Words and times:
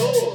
Dos 0.00 0.29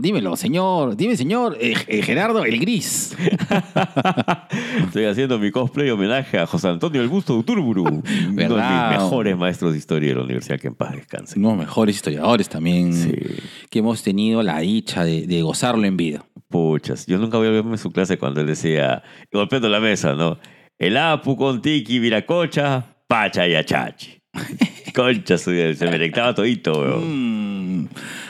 dímelo, 0.00 0.20
dímelo, 0.30 0.36
señor. 0.36 0.96
Dime, 0.96 1.16
señor 1.16 1.56
eh, 1.60 1.74
eh, 1.86 2.02
Gerardo 2.02 2.44
el 2.44 2.58
Gris. 2.58 3.16
Estoy 4.84 5.04
haciendo 5.04 5.38
mi 5.38 5.50
cosplay 5.50 5.90
homenaje 5.90 6.38
a 6.38 6.46
José 6.46 6.68
Antonio 6.68 7.00
El 7.02 7.08
Busto 7.08 7.36
Uturburu, 7.36 7.82
uno 7.84 8.02
de 8.02 8.48
mis 8.48 8.48
mejores 8.90 9.36
maestros 9.36 9.72
de 9.72 9.78
historia 9.78 10.10
de 10.10 10.14
la 10.16 10.22
universidad 10.22 10.58
que 10.58 10.68
en 10.68 10.74
paz 10.74 10.92
descanse. 10.92 11.38
Unos 11.38 11.56
mejores 11.56 11.96
historiadores 11.96 12.48
también 12.48 12.92
Sí. 12.94 13.12
que 13.70 13.78
hemos 13.80 14.02
tenido 14.02 14.42
la 14.42 14.58
dicha 14.60 15.04
de, 15.04 15.26
de 15.26 15.42
gozarlo 15.42 15.84
en 15.84 15.96
vida. 15.96 16.24
Puchas, 16.48 17.06
yo 17.06 17.18
nunca 17.18 17.36
voy 17.38 17.48
a 17.48 17.50
verme 17.50 17.72
en 17.72 17.78
su 17.78 17.90
clase 17.90 18.18
cuando 18.18 18.40
él 18.40 18.46
decía, 18.46 19.02
golpeando 19.32 19.68
la 19.68 19.80
mesa, 19.80 20.14
¿no? 20.14 20.38
El 20.78 20.96
apu 20.96 21.36
con 21.36 21.60
tiki, 21.60 21.98
viracocha, 21.98 22.96
pacha 23.06 23.46
y 23.46 23.54
achachi. 23.54 24.20
Concha 24.94 25.36
se 25.38 25.50
me 25.80 25.98
rectaba 25.98 26.34
todito, 26.34 26.72
weón. 26.80 27.82
Mm, 27.82 27.88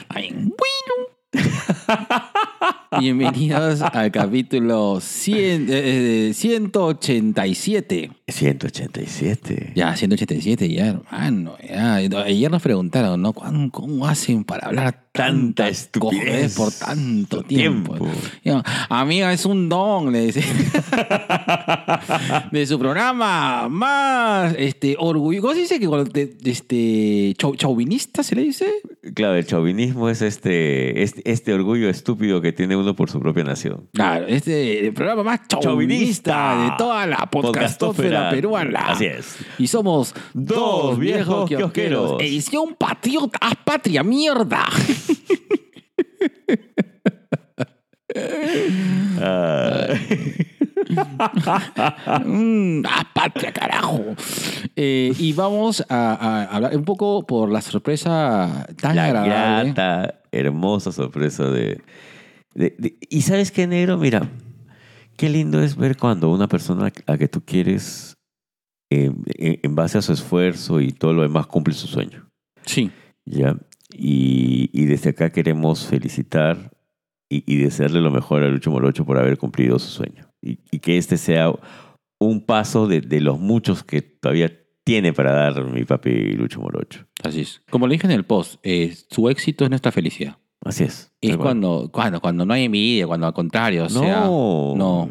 ay, 0.09 0.31
bueno. 0.33 1.18
Bienvenidos 3.01 3.83
al 3.83 4.11
capítulo 4.11 4.99
100, 5.01 5.69
eh, 5.69 6.29
eh, 6.29 6.35
187. 6.35 8.11
187. 8.29 9.73
Ya, 9.75 9.97
187 9.97 10.69
ya, 10.69 10.89
hermano. 10.89 11.57
Ya. 11.67 11.95
Ayer 11.97 12.51
nos 12.51 12.63
preguntaron, 12.63 13.21
¿no? 13.23 13.33
¿Cómo, 13.33 13.71
cómo 13.71 14.07
hacen 14.07 14.45
para 14.45 14.67
hablar 14.69 14.93
Tanta 15.13 15.29
tanta 15.29 15.69
estupidez 15.69 16.55
por 16.57 16.73
tanto 16.73 17.43
tiempo? 17.43 17.95
tiempo. 17.97 18.13
Yo, 18.45 18.63
Amiga, 18.89 19.33
es 19.33 19.45
un 19.47 19.69
don, 19.69 20.13
le 20.13 20.27
dice. 20.27 20.43
de 22.53 22.67
su 22.67 22.79
programa 22.79 23.69
más 23.69 24.55
este, 24.59 24.97
orgullo. 24.99 25.41
¿Cómo 25.43 25.55
se 25.55 25.61
dice 25.61 25.81
que 25.81 25.89
cuando 25.89 26.11
te- 26.11 26.37
este, 26.45 27.35
chau- 27.37 27.57
chauvinista 27.57 28.23
se 28.23 28.37
le 28.37 28.43
dice? 28.43 28.67
Claro, 29.15 29.35
el 29.35 29.47
chauvinismo 29.47 30.09
es 30.09 30.23
este, 30.23 31.03
este, 31.03 31.29
este 31.31 31.53
orgullo 31.53 31.89
estúpido 31.89 32.41
que 32.41 32.53
tiene 32.53 32.77
uno 32.77 32.95
por 32.95 33.11
su 33.11 33.19
propia 33.21 33.43
nación. 33.45 33.89
Claro, 33.95 34.27
este 34.29 34.87
el 34.87 34.93
programa 34.93 35.23
más 35.25 35.41
chauvinista, 35.49 36.33
Chauvinista. 36.33 36.65
de 36.65 36.71
toda 36.79 37.07
la 37.07 37.29
podcastófera 37.31 38.18
Peruana. 38.31 38.81
Así 38.89 39.07
es. 39.07 39.37
Y 39.59 39.67
somos 39.67 40.15
Dos 40.35 40.99
viejos 40.99 41.49
kiosqueros. 41.49 42.21
Edición 42.21 42.75
patriota, 42.79 43.39
haz 43.41 43.55
patria, 43.65 44.03
mierda. 44.03 44.65
Ah, 49.21 49.87
Mm, 52.25 52.83
haz 52.87 53.05
patria, 53.15 53.53
carajo. 53.53 54.03
Eh, 54.75 55.13
y 55.19 55.33
vamos 55.35 55.85
a, 55.89 56.15
a 56.15 56.45
hablar 56.45 56.77
un 56.77 56.85
poco 56.85 57.27
por 57.27 57.51
la 57.51 57.61
sorpresa 57.61 58.67
tan 58.81 58.97
la 58.97 59.05
agradable. 59.07 59.73
grata, 59.73 60.21
hermosa 60.33 60.93
sorpresa 60.93 61.45
de, 61.51 61.83
de- 62.55 62.75
de- 62.79 62.97
Y 63.11 63.23
sabes 63.23 63.51
qué, 63.51 63.67
negro, 63.67 63.99
mira, 63.99 64.29
qué 65.19 65.29
lindo 65.29 65.61
es 65.61 65.77
ver 65.77 65.99
cuando 65.99 66.31
una 66.31 66.49
persona 66.49 66.93
a 67.07 67.19
que 67.19 67.29
tú 67.29 67.43
quieres, 67.45 68.17
eh, 68.91 69.13
en, 69.37 69.61
en 69.63 69.75
base 69.75 69.99
a 69.99 70.03
su 70.03 70.13
esfuerzo 70.13 70.81
y 70.81 70.93
todo 70.93 71.13
lo 71.13 71.23
demás, 71.23 71.47
cumple 71.47 71.75
su 71.75 71.89
sueño. 71.89 72.31
Sí. 72.65 72.91
¿ya? 73.27 73.59
Y, 73.93 74.71
y 74.73 74.87
desde 74.87 75.11
acá 75.11 75.31
queremos 75.31 75.87
felicitar 75.87 76.71
y, 77.29 77.43
y 77.53 77.57
desearle 77.59 78.01
lo 78.01 78.11
mejor 78.11 78.43
a 78.43 78.49
Lucho 78.49 78.71
Morocho 78.71 79.05
por 79.05 79.19
haber 79.19 79.37
cumplido 79.37 79.79
su 79.79 79.89
sueño. 79.89 80.31
Y, 80.41 80.61
y 80.71 80.79
que 80.79 80.97
este 80.97 81.19
sea 81.19 81.53
un 82.21 82.47
paso 82.47 82.87
de, 82.87 83.01
de 83.01 83.21
los 83.21 83.39
muchos 83.39 83.83
que 83.83 84.03
todavía 84.03 84.53
tiene 84.85 85.13
para 85.13 85.33
dar 85.33 85.65
mi 85.65 85.85
papi 85.85 86.33
Lucho 86.33 86.61
Morocho. 86.61 87.07
Así 87.23 87.41
es. 87.41 87.61
Como 87.71 87.87
le 87.87 87.95
dije 87.95 88.07
en 88.07 88.13
el 88.13 88.25
post, 88.25 88.61
eh, 88.63 88.97
su 89.11 89.29
éxito 89.29 89.65
es 89.65 89.71
nuestra 89.71 89.93
felicidad. 89.93 90.39
Así 90.65 90.85
es. 90.85 91.13
Es 91.21 91.31
Tal 91.31 91.39
cual. 91.39 91.47
cuando, 91.47 91.91
cuando, 91.93 92.21
cuando 92.21 92.47
no 92.47 92.55
hay 92.55 92.65
envidia, 92.65 93.07
cuando 93.07 93.27
al 93.27 93.33
contrario, 93.35 93.85
o 93.85 93.89
sea. 93.89 94.21
no, 94.25 94.75
no. 94.77 95.11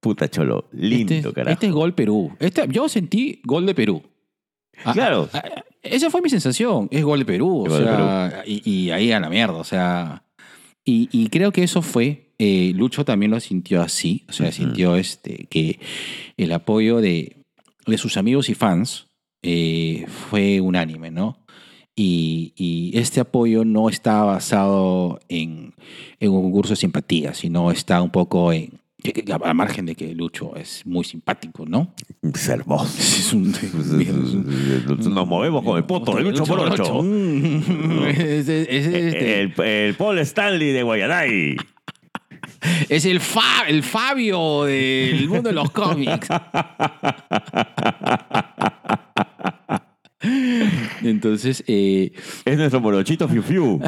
Puta 0.00 0.28
cholo, 0.28 0.68
lindo, 0.72 1.14
este, 1.14 1.32
carajo. 1.32 1.52
este 1.52 1.66
es 1.66 1.72
gol 1.72 1.94
Perú. 1.94 2.30
Este, 2.38 2.66
yo 2.68 2.88
sentí 2.88 3.40
gol 3.44 3.66
de 3.66 3.74
Perú. 3.74 4.02
Ah, 4.84 4.92
Claro. 4.92 5.28
ah, 5.32 5.42
ah, 5.44 5.64
esa 5.82 6.10
fue 6.10 6.20
mi 6.22 6.28
sensación. 6.30 6.86
Es 6.92 7.02
gol 7.02 7.18
de 7.20 7.24
Perú. 7.24 7.64
O 7.64 7.66
Es 7.66 7.72
sea, 7.82 8.42
Y, 8.46 8.62
y 8.70 8.90
ahí 8.90 9.10
a 9.10 9.18
la 9.20 9.28
mierda. 9.30 9.54
O 9.56 9.64
sea. 9.64 10.22
Y, 10.84 11.08
y 11.10 11.28
creo 11.28 11.50
que 11.50 11.62
eso 11.64 11.82
fue. 11.82 12.30
eh, 12.38 12.72
Lucho 12.76 13.04
también 13.04 13.32
lo 13.32 13.40
sintió 13.40 13.82
así. 13.82 14.24
O 14.28 14.32
sea, 14.32 14.52
sintió 14.52 14.94
este, 14.96 15.46
que 15.50 15.80
el 16.36 16.52
apoyo 16.52 17.00
de, 17.00 17.42
de 17.86 17.98
sus 17.98 18.16
amigos 18.16 18.48
y 18.48 18.54
fans 18.54 19.08
eh, 19.42 20.04
fue 20.08 20.60
unánime, 20.60 21.10
¿no? 21.10 21.38
Y, 21.98 22.52
y 22.56 22.92
este 22.98 23.20
apoyo 23.20 23.64
no 23.64 23.88
está 23.88 24.22
basado 24.22 25.18
en, 25.30 25.72
en 26.20 26.30
un 26.30 26.42
concurso 26.42 26.74
de 26.74 26.76
simpatía, 26.76 27.32
sino 27.32 27.70
está 27.70 28.02
un 28.02 28.10
poco 28.10 28.52
en. 28.52 28.72
que- 29.02 29.24
A 29.32 29.54
margen 29.54 29.86
de 29.86 29.94
que 29.94 30.14
Lucho 30.14 30.56
es 30.56 30.84
muy 30.84 31.04
simpático, 31.04 31.64
¿no? 31.64 31.94
Es 32.22 32.48
hermoso. 32.48 32.98
Es 32.98 33.32
un- 33.32 33.50
Nos 35.14 35.26
movemos 35.26 35.64
con 35.64 35.78
el 35.78 35.84
poto 35.84 36.14
de 36.16 36.22
Lucho. 36.22 37.02
Mm. 37.02 38.04
Es, 38.08 38.46
es- 38.48 38.68
es 38.68 38.86
este- 38.86 39.40
El, 39.42 39.60
el 39.62 39.94
Paul 39.94 40.18
Stanley 40.18 40.72
de 40.72 40.82
Guayanay. 40.82 41.56
es 42.90 43.04
el, 43.06 43.20
Fa- 43.20 43.64
el 43.68 43.82
Fabio 43.82 44.64
del 44.64 45.28
mundo 45.30 45.48
de 45.48 45.54
los 45.54 45.70
cómics. 45.70 46.28
Entonces, 51.02 51.62
eh, 51.66 52.12
Es 52.44 52.56
nuestro 52.56 52.80
morochito 52.80 53.28
Fiu 53.28 53.42
Fiu. 53.42 53.80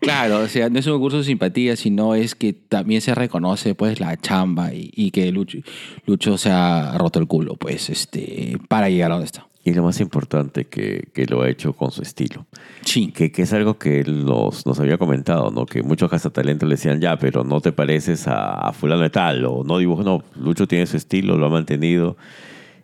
claro, 0.00 0.40
o 0.40 0.48
sea, 0.48 0.68
no 0.68 0.78
es 0.78 0.86
un 0.86 0.94
concurso 0.94 1.18
de 1.18 1.24
simpatía, 1.24 1.76
sino 1.76 2.14
es 2.14 2.34
que 2.34 2.52
también 2.52 3.00
se 3.00 3.14
reconoce 3.14 3.74
pues 3.74 4.00
la 4.00 4.16
chamba 4.16 4.74
y, 4.74 4.90
y 4.94 5.10
que 5.10 5.30
Lucho, 5.32 5.58
Lucho 6.06 6.38
se 6.38 6.50
ha 6.50 6.96
roto 6.98 7.18
el 7.18 7.26
culo, 7.26 7.56
pues, 7.56 7.90
este, 7.90 8.58
para 8.68 8.88
llegar 8.88 9.10
a 9.10 9.14
donde 9.14 9.26
está. 9.26 9.46
Y 9.64 9.72
lo 9.72 9.82
más 9.82 9.98
importante, 10.00 10.66
que, 10.66 11.08
que 11.14 11.24
lo 11.24 11.42
ha 11.42 11.48
hecho 11.48 11.72
con 11.72 11.90
su 11.90 12.02
estilo. 12.02 12.46
Sí, 12.82 13.10
Que, 13.12 13.32
que 13.32 13.42
es 13.42 13.52
algo 13.54 13.78
que 13.78 14.00
él 14.00 14.26
nos, 14.26 14.66
nos 14.66 14.78
había 14.78 14.98
comentado, 14.98 15.50
¿no? 15.50 15.64
Que 15.64 15.82
muchos 15.82 16.10
cazatalentos 16.10 16.68
le 16.68 16.74
decían, 16.74 17.00
ya, 17.00 17.16
pero 17.18 17.44
no 17.44 17.60
te 17.62 17.72
pareces 17.72 18.28
a, 18.28 18.52
a 18.68 18.72
fulano 18.74 19.02
de 19.02 19.10
tal, 19.10 19.44
o 19.46 19.64
no 19.64 19.78
dibujo, 19.78 20.02
no. 20.02 20.22
Lucho 20.36 20.68
tiene 20.68 20.86
su 20.86 20.98
estilo, 20.98 21.38
lo 21.38 21.46
ha 21.46 21.50
mantenido 21.50 22.16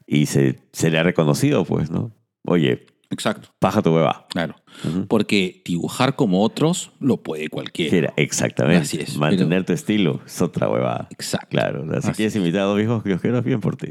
y 0.07 0.27
se, 0.27 0.59
se 0.73 0.91
le 0.91 0.99
ha 0.99 1.03
reconocido, 1.03 1.65
pues, 1.65 1.91
¿no? 1.91 2.11
Oye, 2.47 2.87
exacto, 3.11 3.51
paja 3.59 3.83
tu 3.83 3.95
hueva. 3.95 4.27
claro. 4.31 4.55
Ujú. 4.85 5.07
Porque 5.07 5.61
dibujar 5.65 6.17
como 6.17 6.43
otros 6.43 6.93
lo 7.01 7.19
puede 7.19 7.49
cualquiera. 7.49 7.97
Era, 7.97 8.13
exactamente. 8.17 8.83
Así 8.83 8.99
es, 8.99 9.17
Mantener 9.17 9.65
tu 9.65 9.73
estilo 9.73 10.21
es 10.27 10.41
otra 10.41 10.69
huevada. 10.71 11.07
Exacto. 11.11 11.49
Claro, 11.51 11.85
si 11.91 11.97
Así 11.99 12.13
quieres 12.13 12.37
invitar 12.37 12.63
a 12.63 12.65
dos 12.65 12.77
viejos 12.79 13.03
kiosqueros, 13.03 13.45
bien 13.45 13.61
por 13.61 13.77
ti. 13.77 13.89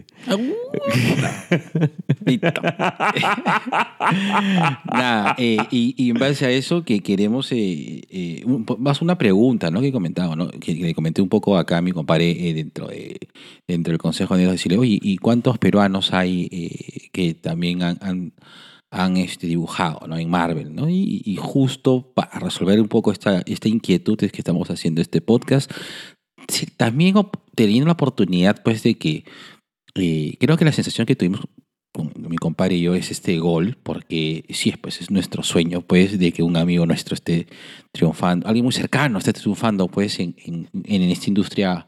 Listo. 2.26 2.52
Nada, 4.00 5.36
eh, 5.38 5.58
y, 5.72 5.94
y 5.98 6.10
en 6.12 6.18
base 6.18 6.46
a 6.46 6.52
eso 6.52 6.84
que 6.84 7.02
queremos, 7.02 7.52
eh, 7.52 8.02
eh, 8.10 8.42
un- 8.46 8.66
más 8.80 9.02
una 9.02 9.18
pregunta, 9.18 9.70
¿no? 9.72 9.82
Que 9.82 9.92
comentaba, 9.92 10.36
¿no? 10.36 10.50
Que, 10.50 10.60
que 10.60 10.84
le 10.84 10.94
comenté 10.96 11.22
un 11.22 11.30
poco 11.30 11.58
acá 11.58 11.78
a 11.78 11.82
mi 11.82 11.92
compadre 11.92 12.32
eh, 12.50 12.54
dentro, 12.54 12.88
de, 12.88 13.18
dentro 13.68 13.92
del 13.92 14.00
Consejo 14.00 14.38
de 14.38 14.46
decirle, 14.50 14.78
oye, 14.78 15.00
¿y 15.02 15.18
cuántos 15.18 15.58
peruanos 15.58 16.14
hay 16.14 16.48
eh, 16.52 17.10
que 17.12 17.34
también 17.34 17.84
han, 17.84 17.98
han, 18.02 18.34
han, 18.92 19.18
este, 19.18 19.48
dibujado 19.48 20.08
¿no? 20.08 20.18
en 20.18 20.30
Marvel? 20.30 20.74
¿no? 20.74 20.90
Y, 20.90 21.22
y 21.26 21.36
justo 21.36 22.12
para 22.14 22.40
resolver 22.40 22.80
un 22.80 22.88
poco 22.88 23.12
esta, 23.12 23.42
esta 23.46 23.68
inquietud 23.68 24.22
es 24.24 24.32
que 24.32 24.42
estamos 24.42 24.70
haciendo 24.70 25.02
este 25.02 25.22
podcast, 25.22 25.72
sí, 26.48 26.66
también 26.66 27.16
teniendo 27.56 27.88
la 27.88 27.94
oportunidad 27.94 28.62
pues 28.64 28.84
de 28.84 28.98
que 28.98 29.26
eh, 29.96 30.36
creo 30.40 30.58
que 30.58 30.66
la 30.66 30.72
sensación 30.72 31.06
que 31.06 31.16
tuvimos 31.16 31.42
con 31.92 32.14
mi 32.18 32.38
compadre 32.38 32.76
y 32.76 32.82
yo 32.82 32.96
es 32.96 33.10
este 33.10 33.40
gol, 33.40 33.78
porque 33.82 34.46
sí, 34.50 34.74
pues 34.80 35.02
es 35.02 35.10
nuestro 35.10 35.42
sueño, 35.42 35.82
pues, 35.82 36.20
de 36.20 36.32
que 36.32 36.44
un 36.44 36.56
amigo 36.56 36.86
nuestro 36.86 37.16
esté 37.16 37.48
triunfando, 37.92 38.48
alguien 38.48 38.64
muy 38.64 38.74
cercano 38.74 39.18
esté 39.18 39.34
triunfando, 39.34 39.88
pues, 39.88 40.20
en, 40.20 40.36
en, 40.46 40.70
en 40.84 41.02
esta 41.04 41.28
industria 41.28 41.88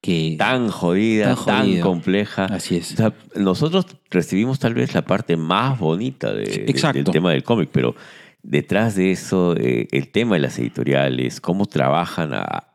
que... 0.00 0.36
Tan 0.38 0.68
jodida, 0.68 1.34
Tan 1.44 1.80
compleja. 1.80 2.44
Así 2.46 2.76
es. 2.76 2.92
O 2.92 2.96
sea, 2.96 3.14
nosotros 3.34 3.86
recibimos 4.10 4.58
tal 4.58 4.74
vez 4.74 4.94
la 4.94 5.02
parte 5.02 5.36
más 5.36 5.78
bonita 5.78 6.32
de- 6.32 6.44
de- 6.44 6.64
Exacto. 6.68 6.98
del 7.02 7.04
tema 7.12 7.30
del 7.32 7.42
cómic, 7.42 7.70
pero 7.72 7.94
detrás 8.42 8.94
de 8.94 9.10
eso, 9.10 9.54
eh, 9.56 9.88
el 9.90 10.08
tema 10.10 10.36
de 10.36 10.40
las 10.42 10.58
editoriales, 10.58 11.40
cómo 11.40 11.66
trabajan, 11.66 12.32
a- 12.34 12.68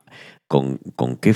con, 0.47 0.77
con 0.95 1.15
qué, 1.17 1.35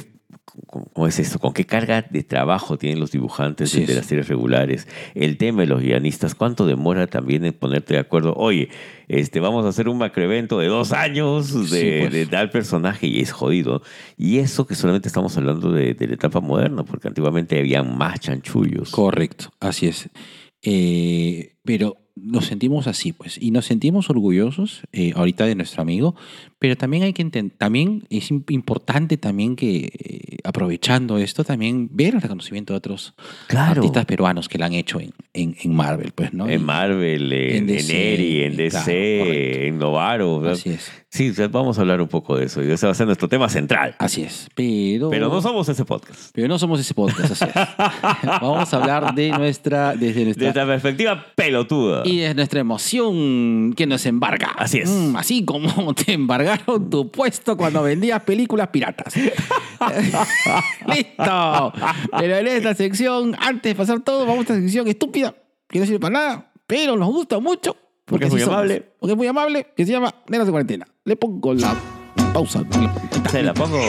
¿cómo 0.65 1.07
es 1.07 1.19
esto? 1.19 1.39
¿Con 1.39 1.53
qué 1.53 1.65
carga 1.65 2.01
de 2.01 2.23
trabajo 2.23 2.77
tienen 2.77 2.99
los 2.99 3.11
dibujantes 3.11 3.69
Sí, 3.69 3.85
de, 3.85 3.95
las 3.95 4.05
series 4.05 4.27
regulares? 4.27 4.87
El 5.15 5.37
tema 5.37 5.61
de 5.61 5.67
los 5.67 5.81
guionistas, 5.81 6.35
¿cuánto 6.35 6.65
demora 6.65 7.07
también 7.07 7.45
en 7.45 7.53
ponerte 7.53 7.93
de 7.93 7.99
acuerdo? 7.99 8.33
Oye, 8.35 8.69
este, 9.07 9.39
vamos 9.39 9.65
a 9.65 9.69
hacer 9.69 9.87
un 9.89 9.97
macroevento 9.97 10.59
de 10.59 10.67
dos 10.67 10.91
años 10.91 11.53
de, 11.69 11.79
Sí, 11.79 11.97
pues. 12.01 12.11
de 12.13 12.25
tal 12.25 12.49
personaje 12.49 13.07
y 13.07 13.19
es 13.19 13.31
jodido. 13.31 13.81
Y 14.17 14.39
eso 14.39 14.65
que 14.65 14.75
solamente 14.75 15.07
estamos 15.07 15.37
hablando 15.37 15.71
de, 15.71 15.93
de 15.93 16.07
la 16.07 16.13
etapa 16.15 16.39
moderna, 16.39 16.83
porque 16.83 17.07
antiguamente 17.07 17.59
había 17.59 17.83
más 17.83 18.19
chanchullos. 18.19 18.91
Correcto, 18.91 19.51
así 19.59 19.87
es. 19.87 20.09
Eh, 20.63 21.56
pero 21.67 21.97
nos 22.19 22.45
sentimos 22.47 22.87
así, 22.87 23.13
pues, 23.13 23.37
y 23.39 23.51
nos 23.51 23.65
sentimos 23.67 24.09
orgullosos 24.09 24.81
eh, 24.91 25.13
ahorita 25.15 25.45
de 25.45 25.53
nuestro 25.53 25.83
amigo, 25.83 26.15
pero 26.57 26.75
también 26.75 27.03
hay 27.03 27.13
que 27.13 27.21
entender, 27.21 27.55
también 27.59 28.05
es 28.09 28.31
im- 28.31 28.43
importante 28.49 29.17
también 29.17 29.55
que, 29.55 29.91
eh, 29.93 30.37
aprovechando 30.43 31.19
esto, 31.19 31.43
también 31.43 31.89
ver 31.91 32.15
el 32.15 32.21
reconocimiento 32.23 32.73
de 32.73 32.77
otros 32.77 33.13
Claro. 33.45 33.81
artistas 33.81 34.05
peruanos 34.05 34.49
que 34.49 34.57
lo 34.57 34.65
han 34.65 34.73
hecho 34.73 34.99
en, 34.99 35.11
en, 35.33 35.55
en 35.61 35.75
Marvel, 35.75 36.11
pues, 36.15 36.33
¿no? 36.33 36.49
En 36.49 36.63
Marvel, 36.65 37.31
en, 37.31 37.49
en 37.51 37.55
en 37.57 37.67
DC, 37.67 38.13
Eri, 38.15 38.43
en 38.45 38.55
DC, 38.57 39.19
claro, 39.23 39.33
en 39.67 39.77
Novaro. 39.77 40.39
¿verdad? 40.39 40.53
Así 40.57 40.69
es, 40.71 40.91
Sí, 41.09 41.31
vamos 41.51 41.77
a 41.77 41.81
hablar 41.81 42.01
un 42.01 42.09
poco 42.09 42.35
de 42.37 42.45
eso. 42.45 42.61
Y 42.63 42.69
ese 42.69 42.85
va 42.85 42.91
a 42.91 42.95
ser 42.95 43.05
nuestro 43.07 43.27
tema 43.29 43.47
central. 43.49 43.95
así 43.97 44.23
es. 44.23 44.49
Pero, 44.55 45.09
Pero 45.09 45.29
no 45.29 45.41
somos 45.41 45.67
ese 45.69 45.85
podcast. 45.85 46.31
pero 46.33 46.47
no 46.47 46.59
somos 46.59 46.79
ese 46.79 46.93
podcast, 46.93 47.31
así 47.31 47.45
es. 47.45 47.53
Vamos 48.41 48.71
a 48.73 48.77
hablar 48.77 49.15
de 49.15 49.29
nuestra, 49.31 49.95
desde 49.95 50.25
nuestra 50.25 50.47
Desde 50.47 50.59
la 50.59 50.65
perspectiva 50.67 51.25
pelotuda. 51.57 52.03
Y 52.05 52.21
es 52.21 52.35
nuestra 52.35 52.59
emoción 52.59 53.73
que 53.75 53.85
nos 53.85 54.05
embarga. 54.05 54.49
Así 54.57 54.79
es. 54.79 54.89
Mm, 54.89 55.15
así 55.15 55.45
como 55.45 55.93
te 55.95 56.13
embargaron 56.13 56.89
tu 56.89 57.11
puesto 57.11 57.57
cuando 57.57 57.83
vendías 57.83 58.21
películas 58.23 58.67
piratas. 58.69 59.15
Listo. 60.87 61.73
Pero 62.17 62.37
en 62.37 62.47
esta 62.47 62.75
sección, 62.75 63.35
antes 63.39 63.71
de 63.71 63.75
pasar 63.75 64.01
todo, 64.01 64.25
vamos 64.25 64.39
a 64.39 64.41
esta 64.41 64.55
sección 64.55 64.87
estúpida, 64.87 65.35
que 65.67 65.79
no 65.79 65.85
sirve 65.85 65.99
para 65.99 66.13
nada, 66.13 66.51
pero 66.65 66.95
nos 66.95 67.09
gusta 67.09 67.39
mucho. 67.39 67.75
Porque 68.05 68.25
es 68.25 68.31
muy 68.31 68.41
somos. 68.41 68.55
amable. 68.55 68.83
Porque 68.99 69.13
es 69.13 69.17
muy 69.17 69.27
amable, 69.27 69.67
que 69.75 69.85
se 69.85 69.91
llama 69.91 70.13
Nenas 70.29 70.47
de 70.47 70.51
Cuarentena. 70.51 70.87
Le 71.03 71.15
pongo 71.15 71.53
la 71.53 71.75
pausa. 72.33 72.63
Se 73.29 73.43
la 73.43 73.53
pongo. 73.53 73.79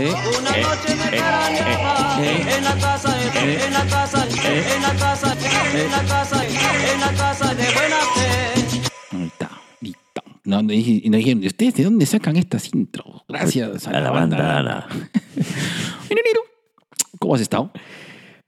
Una 0.00 0.56
eh, 0.56 0.62
noche 0.62 0.94
me 0.96 1.16
eh, 1.16 1.20
paran 1.20 1.52
de 1.54 1.60
eh, 1.60 2.36
eh, 2.36 2.56
En 2.56 2.64
la 2.64 2.74
casa 2.74 3.14
de, 3.16 3.26
en 3.66 3.72
la 3.72 3.84
casa, 3.86 4.26
en 4.26 4.82
la 4.82 4.94
casa, 4.94 5.32
en 5.34 5.90
la 5.90 6.02
casa, 6.04 6.44
en 6.44 7.00
la 7.00 7.12
casa 7.12 7.54
de 7.54 7.64
buena 7.64 7.96
fe. 8.14 9.16
Ahí 9.16 9.24
está. 9.26 9.50
Listo. 9.80 10.22
No, 10.44 10.62
no, 10.62 10.68
dije- 10.68 11.00
y 11.04 11.10
nos 11.10 11.18
dijeron, 11.18 11.42
¿y 11.44 11.46
ustedes 11.46 11.74
de 11.74 11.84
dónde 11.84 12.06
sacan 12.06 12.36
estas 12.36 12.74
intros? 12.74 13.22
Gracias 13.28 13.86
a, 13.86 13.90
A 13.90 14.00
la 14.00 14.10
banda 14.10 14.58
Ana. 14.58 14.86
Bueno, 14.88 16.22
Nero, 16.24 16.40
¿Cómo 17.20 17.34
has 17.36 17.40
estado? 17.40 17.70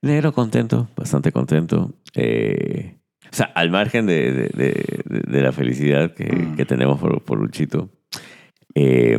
Negro 0.03 0.33
contento, 0.33 0.89
bastante 0.97 1.33
contento. 1.33 1.95
Eh, 2.15 2.97
o 3.31 3.35
sea, 3.35 3.47
al 3.55 3.71
margen 3.71 4.07
de, 4.07 4.33
de- 4.33 4.49
de- 4.49 5.03
de- 5.05 5.21
de 5.33 5.41
la 5.41 5.53
felicidad 5.53 6.13
que, 6.15 6.25
Mm. 6.25 6.57
que 6.57 6.65
tenemos 6.65 6.99
por, 7.01 7.23
por 7.25 7.39
Luchito, 7.39 7.91
eh, 8.75 9.19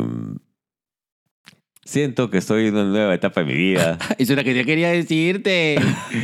siento 1.88 2.28
que 2.28 2.36
estoy 2.38 2.66
en 2.66 2.74
una 2.74 2.84
nueva 2.84 3.14
etapa 3.14 3.40
de 3.40 3.46
mi 3.46 3.54
vida. 3.54 3.98
Eso 4.18 4.32
es 4.34 4.36
lo 4.36 4.44
que 4.44 4.52
te 4.52 4.64
quería 4.66 4.90
decirte. 4.90 5.76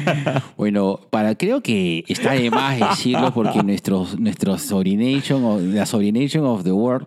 bueno, 0.58 1.00
para, 1.10 1.34
creo 1.36 1.62
que 1.62 2.04
está 2.06 2.32
de 2.32 2.50
más 2.50 2.78
decirlo 2.78 3.32
porque 3.32 3.62
nuestros, 3.62 4.18
nuestros 4.20 4.60
Sobrination, 4.62 5.42
o- 5.44 5.58
la 5.60 5.86
Sobrination 5.86 6.44
of 6.44 6.64
the 6.64 6.72
World 6.72 7.06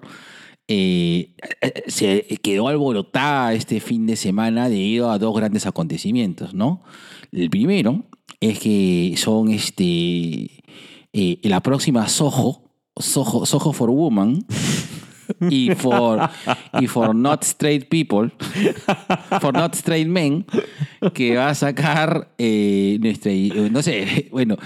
eh, 0.67 1.35
eh, 1.61 1.83
se 1.87 2.23
quedó 2.41 2.67
alborotada 2.67 3.53
este 3.53 3.79
fin 3.79 4.07
de 4.07 4.15
semana 4.15 4.69
debido 4.69 5.11
a 5.11 5.19
dos 5.19 5.35
grandes 5.35 5.65
acontecimientos, 5.67 6.53
¿no? 6.53 6.81
El 7.31 7.49
primero 7.49 8.05
es 8.41 8.57
que 8.59 9.13
son 9.17 9.49
este 9.51 10.63
eh, 11.13 11.39
la 11.43 11.61
próxima 11.61 12.07
Soho, 12.09 12.63
Soho, 12.97 13.45
Soho 13.45 13.71
for 13.71 13.91
Woman 13.91 14.45
y 15.49 15.71
for, 15.75 16.29
y 16.79 16.87
for 16.87 17.13
Not 17.15 17.43
Straight 17.43 17.87
People, 17.89 18.31
for 19.41 19.53
Not 19.53 19.75
Straight 19.75 20.07
Men, 20.07 20.45
que 21.13 21.35
va 21.35 21.49
a 21.49 21.55
sacar 21.55 22.29
eh, 22.37 22.97
nuestra, 23.01 23.31
no 23.71 23.81
sé, 23.81 24.27
bueno, 24.31 24.57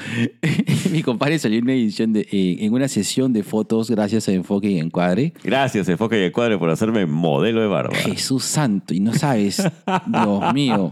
mi 0.92 1.02
compadre 1.04 1.40
salió 1.40 1.58
en 1.60 1.66
una 1.66 1.74
edición 1.74 2.13
de, 2.13 2.22
eh, 2.31 2.58
en 2.62 2.74
una 2.74 2.88
sesión 2.88 3.34
de 3.34 3.44
fotos 3.44 3.90
gracias 3.90 4.28
a 4.28 4.31
Enfoque 4.34 4.69
y 4.69 4.80
Encuadre. 4.80 5.34
Gracias, 5.44 5.88
Enfoque 5.90 6.19
y 6.19 6.24
el 6.24 6.31
Cuadre, 6.31 6.58
por 6.58 6.69
hacerme 6.69 7.06
modelo 7.06 7.62
de 7.62 7.68
barba. 7.68 7.96
Jesús 7.96 8.44
santo, 8.44 8.94
y 8.94 9.00
no 9.00 9.13
sabes, 9.13 9.63
Dios 10.08 10.54
mío, 10.54 10.92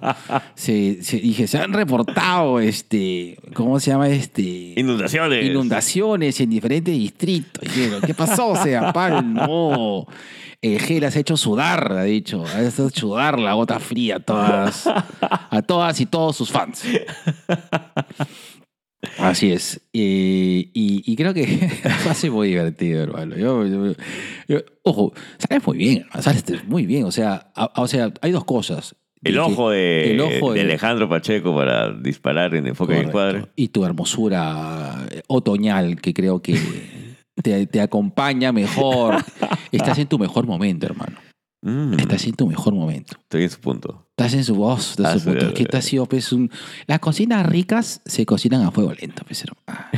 se, 0.55 1.01
se- 1.03 1.19
dije, 1.19 1.47
se 1.47 1.57
han 1.57 1.73
reportado, 1.73 2.59
este, 2.59 3.37
¿cómo 3.53 3.79
se 3.79 3.91
llama 3.91 4.09
este? 4.09 4.73
Inundaciones. 4.77 5.45
Inundaciones 5.45 6.39
en 6.39 6.49
diferentes 6.49 6.93
distritos. 6.93 7.63
¿qué 8.05 8.13
pasó, 8.13 8.55
sea 8.55 8.91
Pal? 8.93 9.33
No. 9.33 9.58
El 10.61 10.79
gel 10.79 11.03
has 11.05 11.15
hecho 11.15 11.37
sudar, 11.37 11.91
ha 11.93 12.03
dicho. 12.03 12.43
Has 12.43 12.77
hecho 12.79 12.89
sudar 12.89 13.39
la 13.39 13.53
gota 13.53 13.79
fría 13.79 14.17
a 14.17 14.19
todas, 14.19 14.85
a 14.87 15.61
todas 15.61 15.99
y 16.01 16.05
todos 16.05 16.35
sus 16.35 16.51
fans. 16.51 16.83
Así 19.17 19.51
es. 19.51 19.77
Eh, 19.93 20.69
y, 20.73 21.03
y 21.05 21.15
creo 21.15 21.33
que 21.33 21.45
ser 22.13 22.31
muy 22.31 22.49
divertido, 22.49 23.01
hermano. 23.03 23.37
Yo- 23.37 23.65
yo- 23.65 23.93
yo- 24.49 24.59
ojo, 24.83 25.13
sales 25.37 25.65
muy 25.65 25.77
bien, 25.77 26.05
sales 26.19 26.43
muy 26.67 26.85
bien. 26.85 27.05
O 27.05 27.11
sea, 27.11 27.51
a- 27.55 27.63
a- 27.73 27.81
o 27.81 27.87
sea 27.87 28.11
hay 28.21 28.31
dos 28.31 28.43
cosas. 28.43 28.95
El 29.23 29.37
ojo, 29.39 29.69
de, 29.69 30.11
el 30.11 30.21
ojo 30.21 30.53
de 30.53 30.59
de- 30.59 30.65
Alejandro 30.65 31.09
Pacheco 31.09 31.53
para 31.55 31.91
disparar 31.91 32.55
en 32.55 32.67
Enfoque 32.67 32.93
Correcto. 32.93 33.11
Cuadre. 33.11 33.45
Y 33.55 33.69
tu 33.69 33.85
hermosura 33.85 35.05
eh, 35.11 35.21
otoñal, 35.27 35.99
que 36.01 36.13
creo 36.13 36.41
que 36.41 36.57
te, 37.43 37.67
te 37.67 37.81
acompaña 37.81 38.51
mejor. 38.51 39.23
Estás 39.71 39.97
en 39.99 40.07
tu 40.07 40.17
mejor 40.19 40.45
momento, 40.47 40.85
hermano. 40.85 41.17
Mm, 41.61 41.99
Estás 41.99 42.25
en 42.25 42.35
tu 42.35 42.47
mejor 42.47 42.73
momento. 42.73 43.17
estoy 43.19 43.43
en 43.43 43.49
su 43.49 43.59
punto. 43.59 44.07
Estás 44.11 44.33
en 44.33 44.43
su 44.43 44.55
voz, 44.55 44.95
de 44.97 45.05
Ah, 45.07 45.13
su 45.13 45.19
sí, 45.19 45.25
punto. 45.29 45.45
Es 45.47 45.53
que 45.53 45.65
te 45.65 45.77
ha 45.77 45.81
sido, 45.81 46.05
pues, 46.05 46.31
un... 46.31 46.49
Las 46.87 46.99
cocinas 46.99 47.45
ricas 47.45 48.01
se 48.05 48.25
cocinan 48.25 48.61
a 48.63 48.71
fuego 48.71 48.93
lento, 48.93 49.23
pues, 49.25 49.43
hermano. 49.43 49.89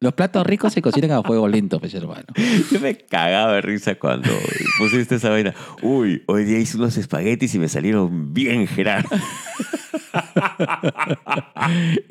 Los 0.00 0.12
platos 0.12 0.46
ricos 0.46 0.72
se 0.72 0.80
cocinan 0.80 1.10
a 1.10 1.22
fuego 1.24 1.48
lento, 1.48 1.80
pues, 1.80 1.92
hermano. 1.92 2.26
Yo 2.70 2.78
me 2.78 2.96
cagaba 2.96 3.54
de 3.54 3.62
risa 3.62 3.96
cuando 3.96 4.30
pusiste 4.78 5.16
esa 5.16 5.30
vaina. 5.30 5.54
Uy, 5.82 6.22
hoy 6.26 6.44
día 6.44 6.60
hice 6.60 6.76
unos 6.76 6.96
espaguetis 6.96 7.52
y 7.56 7.58
me 7.58 7.68
salieron 7.68 8.32
bien, 8.32 8.66
Gerardo. 8.66 9.08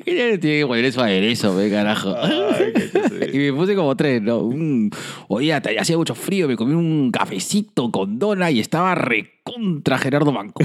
Y 0.04 0.14
ya 0.14 0.38
tiene 0.38 0.60
que 0.60 0.66
poner 0.66 0.84
eso 0.84 1.02
aderezo, 1.02 1.54
ve, 1.54 1.70
carajo. 1.70 2.14
Ay, 2.16 2.72
qué 2.74 2.90
chuzo. 2.90 3.24
Y 3.32 3.38
me 3.38 3.52
puse 3.52 3.74
como 3.74 3.96
tres, 3.96 4.22
¿no? 4.22 4.38
Un, 4.38 4.90
oye, 5.28 5.52
hacía 5.52 5.96
mucho 5.96 6.14
frío, 6.14 6.48
me 6.48 6.56
comí 6.56 6.74
un 6.74 7.10
cafecito 7.10 7.90
con 7.90 8.18
dona 8.18 8.50
y 8.50 8.60
estaba 8.60 8.94
recontra 8.94 9.98
Gerardo 9.98 10.32
Manco. 10.32 10.62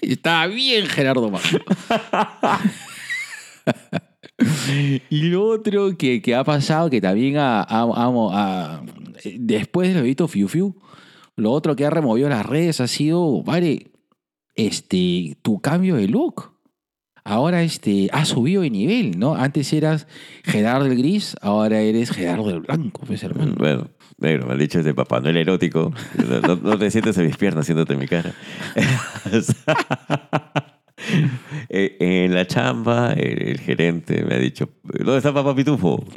Y 0.00 0.12
estaba 0.12 0.46
bien 0.46 0.86
Gerardo 0.86 1.30
Manco. 1.30 1.58
y 5.10 5.22
lo 5.28 5.46
otro 5.46 5.96
que, 5.96 6.20
que 6.22 6.34
ha 6.34 6.44
pasado, 6.44 6.90
que 6.90 7.00
también 7.00 7.36
ha- 7.36 7.62
ha- 7.62 7.86
ha- 8.32 8.82
después 9.38 10.00
visto 10.02 10.28
Fiu 10.28 10.48
Fiu, 10.48 10.76
lo 11.36 11.52
otro 11.52 11.76
que 11.76 11.86
ha 11.86 11.90
removido 11.90 12.28
las 12.28 12.44
redes 12.46 12.80
ha 12.80 12.86
sido, 12.88 13.42
vale, 13.42 13.90
este, 14.54 15.36
tu 15.42 15.60
cambio 15.60 15.96
de 15.96 16.08
look. 16.08 16.50
Ahora 17.24 17.62
este, 17.62 18.08
has 18.12 18.28
subido 18.28 18.62
de 18.62 18.70
nivel, 18.70 19.16
¿no? 19.16 19.36
Antes 19.36 19.72
eras 19.72 20.08
Gerardo 20.42 20.86
el 20.86 20.96
Gris, 20.98 21.36
ahora 21.40 21.80
eres 21.80 22.10
Gerardo 22.10 22.50
el 22.50 22.60
Blanco, 22.60 23.02
pues 23.06 23.22
hermano. 23.22 23.54
Bueno, 23.56 23.86
negro, 24.18 24.46
me 24.46 24.54
han 24.54 24.58
dicho 24.58 24.80
es 24.80 24.84
de 24.84 24.92
Papá 24.92 25.18
erótico. 25.24 25.92
No, 26.46 26.56
no- 26.56 26.78
te 26.78 26.90
sientes 26.90 27.16
en 27.18 27.26
mis 27.26 27.36
piernas 27.36 27.62
haciéndote 27.62 27.96
mi 27.96 28.08
cara. 28.08 28.34
Eh, 31.68 31.96
en 32.00 32.34
la 32.34 32.46
chamba, 32.46 33.12
el, 33.12 33.42
el 33.42 33.58
gerente 33.58 34.24
me 34.24 34.34
ha 34.34 34.38
dicho, 34.38 34.68
¿dónde 34.82 35.18
está 35.18 35.32
Papá 35.32 35.54
Pitufo? 35.54 36.04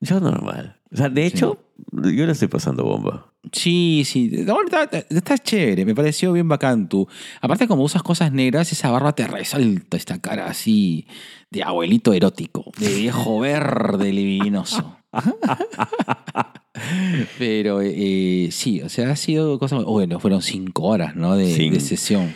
Yo 0.00 0.20
normal. 0.20 0.76
O 0.92 0.96
sea, 0.96 1.08
de 1.08 1.26
hecho, 1.26 1.58
yo 1.92 2.26
le 2.26 2.32
estoy 2.32 2.48
pasando 2.48 2.84
bomba. 2.84 3.32
Sí, 3.52 4.04
sí. 4.04 4.30
No, 4.46 4.62
está, 4.62 4.88
está 5.10 5.38
chévere, 5.38 5.84
me 5.84 5.94
pareció 5.94 6.32
bien 6.32 6.48
bacán 6.48 6.88
tú. 6.88 7.08
Aparte, 7.40 7.66
como 7.66 7.82
usas 7.82 8.02
cosas 8.02 8.32
negras, 8.32 8.70
esa 8.72 8.90
barba 8.90 9.14
te 9.14 9.26
resalta 9.26 9.96
esta 9.96 10.20
cara 10.20 10.46
así 10.46 11.06
de 11.50 11.62
abuelito 11.62 12.12
erótico, 12.12 12.70
de 12.78 12.94
viejo 12.94 13.40
verde 13.40 14.12
libidinoso. 14.12 14.98
Pero 17.38 17.80
eh, 17.82 18.48
sí, 18.50 18.82
o 18.82 18.88
sea, 18.88 19.10
ha 19.10 19.16
sido 19.16 19.58
cosa. 19.58 19.78
Bueno, 19.78 20.20
fueron 20.20 20.42
cinco 20.42 20.84
horas, 20.84 21.16
¿no? 21.16 21.36
De, 21.36 21.80
sesión. 21.80 22.34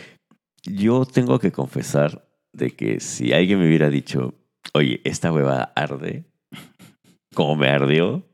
Yo 0.63 1.05
tengo 1.05 1.39
que 1.39 1.51
confesar 1.51 2.27
de 2.53 2.71
que 2.71 2.99
si 2.99 3.33
alguien 3.33 3.59
me 3.59 3.67
hubiera 3.67 3.89
dicho, 3.89 4.33
oye, 4.73 5.01
esta 5.03 5.31
huevada 5.31 5.71
arde, 5.75 6.25
como 7.33 7.55
me 7.55 7.69
ardió, 7.69 8.27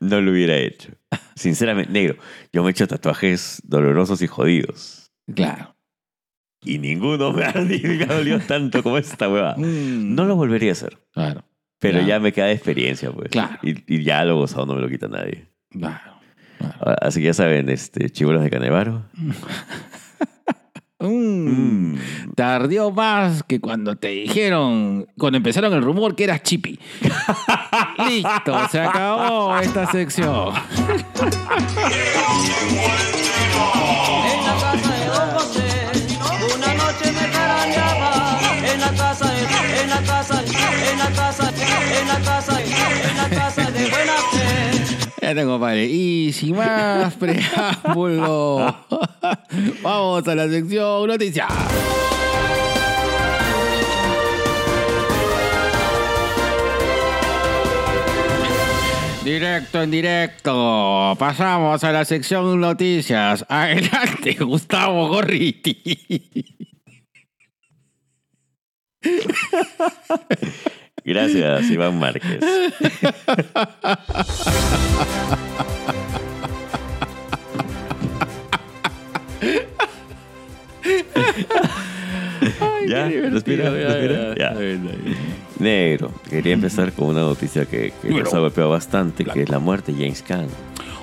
no 0.00 0.20
lo 0.20 0.32
hubiera 0.32 0.56
hecho. 0.56 0.92
Sinceramente, 1.34 1.92
negro, 1.92 2.16
yo 2.52 2.62
me 2.62 2.70
he 2.70 2.72
hecho 2.72 2.86
tatuajes 2.86 3.62
dolorosos 3.64 4.22
y 4.22 4.26
jodidos. 4.26 5.10
Claro. 5.34 5.74
Y 6.64 6.78
ninguno 6.78 7.32
me 7.32 7.52
me 7.64 8.06
dolió 8.06 8.40
tanto 8.40 8.82
como 8.82 8.98
esta 8.98 9.28
huevada. 9.28 9.56
Mm, 9.56 10.14
No 10.14 10.24
lo 10.24 10.36
volvería 10.36 10.70
a 10.70 10.72
hacer. 10.72 10.98
Claro. 11.12 11.44
Pero 11.82 12.00
ya 12.00 12.20
me 12.20 12.32
queda 12.32 12.46
de 12.46 12.52
experiencia, 12.52 13.10
pues. 13.10 13.30
Claro. 13.30 13.58
Y, 13.62 13.82
y 13.92 14.04
ya 14.04 14.24
lo 14.24 14.36
gozado 14.36 14.66
no 14.66 14.76
me 14.76 14.80
lo 14.80 14.88
quita 14.88 15.08
nadie. 15.08 15.48
Claro. 15.70 16.12
Así 17.00 17.20
que 17.20 17.26
ya 17.26 17.34
saben, 17.34 17.68
este, 17.68 18.08
chibolos 18.08 18.42
de 18.42 18.50
Canevaro. 18.50 19.04
Mm. 21.02 21.94
Mm. 21.94 21.98
Tardió 22.36 22.92
más 22.92 23.42
que 23.42 23.60
cuando 23.60 23.96
te 23.96 24.06
dijeron, 24.06 25.08
cuando 25.18 25.36
empezaron 25.36 25.72
el 25.72 25.82
rumor 25.82 26.14
que 26.14 26.22
eras 26.22 26.44
chippy. 26.44 26.78
Listo, 28.08 28.68
se 28.68 28.78
acabó 28.78 29.58
esta 29.58 29.90
sección. 29.90 30.54
en 42.16 42.24
la 42.24 42.30
casa, 42.30 42.60
en 42.60 43.16
la 43.16 43.28
casa 43.30 43.70
de 43.70 43.90
buena 43.90 44.12
fe. 44.32 44.82
Ya 45.20 45.34
tengo, 45.34 45.52
compadre. 45.52 45.84
Y 45.86 46.32
sin 46.32 46.56
más 46.56 47.14
preámbulo, 47.18 48.76
vamos 49.82 50.28
a 50.28 50.34
la 50.34 50.48
sección 50.48 51.06
noticias. 51.06 51.48
Directo 59.24 59.80
en 59.80 59.90
directo. 59.92 61.14
Pasamos 61.16 61.84
a 61.84 61.92
la 61.92 62.04
sección 62.04 62.60
noticias. 62.60 63.46
Adelante, 63.48 64.34
Gustavo 64.40 65.06
Gorriti. 65.08 66.42
Gracias, 71.04 71.70
Iván 71.70 71.98
Márquez. 71.98 72.40
¿Ya? 82.88 83.08
¿Respira? 83.08 83.70
¿Respira? 83.70 84.34
Ya. 84.36 84.54
Negro, 85.58 86.12
quería 86.28 86.54
empezar 86.54 86.92
con 86.92 87.08
una 87.08 87.20
noticia 87.20 87.64
que, 87.66 87.92
que 88.02 88.10
nos 88.10 88.34
ha 88.34 88.38
golpeado 88.38 88.70
bastante, 88.70 89.24
que 89.24 89.42
es 89.42 89.48
la 89.48 89.58
muerte 89.58 89.92
de 89.92 89.98
James 89.98 90.22
Caan. 90.22 90.48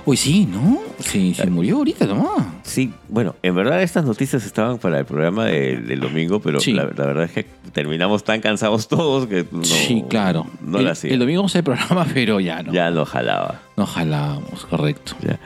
Uy, 0.09 0.17
sí, 0.17 0.45
¿no? 0.45 0.79
Sí, 0.99 1.33
se 1.33 1.45
murió 1.49 1.77
ahorita 1.77 2.05
nomás. 2.05 2.47
Sí, 2.63 2.91
bueno, 3.07 3.35
en 3.43 3.53
verdad 3.55 3.81
estas 3.83 4.05
noticias 4.05 4.43
estaban 4.45 4.77
para 4.79 4.99
el 4.99 5.05
programa 5.05 5.45
de- 5.45 5.77
del 5.77 5.99
domingo, 5.99 6.39
pero 6.39 6.59
Sí. 6.59 6.73
la, 6.73 6.83
la 6.85 7.05
verdad 7.05 7.25
es 7.25 7.31
que 7.31 7.45
terminamos 7.73 8.23
tan 8.23 8.41
cansados 8.41 8.87
todos 8.87 9.27
que 9.27 9.45
no, 9.51 9.63
sí, 9.63 10.03
claro. 10.09 10.47
no 10.61 10.79
el, 10.79 10.85
la 10.85 10.91
hacía. 10.91 11.11
el 11.13 11.19
domingo 11.19 11.47
se 11.49 11.61
programa, 11.63 12.05
pero 12.13 12.39
ya 12.39 12.63
no. 12.63 12.73
Ya 12.73 12.89
no 12.91 13.05
jalaba. 13.05 13.61
No 13.77 13.85
jalábamos, 13.85 14.65
correcto. 14.65 15.13
Ya. 15.21 15.39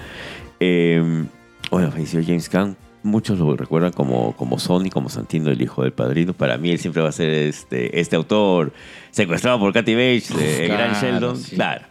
Eh, 0.60 1.26
bueno, 1.72 1.92
falleció 1.92 2.22
James 2.26 2.48
Caan. 2.50 2.78
Muchos 3.06 3.38
lo 3.38 3.54
recuerdan 3.58 3.92
como, 3.92 4.32
como 4.38 4.58
Sonny, 4.60 4.90
como 4.90 5.10
Santino, 5.10 5.50
el 5.52 5.62
hijo 5.62 5.84
del 5.84 5.92
padrino. 5.92 6.32
Para 6.32 6.58
mí, 6.58 6.70
él 6.72 6.80
siempre 6.80 7.02
va 7.02 7.10
a 7.10 7.12
ser 7.12 7.30
este, 7.32 8.00
este 8.00 8.16
autor 8.16 8.72
secuestrado 9.12 9.60
por 9.60 9.74
Kathy 9.74 9.94
Bates, 9.94 10.32
Uf, 10.32 10.40
Gran 10.68 10.92
claro, 10.92 11.02
Sheldon. 11.02 11.38
sí. 11.38 11.56
Claro. 11.58 11.86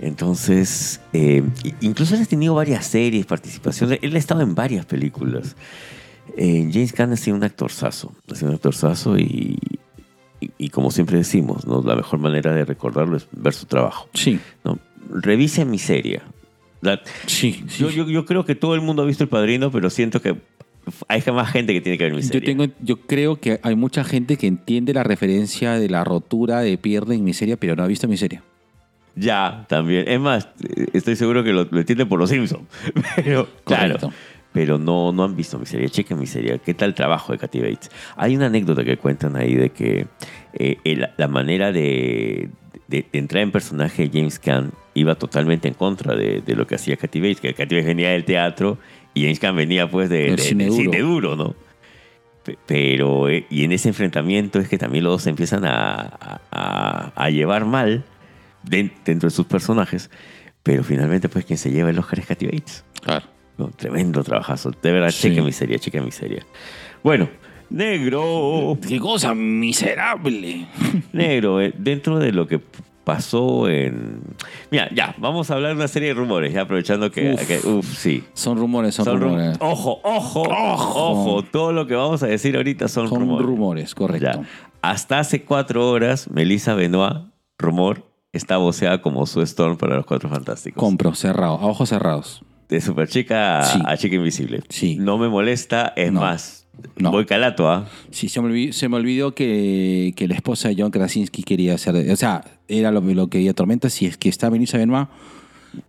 Entonces, 0.00 1.00
eh, 1.12 1.42
incluso 1.80 2.14
él 2.14 2.22
ha 2.22 2.26
tenido 2.26 2.54
varias 2.54 2.86
series, 2.86 3.26
participaciones. 3.26 3.98
Él 4.02 4.14
ha 4.14 4.18
estado 4.18 4.40
en 4.42 4.54
varias 4.54 4.86
películas. 4.86 5.56
Eh, 6.36 6.68
James 6.72 6.92
Caan 6.92 7.12
ha 7.12 7.16
sido 7.16 7.36
un 7.36 7.44
actorzazo. 7.44 8.12
Ha 8.30 8.34
sido 8.34 8.50
un 8.50 8.54
actorzazo 8.54 9.18
y, 9.18 9.58
y, 10.40 10.50
y 10.58 10.68
como 10.70 10.90
siempre 10.90 11.16
decimos, 11.18 11.66
¿no? 11.66 11.82
la 11.82 11.96
mejor 11.96 12.20
manera 12.20 12.52
de 12.54 12.64
recordarlo 12.64 13.16
es 13.16 13.26
ver 13.32 13.54
su 13.54 13.66
trabajo. 13.66 14.08
Sí, 14.14 14.38
¿no? 14.64 14.78
Revise 15.10 15.64
Miseria. 15.64 16.22
La- 16.80 17.00
sí. 17.26 17.64
sí. 17.68 17.82
yo, 17.82 17.90
yo, 17.90 18.08
yo 18.08 18.24
creo 18.24 18.44
que 18.44 18.54
todo 18.54 18.74
el 18.76 18.80
mundo 18.80 19.02
ha 19.02 19.06
visto 19.06 19.24
El 19.24 19.30
Padrino, 19.30 19.72
pero 19.72 19.90
siento 19.90 20.22
que 20.22 20.36
hay 21.08 21.22
más 21.32 21.50
gente 21.50 21.72
que 21.72 21.80
tiene 21.80 21.98
que 21.98 22.04
ver 22.04 22.14
Miseria. 22.14 22.40
Yo, 22.40 22.46
tengo, 22.46 22.66
yo 22.80 23.00
creo 23.00 23.36
que 23.40 23.58
hay 23.62 23.74
mucha 23.74 24.04
gente 24.04 24.36
que 24.36 24.46
entiende 24.46 24.94
la 24.94 25.02
referencia 25.02 25.72
de 25.72 25.88
la 25.88 26.04
rotura 26.04 26.60
de 26.60 26.78
pierna 26.78 27.14
en 27.14 27.24
miseria, 27.24 27.56
pero 27.56 27.74
no 27.74 27.82
ha 27.82 27.86
visto 27.88 28.06
miseria. 28.06 28.42
Ya, 29.18 29.64
también. 29.68 30.04
Es 30.08 30.20
más, 30.20 30.48
estoy 30.92 31.16
seguro 31.16 31.42
que 31.44 31.52
lo, 31.52 31.66
lo 31.70 31.78
entienden 31.80 32.08
por 32.08 32.18
los 32.18 32.30
Simpsons. 32.30 32.64
Pero, 33.16 33.48
claro. 33.64 33.94
Correcto. 33.94 34.12
Pero 34.52 34.78
no, 34.78 35.12
no 35.12 35.24
han 35.24 35.36
visto 35.36 35.58
Miseria. 35.58 35.88
Chequen 35.88 36.18
Miseria. 36.18 36.58
¿Qué 36.58 36.72
tal 36.74 36.88
el 36.90 36.94
trabajo 36.94 37.32
de 37.32 37.38
Kathy 37.38 37.60
Bates? 37.60 37.90
Hay 38.16 38.34
una 38.36 38.46
anécdota 38.46 38.82
que 38.84 38.96
cuentan 38.96 39.36
ahí 39.36 39.54
de 39.54 39.70
que 39.70 40.06
eh, 40.54 40.78
el- 40.84 41.08
la 41.16 41.28
manera 41.28 41.70
de, 41.70 42.48
de- 42.88 43.06
de 43.12 43.18
entrar 43.18 43.42
en 43.42 43.52
personaje 43.52 44.08
de 44.08 44.18
James 44.18 44.38
Caan 44.38 44.72
iba 44.94 45.14
totalmente 45.16 45.68
en 45.68 45.74
contra 45.74 46.16
de, 46.16 46.40
de 46.40 46.54
lo 46.56 46.66
que 46.66 46.74
hacía 46.76 46.96
Kathy 46.96 47.20
Bates. 47.20 47.40
Que 47.40 47.54
Kathy 47.54 47.74
Bates 47.76 47.86
venía 47.86 48.10
del 48.10 48.24
teatro 48.24 48.78
y 49.14 49.22
James 49.22 49.38
Caan 49.38 49.54
venía 49.54 49.88
pues 49.90 50.08
de, 50.08 50.22
Del 50.24 50.36
de- 50.36 50.42
cine 50.42 50.66
duro. 50.66 50.82
cine 50.82 50.98
duro, 51.00 51.36
¿no? 51.36 51.54
Pe- 52.42 52.58
Pero, 52.66 53.28
eh, 53.28 53.46
y 53.50 53.64
en 53.64 53.72
ese 53.72 53.88
enfrentamiento 53.90 54.58
es 54.58 54.68
que 54.68 54.78
también 54.78 55.04
los 55.04 55.12
dos 55.12 55.22
se 55.24 55.30
empiezan 55.30 55.64
a, 55.66 56.38
a- 56.50 57.12
a 57.14 57.30
llevar 57.30 57.64
mal 57.66 58.02
dentro 58.70 59.28
de 59.28 59.30
sus 59.30 59.46
personajes. 59.46 60.10
Pero 60.62 60.84
finalmente, 60.84 61.28
pues, 61.28 61.44
quien 61.44 61.58
se 61.58 61.70
lleva 61.70 61.90
el 61.90 61.98
Oscar 61.98 62.18
es 62.18 62.26
Kathy 62.26 62.46
Bates. 62.46 62.84
Claro. 63.02 63.26
No, 63.56 63.68
tremendo 63.70 64.22
trabajazo. 64.22 64.70
De 64.82 64.92
verdad, 64.92 65.10
Sí. 65.10 65.28
cheque 65.28 65.42
miseria, 65.42 65.78
cheque 65.78 66.00
miseria. 66.00 66.44
Bueno, 67.02 67.28
negro. 67.70 68.78
¡Qué 68.86 68.98
cosa 68.98 69.34
miserable! 69.34 70.66
Negro, 71.12 71.60
eh, 71.60 71.72
dentro 71.76 72.18
de 72.18 72.32
lo 72.32 72.46
que 72.46 72.60
pasó 73.04 73.68
en. 73.68 74.20
Mira, 74.70 74.88
ya, 74.94 75.14
vamos 75.18 75.50
a 75.50 75.54
hablar 75.54 75.70
de 75.70 75.76
una 75.76 75.88
serie 75.88 76.08
de 76.08 76.14
rumores, 76.14 76.52
ya 76.52 76.62
aprovechando 76.62 77.10
que. 77.10 77.32
Uf. 77.32 77.46
que- 77.46 77.66
uf, 77.66 77.96
sí. 77.96 78.24
Son 78.34 78.58
rumores, 78.58 78.94
son, 78.94 79.04
Son 79.06 79.20
rum- 79.20 79.30
rumores. 79.30 79.56
Ojo, 79.60 80.00
ojo, 80.04 80.42
Ojo. 80.42 81.10
ojo, 81.12 81.42
Todo 81.44 81.72
lo 81.72 81.86
que 81.86 81.94
vamos 81.94 82.22
a 82.22 82.26
decir 82.26 82.56
ahorita 82.56 82.88
son, 82.88 83.08
son 83.08 83.20
rumores. 83.20 83.46
rumores, 83.46 83.94
correcto. 83.94 84.42
Ya. 84.42 84.48
Hasta 84.82 85.18
hace 85.20 85.42
cuatro 85.42 85.88
horas, 85.90 86.30
Melissa 86.30 86.74
Benoit, 86.74 87.22
rumor, 87.58 88.04
está 88.32 88.56
voceada 88.58 89.00
como 89.00 89.26
Sue 89.26 89.44
Storm 89.44 89.76
para 89.76 89.96
los 89.96 90.06
Cuatro 90.06 90.28
Fantásticos. 90.28 90.80
Compro, 90.80 91.14
cerrado, 91.14 91.54
a 91.54 91.66
ojos 91.66 91.88
cerrados. 91.88 92.42
de 92.68 92.82
super 92.82 93.08
chica 93.08 93.60
a, 93.60 93.64
Sí. 93.64 93.78
a 93.82 93.96
chica 93.96 94.16
invisible. 94.16 94.60
Sí. 94.68 94.96
No 95.00 95.16
me 95.16 95.28
molesta, 95.28 95.94
es 95.96 96.12
No. 96.12 96.20
más. 96.20 96.66
No. 96.96 97.10
Voy 97.10 97.24
calato, 97.24 97.68
¿ah? 97.70 97.88
Sí, 98.10 98.28
se 98.28 98.40
me 98.42 98.48
olvidó, 98.48 98.72
se 98.74 98.88
me 98.90 98.96
olvidó 98.96 99.34
que, 99.34 100.12
que 100.14 100.28
la 100.28 100.34
esposa 100.34 100.68
de 100.68 100.76
John 100.78 100.90
Krasinski 100.90 101.42
quería 101.42 101.74
hacer. 101.74 101.96
O 102.12 102.16
sea, 102.16 102.44
era 102.68 102.92
lo, 102.92 103.00
lo 103.00 103.28
que 103.28 103.38
ella 103.38 103.54
tormenta. 103.54 103.88
Si 103.88 104.04
es 104.06 104.18
que 104.18 104.28
está 104.28 104.50
Melissa 104.50 104.76
Benoit, 104.78 105.08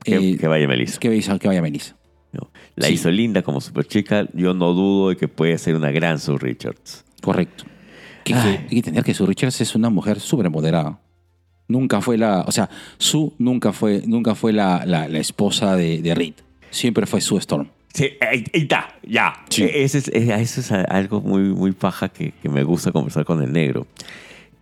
Que, 0.03 0.15
eh, 0.15 0.37
que 0.37 0.47
vaya 0.47 0.67
Melissa. 0.69 0.97
que, 0.99 1.09
vaya- 1.09 1.37
que 1.37 1.47
vaya. 1.49 1.61
No. 2.31 2.49
La 2.77 2.87
Sí. 2.87 2.93
hizo 2.93 3.11
linda 3.11 3.41
como 3.43 3.59
super 3.59 3.85
chica. 3.85 4.27
Yo 4.33 4.53
no 4.53 4.73
dudo 4.73 5.09
de 5.09 5.17
que 5.17 5.27
puede 5.27 5.57
ser 5.57 5.75
una 5.75 5.91
gran 5.91 6.17
Sue 6.17 6.37
Richards. 6.39 7.03
Correcto. 7.21 7.65
Que, 8.23 8.33
que- 8.33 8.39
Ay. 8.39 8.57
hay 8.61 8.67
que 8.69 8.77
entender 8.77 9.03
que 9.03 9.13
Sue 9.13 9.27
Richards 9.27 9.59
es 9.61 9.75
una 9.75 9.89
mujer 9.89 10.19
súper 10.21 10.45
empoderada. 10.45 10.99
Nunca 11.69 12.01
fue 12.01 12.17
la. 12.17 12.41
O 12.41 12.51
sea, 12.51 12.69
Sue 12.97 13.31
nunca 13.37 13.71
fue, 13.71 14.01
nunca 14.05 14.35
fue 14.35 14.51
la, 14.51 14.85
la- 14.85 15.07
la 15.07 15.19
esposa 15.19 15.75
de, 15.77 16.01
de 16.01 16.13
Reed. 16.15 16.33
Siempre 16.71 17.05
fue 17.05 17.21
Sue 17.21 17.39
Storm. 17.39 17.67
Sí, 17.93 18.09
ahí, 18.21 18.43
está, 18.53 18.89
ya. 19.07 19.33
Sí. 19.49 19.63
E- 19.63 19.83
es, 19.83 19.95
e- 19.95 20.33
eso 20.41 20.59
es 20.61 20.71
algo 20.71 21.21
muy, 21.21 21.41
muy 21.53 21.71
paja 21.71 22.09
que, 22.09 22.33
que 22.41 22.49
me 22.49 22.63
gusta 22.63 22.91
conversar 22.91 23.23
con 23.23 23.41
el 23.41 23.53
negro. 23.53 23.87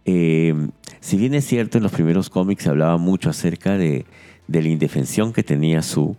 Eh, 0.05 0.53
si 0.99 1.17
bien 1.17 1.33
es 1.33 1.45
cierto, 1.45 1.77
en 1.77 1.83
los 1.83 1.91
primeros 1.91 2.29
cómics 2.29 2.63
se 2.63 2.69
hablaba 2.69 2.97
mucho 2.97 3.29
acerca 3.29 3.77
de, 3.77 4.05
de 4.47 4.61
la 4.61 4.67
indefensión 4.69 5.33
que 5.33 5.43
tenía 5.43 5.81
Sue, 5.81 6.15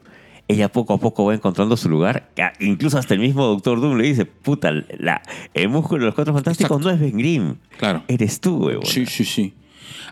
ella 0.47 0.71
poco 0.71 0.95
a 0.95 0.99
poco 0.99 1.25
va 1.27 1.35
encontrando 1.35 1.77
su 1.77 1.89
lugar. 1.91 2.31
Incluso 2.61 2.99
hasta 2.99 3.13
el 3.15 3.21
mismo 3.21 3.45
Doctor 3.47 3.81
Doom 3.81 3.97
le 3.99 4.05
dice, 4.09 4.25
puta, 4.25 4.71
la, 4.99 5.21
el 5.55 5.69
músculo 5.69 6.01
de 6.01 6.07
los 6.07 6.15
Cuatro 6.15 6.33
Fantásticos 6.35 6.79
Exacto. 6.79 6.89
no 6.89 6.95
es 6.95 7.01
Ben 7.01 7.19
Grimm, 7.19 7.55
Claro. 7.79 8.03
eres 8.09 8.41
tú, 8.41 8.57
huevón. 8.67 8.87
Sí, 8.87 9.05
sí, 9.07 9.25
sí. 9.25 9.53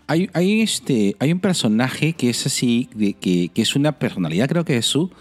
Hay, 0.07 0.29
hay, 0.33 0.61
este, 0.61 1.15
hay 1.19 1.31
un 1.31 1.39
personaje 1.39 2.13
que 2.13 2.29
es 2.29 2.45
así, 2.45 2.89
de, 2.95 3.13
que, 3.13 3.49
que 3.53 3.61
es 3.61 3.75
una 3.75 3.93
personalidad, 3.99 4.47
creo 4.47 4.63
que 4.65 4.77
es 4.77 4.85
su, 4.85 5.11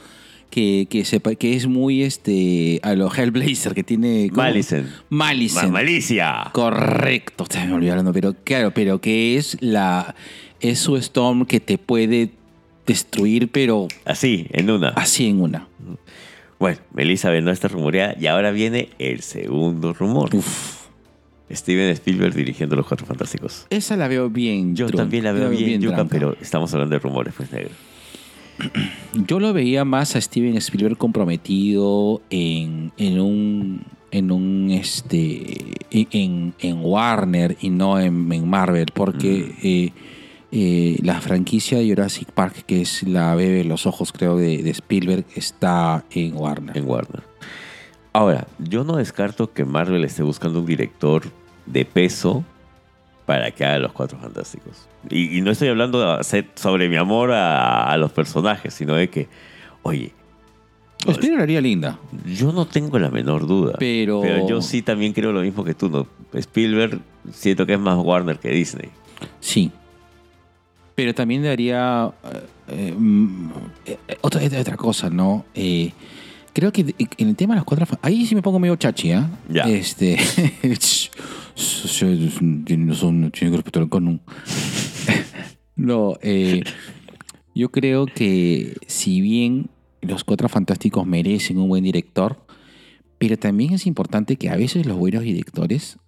que, 0.50 0.86
que, 0.88 1.00
sepa- 1.04 1.36
que 1.36 1.54
es 1.56 1.66
muy 1.66 2.02
este, 2.02 2.78
a 2.82 2.94
lo 2.94 3.12
Hellblazer, 3.12 3.74
que 3.74 3.82
tiene... 3.82 4.28
¿cómo? 4.30 4.42
Malicen. 4.42 4.88
Malicen. 5.10 5.64
Ma- 5.66 5.72
Malicia. 5.80 6.50
Correcto, 6.52 7.46
se 7.50 7.66
me 7.66 7.72
olvidó 7.74 7.92
hablando, 7.92 8.12
pero 8.12 8.34
claro, 8.44 8.72
pero 8.72 9.00
que 9.00 9.36
es 9.36 9.56
la 9.60 10.14
es 10.60 10.78
su 10.78 10.96
Storm 10.96 11.44
que 11.46 11.60
te 11.60 11.76
puede 11.78 12.30
destruir, 12.86 13.48
pero 13.50 13.88
Así, 14.04 14.46
en 14.52 14.70
una. 14.70 14.88
así 14.90 15.26
en 15.26 15.40
una. 15.40 15.68
Bueno, 16.58 16.78
Melissa 16.94 17.28
Benoist 17.28 17.62
está 17.62 17.68
rumoreada 17.68 18.14
y 18.18 18.26
ahora 18.28 18.50
viene 18.52 18.88
el 18.98 19.20
segundo 19.20 19.92
rumor. 19.92 20.34
Uf. 20.34 20.85
Steven 21.50 21.90
Spielberg 21.90 22.34
dirigiendo 22.34 22.76
Los 22.76 22.86
Cuatro 22.86 23.06
Fantásticos. 23.06 23.66
Esa 23.70 23.96
la 23.96 24.08
veo 24.08 24.28
bien. 24.30 24.74
Yo 24.74 24.86
Trump. 24.86 24.98
también 24.98 25.24
la 25.24 25.32
veo 25.32 25.48
bien, 25.50 25.80
Yuka, 25.80 25.96
trampa. 25.96 26.12
pero 26.12 26.36
estamos 26.40 26.72
hablando 26.74 26.94
de 26.94 26.98
rumores, 26.98 27.34
pues 27.36 27.52
negro. 27.52 27.70
Yo 29.26 29.38
lo 29.38 29.52
veía 29.52 29.84
más 29.84 30.16
a 30.16 30.20
Steven 30.20 30.56
Spielberg 30.56 30.96
comprometido 30.96 32.22
en, 32.30 32.92
en 32.96 33.20
un 33.20 33.82
en 34.10 34.30
un 34.30 34.70
este 34.70 35.74
en, 35.90 36.54
en 36.60 36.78
Warner 36.80 37.56
y 37.60 37.70
no 37.70 38.00
en, 38.00 38.32
en 38.32 38.48
Marvel 38.48 38.86
porque 38.94 39.54
eh, 39.62 39.92
eh, 40.52 40.98
la 41.02 41.20
franquicia 41.20 41.78
de 41.78 41.88
Jurassic 41.88 42.30
Park 42.30 42.64
que 42.66 42.80
es 42.80 43.02
la 43.02 43.34
bebé 43.34 43.58
de 43.58 43.64
los 43.64 43.84
ojos 43.84 44.12
creo 44.12 44.36
de, 44.36 44.62
de 44.62 44.70
Spielberg 44.70 45.26
está 45.34 46.04
en 46.10 46.34
Warner 46.34 46.78
en 46.78 46.88
Warner. 46.88 47.22
Ahora, 48.14 48.46
yo 48.58 48.82
no 48.84 48.96
descarto 48.96 49.52
que 49.52 49.66
Marvel 49.66 50.02
esté 50.02 50.22
buscando 50.22 50.60
un 50.60 50.66
director 50.66 51.24
de 51.66 51.84
peso 51.84 52.44
para 53.26 53.50
que 53.50 53.64
haga 53.64 53.78
los 53.78 53.92
Cuatro 53.92 54.18
Fantásticos. 54.18 54.88
Y, 55.10 55.38
y 55.38 55.40
no 55.40 55.50
estoy 55.50 55.68
hablando 55.68 56.20
sobre 56.54 56.88
mi 56.88 56.96
amor 56.96 57.32
a, 57.32 57.90
a 57.90 57.96
los 57.96 58.12
personajes, 58.12 58.72
sino 58.72 58.94
de 58.94 59.10
que, 59.10 59.28
oye, 59.82 60.12
Spielberg 61.12 61.42
haría 61.42 61.60
linda 61.60 61.98
yo 62.24 62.52
no 62.52 62.66
tengo 62.66 62.98
la 62.98 63.10
menor 63.10 63.46
duda. 63.46 63.74
Pero- 63.78 64.48
yo 64.48 64.62
sí 64.62 64.82
también 64.82 65.12
creo 65.12 65.32
lo 65.32 65.40
mismo 65.42 65.64
que 65.64 65.74
tú. 65.74 65.88
¿no? 65.88 66.06
Spielberg 66.32 67.00
siento 67.32 67.66
que 67.66 67.74
es 67.74 67.78
más 67.78 67.98
Warner 67.98 68.38
que 68.38 68.50
Disney. 68.50 68.88
Sí. 69.40 69.70
Pero 70.94 71.14
también 71.14 71.42
daría 71.42 72.10
eh, 72.24 72.46
eh, 72.68 72.94
mm, 72.96 73.50
eh, 73.84 73.98
otra, 74.22 74.40
otra 74.60 74.76
cosa, 74.76 75.10
¿no? 75.10 75.44
Eh, 75.54 75.92
creo 76.54 76.72
que 76.72 76.94
en 76.98 77.28
el 77.28 77.36
tema 77.36 77.54
de 77.54 77.58
las 77.58 77.64
cuatro... 77.64 77.86
Ahí 78.00 78.26
sí 78.26 78.34
me 78.34 78.42
pongo 78.42 78.58
medio 78.58 78.76
chachi, 78.76 79.12
¿ah? 79.12 79.28
Ya. 79.48 79.64
Este... 79.64 80.16
no 81.56 83.12
no 83.12 83.30
tienen 83.30 83.50
que 83.52 83.56
respetar 83.56 83.82
el 83.82 83.88
canon. 83.90 84.20
no, 85.76 86.14
eh, 86.22 86.62
yo 87.54 87.70
creo 87.70 88.06
que 88.06 88.76
si 88.86 89.20
bien 89.20 89.70
los 90.02 90.24
cuatro 90.24 90.48
fantásticos 90.48 91.06
merecen 91.06 91.58
un 91.58 91.68
buen 91.68 91.84
director, 91.84 92.44
pero 93.18 93.38
también 93.38 93.72
es 93.72 93.86
importante 93.86 94.36
que 94.36 94.50
a 94.50 94.56
veces 94.56 94.86
los 94.86 94.96
buenos 94.98 95.22
directores 95.22 95.98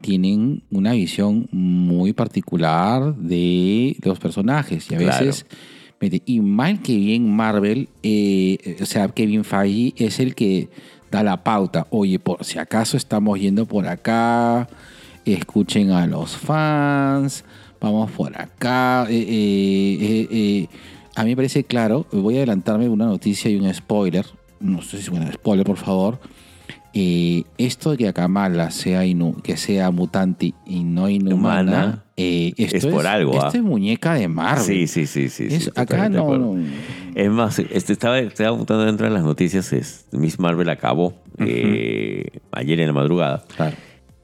tienen 0.00 0.62
una 0.70 0.92
visión 0.92 1.48
muy 1.52 2.12
particular 2.12 3.14
de 3.16 3.96
los 4.02 4.18
personajes 4.18 4.90
y 4.90 4.94
a 4.94 4.98
Claro. 4.98 5.26
veces 5.26 5.46
y 6.26 6.40
mal 6.40 6.82
que 6.82 6.94
bien 6.96 7.34
Marvel 7.34 7.88
eh, 8.02 8.76
o 8.82 8.84
sea 8.84 9.08
Kevin 9.08 9.42
Feige 9.44 9.94
es 9.96 10.20
el 10.20 10.34
que 10.34 10.68
da 11.10 11.22
la 11.22 11.42
pauta 11.42 11.86
oye 11.88 12.18
por 12.18 12.44
si 12.44 12.58
acaso 12.58 12.98
estamos 12.98 13.40
yendo 13.40 13.64
por 13.64 13.86
acá 13.88 14.68
escuchen 15.24 15.90
a 15.90 16.06
los 16.06 16.36
fans 16.36 17.44
vamos 17.80 18.10
por 18.12 18.38
acá 18.40 19.06
eh, 19.10 19.14
eh, 19.28 20.28
eh, 20.30 20.68
a 21.16 21.22
mí 21.24 21.30
me 21.30 21.36
parece 21.36 21.64
claro 21.64 22.06
voy 22.12 22.34
a 22.34 22.38
adelantarme 22.38 22.88
una 22.88 23.06
noticia 23.06 23.50
y 23.50 23.56
un 23.56 23.72
spoiler 23.72 24.24
no 24.60 24.80
sé 24.82 24.96
si 24.98 25.04
es 25.04 25.08
un 25.08 25.30
spoiler 25.32 25.64
por 25.66 25.76
favor 25.76 26.18
eh, 26.96 27.42
esto 27.58 27.90
de 27.90 27.96
que 27.96 28.12
Kamala 28.12 28.70
sea, 28.70 29.04
inu- 29.04 29.42
que 29.42 29.56
sea 29.56 29.90
mutante 29.90 30.54
y 30.64 30.84
no 30.84 31.08
inhumana, 31.10 31.62
Humana, 31.72 32.04
eh, 32.16 32.52
esto 32.56 32.76
es 32.76 32.86
por 32.86 33.04
algo, 33.08 33.32
Esto 33.32 33.46
¿ah? 33.46 33.50
es 33.52 33.62
muñeca 33.62 34.14
de 34.14 34.28
Marvel. 34.28 34.64
Sí, 34.64 34.86
sí, 34.86 35.06
sí, 35.08 35.28
sí. 35.28 35.50
sí, 35.50 35.56
Es- 35.56 35.72
acá 35.74 36.08
no- 36.08 36.54
Es 37.16 37.28
más, 37.30 37.58
este, 37.58 37.92
estaba, 37.92 38.20
estaba 38.20 38.50
apuntando 38.54 38.84
dentro 38.84 39.08
de 39.08 39.12
las 39.12 39.24
noticias, 39.24 39.72
es, 39.72 40.06
Miss 40.12 40.38
Marvel 40.38 40.68
acabó 40.68 41.14
eh, 41.40 42.28
ayer 42.52 42.78
en 42.78 42.86
la 42.86 42.92
madrugada. 42.92 43.44
Claro. 43.56 43.76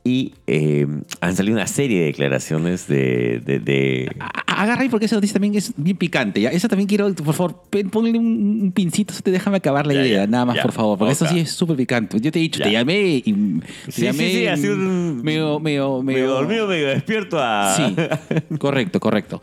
Y 0.02 0.32
eh, 0.46 0.86
han 1.20 1.36
salido 1.36 1.56
una 1.56 1.66
serie 1.66 2.00
de 2.00 2.06
declaraciones 2.06 2.86
de... 2.88 3.40
de- 3.44 4.10
Agarra 4.46 4.82
ahí 4.82 4.88
porque 4.88 5.06
esa 5.06 5.14
noticia 5.16 5.34
también 5.34 5.54
es 5.54 5.72
bien 5.76 5.96
picante. 5.96 6.40
¿ya? 6.40 6.50
Esa 6.50 6.68
también 6.68 6.86
quiero, 6.88 7.12
por 7.14 7.34
favor, 7.34 7.62
ponle 7.90 8.18
un, 8.18 8.60
un 8.62 8.72
pincito, 8.72 9.12
te 9.22 9.30
déjame 9.30 9.58
acabar 9.58 9.86
la 9.86 9.94
Ya, 9.94 10.00
idea, 10.06 10.20
ya, 10.22 10.26
nada 10.26 10.44
más, 10.46 10.58
por 10.58 10.72
favor, 10.72 10.98
porque 10.98 11.12
eso 11.12 11.26
sí 11.26 11.38
es 11.40 11.50
súper 11.50 11.76
picante. 11.76 12.18
Yo 12.20 12.32
te 12.32 12.38
he 12.38 12.42
dicho, 12.42 12.62
te 12.62 12.70
llamé 12.72 13.22
y 13.24 13.60
te 13.86 13.92
Sí, 13.92 14.02
llamé 14.02 14.28
sí, 14.30 14.36
sí, 14.38 14.46
así 14.46 14.66
un- 14.68 15.22
medio, 15.22 15.60
medio, 15.60 16.02
medio 16.02 16.30
dormido, 16.30 16.66
medio 16.66 16.88
despierto 16.88 17.38
a... 17.38 17.74
Sí, 17.76 17.94
correcto, 18.58 19.00
correcto. 19.00 19.40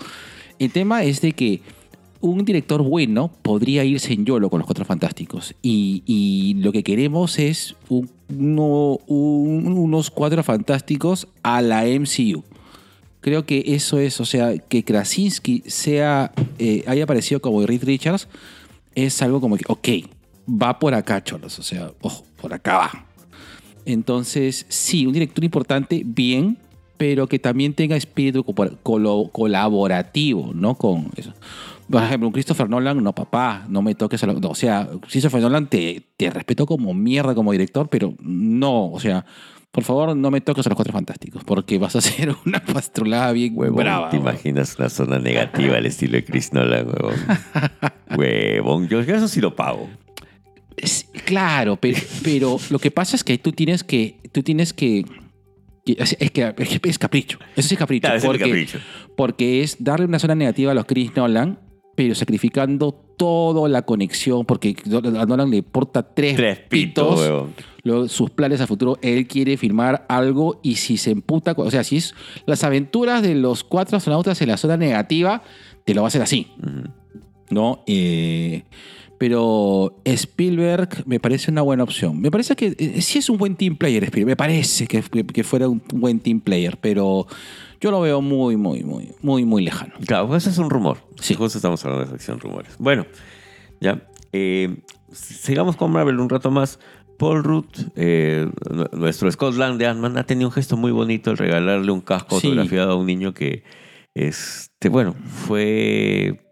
El 0.59 0.71
tema 0.71 1.03
es 1.03 1.21
de 1.21 1.33
que 1.33 1.61
un 2.21 2.43
director 2.45 2.81
bueno 2.81 3.31
podría 3.41 3.83
irse 3.83 4.13
en 4.13 4.25
YOLO 4.25 4.49
con 4.49 4.59
los 4.59 4.65
Cuatro 4.65 4.85
Fantásticos. 4.85 5.53
Y, 5.61 6.55
lo 6.61 6.71
que 6.71 6.83
queremos 6.83 7.39
es 7.39 7.75
un- 7.89 8.09
uno- 8.29 8.99
un- 9.07 9.67
unos 9.77 10.09
Cuatro 10.11 10.43
Fantásticos 10.43 11.27
a 11.43 11.61
la 11.61 11.85
MCU. 11.87 12.43
Creo 13.21 13.45
que 13.45 13.63
eso 13.67 13.99
es, 13.99 14.19
o 14.21 14.25
sea, 14.25 14.57
que 14.57 14.83
Krasinski 14.83 15.63
sea, 15.67 16.31
eh, 16.59 16.83
haya 16.87 17.03
aparecido 17.03 17.41
como 17.41 17.65
Reed 17.65 17.83
Richards, 17.83 18.27
es 18.95 19.21
algo 19.21 19.41
como 19.41 19.57
que, 19.57 19.65
ok, 19.67 19.87
va 20.49 20.79
por 20.79 20.93
acá, 20.93 21.23
cholos. 21.23 21.59
O 21.59 21.63
sea, 21.63 21.91
ojo, 22.01 22.23
por 22.41 22.53
acá 22.53 22.77
va. 22.77 23.05
Entonces, 23.85 24.65
sí, 24.69 25.05
un 25.05 25.13
director 25.13 25.43
importante, 25.43 26.03
bien, 26.05 26.57
pero 26.97 27.27
que 27.27 27.37
también 27.39 27.73
tenga 27.73 27.95
espíritu 27.95 28.43
colaborativo, 29.31 30.51
¿no? 30.53 30.75
Con 30.75 31.09
eso. 31.15 31.33
Por 31.89 32.03
ejemplo, 32.03 32.27
un 32.27 32.33
Christopher 32.33 32.69
Nolan, 32.69 33.01
no, 33.03 33.13
papá, 33.13 33.65
no 33.69 33.81
me 33.81 33.95
toques 33.95 34.21
a 34.23 34.27
lo- 34.27 34.39
no, 34.39 34.49
o 34.49 34.55
sea, 34.55 34.89
Christopher 35.09 35.41
Nolan 35.41 35.67
te, 35.67 36.03
te 36.17 36.29
respeto 36.29 36.65
como 36.65 36.93
mierda 36.93 37.33
como 37.33 37.51
director, 37.53 37.87
pero 37.89 38.13
no, 38.21 38.91
o 38.91 38.99
sea, 38.99 39.25
por 39.71 39.83
favor, 39.83 40.15
no 40.17 40.29
me 40.31 40.41
toques 40.41 40.65
a 40.65 40.69
los 40.69 40.75
cuatro 40.75 40.91
fantásticos, 40.91 41.43
porque 41.45 41.77
vas 41.77 41.95
a 41.95 41.99
hacer 41.99 42.35
una 42.45 42.59
pastrulada 42.63 43.31
bien 43.31 43.53
Huevón, 43.55 43.77
brava. 43.77 44.09
¿te 44.09 44.17
huevón. 44.17 44.33
imaginas 44.33 44.75
una 44.79 44.89
zona 44.89 45.19
negativa 45.19 45.77
al 45.77 45.85
estilo 45.85 46.13
de 46.13 46.25
Chris 46.25 46.51
Nolan, 46.51 46.87
huevón? 46.87 47.15
huevón, 48.17 48.87
yo, 48.87 48.99
eso 48.99 49.27
sí 49.27 49.41
lo 49.41 49.55
pago. 49.55 49.89
Es- 50.75 51.09
claro, 51.25 51.77
pero, 51.77 51.97
pero 52.23 52.57
lo 52.69 52.79
que 52.79 52.91
pasa 52.91 53.15
es 53.15 53.23
que 53.23 53.37
tú 53.37 53.51
tienes 53.51 53.83
que, 53.83 54.19
tú 54.31 54.43
tienes 54.43 54.73
que, 54.73 55.05
es, 55.85 56.15
es 56.19 56.31
que 56.31 56.53
es, 56.83 56.99
capricho, 56.99 57.39
eso 57.55 57.67
sí 57.69 57.75
es 57.75 57.79
capricho, 57.79 58.01
Claro, 58.07 58.17
ese 58.17 58.27
es 58.27 58.31
porque, 58.31 58.43
capricho. 58.45 58.79
porque 59.15 59.63
es 59.63 59.77
darle 59.83 60.05
una 60.05 60.19
zona 60.19 60.35
negativa 60.35 60.71
a 60.71 60.75
los 60.75 60.85
Chris 60.85 61.15
Nolan, 61.15 61.59
pero 61.97 62.13
sacrificando 62.13 62.91
toda 62.93 63.67
la 63.67 63.81
conexión, 63.81 64.45
porque 64.45 64.75
a 64.85 65.25
Nolan 65.25 65.49
le 65.49 65.57
importa 65.57 66.03
tres, 66.03 66.35
Tres 66.35 66.59
pitos, 66.69 67.19
sus 68.07 68.29
planes 68.29 68.61
a 68.61 68.67
futuro, 68.67 68.99
él 69.01 69.25
quiere 69.27 69.57
filmar 69.57 70.05
algo 70.07 70.59
y 70.61 70.75
si 70.75 70.97
se 70.97 71.09
emputa, 71.09 71.53
o 71.57 71.71
sea, 71.71 71.83
si 71.83 71.97
es 71.97 72.13
las 72.45 72.63
aventuras 72.63 73.23
de 73.23 73.33
los 73.33 73.63
cuatro 73.63 73.97
astronautas 73.97 74.39
en 74.43 74.49
la 74.49 74.57
zona 74.57 74.77
negativa, 74.77 75.41
te 75.85 75.95
lo 75.95 76.01
va 76.03 76.07
a 76.07 76.09
hacer 76.09 76.21
así. 76.21 76.47
¿no? 77.49 77.83
Eh, 77.87 78.63
pero 79.17 79.99
Spielberg 80.05 81.03
me 81.07 81.19
parece 81.19 81.49
una 81.49 81.61
buena 81.63 81.83
opción. 81.83 82.19
Me 82.21 82.29
parece 82.29 82.55
que 82.55 82.75
eh, 82.77 83.01
sí 83.01 83.17
es 83.19 83.29
un 83.29 83.37
buen 83.37 83.55
team 83.55 83.75
player, 83.75 84.03
Spielberg. 84.03 84.27
Me 84.33 84.35
parece 84.35 84.85
que, 84.85 85.01
que- 85.01 85.25
que 85.25 85.43
fuera 85.43 85.67
un 85.67 85.81
buen 85.93 86.19
team 86.19 86.41
player, 86.41 86.77
pero 86.79 87.25
yo 87.79 87.91
lo 87.91 88.01
veo 88.01 88.21
muy, 88.21 88.55
muy, 88.57 88.83
muy, 88.83 89.13
muy, 89.21 89.45
muy 89.45 89.63
lejano. 89.63 89.93
Claro, 90.05 90.27
pues 90.27 90.43
ese 90.43 90.51
es 90.51 90.57
un 90.57 90.69
rumor. 90.69 90.97
Sí. 91.19 91.33
Justo 91.35 91.57
estamos 91.57 91.83
hablando 91.85 92.05
de 92.05 92.11
sección 92.11 92.39
rumores. 92.39 92.75
Bueno, 92.79 93.05
ya. 93.79 94.01
eh, 94.33 94.83
sigamos 95.11 95.75
con 95.75 95.91
Marvel 95.91 96.19
un 96.19 96.29
rato 96.29 96.51
más. 96.51 96.79
Paul 97.17 97.43
Rudd, 97.43 97.65
eh, 97.95 98.47
nu- 98.69 98.85
nuestro 98.93 99.31
Scott 99.31 99.55
Lang 99.55 99.77
de 99.77 99.87
Ant-Man, 99.87 100.17
ha 100.17 100.23
tenido 100.25 100.49
un 100.49 100.53
gesto 100.53 100.77
muy 100.77 100.91
bonito 100.91 101.31
al 101.31 101.37
regalarle 101.37 101.91
un 101.91 102.01
casco 102.01 102.39
Sí. 102.39 102.47
autografiado 102.47 102.91
a 102.91 102.95
un 102.95 103.07
niño 103.07 103.33
que, 103.33 103.63
este, 104.13 104.89
bueno, 104.89 105.15
fue. 105.47 106.43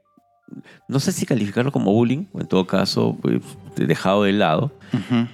No 0.88 1.00
sé 1.00 1.12
si 1.12 1.26
calificarlo 1.26 1.72
como 1.72 1.92
bullying, 1.92 2.26
o 2.34 2.42
en 2.42 2.48
todo 2.48 2.66
caso, 2.66 3.16
pues, 3.22 3.42
dejado 3.76 4.24
de 4.24 4.32
lado 4.34 4.72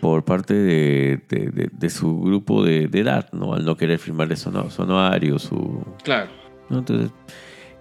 por 0.01 0.23
parte 0.25 0.53
de, 0.53 1.19
de- 1.29 1.51
de- 1.51 1.69
de 1.71 1.89
su 1.89 2.19
grupo 2.21 2.63
de, 2.63 2.89
edad, 2.93 3.29
¿no? 3.31 3.53
Al 3.53 3.63
no 3.65 3.77
querer 3.77 3.99
firmarle 3.99 4.35
su, 4.35 4.49
anuario, 4.79 5.37
su 5.39 5.83
Claro. 6.03 6.29
¿no? 6.69 6.79
Entonces, 6.79 7.11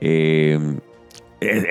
eh, 0.01 0.59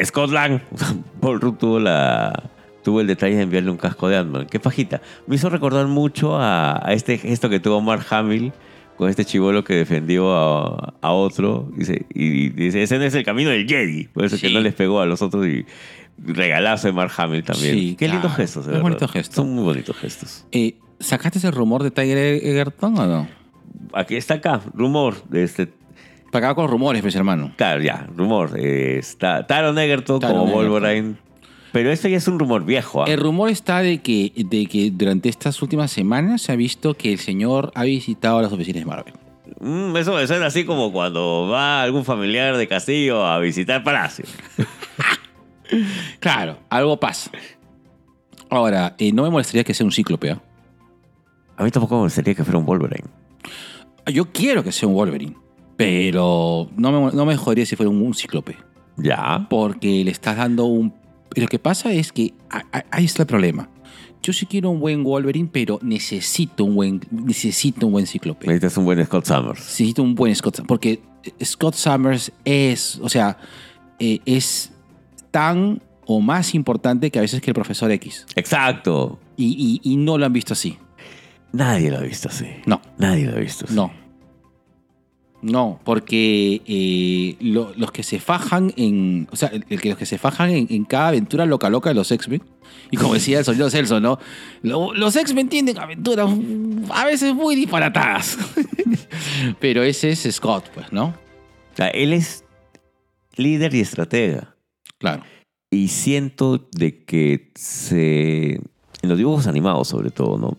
Scott 0.03 0.31
Lang, 0.31 0.59
Paul 1.21 1.39
Rudd 1.41 1.55
tuvo, 1.55 1.79
la, 1.79 2.49
tuvo 2.83 3.01
el 3.01 3.07
detalle 3.07 3.35
de 3.35 3.43
enviarle 3.43 3.69
un 3.71 3.77
casco 3.77 4.07
de 4.09 4.17
Ant-Man. 4.17 4.47
Qué 4.49 4.59
pajita. 4.59 5.01
Me 5.27 5.35
hizo 5.35 5.49
recordar 5.49 5.87
mucho 5.87 6.35
a, 6.37 6.79
a 6.87 6.93
este 6.93 7.17
gesto 7.17 7.49
que 7.49 7.59
tuvo 7.59 7.81
Mark 7.81 8.05
Hamill 8.09 8.51
con 8.97 9.09
este 9.09 9.23
chivolo 9.23 9.63
que 9.63 9.75
defendió 9.75 10.33
a, 10.35 10.93
a 11.01 11.11
otro. 11.11 11.69
Dice, 11.75 12.05
y 12.13 12.49
dice, 12.49 12.81
ese 12.83 12.97
no 12.97 13.05
es 13.05 13.15
el 13.15 13.23
camino 13.23 13.49
del 13.49 13.67
Jedi. 13.67 14.05
Por 14.05 14.25
eso 14.25 14.37
que 14.37 14.51
no 14.51 14.59
les 14.59 14.73
pegó 14.73 14.99
a 15.01 15.05
los 15.05 15.21
otros 15.21 15.45
y 15.47 15.65
regalazo 16.23 16.87
de 16.87 16.93
Mark 16.93 17.11
Hamill 17.17 17.43
también. 17.43 17.75
Sí, 17.75 17.95
Qué 17.97 18.05
lindos 18.07 18.23
claro. 18.31 18.35
gestos, 18.37 18.65
de 18.65 18.71
verdad. 18.71 18.83
bonito 18.83 19.07
gesto. 19.07 19.35
Son 19.37 19.53
muy 19.53 19.63
bonitos 19.63 19.95
gestos. 19.97 20.45
Eh, 20.51 20.75
¿Sacaste 20.99 21.39
ese 21.39 21.51
rumor 21.51 21.83
de 21.83 21.91
Tiger 21.91 22.17
Egerton 22.17 22.97
o 22.97 23.07
no? 23.07 23.27
Aquí 23.93 24.15
está 24.15 24.35
acá, 24.35 24.61
rumor 24.73 25.23
de 25.29 25.43
este 25.43 25.67
Para 26.31 26.39
acabar 26.49 26.55
con 26.55 26.63
los 26.65 26.71
rumores, 26.71 27.01
pues, 27.01 27.15
hermano. 27.15 27.53
Claro, 27.55 27.81
ya, 27.81 28.07
rumor. 28.15 28.51
Eh, 28.59 28.97
está 28.99 29.47
Taron 29.47 29.77
Egerton 29.79 30.19
Taron 30.19 30.37
como 30.39 30.61
Egerton. 30.61 30.71
Wolverine. 30.71 31.15
Pero 31.71 31.91
eso 31.91 32.07
ya 32.07 32.17
es 32.17 32.27
un 32.27 32.39
rumor 32.39 32.65
viejo. 32.65 33.03
¿ah? 33.03 33.05
El 33.07 33.19
rumor 33.19 33.49
está 33.49 33.79
de 33.79 33.99
que, 33.99 34.31
de 34.35 34.65
que 34.65 34.89
durante 34.91 35.29
estas 35.29 35.61
últimas 35.61 35.91
semanas 35.91 36.41
se 36.41 36.51
ha 36.51 36.55
visto 36.55 36.95
que 36.95 37.13
el 37.13 37.19
señor 37.19 37.71
ha 37.75 37.83
visitado 37.83 38.41
las 38.41 38.51
oficinas 38.51 38.81
de 38.81 38.85
Marvel. 38.87 39.13
Mm, 39.59 39.95
eso 39.95 40.13
me 40.15 40.25
suena 40.25 40.47
así 40.47 40.65
como 40.65 40.91
cuando 40.91 41.47
va 41.47 41.81
algún 41.83 42.05
familiar 42.05 42.57
de 42.57 42.67
Castillo 42.67 43.25
a 43.25 43.37
visitar 43.39 43.83
Palacio. 43.83 44.25
Claro, 46.19 46.59
algo 46.69 46.99
pasa. 46.99 47.31
Ahora, 48.49 48.95
eh, 48.97 49.11
no 49.11 49.23
me 49.23 49.29
molestaría 49.29 49.63
que 49.63 49.73
sea 49.73 49.85
un 49.85 49.91
cíclope. 49.91 50.31
¿ah? 50.31 50.41
A 51.57 51.63
mí 51.63 51.71
tampoco 51.71 51.95
me 51.97 52.03
gustaría 52.03 52.33
que 52.33 52.43
fuera 52.43 52.57
un 52.57 52.65
Wolverine. 52.65 53.07
Yo 54.11 54.31
quiero 54.31 54.63
que 54.63 54.71
sea 54.71 54.87
un 54.87 54.95
Wolverine, 54.95 55.35
pero 55.77 56.69
no 56.75 56.91
me, 56.91 57.11
no 57.15 57.25
me 57.25 57.37
jodería 57.37 57.65
si 57.65 57.75
fuera 57.75 57.89
un, 57.89 58.01
un 58.01 58.13
cíclope. 58.13 58.57
Ya. 58.97 59.45
Porque 59.49 60.03
le 60.03 60.11
estás 60.11 60.37
dando 60.37 60.65
un... 60.65 60.93
Lo 61.35 61.47
que 61.47 61.59
pasa 61.59 61.91
es 61.93 62.11
que 62.11 62.33
a- 62.49 62.63
a- 62.77 62.85
ahí 62.91 63.05
está 63.05 63.23
el 63.23 63.27
problema. 63.27 63.69
Yo 64.21 64.33
sí 64.33 64.45
quiero 64.47 64.71
un 64.71 64.79
buen 64.79 65.03
Wolverine, 65.03 65.47
pero 65.51 65.79
necesito 65.81 66.65
un 66.65 66.75
buen, 66.75 67.01
necesito 67.11 67.85
un 67.85 67.93
buen 67.93 68.07
cíclope. 68.07 68.47
Necesitas 68.47 68.75
un 68.77 68.85
buen 68.85 69.05
Scott 69.05 69.25
Summers. 69.25 69.59
Necesito 69.59 70.01
un 70.03 70.15
buen 70.15 70.35
Scott 70.35 70.55
Summers. 70.55 70.67
Porque 70.67 70.99
Scott 71.43 71.75
Summers 71.75 72.31
es, 72.43 72.99
o 73.01 73.07
sea, 73.07 73.37
eh, 73.99 74.19
es 74.25 74.71
tan 75.31 75.81
o 76.05 76.19
más 76.21 76.55
importante 76.55 77.11
que 77.11 77.19
a 77.19 77.21
veces 77.21 77.41
que 77.41 77.51
el 77.51 77.55
profesor 77.55 77.91
X. 77.91 78.25
Exacto. 78.35 79.19
Y, 79.37 79.79
y- 79.83 79.91
y 79.93 79.97
no 79.97 80.17
lo 80.17 80.25
han 80.25 80.33
visto 80.33 80.53
así. 80.53 80.77
Nadie 81.51 81.89
lo 81.91 81.97
ha 81.97 82.01
visto 82.01 82.29
así. 82.29 82.47
No, 82.65 82.81
Nadie 82.97 83.25
lo 83.25 83.35
ha 83.35 83.39
visto 83.39 83.65
así. 83.65 83.73
no. 83.75 83.91
No, 85.41 85.79
porque 85.85 86.61
eh, 86.67 87.37
lo- 87.39 87.71
los 87.77 87.93
que 87.93 88.03
se 88.03 88.19
fajan 88.19 88.73
en. 88.75 89.25
O 89.31 89.37
sea, 89.37 89.47
el, 89.47 89.63
el 89.69 89.79
que 89.79 89.87
los 89.87 89.97
que 89.97 90.05
se 90.05 90.17
fajan 90.17 90.49
en, 90.49 90.67
en 90.69 90.83
cada 90.83 91.07
aventura 91.09 91.45
loca 91.45 91.69
loca 91.69 91.89
de 91.91 91.95
los 91.95 92.11
X-Men. 92.11 92.43
Y 92.91 92.97
como 92.97 93.13
decía 93.13 93.39
el 93.39 93.45
señor 93.45 93.71
Celso, 93.71 94.01
¿no? 94.01 94.19
Lo- 94.63 94.93
los 94.93 95.15
X-Men 95.15 95.47
tienen 95.47 95.77
aventuras 95.79 96.29
a 96.89 97.05
veces 97.05 97.33
muy 97.33 97.55
disparatadas. 97.55 98.37
Pero 99.61 99.83
ese 99.83 100.09
es 100.09 100.27
Scott, 100.29 100.69
pues, 100.73 100.91
¿no? 100.91 101.05
O 101.05 101.75
sea, 101.77 101.87
él 101.87 102.11
es 102.11 102.43
líder 103.37 103.73
y 103.75 103.79
estratega. 103.79 104.57
Claro. 104.99 105.23
Y 105.71 105.87
siento 105.89 106.67
de 106.71 107.03
que 107.03 107.51
se. 107.55 108.55
En 109.01 109.09
los 109.09 109.17
dibujos 109.17 109.47
animados, 109.47 109.87
sobre 109.87 110.11
todo, 110.11 110.37
¿no? 110.37 110.57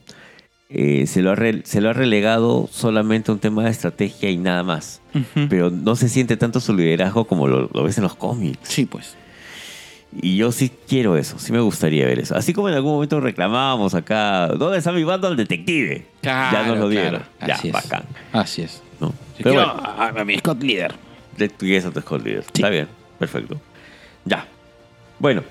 Eh, 0.70 1.06
se, 1.08 1.20
lo 1.20 1.32
ha 1.32 1.34
re- 1.34 1.62
se 1.64 1.80
lo 1.80 1.90
ha 1.90 1.92
relegado 1.92 2.68
solamente 2.70 3.30
a 3.30 3.34
un 3.34 3.40
tema 3.40 3.64
de 3.64 3.70
estrategia 3.70 4.30
y 4.30 4.36
nada 4.36 4.62
más. 4.62 5.02
Pero 5.48 5.68
no 5.70 5.96
se 5.96 6.08
siente 6.08 6.36
tanto 6.36 6.60
su 6.60 6.74
liderazgo 6.74 7.24
como 7.26 7.48
lo, 7.48 7.68
lo 7.72 7.82
ves 7.82 7.98
en 7.98 8.04
los 8.04 8.14
cómics. 8.14 8.60
Sí, 8.68 8.86
pues. 8.86 9.16
Y 10.22 10.36
yo 10.36 10.50
sí 10.52 10.72
quiero 10.88 11.16
eso, 11.16 11.38
sí 11.38 11.52
me 11.52 11.60
gustaría 11.60 12.04
ver 12.06 12.18
eso. 12.20 12.36
Así 12.36 12.52
como 12.52 12.68
en 12.68 12.74
algún 12.74 12.92
momento 12.94 13.20
reclamábamos 13.20 13.94
acá, 13.94 14.46
¿dónde 14.48 14.78
está 14.78 14.90
mi 14.92 15.04
bando 15.04 15.28
al 15.28 15.36
detective? 15.36 16.06
ya 16.22 16.64
nos 16.66 16.78
lo 16.78 16.88
dieron. 16.88 17.22
Ya, 17.46 17.54
Así 17.54 17.68
es. 17.68 17.72
bacán. 17.74 18.02
Así 18.32 18.62
es. 18.62 18.82
¿no? 19.00 19.12
Pero 19.38 19.50
quiero 19.50 19.74
bueno, 19.74 20.20
a, 20.20 20.24
mi 20.24 20.36
Scott 20.38 20.62
líder. 20.62 20.94
de 21.36 21.48
tu 21.48 21.64
y 21.66 21.74
eso 21.74 21.90
te 21.92 22.00
líder. 22.18 22.42
Sí. 22.44 22.50
Está 22.54 22.70
bien, 22.70 22.88
perfecto. 23.18 23.60
Ya. 24.24 24.46
Bueno, 25.18 25.42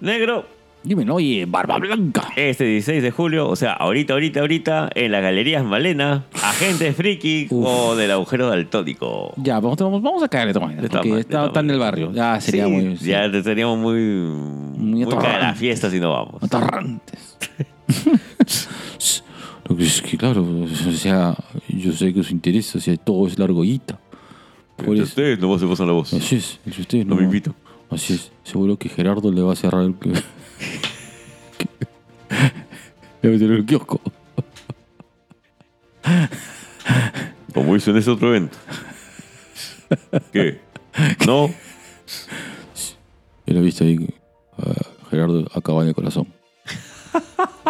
negro, 0.00 0.46
Dime, 0.84 1.10
oye, 1.10 1.46
Barba 1.46 1.78
Blanca. 1.78 2.28
este 2.36 2.64
16 2.64 3.02
de 3.02 3.10
julio, 3.10 3.48
o 3.48 3.56
sea, 3.56 3.72
ahorita, 3.72 4.12
ahorita, 4.12 4.40
ahorita, 4.40 4.90
en 4.94 5.12
las 5.12 5.22
galerías 5.22 5.64
Malena, 5.64 6.24
Agente 6.42 6.92
Friki 6.92 7.46
Uf. 7.48 7.66
o 7.66 7.96
del 7.96 8.10
agujero 8.10 8.48
daltónico. 8.50 9.32
Ya, 9.38 9.60
vamos, 9.60 9.78
vamos, 9.78 10.02
vamos 10.02 10.22
a 10.22 10.28
caerle 10.28 10.52
todas 10.52 10.74
Porque 10.90 11.20
está, 11.20 11.46
está 11.46 11.60
en 11.60 11.70
el 11.70 11.78
barrio. 11.78 12.12
Ya 12.12 12.38
sería 12.38 12.66
Sí, 12.66 12.70
muy. 12.70 12.96
sí. 12.98 13.06
Ya 13.06 13.30
te 13.32 13.42
seríamos 13.42 13.78
muy. 13.78 13.98
Muy, 13.98 15.06
cara 15.06 15.36
a 15.36 15.38
la 15.38 15.54
fiesta 15.54 15.88
si 15.90 15.98
no 16.00 16.10
vamos. 16.10 16.42
Atorrantes. 16.42 17.38
Lo 19.66 19.74
que 19.74 19.84
es 19.84 20.02
que, 20.02 20.18
claro, 20.18 20.42
o 20.44 20.92
sea, 20.92 21.34
yo 21.68 21.92
sé 21.92 22.12
que 22.12 22.20
os 22.20 22.30
interesa, 22.30 22.76
o 22.76 22.80
sea, 22.82 22.94
todo 22.98 23.26
es 23.26 23.38
la 23.38 23.46
argollita. 23.46 23.98
Por 24.76 24.94
ustedes 24.96 25.38
no 25.38 25.58
se 25.58 25.66
pasan 25.66 25.86
la 25.86 25.94
voz. 25.94 26.12
Así 26.12 26.36
es, 26.36 26.60
ustedes 26.78 27.06
No 27.06 27.14
me 27.14 27.22
invitan. 27.22 27.54
Así 27.90 28.14
es, 28.14 28.32
seguro 28.42 28.76
que 28.76 28.88
Gerardo 28.88 29.30
le 29.30 29.42
va 29.42 29.52
a 29.52 29.56
cerrar 29.56 29.82
el. 29.82 29.94
le 33.22 33.30
va 33.30 33.36
a 33.36 33.38
cerrar 33.38 33.56
el 33.56 33.66
kiosco. 33.66 34.00
Como 37.54 37.76
hizo 37.76 37.90
en 37.90 37.98
ese 37.98 38.10
otro 38.10 38.28
evento. 38.28 38.56
¿Qué? 40.32 40.60
No. 41.26 41.48
Yo 43.46 43.54
lo 43.54 43.60
he 43.60 43.62
visto 43.62 43.84
ahí. 43.84 44.08
Gerardo 45.10 45.46
acaba 45.54 45.82
en 45.82 45.88
el 45.88 45.94
corazón. 45.94 46.26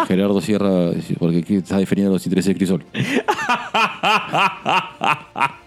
Gerardo 0.07 0.39
cierra 0.41 0.91
porque 1.19 1.57
está 1.57 1.77
defendiendo 1.77 2.13
los 2.13 2.25
intereses 2.25 2.53
de 2.53 2.57
Crisol. 2.57 2.85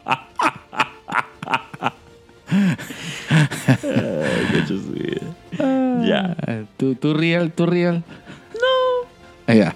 Ya. 6.07 6.37
¿Tú, 6.77 6.95
tú 6.95 7.15
real, 7.15 7.53
tú 7.53 7.67
real? 7.67 8.03
No. 9.49 9.55
Ya. 9.55 9.75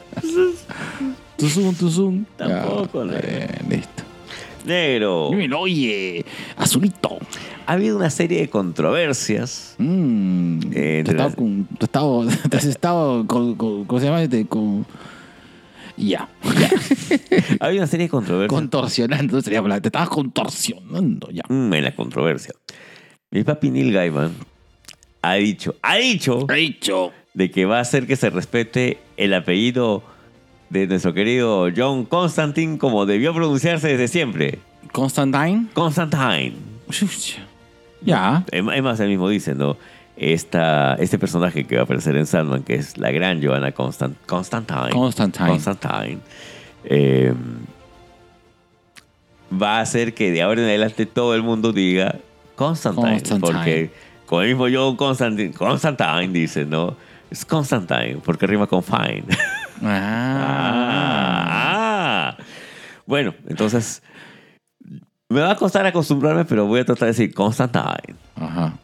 Tu 1.36 1.48
zoom, 1.48 1.74
tu 1.74 1.90
zoom. 1.90 2.24
Tampoco, 2.36 3.04
Ya, 3.06 3.60
listo. 3.68 4.02
Negro. 4.64 5.28
Dímelo, 5.30 5.60
oye, 5.60 6.24
azulito. 6.56 7.18
Ha 7.66 7.72
habido 7.72 7.96
una 7.96 8.10
serie 8.10 8.40
de 8.40 8.48
controversias. 8.50 9.74
Mm, 9.78 10.60
Eh, 10.72 11.02
te, 11.04 11.10
has 11.10 11.14
estado 11.14 11.28
las- 11.28 11.36
con, 11.36 11.64
te 11.66 11.74
has 11.76 11.82
estado, 11.88 12.26
te 12.50 12.56
has 12.56 12.64
estado 12.64 13.26
con, 13.26 13.54
con- 13.56 13.84
¿cómo 13.86 14.00
se 14.00 14.06
llama? 14.06 14.22
Este, 14.22 14.46
con, 14.46 14.86
ya, 15.96 16.28
Ha 17.60 17.64
habido 17.66 17.82
una 17.82 17.86
serie 17.86 18.06
de 18.06 18.10
controversias. 18.10 18.48
contorsionando, 18.58 19.40
sería 19.40 19.62
te 19.80 19.88
estabas 19.88 20.08
contorsionando, 20.08 21.28
ya. 21.30 21.42
Mm, 21.48 21.72
en 21.74 21.84
la 21.84 21.94
controversia. 21.94 22.54
Mi 23.30 23.44
papi 23.44 23.70
Neil 23.70 23.92
Gaiman 23.92 24.34
ha 25.22 25.34
dicho, 25.34 25.74
ha 25.82 25.96
dicho 25.96 26.46
He 26.50 26.56
dicho, 26.56 27.12
de 27.34 27.50
que 27.50 27.64
va 27.64 27.78
a 27.78 27.80
hacer 27.80 28.06
que 28.06 28.16
se 28.16 28.30
respete 28.30 28.98
el 29.16 29.32
apellido 29.34 30.02
de 30.70 30.86
nuestro 30.86 31.14
querido 31.14 31.68
John 31.74 32.04
Constantine 32.06 32.78
como 32.78 33.06
debió 33.06 33.32
pronunciarse 33.34 33.88
desde 33.88 34.08
siempre. 34.08 34.58
Constantine. 34.92 35.66
Constantine. 35.74 36.54
Ya, 38.00 38.44
Es 38.50 38.64
es 38.74 38.82
más, 38.82 39.00
él 39.00 39.08
mismo 39.08 39.28
dice, 39.28 39.54
¿no? 39.54 39.76
Esta, 40.16 40.94
este 40.96 41.18
personaje 41.18 41.64
que 41.64 41.76
va 41.76 41.82
a 41.82 41.84
aparecer 41.84 42.16
en 42.16 42.26
Sandman, 42.26 42.62
que 42.62 42.74
es 42.74 42.98
la 42.98 43.10
gran 43.10 43.42
Joanna 43.42 43.72
Constant, 43.72 44.16
Constantine. 44.26 44.90
Constantine. 44.90 45.48
Constantine, 45.48 46.18
eh, 46.84 47.32
va 49.50 49.78
a 49.78 49.80
hacer 49.80 50.14
que 50.14 50.30
de 50.30 50.42
ahora 50.42 50.60
en 50.60 50.68
adelante 50.68 51.06
todo 51.06 51.34
el 51.34 51.42
mundo 51.42 51.72
diga 51.72 52.16
Constantine. 52.56 53.22
Constantine. 53.22 53.40
Porque 53.40 53.90
con 54.26 54.42
el 54.42 54.50
mismo 54.50 54.66
John 54.72 54.96
Constantine, 54.96 55.52
Constantine 55.52 56.28
dice, 56.28 56.64
¿no? 56.64 56.96
Es 57.30 57.44
Constantine, 57.44 58.18
porque 58.24 58.46
rima 58.46 58.66
con 58.66 58.82
fine. 58.82 59.24
Ah. 59.84 61.46
Ah. 61.48 62.36
Bueno, 63.06 63.34
entonces 63.48 64.02
me 65.28 65.40
va 65.40 65.52
a 65.52 65.56
costar 65.56 65.84
acostumbrarme, 65.86 66.44
pero 66.44 66.66
voy 66.66 66.80
a 66.80 66.84
tratar 66.84 67.06
de 67.06 67.12
decir 67.12 67.34
Constantine. 67.34 68.14
Ajá. 68.36 68.74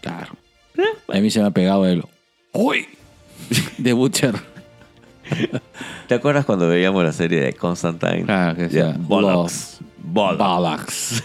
Claro. 0.00 0.39
A 1.08 1.18
mí 1.20 1.30
se 1.30 1.40
me 1.40 1.46
ha 1.46 1.50
pegado 1.50 1.86
el. 1.86 2.04
¡Uy! 2.52 2.86
De 3.78 3.92
Butcher. 3.92 4.34
¿Te 6.08 6.14
acuerdas 6.14 6.44
cuando 6.44 6.68
veíamos 6.68 7.04
la 7.04 7.12
serie 7.12 7.40
de 7.40 7.52
Constantine? 7.52 8.24
Claro, 8.24 8.56
que 8.56 8.62
decía, 8.62 8.96
Bollocks. 8.98 9.78
Bollocks. 10.02 10.38
Balax. 10.38 11.22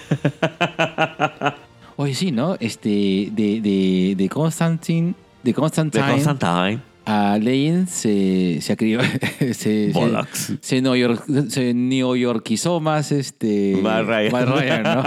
Oye, 1.98 2.14
sí, 2.14 2.32
¿no? 2.32 2.56
Este, 2.60 3.30
de, 3.32 3.62
de, 3.62 4.14
de 4.18 4.30
Constantine. 4.30 5.16
De 5.44 5.52
De 5.52 5.54
Constantine. 5.54 6.06
Constantine. 6.08 6.80
A 7.06 7.38
Legend 7.38 7.88
se, 7.88 8.60
se 8.62 8.74
acrió. 8.74 9.00
se, 9.40 9.54
se, 9.54 9.92
Bollocks. 9.94 10.54
se, 10.62 11.50
se 11.50 11.74
neoyorquizó 11.74 12.80
más 12.80 13.12
este. 13.12 13.78
Matt 13.82 14.06
Ryan. 14.08 14.32
Matt 14.32 14.48
Ryan, 14.50 14.84
¿no? 14.84 15.04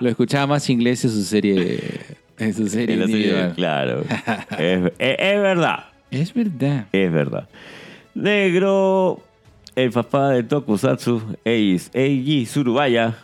Lo 0.00 0.08
escuchaba 0.10 0.46
más 0.46 0.68
inglés 0.70 1.04
en 1.04 1.10
su 1.10 1.22
serie. 1.22 2.17
En 2.38 2.54
su 2.54 2.68
serie 2.68 2.94
En 2.94 3.00
la 3.00 3.06
serie, 3.06 3.20
individual. 3.26 3.54
claro. 3.54 4.04
es, 4.58 4.92
es- 4.98 5.16
es 5.18 5.40
verdad. 5.42 5.84
Es 6.10 6.34
verdad. 6.34 6.86
Es 6.92 7.12
verdad. 7.12 7.48
Negro, 8.14 9.20
el 9.76 9.90
papá 9.90 10.30
de 10.30 10.42
Tokusatsu, 10.42 11.36
Eiji 11.44 12.46
Surubaya, 12.46 13.16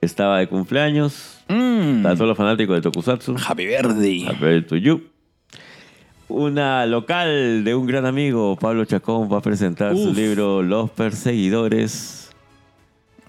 estaba 0.00 0.38
de 0.38 0.46
cumpleaños. 0.48 1.38
Mm. 1.48 2.02
Para 2.02 2.14
todos 2.14 2.28
los 2.28 2.36
fanáticos 2.36 2.76
de 2.76 2.82
Tokusatsu. 2.82 3.36
Happy 3.46 3.66
Verde. 3.66 4.24
Happy 4.28 4.62
to 4.62 4.76
you. 4.76 5.02
Una 6.28 6.86
local 6.86 7.64
de 7.64 7.74
un 7.74 7.86
gran 7.86 8.06
amigo, 8.06 8.56
Pablo 8.56 8.84
Chacón, 8.84 9.30
va 9.32 9.38
a 9.38 9.42
presentar 9.42 9.96
su 9.96 10.12
libro 10.14 10.62
Los 10.62 10.88
Perseguidores 10.90 12.30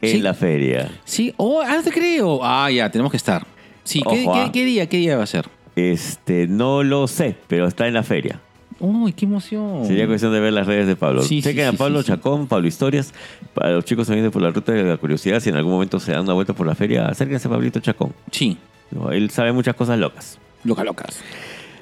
en 0.02 0.12
Sí. 0.12 0.20
la 0.22 0.34
feria. 0.36 0.90
Sí, 1.04 1.34
oh, 1.38 1.62
ah, 1.66 1.80
te 1.84 1.92
creo. 1.92 2.40
Ah, 2.44 2.70
ya, 2.70 2.90
tenemos 2.92 3.10
que 3.12 3.18
estar. 3.18 3.46
Sí, 3.84 4.02
¿qué, 4.10 4.22
Ojo, 4.24 4.34
ah. 4.36 4.46
qué- 4.46 4.52
qué 4.60 4.66
día, 4.66 4.88
qué 4.90 4.98
día 4.98 5.18
va 5.18 5.24
a 5.24 5.28
ser? 5.28 5.48
Este, 5.76 6.48
no 6.48 6.84
lo 6.84 7.08
sé, 7.08 7.36
pero 7.48 7.68
está 7.68 7.88
en 7.88 7.94
la 7.94 8.04
feria. 8.04 8.40
Uy, 8.80 9.14
qué 9.14 9.26
emoción. 9.26 9.86
Sería 9.86 10.08
cuestión 10.08 10.34
de 10.34 10.40
ver 10.40 10.54
las 10.54 10.66
redes 10.66 10.88
de 10.88 10.96
Pablo. 10.96 11.22
Sí, 11.22 11.42
sí, 11.42 11.50
Chequen 11.50 11.68
a 11.68 11.72
sí, 11.72 11.78
Pablo. 11.78 12.02
Chacón, 12.02 12.48
Pablo 12.48 12.68
Historias. 12.68 13.14
Para 13.54 13.72
los 13.72 13.86
chicos 13.86 14.08
que 14.08 14.14
vienen 14.14 14.32
por 14.32 14.42
la 14.42 14.50
ruta 14.50 14.72
de 14.72 14.84
la 14.84 14.98
curiosidad, 14.98 15.40
si 15.40 15.50
en 15.50 15.56
algún 15.56 15.72
momento 15.74 16.00
se 16.00 16.12
dan 16.14 16.22
una 16.22 16.34
vuelta 16.34 16.54
por 16.54 16.66
la 16.66 16.74
feria, 16.74 17.06
acérquense 17.08 17.48
a 17.48 17.52
Pablito 17.52 17.80
Chacón. 17.80 18.12
Sí, 18.32 18.58
¿no? 18.90 19.12
Él 19.12 19.30
sabe 19.30 19.52
muchas 19.52 19.76
cosas 19.76 20.00
locas. 20.00 20.40
loca 20.64 20.84
locas. 20.84 21.20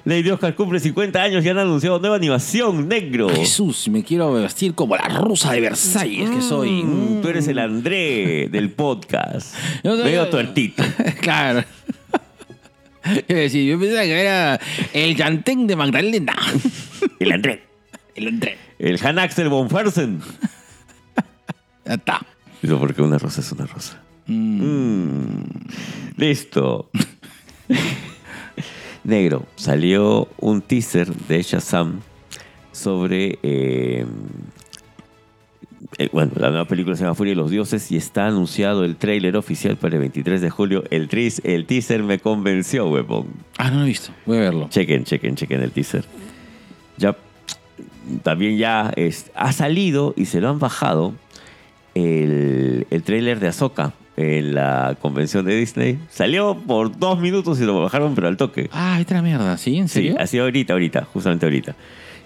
Lady 0.05 0.29
Oscar 0.29 0.55
cumple 0.55 0.79
50 0.79 1.21
años 1.21 1.45
y 1.45 1.49
han 1.49 1.57
anunciado 1.57 1.99
nueva 1.99 2.15
animación 2.15 2.88
negro. 2.88 3.29
Jesús, 3.29 3.88
me 3.89 4.03
quiero 4.03 4.31
vestir 4.33 4.73
como 4.73 4.95
la 4.95 5.07
rusa 5.07 5.51
de 5.53 5.62
Versalles 5.62 6.29
que 6.29 6.41
soy. 6.41 6.83
Mm, 6.83 7.21
Tú 7.21 7.27
eres 7.27 7.47
el 7.47 7.59
André 7.59 8.47
del 8.49 8.71
podcast. 8.71 9.53
Medio 9.83 10.27
tuertito. 10.29 10.83
claro. 11.21 11.63
Decir, 13.27 13.65
yo 13.69 13.79
pensaba 13.79 14.03
que 14.03 14.19
era 14.21 14.59
el 14.93 15.15
Yantén 15.15 15.67
de 15.67 15.75
Magdalena. 15.75 16.35
El 17.19 17.31
André. 17.31 17.63
El 18.15 18.27
André. 18.27 18.57
El 18.77 18.99
Han 19.05 19.19
Axel 19.19 19.49
von 19.49 19.69
Fersen. 19.69 20.21
Ya 21.85 21.95
está. 21.95 22.25
Eso 22.62 22.77
porque 22.77 23.01
una 23.01 23.17
rosa 23.17 23.41
es 23.41 23.51
una 23.51 23.65
rosa. 23.65 23.99
Mm. 24.27 24.62
Mm, 24.62 25.43
Listo. 26.17 26.91
Negro, 29.03 29.47
salió 29.55 30.27
un 30.38 30.62
teaser 30.62 31.07
de 31.15 31.41
Shazam 31.41 32.01
sobre. 32.71 33.39
eh, 33.41 34.05
eh, 35.97 36.10
bueno, 36.13 36.32
la 36.36 36.49
nueva 36.49 36.65
película 36.65 36.95
se 36.95 37.04
llama 37.04 37.15
Furia 37.15 37.32
de 37.32 37.38
los 37.38 37.49
Dioses 37.52 37.91
y 37.91 37.97
está 37.97 38.28
anunciado 38.28 38.86
el 38.86 38.95
tráiler 38.95 39.36
oficial 39.36 39.75
para 39.78 39.95
el 39.95 40.02
23 40.02 40.39
de 40.41 40.49
julio. 40.49 40.84
El, 40.91 41.10
tris- 41.10 41.41
el 41.43 41.65
teaser 41.65 42.04
me 42.04 42.19
convenció, 42.19 42.88
huevón. 42.88 43.28
Ah, 43.58 43.71
no 43.71 43.78
lo 43.80 43.84
he 43.84 43.88
visto. 43.88 44.12
Voy 44.25 44.38
a 44.38 44.41
verlo. 44.41 44.67
Chequen, 44.69 45.04
chequen, 45.04 45.36
chequen 45.36 45.62
el 45.62 45.71
teaser. 45.71 46.06
Ya, 46.97 47.15
también 48.23 48.58
ya 48.58 48.91
es- 48.95 49.32
ha 49.36 49.52
salido 49.52 50.13
y 50.15 50.25
se 50.25 50.39
lo 50.41 50.49
han 50.49 50.60
bajado 50.60 51.13
el, 51.95 52.88
el 52.89 53.04
tráiler 53.04 53.39
de 53.39 53.47
Ahsoka 53.47 53.93
en 54.15 54.54
la 54.54 54.97
convención 55.02 55.45
de 55.45 55.56
Disney. 55.56 55.97
Salió 56.10 56.56
por 56.56 56.97
dos 56.97 57.19
minutos 57.19 57.60
y 57.62 57.63
lo 57.65 57.82
bajaron, 57.82 58.15
pero 58.15 58.28
al 58.28 58.38
toque. 58.38 58.69
Ah, 58.73 58.97
esta 58.99 59.21
mierda, 59.21 59.58
¿sí? 59.58 59.78
¿En 59.78 59.88
Sí, 59.88 59.93
serio? 59.95 60.15
así 60.19 60.38
ahorita, 60.38 60.73
ahorita, 60.73 61.06
justamente 61.13 61.45
ahorita. 61.45 61.75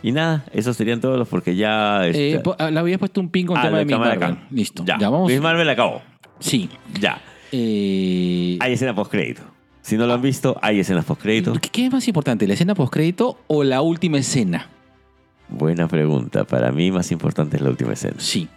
Y 0.03 0.11
nada, 0.11 0.45
esos 0.53 0.75
serían 0.77 0.99
todos 1.01 1.17
los 1.17 1.27
porque 1.27 1.55
ya... 1.55 2.05
Eh, 2.07 2.33
está- 2.35 2.55
ah, 2.59 2.69
le 2.69 2.79
habías 2.79 2.99
puesto 2.99 3.21
un 3.21 3.29
pin 3.29 3.47
con 3.47 3.57
Ah, 3.57 3.63
tema 3.63 3.77
de 3.79 3.85
Miss 3.85 3.97
Marvel. 3.97 4.23
acá. 4.23 4.37
Listo. 4.51 4.83
Ya, 4.85 4.97
Ya, 4.99 5.09
vamos. 5.09 5.31
Miss 5.31 5.41
Marvel 5.41 5.67
acabó. 5.69 6.01
Sí. 6.39 6.69
Ya. 6.99 7.21
Eh, 7.53 8.57
Hay 8.59 8.73
escena 8.73 8.93
postcrédito. 8.93 9.41
Si 9.81 9.95
no 9.97 10.05
lo 10.07 10.13
han 10.13 10.21
visto, 10.21 10.57
hay 10.61 10.79
escenas 10.79 11.05
postcrédito. 11.05 11.53
¿Qué 11.53 11.69
qué 11.69 11.85
es 11.87 11.91
más 11.91 12.07
importante, 12.07 12.47
la 12.47 12.53
escena 12.53 12.73
postcrédito 12.75 13.37
o 13.47 13.63
la 13.63 13.81
última 13.81 14.17
escena? 14.17 14.67
Buena 15.49 15.87
pregunta. 15.87 16.45
Para 16.45 16.71
mí 16.71 16.89
más 16.91 17.11
importante 17.11 17.57
es 17.57 17.61
la 17.61 17.69
última 17.69 17.93
escena. 17.93 18.15
Sí. 18.17 18.47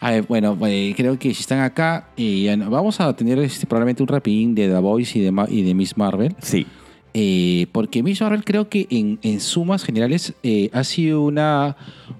A 0.00 0.10
ver, 0.10 0.24
bueno, 0.28 0.58
eh, 0.66 0.92
creo 0.96 1.18
que 1.18 1.32
si 1.34 1.40
están 1.40 1.60
acá, 1.60 2.08
eh, 2.16 2.54
vamos 2.68 3.00
a 3.00 3.14
tener 3.14 3.38
este, 3.38 3.64
probablemente 3.66 4.02
un 4.02 4.08
rapidín 4.08 4.54
de 4.54 4.68
The 4.68 4.78
Voice 4.78 5.18
y 5.18 5.22
de, 5.22 5.30
Ma- 5.32 5.46
y 5.48 5.62
de 5.62 5.72
Miss 5.74 5.96
Marvel. 5.96 6.34
Sí. 6.40 6.66
Eh, 7.14 7.66
porque 7.72 8.02
Miss 8.02 8.22
Marvel 8.22 8.42
creo 8.42 8.70
que 8.70 8.86
en, 8.88 9.18
en 9.22 9.40
sumas 9.40 9.84
generales 9.84 10.32
eh, 10.42 10.70
ha 10.72 10.82
sido 10.82 11.22
una, 11.22 11.76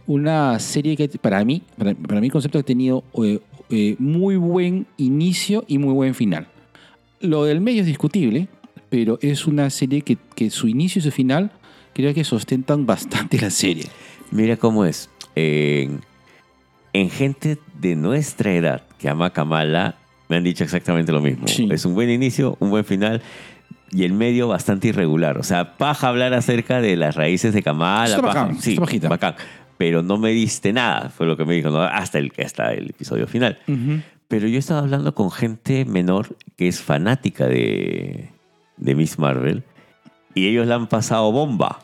una 0.07 0.59
serie 0.59 0.97
que 0.97 1.09
para 1.09 1.43
mí, 1.45 1.63
para, 1.79 1.95
para 1.95 2.21
mi 2.21 2.29
concepto 2.29 2.59
ha 2.59 2.63
tenido 2.63 3.03
eh, 3.71 3.97
muy 3.99 4.37
buen 4.37 4.87
inicio 4.99 5.65
y 5.67 5.79
muy 5.79 5.95
buen 5.95 6.15
final. 6.15 6.47
Lo 7.21 7.45
del 7.45 7.63
medio 7.63 7.81
es 7.81 7.87
discutible, 7.87 8.49
pero 8.91 9.19
es 9.23 9.47
una 9.47 9.71
serie 9.71 10.03
que, 10.03 10.19
que 10.35 10.51
su 10.51 10.69
inicio 10.69 10.99
y 10.99 11.03
su 11.03 11.11
final 11.11 11.53
creo 11.95 12.13
que 12.13 12.25
sustentan 12.25 12.85
bastante 12.85 13.41
la 13.41 13.49
serie. 13.49 13.87
Mira 14.31 14.59
cómo 14.59 14.85
es. 14.85 15.09
En, 15.35 16.01
en 16.93 17.09
gente 17.09 17.57
de 17.81 17.97
nuestra 17.97 18.55
edad 18.55 18.83
que 18.99 19.09
ama 19.09 19.27
a 19.27 19.33
Kamala, 19.33 19.97
me 20.29 20.37
han 20.37 20.45
dicho 20.45 20.65
exactamente 20.65 21.13
lo 21.13 21.23
mismo. 21.23 21.49
Sí. 21.49 21.67
Es 21.71 21.87
un 21.87 21.95
buen 21.95 22.11
inicio, 22.11 22.57
un 22.61 22.69
buen 22.71 22.85
final 22.85 23.23
y 23.93 24.05
el 24.05 24.15
medio 24.15 24.49
bastante 24.49 24.89
irregular. 24.89 25.39
O 25.39 25.43
sea, 25.43 25.77
paja 25.77 26.09
hablar 26.09 26.33
acerca 26.35 26.81
de 26.81 26.97
las 26.97 27.15
raíces 27.15 27.53
de 27.53 27.63
Kamala. 27.63 28.07
Está 28.07 28.23
paja. 28.23 28.43
bacán, 28.45 28.61
sí, 28.61 28.79
está 28.91 29.09
bacán. 29.09 29.35
Pero 29.77 30.03
no 30.03 30.17
me 30.17 30.31
diste 30.31 30.73
nada, 30.73 31.11
fue 31.11 31.27
lo 31.27 31.37
que 31.37 31.45
me 31.45 31.55
dijo, 31.55 31.71
¿no? 31.71 31.83
hasta, 31.83 32.19
el, 32.19 32.33
hasta 32.43 32.73
el 32.73 32.91
episodio 32.91 33.27
final. 33.27 33.59
Pero 34.29 34.49
yo 34.49 34.59
estaba 34.59 34.81
hablando 34.81 35.15
con 35.15 35.31
gente 35.31 35.85
menor 35.85 36.37
que 36.57 36.69
es 36.69 36.81
fanática 36.81 37.47
de, 37.47 38.31
de 38.77 38.95
Miss 38.95 39.19
Marvel 39.19 39.65
y 40.35 40.49
ellos 40.49 40.67
la 40.67 40.77
han 40.77 40.87
pasado 40.87 41.31
bomba. 41.33 41.81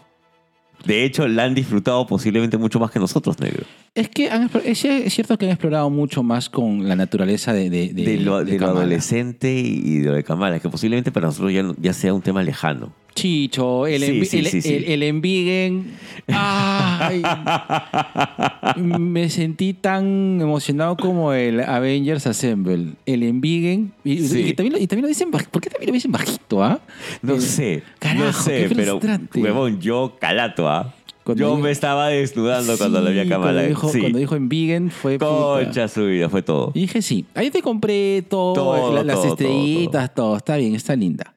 De 0.85 1.05
hecho, 1.05 1.27
la 1.29 1.45
han 1.45 1.55
disfrutado 1.55 2.07
posiblemente 2.07 2.57
mucho 2.57 2.79
más 2.79 2.91
que 2.91 2.99
nosotros, 2.99 3.39
negro. 3.41 3.65
Es 3.95 4.09
que 4.09 4.31
han 4.31 4.49
es, 4.65 4.85
es 4.85 5.13
cierto 5.13 5.37
que 5.37 5.47
han 5.47 5.53
explorado 5.53 5.91
mucho 5.91 6.23
más 6.23 6.49
con 6.49 6.89
la 6.89 6.95
naturaleza 6.97 7.53
de, 7.53 7.69
de, 7.69 7.93
De, 7.93 8.17
lo, 8.19 8.45
de 8.45 8.53
lo 8.53 8.59
Kamala. 8.59 8.81
adolescente 8.81 9.53
y 9.53 9.99
de 9.99 10.09
lo 10.09 10.15
de 10.15 10.25
Kamala, 10.25 10.61
que 10.61 10.69
posiblemente 10.69 11.11
para 11.11 11.27
nosotros 11.27 11.53
ya, 11.53 11.65
ya 11.81 11.93
sea 11.93 12.15
un 12.15 12.23
tema 12.23 12.43
lejano. 12.43 12.93
Chicho, 13.21 13.87
el, 13.87 14.01
Sí, 14.27 14.39
el, 14.39 14.47
sí, 14.47 14.75
el- 14.75 14.85
el 14.85 15.03
envigen. 15.03 15.93
Ay, 16.29 17.23
me 18.77 19.29
sentí 19.31 19.73
tan 19.75 20.41
emocionado 20.41 20.97
como 20.97 21.33
el 21.33 21.61
Avengers 21.61 22.27
Assemble. 22.27 22.93
El 23.07 23.23
envigen. 23.23 23.93
Y, 24.05 24.53
también, 24.55 24.73
lo- 24.75 24.79
y 24.79 24.87
también 24.87 25.03
lo 25.03 25.09
dicen 25.09 25.31
¿Por 25.31 25.61
qué 25.61 25.71
también 25.71 25.89
lo 25.89 25.95
dicen 25.95 26.13
bajito, 26.13 26.63
ah? 26.63 26.81
No 27.23 27.41
sé, 27.41 27.83
carajo, 27.99 28.25
no 28.27 28.33
sé, 28.33 28.67
qué 28.69 28.75
pero 28.75 28.93
frustrante. 28.93 29.41
huevón, 29.43 29.81
yo 29.81 30.17
calato, 30.21 30.69
¿ah? 30.69 30.95
Cuando 31.25 31.43
Yo 31.43 31.51
dijo- 31.51 31.63
me 31.63 31.71
estaba 31.71 32.09
desnudando 32.09 32.79
cuando 32.79 33.03
la 33.03 33.11
vi 33.11 33.19
a 33.21 33.29
Kamala. 33.29 33.53
Cuando 33.53 33.69
dijo, 33.69 33.89
sí. 33.91 34.01
cuando 34.01 34.19
dijo 34.19 34.35
envigen 34.35 34.91
fue. 34.91 35.19
Concha 35.19 35.87
su 35.89 36.07
vida, 36.07 36.29
fue 36.31 36.41
todo. 36.43 36.73
Y 36.75 36.81
dije, 36.83 37.03
sí, 37.03 37.27
ahí 37.35 37.51
te 37.51 37.61
compré 37.61 38.23
todo, 38.23 38.55
Todo, 38.55 38.95
la- 38.95 39.05
las 39.05 39.17
todo, 39.17 39.29
estrellitas, 39.29 40.15
todo, 40.15 40.37
está 40.37 40.57
bien, 40.57 40.75
está 40.75 40.97
linda. 40.97 41.35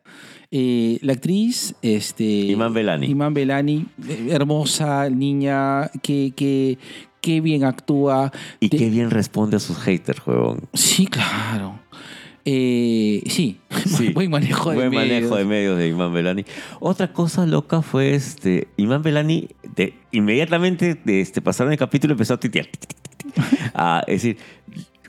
Eh, 0.51 0.99
la 1.01 1.13
actriz, 1.13 1.75
este... 1.81 2.23
Iman 2.25 2.73
Belani. 2.73 3.07
Iman 3.07 3.33
Belani, 3.33 3.85
eh, 4.07 4.27
hermosa 4.31 5.09
niña, 5.09 5.89
que, 6.03 6.33
que, 6.35 6.77
que 7.21 7.39
bien 7.39 7.63
actúa. 7.63 8.31
Y 8.59 8.67
Te- 8.69 8.77
qué 8.77 8.89
bien 8.89 9.09
responde 9.11 9.55
a 9.55 9.59
sus 9.59 9.77
haters, 9.77 10.21
huevón. 10.27 10.67
Sí, 10.73 11.07
claro. 11.07 11.79
Eh, 12.43 13.21
sí, 13.27 13.59
Sí. 13.85 14.09
buen 14.09 14.29
manejo 14.31 14.71
de 14.71 14.75
Buen 14.75 14.89
medios. 14.89 15.07
manejo 15.29 15.35
de 15.37 15.45
medios 15.45 15.77
de 15.77 15.87
Imán 15.87 16.11
Belani. 16.13 16.43
Otra 16.81 17.13
cosa 17.13 17.45
loca 17.45 17.81
fue 17.81 18.13
este. 18.15 18.67
Imán 18.77 19.03
Belani 19.03 19.47
de, 19.75 19.93
inmediatamente 20.11 20.95
de 21.05 21.21
este, 21.21 21.39
pasaron 21.41 21.71
el 21.71 21.79
capítulo 21.79 22.11
y 22.11 22.15
empezó 22.15 22.33
a 22.33 22.39
titear. 22.39 22.67
Ah, 23.73 24.03
es 24.07 24.23
decir, 24.23 24.37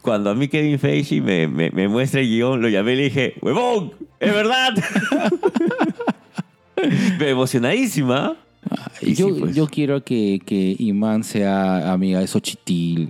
cuando 0.02 0.30
a 0.30 0.34
mí 0.34 0.48
Kevin 0.48 0.78
Feige 0.78 1.20
me, 1.20 1.48
me, 1.48 1.70
me 1.70 1.88
muestra 1.88 2.20
el 2.20 2.28
guion, 2.28 2.60
lo 2.60 2.68
llamé 2.68 2.94
y 2.94 2.96
le 2.96 3.02
dije, 3.04 3.34
¡Huevón! 3.40 3.92
¡Es 4.20 4.32
verdad! 4.34 4.74
Me 7.18 7.30
emocionadísima. 7.30 8.36
Yo, 9.00 9.28
sí, 9.28 9.36
pues. 9.38 9.54
yo 9.54 9.66
quiero 9.68 10.02
que, 10.04 10.40
que 10.44 10.74
Iman 10.78 11.22
sea 11.22 11.92
amiga 11.92 12.20
de 12.20 12.26
Xochitl. 12.26 13.08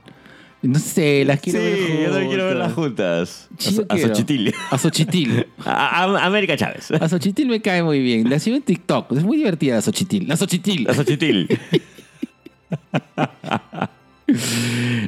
No 0.63 0.79
sé, 0.79 1.25
las 1.25 1.41
quiero 1.41 1.59
sí, 1.59 1.65
ver 1.65 1.79
yo 2.05 2.11
también 2.11 2.29
quiero 2.29 2.47
verlas 2.47 2.73
juntas. 2.73 3.49
juntas. 3.49 3.75
Sí, 3.75 3.81
a, 3.89 3.95
a. 3.95 4.75
A 4.75 4.79
Xochitl. 4.79 5.47
A, 5.65 6.05
a- 6.05 6.25
América 6.27 6.57
Chávez. 6.57 6.91
A 6.91 7.09
Xochitl 7.09 7.47
me 7.47 7.61
cae 7.61 7.83
muy 7.83 8.01
bien. 8.01 8.29
La 8.31 8.39
sigo 8.39 8.57
en 8.57 8.63
TikTok. 8.63 9.13
Es 9.13 9.25
muy 9.25 9.39
divertida 9.39 9.77
la 9.77 9.83
Xochitl. 9.83 10.27
La 10.29 10.37
Xochitl. 10.37 10.89
A 10.89 10.95
Xochitl. 10.95 11.47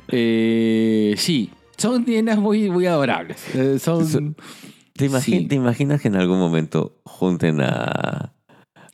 Eh, 0.08 1.14
sí, 1.16 1.50
son 1.84 2.04
nenas 2.06 2.38
muy, 2.38 2.70
muy 2.70 2.86
adorables. 2.86 3.54
Eh, 3.54 3.78
son... 3.78 4.34
¿Te, 4.94 5.08
imagi- 5.10 5.20
Sí. 5.20 5.46
¿Te 5.46 5.54
imaginas 5.56 6.00
que 6.00 6.08
en 6.08 6.16
algún 6.16 6.38
momento 6.38 7.00
junten 7.04 7.60
a, 7.60 8.32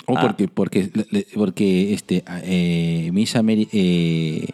O 0.06 0.16
Ah. 0.16 0.20
porque, 0.22 0.48
porque, 0.48 0.90
porque 1.34 1.92
este, 1.94 2.24
eh, 2.42 3.10
Miss 3.12 3.36
Ameri- 3.36 3.68
eh, 3.72 4.46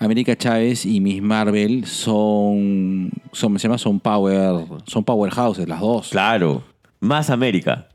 América 0.00 0.34
Chávez 0.36 0.84
y 0.84 1.00
Miss 1.00 1.22
Marvel 1.22 1.84
son, 1.86 3.10
son, 3.32 3.58
se 3.58 3.68
llama, 3.68 3.78
son 3.78 4.00
power, 4.00 4.64
son 4.86 5.04
powerhouses 5.04 5.68
las 5.68 5.80
dos. 5.80 6.08
Claro, 6.08 6.64
más 7.00 7.30
América. 7.30 7.88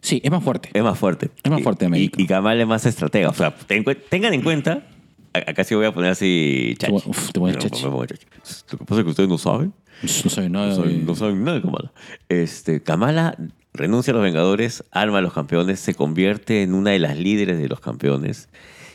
Sí, 0.00 0.20
es 0.24 0.30
más 0.30 0.42
fuerte. 0.44 0.70
Es 0.72 0.82
más 0.82 0.96
fuerte. 0.98 1.30
Es 1.42 1.50
más 1.50 1.60
fuerte 1.62 1.84
América. 1.86 2.16
Y, 2.18 2.22
y 2.22 2.26
Kamala 2.26 2.62
es 2.62 2.68
más 2.68 2.86
estratega. 2.86 3.28
O 3.30 3.34
sea, 3.34 3.54
ten 3.54 3.84
tengan 4.08 4.32
en 4.32 4.42
cuenta. 4.42 4.86
Acá 5.32 5.64
sí 5.64 5.74
voy 5.74 5.86
a 5.86 5.92
poner 5.92 6.10
así 6.12 6.74
chachi. 6.78 6.92
Uf, 6.94 7.32
te 7.32 7.38
voy 7.40 7.50
a 7.50 7.54
No, 7.54 7.58
chachi. 7.60 7.82
me 7.84 7.90
pongo 7.90 8.06
chachi. 8.06 8.26
Lo 8.72 8.78
que 8.78 8.84
pasa 8.84 9.00
es 9.00 9.04
que 9.04 9.10
ustedes 9.10 9.28
no 9.28 9.38
saben. 9.38 9.72
No 10.02 10.30
sabe 10.30 10.48
nada. 10.48 10.68
No 10.68 10.74
saben, 10.76 11.06
no 11.06 11.14
saben 11.14 11.44
nada 11.44 11.56
de 11.56 11.62
Kamala. 11.62 11.92
Este, 12.28 12.82
Kamala 12.82 13.36
renuncia 13.74 14.12
a 14.12 14.14
los 14.14 14.22
Vengadores, 14.22 14.84
arma 14.90 15.18
a 15.18 15.20
los 15.20 15.32
campeones, 15.32 15.80
se 15.80 15.94
convierte 15.94 16.62
en 16.62 16.74
una 16.74 16.90
de 16.90 16.98
las 16.98 17.16
líderes 17.18 17.58
de 17.58 17.68
los 17.68 17.80
campeones. 17.80 18.48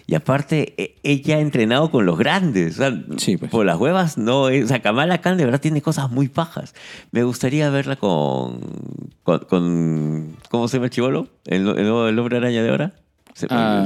Y 0.06 0.16
aparte, 0.16 0.74
e- 0.78 0.96
ella 1.04 1.38
ha 1.38 1.40
entrenado 1.40 1.90
con 1.90 2.06
los 2.06 2.18
grandes. 2.18 2.74
O 2.74 2.78
sea, 2.78 3.04
Sí, 3.18 3.38
pues. 3.38 3.50
por 3.50 3.66
las 3.66 3.78
huevas, 3.80 4.18
no. 4.18 4.50
es- 4.50 4.66
O 4.66 4.68
sea, 4.68 4.82
Kamala 4.82 5.22
Khan 5.22 5.38
de 5.38 5.46
verdad 5.46 5.62
tiene 5.62 5.82
cosas 5.82 6.12
muy 6.12 6.28
pajas. 6.28 6.76
Me 7.12 7.24
gustaría 7.24 7.70
verla 7.70 7.96
con. 7.96 8.60
con, 9.24 9.40
con- 9.40 10.38
¿Cómo 10.50 10.68
se 10.68 10.78
llama 10.78 10.86
el 10.88 10.92
chivolo? 10.92 11.28
¿El, 11.46 11.68
el 11.70 11.78
el 11.80 12.20
hombre 12.20 12.38
araña 12.38 12.62
de 12.64 12.70
ahora? 12.70 12.94
Se- 13.34 13.48
Ah, 13.50 13.86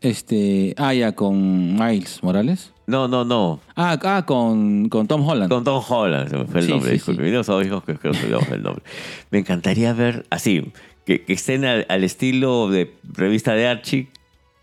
este, 0.00 0.74
ah, 0.76 0.92
ya, 0.92 1.12
con 1.12 1.74
Miles 1.74 2.22
Morales. 2.22 2.72
no, 2.86 3.08
no, 3.08 3.24
no. 3.24 3.60
Ah, 3.76 3.98
ah 4.02 4.24
con, 4.26 4.88
con 4.90 5.06
Tom 5.06 5.26
Holland. 5.26 5.50
Con 5.50 5.64
Tom 5.64 5.82
Holland, 5.88 6.28
se 6.28 6.36
me 6.36 6.44
fue 6.44 6.60
el 6.60 6.66
Sí, 6.66 6.70
nombre, 6.72 6.90
sí, 6.90 6.94
disculpe. 6.96 7.24
sí. 7.24 7.30
Mis 7.36 7.46
dos 7.46 7.64
hijos 7.66 7.82
que 7.84 7.94
creo 7.96 8.12
el 8.52 8.62
nombre. 8.62 8.82
Me 9.30 9.38
encantaría 9.38 9.92
ver 9.94 10.26
así, 10.30 10.70
que, 11.06 11.22
que 11.24 11.32
estén 11.32 11.64
al, 11.64 11.86
al 11.88 12.04
estilo 12.04 12.68
de 12.68 12.92
revista 13.14 13.54
de 13.54 13.66
Archie, 13.68 14.08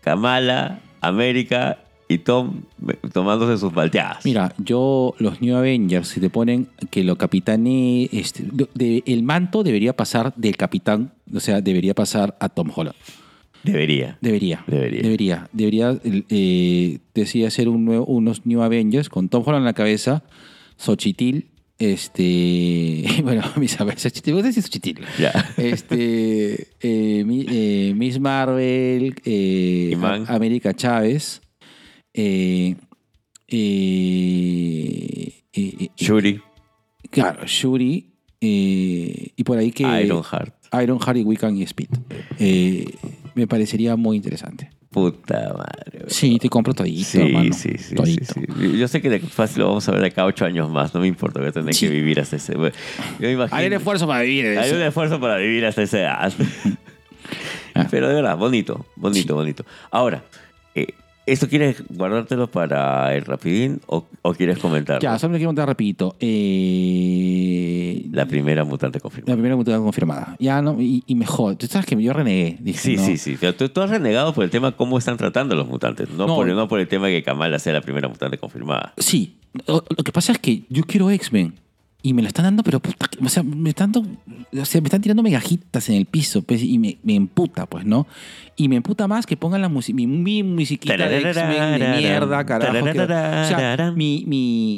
Kamala, 0.02 0.80
América 1.00 1.78
y 2.08 2.18
Tom 2.18 2.62
me- 2.78 2.94
tomándose 2.94 3.58
sus 3.58 3.72
malteadas. 3.72 4.24
Mira, 4.24 4.52
yo, 4.58 5.14
los 5.18 5.40
New 5.40 5.56
Avengers, 5.56 6.08
si 6.08 6.20
te 6.20 6.30
ponen 6.30 6.68
que 6.90 7.02
lo 7.04 7.16
capitane, 7.16 8.08
este, 8.12 8.44
de- 8.74 9.02
el 9.06 9.22
manto 9.22 9.62
debería 9.62 9.94
pasar 9.96 10.32
del 10.36 10.56
capitán, 10.56 11.12
o 11.34 11.40
sea, 11.40 11.60
debería 11.60 11.94
pasar 11.94 12.36
a 12.38 12.48
Tom 12.48 12.70
Holland. 12.74 12.94
Debería. 13.64 14.18
Debería. 14.20 14.64
Debería. 14.66 15.02
Debería. 15.02 15.48
Debería, 15.52 16.00
eh, 16.28 16.98
decía 17.14 17.48
hacer 17.48 17.68
un 17.68 17.84
nuevo- 17.84 18.06
unos 18.06 18.44
New 18.46 18.60
Avengers 18.62 19.08
con 19.08 19.28
Tom 19.28 19.42
Holland 19.46 19.62
en 19.62 19.66
la 19.66 19.72
cabeza, 19.72 20.24
Xochitl, 20.76 21.46
este. 21.78 23.04
Bueno, 23.22 23.42
mis 23.56 23.80
abuelos, 23.80 24.02
Xochitl, 24.02 24.32
voy 24.32 24.40
a 24.40 24.44
decir 24.44 24.62
Xochitl. 24.62 25.02
Ya. 25.18 25.32
Este. 25.56 26.68
eh, 26.80 27.24
mi- 27.24 27.46
eh, 27.48 27.94
Miss 27.96 28.18
Marvel, 28.20 29.14
eh, 29.24 29.96
América 30.28 30.74
Chávez, 30.74 31.40
eh, 32.14 32.74
eh, 33.48 35.32
Shuri, 35.96 36.40
claro, 37.10 37.46
Shuri, 37.46 38.06
y 38.40 39.44
por 39.44 39.58
ahí 39.58 39.70
que. 39.70 39.84
Ironheart. 40.04 40.54
Iron 40.82 40.98
Harry 41.04 41.22
Wiccan 41.22 41.56
y 41.56 41.62
Speed. 41.64 41.88
Eh, 42.38 42.86
me 43.34 43.46
parecería 43.46 43.96
muy 43.96 44.16
interesante. 44.16 44.70
Puta 44.90 45.54
madre. 45.56 46.00
bro. 46.00 46.10
Sí, 46.10 46.38
te 46.38 46.50
compro 46.50 46.74
todito, 46.74 47.04
Sí, 47.04 47.20
hermano. 47.22 47.52
sí, 47.54 47.70
sí, 47.78 47.94
Todito. 47.94 48.34
sí. 48.34 48.78
Yo 48.78 48.86
sé 48.88 49.00
que 49.00 49.08
de 49.08 49.20
fácil 49.20 49.60
lo 49.62 49.68
vamos 49.68 49.88
a 49.88 49.92
ver 49.92 50.02
de 50.02 50.06
acá 50.08 50.22
a 50.22 50.26
ocho 50.26 50.44
años 50.44 50.68
más. 50.70 50.92
No 50.94 51.00
me 51.00 51.06
importa, 51.06 51.40
voy 51.40 51.48
a 51.48 51.52
tener 51.52 51.72
Sí. 51.72 51.86
que 51.86 51.92
vivir 51.92 52.20
hasta 52.20 52.36
ese. 52.36 52.52
Yo 52.52 52.60
me 53.20 53.32
imagino. 53.32 53.56
Hay 53.56 53.66
un 53.68 53.72
esfuerzo 53.72 54.06
para 54.06 54.20
vivir. 54.20 54.46
Hay 54.58 54.66
eso. 54.68 54.76
un 54.76 54.82
esfuerzo 54.82 55.18
para 55.18 55.38
vivir 55.38 55.64
hasta 55.64 55.82
esa 55.82 55.98
edad. 55.98 56.32
Ah. 57.74 57.86
Pero 57.90 58.06
de 58.08 58.14
verdad, 58.16 58.36
bonito, 58.36 58.84
bonito, 58.96 59.34
bonito. 59.34 59.64
Ahora, 59.90 60.22
eh, 60.74 60.88
¿esto 61.26 61.48
quieres 61.48 61.82
guardártelo 61.88 62.48
para 62.50 63.14
el 63.14 63.24
rapidín 63.24 63.80
o, 63.86 64.04
o 64.22 64.34
quieres 64.34 64.58
comentar? 64.58 65.00
Ya, 65.00 65.18
solo 65.18 65.32
me 65.32 65.38
quiero 65.38 65.48
contar 65.50 65.68
rapidito. 65.68 66.16
Eh, 66.20 68.06
La 68.12 68.26
primera 68.26 68.64
mutante 68.64 68.98
la 68.98 69.02
confirmada. 69.02 69.34
primera 69.34 69.56
mutada 69.56 69.78
confirmada. 69.78 70.36
Ya, 70.38 70.60
no, 70.62 70.80
y, 70.80 71.02
y 71.06 71.14
mejor. 71.14 71.56
Tú 71.56 71.66
sabes 71.66 71.86
que 71.86 72.00
yo 72.02 72.12
renegué. 72.12 72.56
Dije, 72.60 72.78
Sí, 72.78 72.96
no. 72.96 73.04
sí, 73.04 73.16
sí. 73.18 73.36
Tú, 73.56 73.68
tú 73.68 73.80
has 73.80 73.90
renegado 73.90 74.32
por 74.34 74.44
el 74.44 74.50
tema 74.50 74.72
cómo 74.72 74.98
están 74.98 75.16
tratando 75.16 75.54
los 75.54 75.66
mutantes. 75.68 76.08
No, 76.10 76.26
No. 76.26 76.34
Por, 76.36 76.46
no 76.48 76.68
por 76.68 76.80
el 76.80 76.88
tema 76.88 77.06
de 77.08 77.14
que 77.14 77.22
Kamala 77.22 77.58
sea 77.58 77.72
la 77.72 77.80
primera 77.80 78.08
mutante 78.08 78.38
confirmada. 78.38 78.92
Sí. 78.98 79.36
Lo, 79.66 79.84
lo 79.96 80.02
que 80.04 80.12
pasa 80.12 80.32
es 80.32 80.38
que 80.38 80.62
yo 80.70 80.82
quiero 80.84 81.10
X-Men. 81.10 81.54
Y 82.04 82.14
me 82.14 82.22
lo 82.22 82.28
están 82.28 82.44
dando, 82.44 82.64
pero 82.64 82.80
puta, 82.80 83.06
o 83.24 83.28
sea, 83.28 83.44
me 83.44 83.68
están 83.70 83.92
dando, 83.92 84.10
o 84.60 84.64
sea, 84.64 84.80
me 84.80 84.88
están 84.88 85.00
tirando 85.00 85.22
megajitas 85.22 85.88
en 85.88 85.94
el 85.94 86.06
piso, 86.06 86.42
pues, 86.42 86.60
y 86.62 86.76
me, 86.78 86.98
me 87.04 87.14
emputa, 87.14 87.66
pues, 87.66 87.84
¿no? 87.84 88.08
Y 88.56 88.68
me 88.68 88.74
emputa 88.76 89.06
más 89.06 89.24
que 89.24 89.36
pongan 89.36 89.62
la 89.62 89.68
musi- 89.68 89.94
mi, 89.94 90.06
mi 90.08 90.42
musiquita 90.42 90.94
de 91.08 91.20
X-Men 91.30 91.78
de 91.78 91.86
mierda, 92.00 92.44
carajo. 92.44 92.72
que- 92.92 92.98
o 93.44 93.48
sea, 93.48 93.56
mi, 93.94 94.24
mi. 94.26 94.74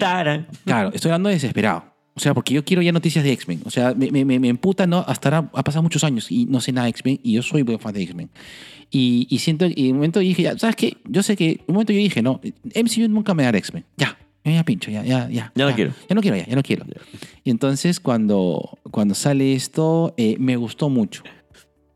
Claro, 0.66 0.90
estoy 0.92 1.10
dando 1.10 1.30
desesperado. 1.30 1.84
O 2.16 2.20
sea, 2.20 2.32
porque 2.34 2.54
yo 2.54 2.64
quiero 2.64 2.80
ya 2.82 2.92
noticias 2.92 3.24
de 3.24 3.32
X-Men. 3.32 3.62
O 3.64 3.70
sea, 3.70 3.92
me, 3.94 4.08
me, 4.10 4.24
me, 4.24 4.38
me 4.38 4.48
emputa, 4.48 4.87
¿no? 4.87 4.98
Hasta 5.08 5.30
ahora 5.30 5.50
ha 5.52 5.64
pasado 5.64 5.82
muchos 5.82 6.04
años 6.04 6.30
y 6.30 6.44
no 6.46 6.60
sé 6.60 6.70
nada 6.72 6.84
de 6.84 6.90
X-Men 6.90 7.18
y 7.24 7.32
yo 7.32 7.42
soy 7.42 7.62
buen 7.62 7.80
fan 7.80 7.92
de 7.94 8.02
X-Men. 8.02 8.30
Y, 8.90 9.26
y 9.30 9.38
siento, 9.40 9.66
y 9.66 9.87
en 9.87 9.92
un 9.92 9.96
momento 9.96 10.20
dije, 10.20 10.42
ya, 10.42 10.56
¿sabes 10.58 10.76
qué? 10.76 10.98
Yo 11.08 11.22
sé 11.24 11.34
que, 11.37 11.50
en 11.52 11.60
un 11.66 11.74
momento 11.74 11.92
yo 11.92 11.98
dije, 11.98 12.22
no, 12.22 12.40
MCU 12.74 13.08
nunca 13.08 13.34
me 13.34 13.42
dará 13.42 13.58
X-Men. 13.58 13.84
Ya, 13.96 14.16
ya, 14.44 14.52
ya 14.52 14.64
pincho, 14.64 14.90
ya, 14.90 15.02
ya, 15.04 15.28
ya. 15.30 15.52
Ya 15.54 15.66
no 15.66 15.74
quiero. 15.74 15.92
Ya 16.09 16.14
no 16.14 16.20
quiero, 16.20 16.37
ya, 16.37 16.46
ya 16.46 16.54
no 16.57 16.62
quiero. 16.62 16.85
Y 17.44 17.50
entonces 17.50 18.00
cuando, 18.00 18.78
cuando 18.90 19.14
sale 19.14 19.54
esto, 19.54 20.14
eh, 20.16 20.37
me 20.38 20.57
gustó 20.57 20.88
mucho. 20.88 21.22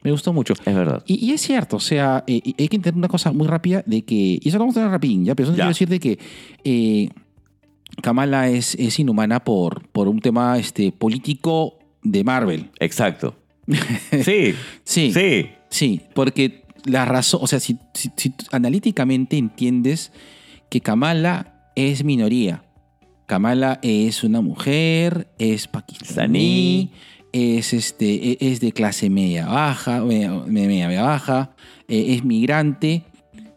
Me 0.03 0.11
gustó 0.13 0.33
mucho. 0.33 0.55
Es 0.65 0.75
verdad. 0.75 1.03
Y, 1.07 1.25
y 1.27 1.33
es 1.33 1.41
cierto, 1.41 1.77
o 1.77 1.81
sea, 1.81 2.25
eh, 2.27 2.41
hay 2.59 2.69
que 2.69 2.77
entender 2.77 2.95
una 2.99 3.09
cosa 3.09 3.33
muy 3.33 3.47
rápida 3.49 3.83
de 3.85 4.03
que, 4.03 4.15
y 4.41 4.49
eso 4.49 4.57
lo 4.59 4.61
vamos 4.65 4.77
a 4.77 4.81
tener 4.81 4.91
rapidín, 4.93 5.25
ya, 5.25 5.35
pero 5.35 5.49
eso 5.49 5.55
quiero 5.55 5.69
decir 5.69 5.89
de 5.89 5.99
que 6.01 6.19
eh, 6.65 7.09
Kamala 8.03 8.49
es, 8.49 8.75
es 8.77 8.99
inhumana 9.01 9.41
por, 9.43 9.89
por 9.89 10.07
un 10.09 10.21
tema 10.21 10.57
este, 10.59 10.93
político 10.93 11.79
de 12.03 12.23
Marvel. 12.25 12.71
Exacto. 12.81 13.35
Sí. 14.23 14.55
Sí, 14.85 15.13
sí, 15.13 15.51
Sí. 15.69 16.01
porque 16.15 16.63
la 16.85 17.05
razón, 17.05 17.41
o 17.43 17.47
sea, 17.47 17.61
si, 17.61 17.77
si- 17.93 18.33
analíticamente 18.53 19.37
entiendes 19.37 20.13
que 20.71 20.81
Kamala 20.81 21.58
es 21.79 22.05
minoría, 22.05 22.63
Kamala 23.27 23.79
es 23.83 24.25
una 24.25 24.41
mujer, 24.41 25.29
es 25.39 25.67
pakistaní, 25.69 26.93
es, 27.33 27.73
este, 27.75 28.31
e- 28.33 28.39
es 28.41 28.61
de 28.61 28.73
clase 28.73 29.11
media 29.11 29.47
baja, 29.47 30.03
media, 30.03 31.03
baja, 31.03 31.55
eh, 31.89 32.15
es 32.15 32.25
migrante. 32.25 33.05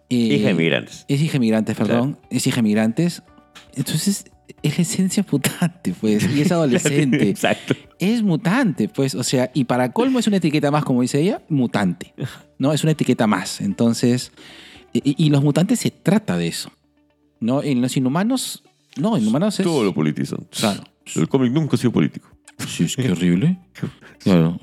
eh, 0.10 0.16
Hija 0.16 0.50
de 0.50 0.54
migrantes. 0.56 1.06
Es 1.08 1.22
hija 1.22 1.34
de 1.34 1.40
migrantes, 1.40 1.78
perdón. 1.78 2.20
Es 2.30 2.46
hija 2.48 2.58
de 2.58 2.62
migrantes. 2.64 3.24
Entonces, 3.76 4.26
es 4.62 4.78
la 4.78 4.82
esencia 4.82 5.26
mutante, 5.32 5.94
pues, 6.00 6.28
y 6.36 6.42
es 6.42 6.52
adolescente. 6.52 7.30
Exacto. 7.30 7.74
es 7.98 8.22
mutante, 8.22 8.90
pues, 8.90 9.16
o 9.16 9.24
sea, 9.24 9.50
y 9.54 9.64
para 9.64 9.94
colmo 9.94 10.20
es 10.20 10.28
una 10.28 10.38
etiqueta 10.38 10.70
más, 10.70 10.84
como 10.84 11.02
dice 11.02 11.22
ella, 11.22 11.42
mutante. 11.48 12.14
¿No? 12.60 12.74
Es 12.74 12.84
una 12.84 12.92
etiqueta 12.92 13.26
más. 13.26 13.62
Entonces, 13.62 14.34
y, 14.92 15.16
y 15.26 15.30
los 15.30 15.42
mutantes 15.44 15.80
se 15.80 15.92
trata 15.92 16.36
de 16.36 16.50
eso. 16.50 16.72
¿No? 17.42 17.62
En 17.64 17.82
los 17.82 17.98
inhumanos, 17.98 18.64
no, 18.98 19.18
inhumanos 19.18 19.60
es. 19.60 19.66
Todo 19.66 19.84
lo 19.84 19.94
politizan. 19.94 20.48
Claro. 20.52 20.84
El 21.16 21.28
cómic 21.28 21.52
nunca 21.52 21.76
ha 21.76 21.78
sido 21.78 21.92
político. 21.92 22.30
Sí, 22.68 22.84
es 22.86 22.96
que 22.96 23.12
horrible. 23.12 23.58
Claro, 24.24 24.60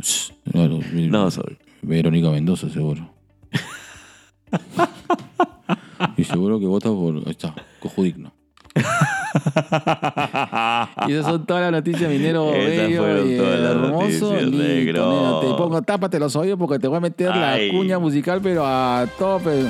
claro. 0.52 0.78
No, 0.92 1.30
sorry. 1.32 1.58
Verónica 1.82 2.30
Mendoza, 2.30 2.70
seguro. 2.70 3.12
y 6.16 6.22
seguro 6.22 6.60
que 6.60 6.66
vota 6.66 6.88
por. 6.90 7.16
Ahí 7.16 7.24
está, 7.30 7.52
cojo 7.80 8.04
digno. 8.04 8.32
Y 11.08 11.12
esas 11.12 11.26
son 11.26 11.44
todas 11.44 11.62
las 11.62 11.72
noticias, 11.72 12.08
minero 12.10 12.54
Esas 12.54 12.88
bello 12.88 13.02
fueron 13.02 13.32
y 13.32 13.36
todas 13.36 13.60
las 13.60 13.70
hermoso. 13.72 14.00
noticias, 14.00 14.42
Listo, 14.42 14.58
negro. 14.62 15.10
nena, 15.10 15.40
te 15.40 15.46
pongo, 15.58 15.82
tápate 15.82 16.18
los 16.18 16.34
oídos 16.36 16.58
porque 16.58 16.78
te 16.78 16.88
voy 16.88 16.96
a 16.96 17.00
meter 17.00 17.30
Ay. 17.32 17.66
la 17.66 17.72
cuña 17.76 17.98
musical, 17.98 18.40
pero 18.42 18.64
a 18.64 19.06
tope. 19.18 19.64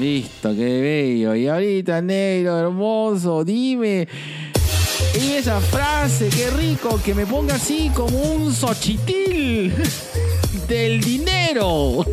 Listo, 0.00 0.56
qué 0.56 0.80
bello. 0.80 1.34
Y 1.34 1.46
ahorita, 1.46 2.00
negro, 2.00 2.58
hermoso, 2.58 3.44
dime. 3.44 4.08
Y 5.14 5.32
esa 5.32 5.60
frase, 5.60 6.30
qué 6.30 6.48
rico, 6.52 6.98
que 7.04 7.14
me 7.14 7.26
ponga 7.26 7.56
así 7.56 7.90
como 7.94 8.16
un 8.18 8.54
sochitil 8.54 9.74
del 10.66 11.02
dinero. 11.02 12.06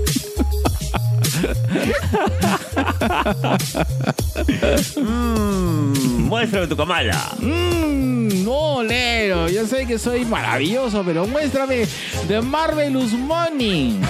Mm, 4.97 6.23
muéstrame 6.27 6.67
tu 6.67 6.75
Kamala. 6.75 7.35
Mmm, 7.39 8.43
no, 8.43 8.83
negro, 8.83 9.47
yo 9.47 9.65
sé 9.65 9.85
que 9.85 9.97
soy 9.97 10.25
maravilloso, 10.25 11.03
pero 11.05 11.25
muéstrame 11.25 11.87
The 12.27 12.41
Marvelous 12.41 13.13
Money. 13.13 14.01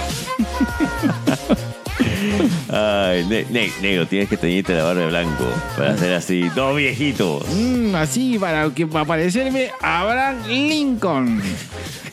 Ay, 2.70 3.24
ne- 3.28 3.46
ne- 3.50 3.72
negro, 3.80 4.06
tienes 4.06 4.28
que 4.28 4.36
teñirte 4.36 4.74
la 4.74 4.84
barba 4.84 5.00
de 5.02 5.06
blanco 5.08 5.44
para 5.76 5.92
hacer 5.94 6.14
así, 6.14 6.48
dos 6.54 6.76
viejitos. 6.76 7.42
Mm, 7.48 7.94
así, 7.94 8.38
para, 8.38 8.70
que, 8.70 8.86
para 8.86 9.04
parecerme 9.04 9.70
Abraham 9.80 10.46
Lincoln. 10.48 11.42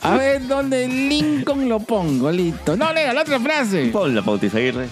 A 0.01 0.15
ver 0.17 0.47
dónde 0.47 0.87
Lincoln 0.87 1.67
lo 1.67 1.79
pongo, 1.79 2.31
listo. 2.31 2.75
No, 2.77 2.93
negro, 2.93 3.13
la 3.13 3.21
otra 3.21 3.39
frase. 3.39 3.87
Pon 3.87 4.13
la 4.15 4.21
pauta 4.21 4.45
Isaguirre. 4.45 4.87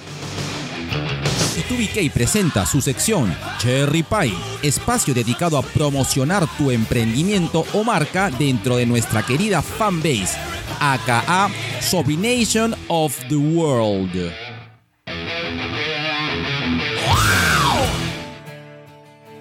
TubiK 1.69 2.11
presenta 2.11 2.65
su 2.65 2.81
sección 2.81 3.33
Cherry 3.57 4.03
Pie, 4.03 4.33
espacio 4.61 5.13
dedicado 5.13 5.57
a 5.57 5.61
promocionar 5.61 6.45
tu 6.57 6.69
emprendimiento 6.71 7.65
o 7.73 7.83
marca 7.83 8.29
dentro 8.29 8.75
de 8.77 8.85
nuestra 8.85 9.23
querida 9.23 9.61
fanbase, 9.61 10.37
aka 10.79 11.49
Sobrination 11.79 12.75
of 12.87 13.17
the 13.29 13.35
World. 13.35 14.31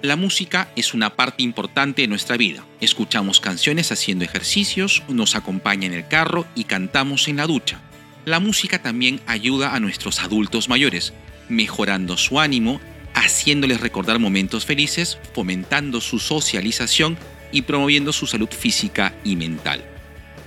La 0.03 0.17
música 0.17 0.69
es 0.75 0.95
una 0.95 1.15
parte 1.15 1.45
importante 1.45 2.03
de 2.03 2.09
nuestra 2.09 2.37
vida. 2.37 2.67
Escuchamos 2.81 3.39
canciones 3.39 3.93
haciendo 3.93 4.25
ejercicios, 4.25 5.05
nos 5.09 5.37
acompaña 5.37 5.87
en 5.87 5.93
el 5.93 6.09
carro 6.09 6.45
y 6.57 6.65
cantamos 6.65 7.29
en 7.29 7.37
la 7.37 7.47
ducha. 7.47 7.81
La 8.25 8.41
música 8.41 8.83
también 8.83 9.21
ayuda 9.29 9.77
a 9.77 9.79
nuestros 9.79 10.19
adultos 10.19 10.69
mayores, 10.69 11.13
mejorando 11.49 12.17
su 12.17 12.41
ánimo, 12.41 12.81
haciéndoles 13.15 13.81
recordar 13.81 14.19
momentos 14.19 14.67
felices, 14.67 15.19
fomentando 15.35 16.01
su 16.01 16.19
socialización 16.19 17.17
y 17.53 17.63
promoviendo 17.63 18.13
su 18.13 18.27
salud 18.27 18.51
física 18.51 19.15
y 19.23 19.37
mental. 19.37 19.85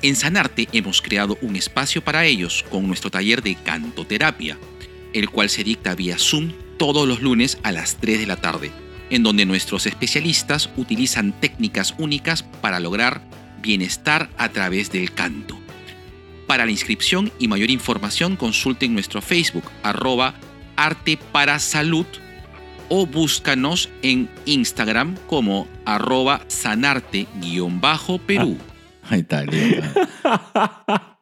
En 0.02 0.18
Sanarte 0.18 0.68
hemos 0.74 1.02
creado 1.02 1.38
un 1.42 1.56
espacio 1.56 2.04
para 2.04 2.26
ellos 2.26 2.66
con 2.70 2.88
nuestro 2.88 3.10
taller 3.10 3.42
de 3.42 3.56
cantoterapia, 3.56 4.58
el 5.14 5.30
cual 5.30 5.50
se 5.50 5.64
dicta 5.64 5.96
vía 5.96 6.18
Zoom 6.18 6.52
todos 6.78 7.08
los 7.08 7.22
lunes 7.22 7.58
a 7.64 7.72
las 7.72 7.96
3 8.02 8.20
de 8.20 8.28
la 8.28 8.36
tarde, 8.36 8.74
en 9.10 9.24
donde 9.24 9.46
nuestros 9.46 9.86
especialistas 9.86 10.70
utilizan 10.78 11.34
técnicas 11.34 11.96
únicas 11.98 12.44
para 12.44 12.80
lograr 12.80 13.22
bienestar 13.62 14.30
a 14.38 14.50
través 14.50 14.92
del 14.92 15.14
canto. 15.14 15.58
Para 16.48 16.66
la 16.66 16.72
inscripción 16.72 17.32
y 17.40 17.48
mayor 17.48 17.72
información 17.72 18.36
consulten 18.36 18.94
nuestro 18.94 19.22
Facebook 19.22 19.66
arroba 19.84 20.36
arte 20.76 21.18
para 21.32 21.60
salud 21.60 22.06
o 22.90 23.08
búscanos 23.08 23.90
en 24.04 24.30
Instagram 24.46 25.16
como 25.28 25.68
arroba 25.86 26.42
sanarte-perú. 26.48 28.58
Ahí 29.10 29.20
está, 29.20 29.44
lindo. 29.44 29.84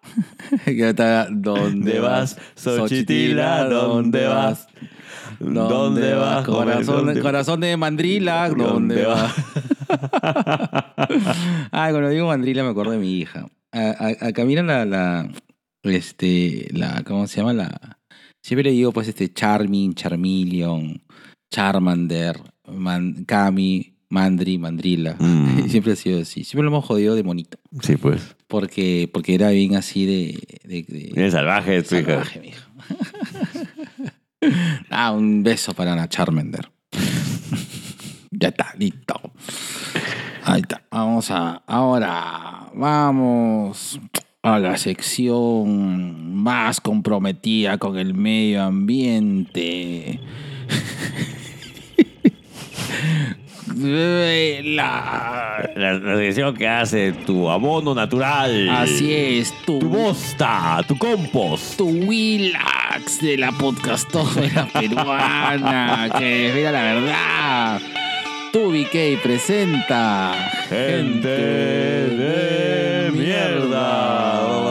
Ya 0.67 0.89
está, 0.89 1.27
¿Dónde 1.31 1.99
vas? 1.99 2.37
Xochitila? 2.55 3.63
¿Dónde 3.63 4.27
vas? 4.27 4.67
¿Dónde 5.43 6.13
vas? 6.13 6.45
Corazón, 6.45 7.05
¿Dónde- 7.05 7.21
corazón 7.21 7.59
de 7.61 7.75
mandrila, 7.77 8.49
¿dónde 8.49 8.63
¿Dónde 8.65 9.05
vas? 9.05 9.33
Ay, 11.71 11.91
cuando 11.91 12.09
digo 12.09 12.27
mandrila 12.27 12.63
me 12.63 12.69
acuerdo 12.69 12.91
de 12.91 12.99
mi 12.99 13.13
hija. 13.19 13.47
A, 13.71 13.79
a, 14.21 14.27
a 14.27 14.33
Camila 14.33 14.61
la, 14.63 14.85
la, 14.85 15.29
este, 15.83 16.67
la, 16.71 17.03
¿cómo 17.05 17.27
se 17.27 17.37
llama? 17.37 17.53
La, 17.53 17.97
siempre 18.41 18.63
le 18.63 18.71
digo 18.71 18.91
pues 18.91 19.07
este 19.07 19.33
Charming, 19.33 19.93
Charmeleon, 19.93 21.01
Charmander, 21.51 22.39
Man- 22.67 23.25
Cami, 23.25 23.95
Mandri, 24.09 24.57
Mandrila. 24.59 25.15
Mm. 25.19 25.67
Siempre 25.69 25.93
ha 25.93 25.95
sido 25.95 26.21
así. 26.21 26.43
Siempre 26.43 26.63
lo 26.65 26.69
hemos 26.69 26.85
jodido 26.85 27.15
de 27.15 27.23
monito. 27.23 27.57
Sí, 27.81 27.97
pues. 27.97 28.35
Porque, 28.47 29.09
porque 29.11 29.33
era 29.33 29.49
bien 29.49 29.75
así 29.75 30.05
de... 30.05 30.39
de, 30.63 30.83
de- 30.83 31.25
Es 31.25 31.33
salvaje 31.33 31.81
tu 31.81 31.95
hija. 31.95 32.05
salvaje, 32.23 32.39
mi 32.39 32.47
hija. 32.49 32.67
ah, 34.89 35.11
un 35.11 35.43
beso 35.43 35.73
para 35.73 35.95
la 35.95 36.07
Charmander. 36.07 36.71
ya 38.31 38.49
está, 38.49 38.73
listo. 38.77 39.19
Ahí 40.43 40.61
está. 40.61 40.83
Vamos 40.91 41.31
a. 41.31 41.63
Ahora, 41.67 42.67
vamos 42.73 43.99
a 44.41 44.59
la 44.59 44.77
sección 44.77 46.35
más 46.35 46.81
comprometida 46.81 47.77
con 47.77 47.97
el 47.97 48.13
medio 48.13 48.63
ambiente. 48.63 50.19
La- 53.67 55.63
La, 55.75 55.93
la 55.93 56.53
que 56.53 56.67
hace 56.67 57.13
tu 57.25 57.49
abono 57.49 57.95
natural. 57.95 58.69
así 58.69 59.13
es, 59.13 59.53
tu, 59.65 59.79
Tu 59.79 59.87
bosta, 59.89 60.83
tu 60.87 60.97
compost. 60.97 61.77
tu 61.77 61.85
Willax 61.87 63.21
de 63.21 63.37
la 63.37 63.51
podcastófera 63.51 64.65
peruana, 64.73 66.09
que 66.17 66.51
mira 66.55 66.71
la 66.71 66.83
verdad. 66.83 67.81
Tu 68.51 68.71
BK 68.71 69.21
presenta 69.23 70.33
Gente 70.69 71.27
de 71.27 73.11
mierda. 73.11 74.62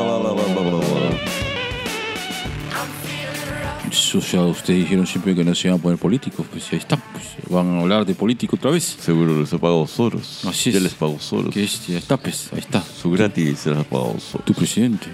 O 4.14 4.20
sea, 4.20 4.42
ustedes 4.42 4.80
dijeron 4.80 5.06
siempre 5.06 5.34
que 5.34 5.44
no 5.44 5.54
se 5.54 5.68
iban 5.68 5.78
a 5.78 5.82
poner 5.82 5.98
políticos, 5.98 6.46
pues 6.50 6.70
ahí 6.72 6.78
está, 6.78 6.96
pues 6.96 7.24
van 7.48 7.76
a 7.76 7.80
hablar 7.80 8.04
de 8.06 8.14
político 8.14 8.56
otra 8.56 8.70
vez. 8.70 8.84
Seguro 9.00 9.38
les 9.40 9.52
ha 9.52 9.58
pagado 9.58 9.86
Soros. 9.86 10.44
Así 10.46 10.70
es. 10.70 10.74
Ya 10.76 10.80
les 10.80 10.94
pagó 10.94 11.18
Soros. 11.18 11.52
Que 11.54 11.64
es, 11.64 11.86
ya 11.86 11.98
está, 11.98 12.16
pues, 12.16 12.50
ahí 12.52 12.60
está, 12.60 12.82
Su 12.82 13.10
gratis 13.10 13.58
se 13.60 13.70
las 13.70 13.80
ha 13.80 13.84
pagado 13.84 14.18
Soros. 14.20 14.44
tu 14.44 14.54
presidente. 14.54 15.06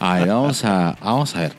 a 0.00 0.18
ver, 0.18 0.28
vamos 0.28 0.64
a, 0.64 0.96
vamos 1.00 1.34
a 1.36 1.40
ver. 1.40 1.52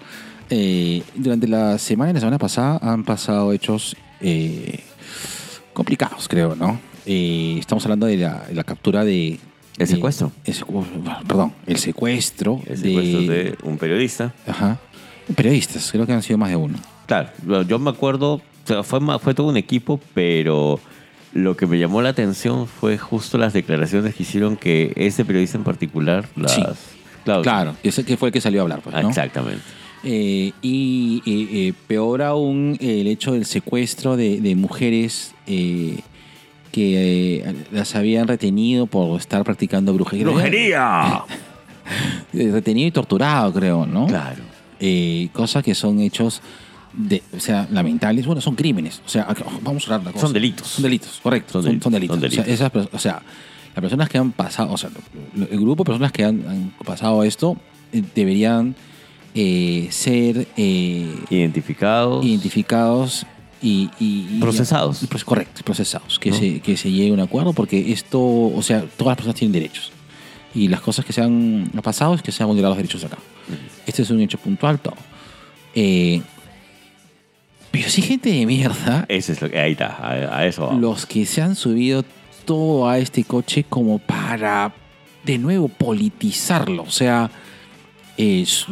Eh, 0.49 1.01
durante 1.15 1.47
la 1.47 1.77
semana 1.79 2.11
y 2.11 2.13
la 2.13 2.19
semana 2.19 2.37
pasada 2.37 2.79
han 2.81 3.03
pasado 3.03 3.51
hechos 3.53 3.95
eh, 4.21 4.79
complicados, 5.73 6.27
creo, 6.27 6.55
¿no? 6.55 6.79
Eh, 7.05 7.57
estamos 7.59 7.83
hablando 7.85 8.05
de 8.07 8.17
la, 8.17 8.45
de 8.47 8.55
la 8.55 8.63
captura 8.63 9.03
de... 9.03 9.39
El 9.77 9.87
de- 9.87 9.93
secuestro. 9.95 10.31
el 10.45 10.53
secu- 10.55 10.85
perdón, 11.27 11.53
el 11.67 11.77
secuestro, 11.77 12.61
El 12.65 12.77
secuestro 12.77 13.21
de 13.21 13.57
un 13.63 13.77
periodista. 13.77 14.33
Ajá. 14.47 14.79
Periodistas, 15.35 15.91
creo 15.91 16.05
que 16.05 16.13
han 16.13 16.21
sido 16.21 16.37
más 16.37 16.49
de 16.49 16.55
uno. 16.55 16.77
Claro, 17.07 17.29
yo 17.63 17.79
me 17.79 17.89
acuerdo, 17.89 18.33
o 18.35 18.41
sea, 18.65 18.83
fue, 18.83 19.33
todo 19.33 19.47
un 19.47 19.57
equipo, 19.57 19.99
pero 20.13 20.79
lo 21.33 21.55
que 21.57 21.67
me 21.67 21.77
llamó 21.79 22.01
la 22.01 22.09
atención 22.09 22.67
fue 22.67 22.97
justo 22.97 23.37
las 23.37 23.53
declaraciones 23.53 24.15
que 24.15 24.23
hicieron 24.23 24.57
que 24.57 24.93
ese 24.95 25.25
periodista 25.25 25.57
en 25.57 25.63
particular, 25.63 26.25
las... 26.35 26.51
Sí. 26.51 26.63
Claro, 27.23 27.41
Claro, 27.41 27.75
ese 27.81 28.05
que 28.05 28.17
fue 28.17 28.29
el 28.29 28.33
que 28.33 28.41
salió 28.41 28.61
a 28.61 28.63
hablar, 28.63 28.81
pues, 28.81 28.95
¿no? 28.95 29.09
Exactamente. 29.09 29.63
Eh, 30.03 30.51
y 30.61 31.23
eh, 31.25 31.47
eh, 31.69 31.73
peor 31.87 32.21
aún 32.21 32.77
el 32.79 33.07
hecho 33.07 33.31
del 33.31 33.45
secuestro 33.45 34.15
de, 34.15 34.39
de 34.39 34.55
mujeres 34.55 35.33
eh, 35.47 36.01
que 36.75 37.37
eh, 37.37 37.55
las 37.71 37.95
habían 37.95 38.27
retenido 38.27 38.85
por 38.85 39.17
estar 39.17 39.45
practicando 39.45 39.93
brujería. 39.93 40.25
¡Brujería! 40.25 41.23
Retenido 42.33 42.89
y 42.89 42.91
torturado, 42.91 43.53
creo, 43.53 43.85
¿no? 43.85 44.07
Claro. 44.07 44.43
Eh, 44.87 45.29
cosas 45.33 45.63
que 45.63 45.73
son 45.73 45.99
hechos, 45.99 46.41
de, 46.93 47.23
o 47.35 47.39
sea, 47.39 47.67
lamentables. 47.71 48.25
Bueno, 48.25 48.39
son 48.41 48.55
crímenes. 48.55 49.01
O 49.05 49.09
sea, 49.09 49.27
vamos 49.61 49.89
a 49.89 49.95
hablar 49.95 50.13
de. 50.13 50.19
Son 50.19 50.31
delitos. 50.31 50.67
Son 50.67 50.83
delitos, 50.83 51.19
correcto. 51.23 51.53
Son 51.53 51.63
Son, 51.63 51.71
delitos, 51.71 51.83
son 51.83 51.93
delitos. 51.93 52.13
son 52.15 52.21
delitos. 52.21 52.43
O, 52.45 52.57
sea, 52.57 52.67
esas 52.67 52.93
o 52.93 52.99
sea, 52.99 53.21
las 53.73 53.81
personas 53.81 54.09
que 54.09 54.17
han 54.17 54.31
pasado, 54.31 54.71
o 54.71 54.77
sea, 54.77 54.89
el 55.35 55.59
grupo 55.59 55.83
de 55.83 55.87
personas 55.87 56.11
que 56.11 56.23
han, 56.23 56.47
han 56.47 56.73
pasado 56.85 57.23
esto 57.23 57.57
eh, 57.91 58.03
deberían 58.13 58.75
eh, 59.33 59.87
ser 59.91 60.47
eh, 60.55 61.13
Identificados. 61.29 62.23
identificados 62.25 63.25
y, 63.61 63.89
y- 63.99 64.27
y- 64.35 64.39
Procesados. 64.39 65.01
y, 65.03 65.07
pues, 65.07 65.25
correcto, 65.25 65.61
procesados. 65.65 66.19
Que, 66.19 66.29
¿No? 66.29 66.37
se, 66.37 66.59
que 66.59 66.77
se 66.77 66.91
llegue 66.91 67.09
a 67.09 67.13
un 67.13 67.19
acuerdo 67.19 67.51
porque 67.53 67.91
esto, 67.91 68.21
o 68.21 68.61
sea, 68.61 68.81
todas 68.97 69.11
las 69.11 69.15
personas 69.17 69.35
tienen 69.39 69.53
derechos. 69.53 69.91
Y 70.55 70.69
las 70.69 70.79
cosas 70.81 71.03
que 71.05 71.13
se 71.13 71.21
han 71.21 71.69
pasado 71.83 72.15
es 72.15 72.21
que 72.21 72.31
se 72.31 72.41
han 72.41 72.47
vulnerado 72.47 72.73
los 72.73 72.77
derechos 72.77 73.03
acá. 73.03 73.17
Este 73.85 74.01
es 74.01 74.09
un 74.09 74.21
hecho 74.21 74.37
puntual, 74.37 74.79
todo. 74.79 74.95
Eh, 75.75 76.21
pero 77.71 77.89
sí, 77.89 78.01
gente 78.01 78.31
de 78.31 78.45
mierda, 78.45 79.05
Ese 79.09 79.33
es 79.33 79.41
lo 79.41 79.49
que... 79.49 79.59
Ahí 79.59 79.73
está, 79.73 79.97
a, 79.97 80.37
a 80.37 80.45
eso 80.47 80.65
vamos. 80.67 80.81
los 80.81 81.05
que 81.05 81.25
se 81.25 81.41
han 81.41 81.55
subido 81.55 82.05
todo 82.45 82.87
a 82.87 82.97
este 82.99 83.25
coche 83.25 83.65
como 83.67 83.99
para 83.99 84.73
de 85.25 85.37
nuevo 85.37 85.67
politizarlo. 85.67 86.83
O 86.83 86.91
sea, 86.91 87.29
es, 88.17 88.65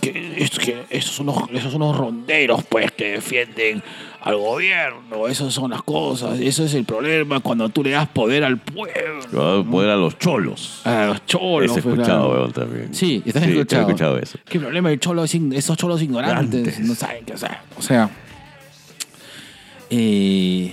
que, 0.00 0.34
es 0.36 0.50
que 0.58 0.84
esos, 0.90 1.14
son 1.14 1.26
los, 1.26 1.36
esos 1.52 1.72
son 1.72 1.80
los 1.80 1.96
ronderos 1.96 2.62
pues 2.64 2.92
que 2.92 3.12
defienden 3.12 3.82
al 4.20 4.36
gobierno. 4.36 5.26
Esas 5.28 5.52
son 5.52 5.70
las 5.70 5.82
cosas. 5.82 6.38
Eso 6.38 6.64
es 6.64 6.74
el 6.74 6.84
problema 6.84 7.40
cuando 7.40 7.68
tú 7.70 7.82
le 7.82 7.90
das 7.90 8.08
poder 8.08 8.44
al 8.44 8.58
pueblo. 8.58 9.22
Lo 9.32 9.44
va 9.44 9.60
a 9.60 9.64
poder 9.70 9.90
a 9.90 9.96
los 9.96 10.18
cholos. 10.18 10.82
A 10.84 11.06
los 11.06 11.26
cholos. 11.26 11.76
He 11.76 11.82
pues, 11.82 11.94
escuchado, 11.94 12.30
weón, 12.30 12.52
también. 12.52 12.94
Sí, 12.94 13.22
estás 13.24 13.42
Sí, 13.42 13.50
escuchado. 13.50 13.82
he 13.82 13.86
escuchado 13.86 14.18
eso. 14.18 14.38
¿Qué 14.44 14.60
problema 14.60 14.92
el 14.92 15.00
cholo 15.00 15.24
es 15.24 15.34
esos 15.34 15.76
cholos 15.76 16.02
ignorantes? 16.02 16.60
Ignorantes. 16.60 16.80
No 16.86 16.94
saben 16.94 17.24
qué 17.24 17.32
hacer. 17.32 17.56
O 17.78 17.82
sea, 17.82 18.10
eh, 19.90 20.72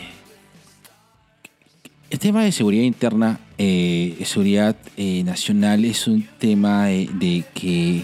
el 2.09 2.19
tema 2.19 2.43
de 2.43 2.51
seguridad 2.51 2.83
interna, 2.83 3.39
eh, 3.59 4.17
seguridad 4.25 4.75
eh, 4.97 5.21
nacional, 5.23 5.85
es 5.85 6.07
un 6.07 6.27
tema 6.39 6.87
de, 6.87 7.07
de 7.13 7.43
que 7.53 8.01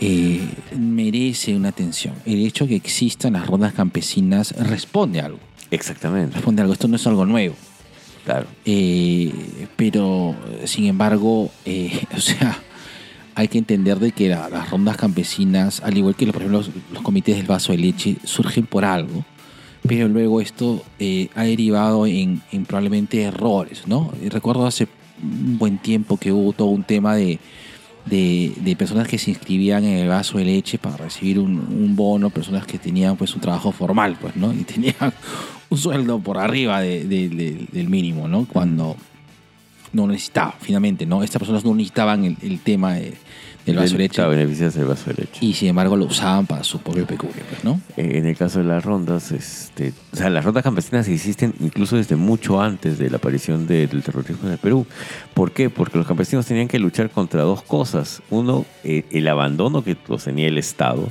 eh, 0.00 0.40
merece 0.76 1.54
una 1.54 1.68
atención. 1.68 2.14
El 2.26 2.44
hecho 2.44 2.64
de 2.64 2.70
que 2.70 2.76
existan 2.76 3.34
las 3.34 3.46
rondas 3.46 3.72
campesinas 3.74 4.52
responde 4.56 5.20
a 5.20 5.26
algo. 5.26 5.38
Exactamente. 5.70 6.34
Responde 6.34 6.62
a 6.62 6.64
algo. 6.64 6.72
Esto 6.72 6.88
no 6.88 6.96
es 6.96 7.06
algo 7.06 7.24
nuevo. 7.26 7.54
Claro. 8.24 8.46
Eh, 8.64 9.32
pero, 9.76 10.34
sin 10.64 10.86
embargo, 10.86 11.50
eh, 11.64 12.04
o 12.16 12.20
sea, 12.20 12.58
hay 13.34 13.48
que 13.48 13.58
entender 13.58 13.98
de 13.98 14.12
que 14.12 14.28
la- 14.28 14.48
las 14.48 14.70
rondas 14.70 14.96
campesinas, 14.96 15.80
al 15.82 15.96
igual 15.96 16.14
que 16.16 16.26
por 16.26 16.36
ejemplo 16.36 16.58
los, 16.58 16.70
los 16.92 17.02
comités 17.02 17.36
del 17.36 17.46
vaso 17.46 17.72
de 17.72 17.78
leche, 17.78 18.16
surgen 18.24 18.66
por 18.66 18.84
algo, 18.84 19.24
pero 19.86 20.08
luego 20.08 20.40
esto 20.40 20.82
eh, 20.98 21.28
ha 21.34 21.44
derivado 21.44 22.06
en, 22.06 22.42
en 22.52 22.64
probablemente 22.66 23.22
errores, 23.22 23.84
¿no? 23.86 24.12
Recuerdo 24.28 24.66
hace 24.66 24.88
un 25.22 25.58
buen 25.58 25.78
tiempo 25.78 26.16
que 26.16 26.32
hubo 26.32 26.52
todo 26.52 26.68
un 26.68 26.82
tema 26.84 27.14
de, 27.14 27.38
de, 28.06 28.76
personas 28.76 29.06
que 29.08 29.18
se 29.18 29.30
inscribían 29.30 29.84
en 29.84 29.98
el 29.98 30.08
vaso 30.08 30.38
de 30.38 30.44
leche 30.44 30.78
para 30.78 30.96
recibir 30.96 31.38
un, 31.38 31.94
bono, 31.96 32.30
personas 32.30 32.66
que 32.66 32.78
tenían 32.78 33.16
pues 33.16 33.34
un 33.34 33.40
trabajo 33.40 33.72
formal, 33.72 34.16
pues, 34.20 34.36
¿no? 34.36 34.52
Y 34.52 34.64
tenían 34.64 34.94
un 35.70 35.78
sueldo 35.78 36.18
por 36.20 36.38
arriba 36.38 36.80
de- 36.80 37.04
de- 37.04 37.28
de- 37.28 37.66
del 37.72 37.88
mínimo, 37.88 38.28
¿no? 38.28 38.46
Cuando 38.46 38.96
no 39.92 40.06
necesitaba, 40.06 40.54
finalmente, 40.60 41.04
¿no? 41.06 41.22
Estas 41.22 41.40
personas 41.40 41.64
no 41.64 41.74
necesitaban 41.74 42.24
el 42.42 42.60
tema 42.60 42.94
de- 42.94 43.14
del 43.70 43.76
vaso 43.84 43.92
de 43.92 43.98
leche 43.98 44.14
Claro, 44.14 44.30
beneficias 44.30 44.74
del 44.74 44.84
vaso 44.84 45.04
de 45.10 45.14
leche. 45.22 45.38
y 45.44 45.52
sin 45.54 45.68
embargo 45.68 45.96
lo 45.96 46.04
usaban 46.04 46.46
para 46.46 46.62
su 46.64 46.78
propio 46.80 47.06
peculio, 47.06 47.42
pues, 47.48 47.64
¿no? 47.64 47.80
Eh, 47.96 48.18
En 48.18 48.26
el 48.26 48.36
caso 48.36 48.58
de 48.60 48.64
las 48.66 48.84
rondas, 48.84 49.32
este, 49.32 49.92
o 50.12 50.16
sea, 50.16 50.30
las 50.30 50.44
rondas 50.44 50.62
campesinas 50.62 51.08
existen 51.08 51.54
incluso 51.60 51.96
desde 51.96 52.16
mucho 52.16 52.60
antes 52.60 52.98
de 52.98 53.10
la 53.10 53.16
aparición 53.16 53.66
de- 53.66 53.86
del 53.86 54.02
terrorismo 54.02 54.46
en 54.46 54.52
el 54.52 54.58
Perú. 54.58 54.86
¿Por 55.34 55.52
qué? 55.52 55.70
Porque 55.70 55.98
los 55.98 56.06
campesinos 56.06 56.46
tenían 56.46 56.68
que 56.68 56.78
luchar 56.78 57.10
contra 57.10 57.42
dos 57.42 57.62
cosas. 57.62 58.22
Uno, 58.30 58.64
eh, 58.84 59.04
el 59.10 59.26
abandono 59.28 59.82
que 59.84 59.96
los 60.08 60.24
tenía 60.24 60.48
el 60.48 60.58
Estado. 60.58 61.08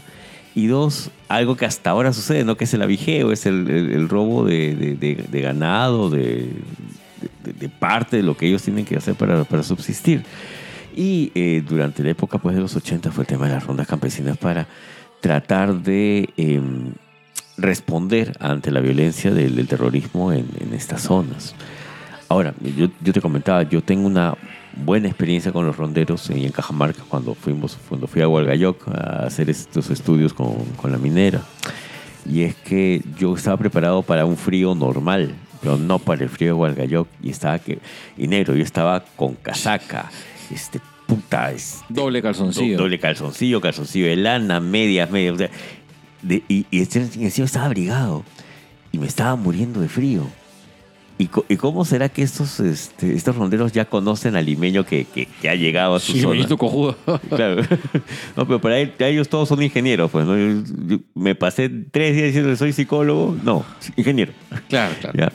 Y 0.55 0.65
dos, 0.67 1.11
algo 1.29 1.55
que 1.55 1.65
hasta 1.65 1.91
ahora 1.91 2.11
sucede, 2.11 2.43
¿no? 2.43 2.57
Que 2.57 2.63
es 2.65 2.73
el 2.73 2.81
avijeo, 2.81 3.31
es 3.31 3.45
el, 3.45 3.69
el- 3.69 3.91
el 3.91 4.09
robo 4.09 4.43
de, 4.45 4.75
de- 4.75 4.95
de- 4.95 5.25
de 5.31 5.41
ganado, 5.41 6.09
de, 6.09 6.49
parte 7.79 8.17
de 8.17 8.23
lo 8.23 8.35
que 8.37 8.47
ellos 8.47 8.63
tienen 8.63 8.85
que 8.85 8.95
hacer 8.97 9.15
para, 9.15 9.43
para 9.43 9.63
subsistir. 9.63 10.23
Y 10.95 11.31
eh, 11.35 11.63
durante 11.67 12.03
la 12.03 12.11
época 12.11 12.37
pues, 12.37 12.55
de 12.55 12.61
los 12.61 12.75
80 12.75 13.11
fue 13.11 13.23
el 13.23 13.27
tema 13.27 13.47
de 13.47 13.53
las 13.53 13.65
rondas 13.65 13.87
campesinas 13.87 14.37
para 14.37 14.67
tratar 15.21 15.75
de 15.75 16.29
eh, 16.37 16.61
responder 17.57 18.35
ante 18.39 18.71
la 18.71 18.79
violencia 18.79 19.31
del, 19.31 19.67
terrorismo 19.67 20.31
en, 20.31 20.47
en 20.59 20.73
estas 20.73 21.01
zonas. 21.01 21.55
Ahora, 22.27 22.53
yo, 22.77 22.89
yo 23.01 23.13
te 23.13 23.21
comentaba, 23.21 23.63
yo 23.63 23.81
tengo 23.81 24.05
una 24.05 24.35
buena 24.75 25.07
experiencia 25.07 25.51
con 25.51 25.65
los 25.65 25.75
ronderos 25.75 26.29
en 26.29 26.51
Cajamarca 26.51 27.03
cuando, 27.07 27.35
fuimos, 27.35 27.77
cuando 27.87 28.07
fui 28.07 28.21
a 28.21 28.27
Hualgayoc 28.27 28.87
a 28.87 29.25
hacer 29.25 29.49
estos 29.49 29.89
estudios 29.89 30.33
con, 30.33 30.63
con 30.77 30.91
la 30.91 30.97
minera. 30.97 31.41
Y 32.25 32.43
es 32.43 32.55
que 32.55 33.01
yo 33.17 33.35
estaba 33.35 33.57
preparado 33.57 34.03
para 34.03 34.25
un 34.25 34.37
frío 34.37 34.75
normal, 34.75 35.33
pero 35.61 35.77
no 35.77 35.99
para 35.99 36.23
el 36.23 36.29
frío 36.29 36.49
de 36.49 36.53
Hualgayoc. 36.53 37.07
Y 37.21 37.31
estaba 37.31 37.59
que, 37.59 37.79
y 38.17 38.27
negro, 38.27 38.55
yo 38.55 38.63
estaba 38.63 39.03
con 39.15 39.35
casaca, 39.35 40.11
este, 40.55 40.79
puta, 41.07 41.51
este, 41.51 41.85
Doble 41.89 42.21
calzoncillo. 42.21 42.77
Do- 42.77 42.83
Doble 42.83 42.99
calzoncillo, 42.99 43.61
calzoncillo 43.61 44.07
de 44.07 44.15
lana, 44.15 44.59
medias, 44.59 45.09
medias. 45.11 45.35
o 45.35 45.37
sea, 45.37 45.49
de- 46.21 46.43
y, 46.47 46.65
y 46.71 46.81
este- 46.81 46.99
encima 46.99 47.45
estaba 47.45 47.65
abrigado. 47.65 48.23
Y 48.91 48.97
me 48.97 49.07
estaba 49.07 49.35
muriendo 49.35 49.79
de 49.81 49.87
frío. 49.89 50.27
¿Y, 51.21 51.27
cómo 51.57 51.83
será 51.83 52.07
que 52.07 52.21
estos, 52.21 52.61
este, 52.61 53.13
estos 53.13 53.35
ronderos 53.35 53.73
ya 53.73 53.83
conocen 53.83 54.37
al 54.37 54.45
limeño 54.45 54.85
que, 54.85 55.03
que- 55.03 55.25
que 55.41 55.49
ha 55.49 55.55
llegado 55.55 55.95
a 55.95 55.99
su 55.99 56.13
Sí, 56.13 56.21
zona? 56.21 56.47
cojudo. 56.57 56.95
Claro. 57.29 57.61
No, 58.37 58.47
pero 58.47 58.61
para 58.61 58.79
él- 58.79 58.93
ellos 58.99 59.27
todos 59.27 59.49
son 59.49 59.61
ingenieros. 59.61 60.09
Pues, 60.11 60.25
¿no? 60.25 60.37
Yo- 60.37 60.63
yo 60.87 60.97
me 61.15 61.35
pasé 61.35 61.67
tres 61.67 62.15
días 62.15 62.27
diciendo 62.27 62.49
que 62.49 62.55
soy 62.55 62.71
psicólogo. 62.71 63.35
No, 63.43 63.65
ingeniero. 63.97 64.31
claro, 64.69 64.95
claro. 65.01 65.17
¿ya? 65.19 65.33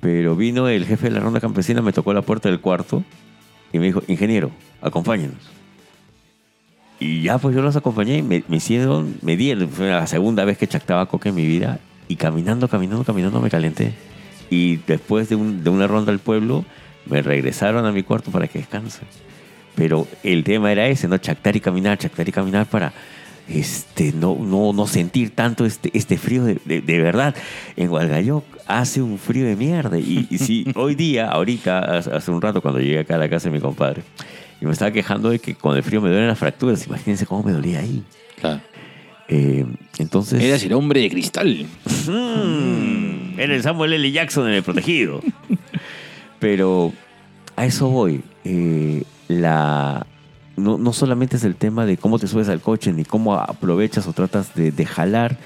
Pero 0.00 0.34
vino 0.34 0.68
el 0.68 0.84
jefe 0.84 1.04
de 1.04 1.12
la 1.12 1.20
ronda 1.20 1.38
campesina, 1.40 1.80
me 1.80 1.92
tocó 1.92 2.12
la 2.12 2.22
puerta 2.22 2.48
del 2.48 2.58
cuarto 2.60 3.04
y 3.74 3.80
me 3.80 3.86
dijo, 3.86 4.04
ingeniero, 4.06 4.52
acompáñenos. 4.80 5.50
Y 7.00 7.22
ya 7.22 7.38
pues 7.38 7.56
yo 7.56 7.60
los 7.60 7.74
acompañé 7.74 8.18
y 8.18 8.22
me, 8.22 8.44
me 8.46 8.58
hicieron, 8.58 9.16
me 9.20 9.36
dieron, 9.36 9.68
fue 9.68 9.90
la 9.90 10.06
segunda 10.06 10.44
vez 10.44 10.56
que 10.56 10.68
chactaba 10.68 11.06
coca 11.06 11.30
en 11.30 11.34
mi 11.34 11.44
vida 11.44 11.80
y 12.06 12.14
caminando, 12.14 12.68
caminando, 12.68 13.02
caminando 13.02 13.40
me 13.40 13.50
calenté. 13.50 13.92
Y 14.48 14.76
después 14.76 15.28
de, 15.28 15.34
de 15.34 15.70
una 15.70 15.88
ronda 15.88 16.12
al 16.12 16.20
pueblo, 16.20 16.64
me 17.06 17.20
regresaron 17.20 17.84
a 17.84 17.90
mi 17.90 18.04
cuarto 18.04 18.30
para 18.30 18.46
que 18.46 18.60
descanse. 18.60 19.00
Pero 19.74 20.06
el 20.22 20.44
tema 20.44 20.70
era 20.70 20.86
ese, 20.86 21.08
¿no? 21.08 21.18
Chactar 21.18 21.56
y 21.56 21.60
caminar, 21.60 21.98
chactar 21.98 22.28
y 22.28 22.30
caminar 22.30 22.66
para 22.66 22.92
este, 23.48 24.12
no, 24.12 24.36
no, 24.40 24.72
no 24.72 24.86
sentir 24.86 25.30
tanto 25.30 25.64
este, 25.66 25.90
este 25.92 26.16
frío 26.18 26.44
de, 26.44 26.58
de- 26.64 26.80
de 26.80 26.98
verdad. 27.00 27.34
En 27.76 27.90
Hualgayoc 27.90 28.44
hace 28.66 29.02
un 29.02 29.18
frío 29.18 29.44
de 29.46 29.56
mierda. 29.56 29.98
Y, 29.98 30.26
y 30.30 30.38
si 30.38 30.66
hoy 30.74 30.94
día, 30.94 31.28
ahorita, 31.30 31.98
hace 31.98 32.30
un 32.30 32.40
rato 32.40 32.60
cuando 32.62 32.80
llegué 32.80 33.00
acá 33.00 33.16
a 33.16 33.18
la 33.18 33.28
casa 33.28 33.48
de 33.50 33.54
mi 33.56 33.60
compadre, 33.60 34.02
y 34.60 34.66
me 34.66 34.72
estaba 34.72 34.90
quejando 34.90 35.30
de 35.30 35.38
que 35.38 35.54
con 35.54 35.76
el 35.76 35.82
frío 35.82 36.00
me 36.00 36.08
duelen 36.08 36.28
las 36.28 36.38
fracturas. 36.38 36.86
Imagínense 36.86 37.26
cómo 37.26 37.42
me 37.42 37.52
dolía 37.52 37.80
ahí. 37.80 38.02
Claro. 38.40 38.60
Eh, 39.28 39.64
entonces... 39.98 40.42
Eras 40.42 40.62
el 40.64 40.72
hombre 40.74 41.00
de 41.00 41.10
cristal. 41.10 41.66
Mm, 42.06 43.38
era 43.40 43.54
el 43.54 43.62
Samuel 43.62 43.94
L. 43.94 44.10
Jackson 44.12 44.46
en 44.48 44.54
el 44.54 44.62
protegido. 44.62 45.20
Pero 46.38 46.92
a 47.56 47.66
eso 47.66 47.88
voy. 47.88 48.22
Eh, 48.44 49.02
la, 49.28 50.06
no, 50.56 50.78
no 50.78 50.92
solamente 50.92 51.36
es 51.36 51.44
el 51.44 51.56
tema 51.56 51.86
de 51.86 51.96
cómo 51.96 52.18
te 52.18 52.26
subes 52.26 52.48
al 52.48 52.60
coche, 52.60 52.92
ni 52.92 53.04
cómo 53.04 53.34
aprovechas 53.34 54.06
o 54.06 54.12
tratas 54.12 54.54
de, 54.54 54.70
de 54.72 54.86
jalar 54.86 55.36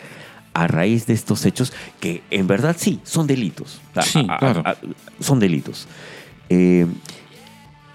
a 0.54 0.66
raíz 0.66 1.06
de 1.06 1.14
estos 1.14 1.44
hechos, 1.46 1.72
que 2.00 2.22
en 2.30 2.46
verdad 2.46 2.74
sí, 2.78 3.00
son 3.04 3.26
delitos. 3.26 3.80
Sí, 4.02 4.26
a- 4.28 4.38
claro. 4.38 4.62
a- 4.64 4.76
son 5.20 5.38
delitos. 5.38 5.86
Eh, 6.48 6.86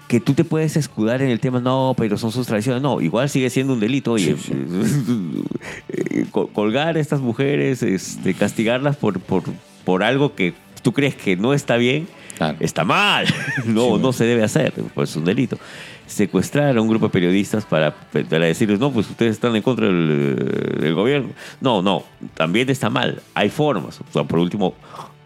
que 0.08 0.20
tú 0.20 0.34
te 0.34 0.44
puedes 0.44 0.76
escudar 0.76 1.22
en 1.22 1.30
el 1.30 1.40
tema, 1.40 1.60
no, 1.60 1.94
pero 1.96 2.16
son 2.18 2.30
sus 2.30 2.46
tradiciones. 2.46 2.82
No, 2.82 3.00
igual 3.00 3.28
sigue 3.30 3.48
siendo 3.50 3.72
un 3.72 3.80
delito. 3.80 4.12
Oye, 4.12 4.36
eh, 5.88 6.26
col- 6.30 6.50
colgar 6.52 6.96
a 6.96 7.00
estas 7.00 7.20
mujeres, 7.20 7.82
este, 7.82 8.34
castigarlas 8.34 8.96
por, 8.96 9.20
por, 9.20 9.42
por 9.84 10.02
algo 10.02 10.34
que 10.34 10.54
tú 10.82 10.92
crees 10.92 11.14
que 11.14 11.36
no 11.36 11.54
está 11.54 11.76
bien, 11.76 12.06
Claro. 12.36 12.56
está 12.60 12.84
mal. 12.84 13.26
No, 13.64 13.96
Sí, 13.96 14.02
no 14.02 14.12
se 14.12 14.24
debe 14.24 14.42
hacer, 14.44 14.72
pues 14.94 15.10
es 15.10 15.16
un 15.16 15.24
delito. 15.24 15.58
Secuestrar 16.06 16.76
a 16.76 16.80
un 16.82 16.88
grupo 16.88 17.06
de 17.06 17.12
periodistas 17.12 17.64
para, 17.64 17.92
para 17.94 18.44
decirles, 18.46 18.78
no, 18.78 18.92
pues 18.92 19.08
ustedes 19.08 19.32
están 19.32 19.56
en 19.56 19.62
contra 19.62 19.86
del, 19.86 20.92
gobierno. 20.94 21.30
No, 21.60 21.80
no, 21.82 22.04
también 22.34 22.68
está 22.70 22.90
mal. 22.90 23.22
Hay 23.34 23.48
formas. 23.48 24.00
O 24.00 24.04
sea, 24.12 24.24
por 24.24 24.38
último, 24.38 24.74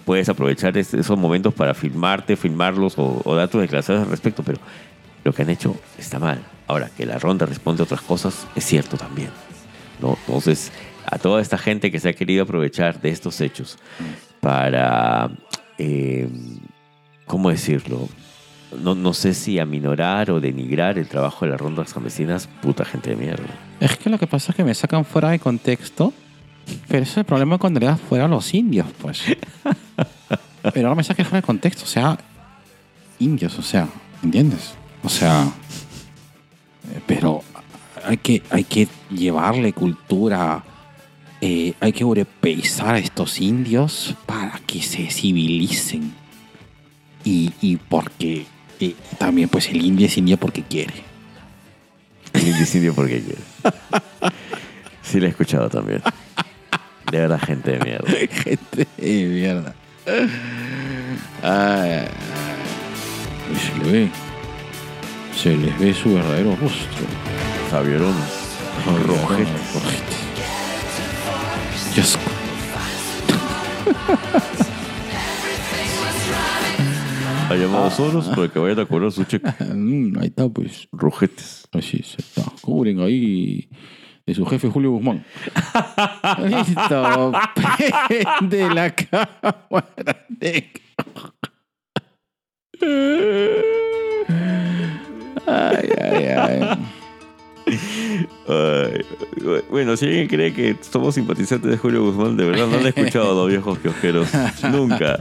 puedes 0.04 0.28
aprovechar 0.28 0.76
es- 0.78 0.94
esos 0.94 1.18
momentos 1.18 1.52
para 1.52 1.74
filmarte, 1.74 2.36
filmarlos 2.36 2.94
o, 2.98 3.20
o 3.24 3.34
dar 3.34 3.48
tus 3.48 3.60
declaraciones 3.60 4.04
al 4.04 4.10
respecto, 4.10 4.42
pero 4.44 4.58
lo 5.24 5.32
que 5.32 5.42
han 5.42 5.50
hecho 5.50 5.74
está 5.98 6.18
mal. 6.18 6.40
Ahora, 6.68 6.90
que 6.96 7.04
la 7.06 7.18
ronda 7.18 7.44
responde 7.46 7.82
a 7.82 7.84
otras 7.84 8.00
cosas, 8.02 8.46
es 8.54 8.64
cierto 8.64 8.96
también. 8.96 9.30
¿no? 10.00 10.16
Entonces, 10.26 10.70
a 11.06 11.18
toda 11.18 11.42
esta 11.42 11.58
gente 11.58 11.90
que 11.90 11.98
se 11.98 12.10
ha 12.10 12.12
querido 12.12 12.44
aprovechar 12.44 13.00
de 13.00 13.08
estos 13.10 13.40
hechos 13.40 13.78
para, 14.40 15.30
eh, 15.78 16.28
¿cómo 17.26 17.50
decirlo? 17.50 18.08
No, 18.82 18.94
no 18.94 19.14
sé 19.14 19.32
si 19.34 19.58
aminorar 19.58 20.30
o 20.30 20.40
denigrar 20.40 20.98
el 20.98 21.08
trabajo 21.08 21.44
de 21.44 21.52
las 21.52 21.60
rondas 21.60 21.92
campesinas, 21.94 22.48
puta 22.60 22.84
gente 22.84 23.10
de 23.10 23.16
mierda. 23.16 23.46
Es 23.80 23.96
que 23.96 24.10
lo 24.10 24.18
que 24.18 24.26
pasa 24.26 24.52
es 24.52 24.56
que 24.56 24.64
me 24.64 24.74
sacan 24.74 25.04
fuera 25.04 25.30
de 25.30 25.38
contexto. 25.38 26.12
Pero 26.86 27.02
ese 27.02 27.12
es 27.12 27.16
el 27.18 27.24
problema 27.24 27.56
cuando 27.56 27.80
le 27.80 27.86
das 27.86 27.98
fuera 28.00 28.26
a 28.26 28.28
los 28.28 28.52
indios, 28.52 28.86
pues. 29.00 29.22
Pero 30.74 30.88
ahora 30.88 30.96
me 30.96 31.02
saques 31.04 31.26
fuera 31.26 31.40
de 31.40 31.46
contexto. 31.46 31.84
O 31.84 31.86
sea, 31.86 32.18
indios, 33.18 33.58
o 33.58 33.62
sea, 33.62 33.88
¿entiendes? 34.22 34.74
O 35.02 35.08
sea. 35.08 35.44
eh, 36.94 37.00
Pero 37.06 37.42
hay 38.04 38.18
que, 38.18 38.42
hay 38.50 38.64
que 38.64 38.86
llevarle 39.10 39.72
cultura. 39.72 40.62
eh, 41.40 41.72
hay 41.80 41.92
que 41.94 42.02
europeizar 42.02 42.96
a 42.96 42.98
estos 42.98 43.40
indios 43.40 44.14
para 44.26 44.60
que 44.66 44.82
se 44.82 45.08
civilicen. 45.10 46.12
Y, 47.24 47.52
y 47.62 47.76
porque 47.76 48.44
eh, 48.80 48.94
también, 49.18 49.48
pues 49.48 49.68
el 49.68 49.84
indio 49.84 50.06
es 50.06 50.16
indio 50.16 50.36
porque 50.36 50.62
quiere. 50.62 50.94
El 52.32 52.48
indicindio 52.48 52.94
porque 52.94 53.20
quiere. 53.20 53.42
Sí, 55.02 55.20
lo 55.20 55.26
he 55.26 55.30
escuchado 55.30 55.68
también. 55.68 56.02
De 57.10 57.18
verdad, 57.18 57.40
gente 57.40 57.72
de 57.72 57.80
mierda. 57.80 58.08
Gente 58.44 58.86
de 58.98 59.24
mierda. 59.24 59.74
Y 63.50 63.56
se 63.56 63.74
le 63.78 63.92
ve. 63.92 64.10
Se 65.34 65.56
les 65.56 65.78
ve 65.78 65.94
su 65.94 66.12
verdadero 66.14 66.54
rostro. 66.56 67.06
Javierones. 67.70 68.14
Rojete. 68.84 69.50
Rojete. 69.74 70.16
Qué 71.94 72.02
asco. 72.02 72.30
Ha 77.48 77.54
llamado 77.54 77.90
Soros 77.90 78.26
para 78.28 78.48
que 78.48 78.58
vayan 78.58 78.80
a 78.80 78.86
cobrar 78.86 79.10
su 79.10 79.24
cheque. 79.24 79.50
Mm, 79.74 80.18
ahí 80.18 80.28
está, 80.28 80.48
pues. 80.48 80.88
Rojetes. 80.92 81.66
Así 81.72 82.02
se 82.02 82.20
está. 82.20 82.42
Cubren 82.60 83.00
ahí 83.00 83.68
de 84.26 84.34
su 84.34 84.44
jefe 84.44 84.68
Julio 84.68 84.90
Guzmán. 84.92 85.24
Listo. 86.44 87.32
Prende 88.08 88.74
la 88.74 88.90
cámara. 88.94 90.26
Ay, 95.46 95.88
ay, 96.00 96.24
ay. 96.26 96.78
Ay, 98.48 99.04
bueno, 99.70 99.96
si 99.96 100.06
alguien 100.06 100.26
cree 100.26 100.52
que 100.52 100.76
somos 100.80 101.14
simpatizantes 101.14 101.70
de 101.70 101.76
Julio 101.76 102.02
Guzmán, 102.04 102.36
de 102.36 102.44
verdad 102.44 102.66
no 102.66 102.78
han 102.78 102.86
escuchado 102.86 103.32
a 103.32 103.34
los 103.34 103.48
viejos 103.48 103.78
kiosqueros. 103.78 104.28
Nunca. 104.70 105.20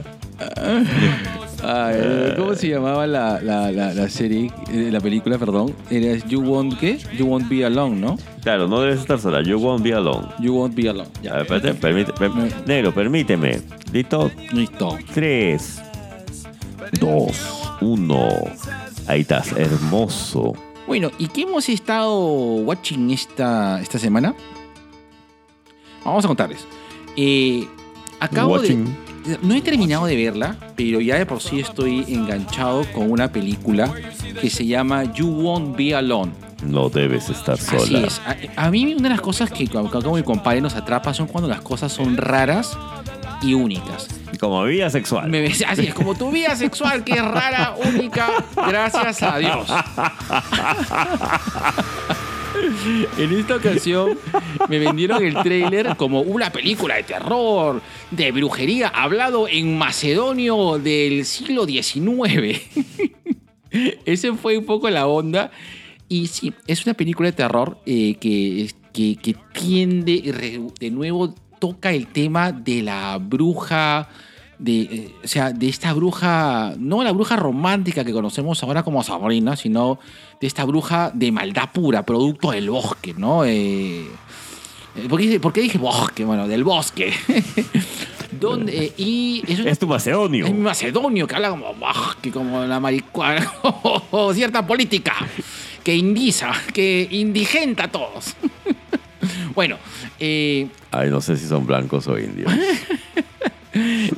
Ay, 1.62 1.94
Eh. 1.98 2.34
¿Cómo 2.36 2.54
se 2.54 2.68
llamaba 2.68 3.06
la, 3.06 3.40
la, 3.40 3.72
la, 3.72 3.92
la 3.92 4.08
serie, 4.08 4.52
eh, 4.70 4.90
la 4.92 5.00
película, 5.00 5.38
perdón? 5.38 5.74
Era 5.90 6.16
You 6.26 6.40
Won't, 6.40 6.78
¿qué? 6.78 6.98
You 7.16 7.26
Won't 7.26 7.48
Be 7.48 7.64
Alone, 7.64 7.96
¿no? 7.96 8.16
Claro, 8.42 8.68
no 8.68 8.80
debes 8.80 9.00
estar 9.00 9.18
sola. 9.18 9.42
You 9.42 9.58
won't 9.58 9.82
be 9.82 9.92
alone. 9.92 10.28
You 10.38 10.54
Won't 10.54 10.74
Be 10.74 10.88
Alone. 10.88 11.08
A 11.18 11.22
Ya, 11.22 11.32
ver, 11.34 11.42
espérate, 11.42 11.74
permite, 11.74 12.12
per- 12.12 12.30
negro, 12.66 12.94
permíteme. 12.94 13.60
Listo. 13.92 14.30
listo. 14.52 14.96
3, 15.14 15.82
2, 17.00 17.32
1. 17.80 18.28
Ahí 19.06 19.20
estás, 19.22 19.52
hermoso. 19.52 20.52
Bueno, 20.86 21.10
¿y 21.18 21.26
qué 21.28 21.42
hemos 21.42 21.68
estado 21.68 22.18
watching 22.64 23.10
esta, 23.10 23.80
esta 23.80 23.98
semana? 23.98 24.34
Vamos 26.04 26.24
a 26.24 26.28
contarles. 26.28 26.64
Eh, 27.16 27.66
acabo 28.20 28.52
Watching. 28.54 28.86
No 29.42 29.54
he 29.54 29.60
terminado 29.62 30.06
de 30.06 30.16
verla, 30.16 30.56
pero 30.76 31.00
ya 31.00 31.16
de 31.18 31.26
por 31.26 31.40
sí 31.42 31.60
estoy 31.60 32.04
enganchado 32.08 32.84
con 32.92 33.10
una 33.10 33.30
película 33.32 33.92
que 34.40 34.50
se 34.50 34.66
llama 34.66 35.04
You 35.12 35.28
Won't 35.28 35.76
Be 35.76 35.94
Alone. 35.94 36.32
No 36.62 36.88
debes 36.88 37.28
estar 37.30 37.56
sola. 37.58 37.82
Así 37.82 37.96
es. 37.96 38.20
A, 38.56 38.66
a 38.66 38.70
mí 38.70 38.94
una 38.94 39.04
de 39.08 39.14
las 39.14 39.20
cosas 39.20 39.50
que 39.50 39.66
como 39.68 40.16
mi 40.16 40.22
compadre 40.22 40.60
nos 40.60 40.74
atrapa 40.74 41.14
son 41.14 41.26
cuando 41.28 41.48
las 41.48 41.60
cosas 41.60 41.92
son 41.92 42.16
raras 42.16 42.76
y 43.42 43.54
únicas. 43.54 44.08
Como 44.40 44.62
vida 44.64 44.88
sexual. 44.90 45.28
Me- 45.28 45.46
así 45.46 45.86
es, 45.86 45.94
como 45.94 46.14
tu 46.14 46.30
vida 46.30 46.54
sexual 46.56 47.04
que 47.04 47.12
es 47.14 47.24
rara, 47.24 47.74
única, 47.92 48.28
gracias 48.56 49.22
a 49.22 49.38
Dios. 49.38 49.68
En 53.18 53.32
esta 53.32 53.56
ocasión 53.56 54.18
me 54.68 54.78
vendieron 54.78 55.24
el 55.24 55.34
tráiler 55.34 55.96
como 55.96 56.20
una 56.20 56.50
película 56.50 56.96
de 56.96 57.02
terror, 57.02 57.80
de 58.10 58.32
brujería, 58.32 58.88
hablado 58.88 59.48
en 59.48 59.76
macedonio 59.76 60.78
del 60.78 61.24
siglo 61.24 61.66
XIX. 61.66 62.60
Ese 64.04 64.32
fue 64.34 64.58
un 64.58 64.64
poco 64.64 64.88
la 64.90 65.06
onda. 65.06 65.50
Y 66.08 66.28
sí, 66.28 66.54
es 66.66 66.86
una 66.86 66.94
película 66.94 67.28
de 67.28 67.36
terror 67.36 67.78
eh, 67.84 68.14
que, 68.14 68.70
que, 68.92 69.36
tiende, 69.52 70.62
de 70.80 70.90
nuevo, 70.90 71.34
toca 71.58 71.92
el 71.92 72.06
tema 72.06 72.50
de 72.50 72.82
la 72.82 73.18
bruja, 73.18 74.08
de, 74.58 74.80
eh, 74.82 75.14
o 75.24 75.28
sea, 75.28 75.52
de 75.52 75.68
esta 75.68 75.92
bruja, 75.92 76.74
no 76.78 77.02
la 77.04 77.12
bruja 77.12 77.36
romántica 77.36 78.04
que 78.04 78.12
conocemos 78.12 78.62
ahora 78.62 78.82
como 78.82 79.02
Sabrina, 79.02 79.56
sino 79.56 79.98
de 80.40 80.46
esta 80.46 80.64
bruja 80.64 81.10
de 81.14 81.30
maldad 81.32 81.70
pura, 81.72 82.04
producto 82.04 82.50
del 82.50 82.70
bosque, 82.70 83.14
¿no? 83.16 83.44
Eh, 83.44 84.00
eh, 84.96 85.06
¿por, 85.08 85.20
qué, 85.20 85.38
por 85.40 85.52
qué 85.52 85.60
dije 85.60 85.78
bosque? 85.78 86.24
Bueno, 86.24 86.48
del 86.48 86.64
bosque. 86.64 87.12
Donde, 88.30 88.76
eh, 88.86 88.92
y 88.98 89.42
es 89.48 89.58
una 89.60 89.70
Es 89.70 89.78
tu 89.78 89.86
macedonio. 89.86 90.44
hay 90.46 90.52
un 90.52 90.62
macedonio 90.62 91.26
que 91.26 91.34
habla 91.34 91.50
como, 91.50 91.72
"Bah", 91.74 92.16
que 92.20 92.30
como 92.30 92.64
la 92.64 92.78
marihuana 92.78 93.50
o 94.10 94.34
cierta 94.34 94.66
política 94.66 95.14
que 95.82 95.96
indiza, 95.96 96.52
que 96.74 97.08
indigenta 97.10 97.84
a 97.84 97.88
todos. 97.90 98.34
bueno, 99.54 99.76
eh, 100.20 100.68
Ay, 100.90 101.08
no 101.10 101.20
sé 101.22 101.36
si 101.36 101.46
son 101.46 101.66
blancos 101.66 102.06
o 102.08 102.18
indios. 102.18 102.52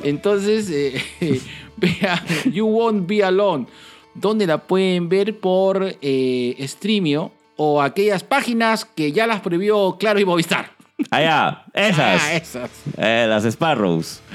Entonces 0.03 0.69
eh, 0.69 1.01
vean 1.77 2.19
You 2.51 2.67
Won't 2.67 3.07
Be 3.07 3.23
Alone, 3.23 3.67
donde 4.13 4.47
la 4.47 4.59
pueden 4.59 5.09
ver 5.09 5.39
por 5.39 5.95
eh, 6.01 6.55
Streamio 6.67 7.31
o 7.57 7.81
aquellas 7.81 8.23
páginas 8.23 8.85
que 8.85 9.11
ya 9.11 9.27
las 9.27 9.41
prohibió 9.41 9.97
Claro 9.97 10.19
y 10.19 10.25
Movistar. 10.25 10.71
Allá, 11.09 11.63
esas. 11.73 12.21
Ah, 12.21 12.33
esas. 12.33 12.69
Eh, 12.97 13.25
las 13.27 13.43
Sparrows. 13.43 14.21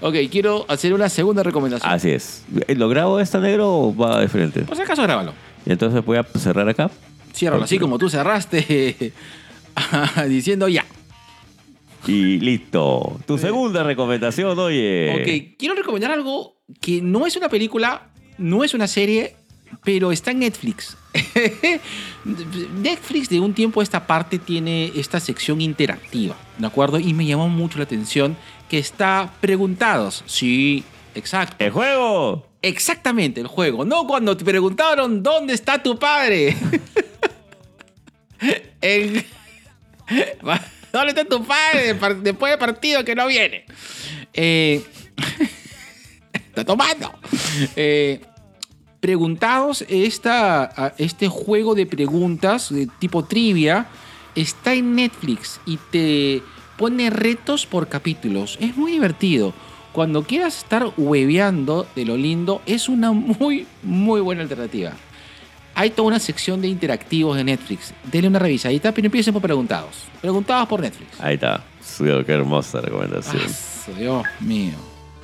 Ok, 0.00 0.16
quiero 0.30 0.64
hacer 0.68 0.92
una 0.92 1.08
segunda 1.08 1.42
recomendación. 1.42 1.90
Así 1.90 2.10
es. 2.10 2.44
Eh, 2.66 2.74
¿Lo 2.74 2.88
grabo 2.88 3.20
esta 3.20 3.38
negro 3.38 3.72
o 3.72 3.96
va 3.96 4.20
de 4.20 4.28
frente? 4.28 4.62
Por 4.62 4.76
si 4.76 4.82
acaso, 4.82 5.02
grábalo. 5.02 5.32
Y 5.64 5.72
entonces 5.72 6.04
voy 6.04 6.18
a 6.18 6.24
cerrar 6.24 6.68
acá. 6.68 6.90
Ciérralo 7.32 7.64
así 7.64 7.78
como 7.78 7.98
tú 7.98 8.08
cerraste 8.08 9.12
diciendo 10.28 10.68
ya. 10.68 10.84
Y 12.06 12.38
listo. 12.40 13.18
Tu 13.26 13.38
segunda 13.38 13.82
recomendación, 13.82 14.58
oye. 14.58 15.12
Ok, 15.50 15.56
quiero 15.58 15.74
recomendar 15.74 16.12
algo 16.12 16.56
que 16.80 17.00
no 17.02 17.26
es 17.26 17.36
una 17.36 17.48
película, 17.48 18.10
no 18.38 18.64
es 18.64 18.74
una 18.74 18.86
serie, 18.86 19.36
pero 19.84 20.12
está 20.12 20.30
en 20.30 20.40
Netflix. 20.40 20.96
Netflix 22.24 23.28
de 23.28 23.40
un 23.40 23.54
tiempo 23.54 23.80
a 23.80 23.82
esta 23.82 24.06
parte 24.06 24.38
tiene 24.38 24.92
esta 24.96 25.20
sección 25.20 25.60
interactiva, 25.60 26.36
¿de 26.58 26.66
acuerdo? 26.66 26.98
Y 26.98 27.12
me 27.14 27.26
llamó 27.26 27.48
mucho 27.48 27.78
la 27.78 27.84
atención 27.84 28.36
que 28.68 28.78
está 28.78 29.32
preguntados. 29.40 30.24
Sí, 30.26 30.84
exacto. 31.14 31.62
¡El 31.64 31.70
juego! 31.70 32.48
Exactamente, 32.62 33.40
el 33.42 33.46
juego. 33.46 33.84
No 33.84 34.06
cuando 34.06 34.36
te 34.36 34.44
preguntaron 34.44 35.22
dónde 35.22 35.52
está 35.54 35.82
tu 35.82 35.98
padre. 35.98 36.56
El- 38.80 39.24
¿Dónde 40.94 41.08
está 41.08 41.24
tu 41.24 41.44
padre 41.44 41.98
después 42.22 42.52
del 42.52 42.58
partido 42.60 43.04
que 43.04 43.16
no 43.16 43.26
viene? 43.26 43.64
Eh, 44.32 44.80
está 46.32 46.64
tomando. 46.64 47.12
Eh, 47.74 48.20
preguntados, 49.00 49.84
esta, 49.88 50.94
este 50.96 51.26
juego 51.26 51.74
de 51.74 51.86
preguntas 51.86 52.72
de 52.72 52.86
tipo 53.00 53.24
trivia 53.24 53.88
está 54.36 54.74
en 54.74 54.94
Netflix 54.94 55.60
y 55.66 55.78
te 55.90 56.42
pone 56.78 57.10
retos 57.10 57.66
por 57.66 57.88
capítulos. 57.88 58.56
Es 58.60 58.76
muy 58.76 58.92
divertido. 58.92 59.52
Cuando 59.92 60.22
quieras 60.22 60.58
estar 60.58 60.92
hueveando 60.96 61.88
de 61.96 62.04
lo 62.04 62.16
lindo, 62.16 62.62
es 62.66 62.88
una 62.88 63.10
muy, 63.10 63.66
muy 63.82 64.20
buena 64.20 64.42
alternativa. 64.42 64.92
Hay 65.76 65.90
toda 65.90 66.08
una 66.08 66.20
sección 66.20 66.60
de 66.60 66.68
interactivos 66.68 67.36
de 67.36 67.44
Netflix. 67.44 67.92
Denle 68.04 68.28
una 68.28 68.38
revisadita, 68.38 68.92
pero 68.92 69.06
empiecen 69.06 69.32
por 69.32 69.42
preguntados. 69.42 70.04
Preguntados 70.20 70.68
por 70.68 70.80
Netflix. 70.80 71.20
Ahí 71.20 71.34
está. 71.34 71.64
Sí, 71.80 72.04
Qué 72.04 72.32
hermosa 72.32 72.80
recomendación. 72.80 73.42
Ah, 73.44 73.90
Dios 73.98 74.24
mío. 74.40 74.74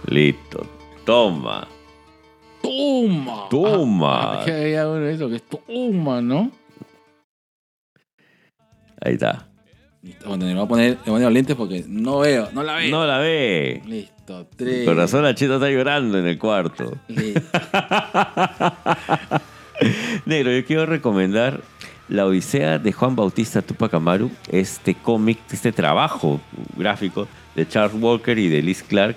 Listo. 0.07 0.67
Toma. 1.05 1.67
Toma. 2.63 3.49
Toma. 3.49 4.41
Ah, 4.41 4.45
que 4.45 4.53
había 4.53 4.89
uno 4.89 5.01
de 5.01 5.15
esos 5.15 5.31
que 5.31 5.37
es 5.37 5.45
toma, 5.45 6.21
¿no? 6.21 6.51
Ahí 9.01 9.15
está. 9.15 9.47
Listo, 10.03 10.29
bueno, 10.29 10.47
me 10.47 10.55
voy 10.55 10.65
a 10.65 10.69
poner, 10.69 10.91
me 10.91 10.97
voy 10.97 11.03
a 11.03 11.05
poner 11.05 11.23
los 11.23 11.33
lentes 11.33 11.57
porque 11.57 11.85
no 11.87 12.19
veo, 12.21 12.49
no 12.53 12.63
la 12.63 12.75
veo. 12.75 12.91
No 12.91 13.07
la 13.07 13.19
ve. 13.19 13.83
Listo, 13.87 14.47
tres. 14.57 14.87
Corazón 14.87 15.23
la 15.23 15.35
chita 15.35 15.55
está 15.55 15.71
llorando 15.71 16.19
en 16.19 16.27
el 16.27 16.39
cuarto. 16.39 16.99
Listo. 17.09 17.41
Negro, 20.27 20.53
yo 20.53 20.65
quiero 20.65 20.87
recomendar 20.87 21.63
La 22.09 22.27
Odisea 22.27 22.79
de 22.79 22.93
Juan 22.93 23.17
Bautista 23.17 23.63
Tupac 23.63 23.95
Amaru, 23.95 24.31
este 24.51 24.95
cómic, 24.95 25.39
este 25.51 25.73
trabajo 25.73 26.41
gráfico 26.77 27.29
de 27.55 27.67
Charles 27.67 28.01
Walker 28.01 28.39
y 28.39 28.49
de 28.49 28.63
Liz 28.63 28.83
Clark, 28.83 29.17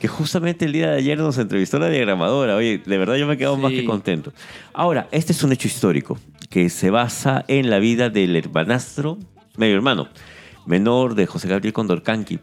que 0.00 0.08
justamente 0.08 0.66
el 0.66 0.72
día 0.72 0.90
de 0.90 0.96
ayer 0.98 1.18
nos 1.18 1.38
entrevistó 1.38 1.78
la 1.78 1.88
diagramadora. 1.88 2.56
Oye, 2.56 2.82
de 2.84 2.98
verdad 2.98 3.16
yo 3.16 3.26
me 3.26 3.34
he 3.34 3.38
quedado 3.38 3.56
más 3.56 3.72
que 3.72 3.84
contento. 3.84 4.32
Ahora, 4.74 5.08
este 5.10 5.32
es 5.32 5.42
un 5.42 5.52
hecho 5.52 5.68
histórico 5.68 6.18
que 6.50 6.68
se 6.68 6.90
basa 6.90 7.44
en 7.48 7.70
la 7.70 7.78
vida 7.78 8.10
del 8.10 8.36
hermanastro, 8.36 9.18
medio 9.56 9.76
hermano, 9.76 10.08
menor 10.66 11.14
de 11.14 11.26
José 11.26 11.48
Gabriel 11.48 11.72
Condorcanqui, 11.72 12.40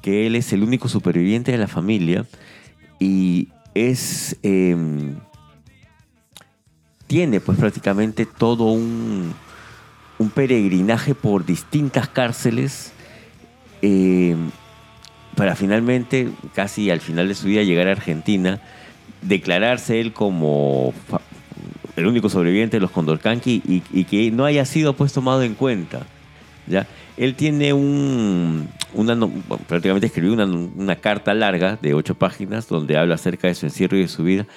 que 0.00 0.26
él 0.26 0.36
es 0.36 0.52
el 0.52 0.62
único 0.62 0.88
superviviente 0.88 1.52
de 1.52 1.58
la 1.58 1.68
familia 1.68 2.24
y 2.98 3.48
es... 3.74 4.38
em, 4.42 5.16
tiene 7.14 7.38
pues 7.38 7.56
prácticamente 7.56 8.26
todo 8.26 8.64
un, 8.64 9.32
un 10.18 10.30
peregrinaje 10.30 11.14
por 11.14 11.46
distintas 11.46 12.08
cárceles 12.08 12.90
eh, 13.82 14.34
para 15.36 15.54
finalmente, 15.54 16.30
casi 16.56 16.90
al 16.90 17.00
final 17.00 17.28
de 17.28 17.36
su 17.36 17.46
vida, 17.46 17.62
llegar 17.62 17.86
a 17.86 17.92
Argentina, 17.92 18.60
declararse 19.22 20.00
él 20.00 20.12
como 20.12 20.92
el 21.94 22.06
único 22.08 22.28
sobreviviente 22.28 22.78
de 22.78 22.80
los 22.80 22.90
Condorcanqui 22.90 23.62
y, 23.64 23.84
y 23.92 24.04
que 24.06 24.32
no 24.32 24.44
haya 24.44 24.64
sido 24.64 24.94
pues 24.94 25.12
tomado 25.12 25.44
en 25.44 25.54
cuenta. 25.54 26.08
¿ya? 26.66 26.88
Él 27.16 27.36
tiene 27.36 27.72
un, 27.74 28.68
una, 28.92 29.16
prácticamente 29.68 30.08
escribió 30.08 30.32
una, 30.32 30.46
una 30.46 30.96
carta 30.96 31.32
larga 31.32 31.78
de 31.80 31.94
ocho 31.94 32.16
páginas 32.16 32.66
donde 32.66 32.96
habla 32.96 33.14
acerca 33.14 33.46
de 33.46 33.54
su 33.54 33.66
encierro 33.66 33.96
y 33.98 34.00
de 34.00 34.08
su 34.08 34.24
vida. 34.24 34.48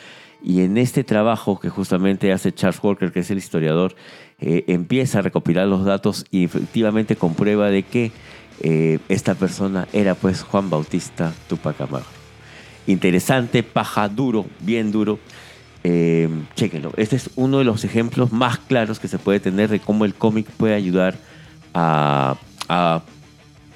Y 0.44 0.62
en 0.62 0.78
este 0.78 1.04
trabajo 1.04 1.60
que 1.60 1.70
justamente 1.70 2.32
hace 2.32 2.54
Charles 2.54 2.80
Walker, 2.84 3.12
que 3.12 3.22
es 3.22 3.32
el 3.32 3.38
historiador, 3.40 3.96
eh, 4.40 4.64
empieza 4.68 5.20
a 5.20 5.22
recopilar 5.24 5.68
los 5.68 5.84
datos 5.84 6.26
y 6.32 6.44
efectivamente 6.44 7.16
comprueba 7.16 7.70
de 7.70 7.84
que 7.84 8.12
eh, 8.62 9.00
esta 9.10 9.36
persona 9.36 9.88
era 9.94 10.16
pues 10.16 10.44
Juan 10.44 10.70
Bautista 10.70 11.34
Tupac 11.50 11.82
Amaru. 11.82 12.06
Interesante, 12.86 13.64
paja, 13.64 14.08
duro, 14.10 14.46
bien 14.60 14.92
duro. 14.92 15.20
Eh, 15.84 16.30
chéquenlo. 16.56 16.92
Este 16.98 17.16
es 17.16 17.30
uno 17.36 17.58
de 17.60 17.64
los 17.64 17.84
ejemplos 17.84 18.32
más 18.32 18.60
claros 18.60 19.00
que 19.00 19.08
se 19.08 19.20
puede 19.20 19.40
tener 19.40 19.70
de 19.70 19.80
cómo 19.80 20.06
el 20.06 20.14
cómic 20.14 20.48
puede 20.52 20.74
ayudar 20.76 21.16
a, 21.74 22.36
a- 22.70 23.02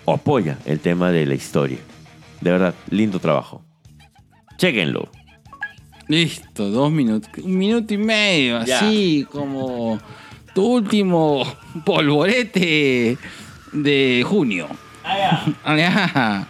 o 0.05 0.13
apoya 0.13 0.57
el 0.65 0.79
tema 0.79 1.11
de 1.11 1.25
la 1.25 1.35
historia. 1.35 1.77
De 2.41 2.51
verdad, 2.51 2.73
lindo 2.89 3.19
trabajo. 3.19 3.63
Chéquenlo. 4.57 5.09
Listo, 6.11 6.69
dos 6.69 6.91
minutos. 6.91 7.29
Un 7.41 7.57
minuto 7.57 7.93
y 7.93 7.97
medio, 7.97 8.65
Ya. 8.65 8.79
así 8.79 9.25
como 9.31 9.97
tu 10.53 10.65
último 10.65 11.41
polvorete 11.85 13.17
de 13.71 14.21
junio. 14.27 14.67
Allá. 15.05 15.41
Allá. 15.63 16.47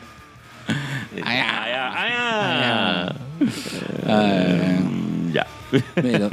Allá, 1.23 2.01
allá. 2.01 3.15
Ah, 4.07 4.79
Mm, 4.81 5.31
Ya. 5.31 5.45
mira, 6.01 6.29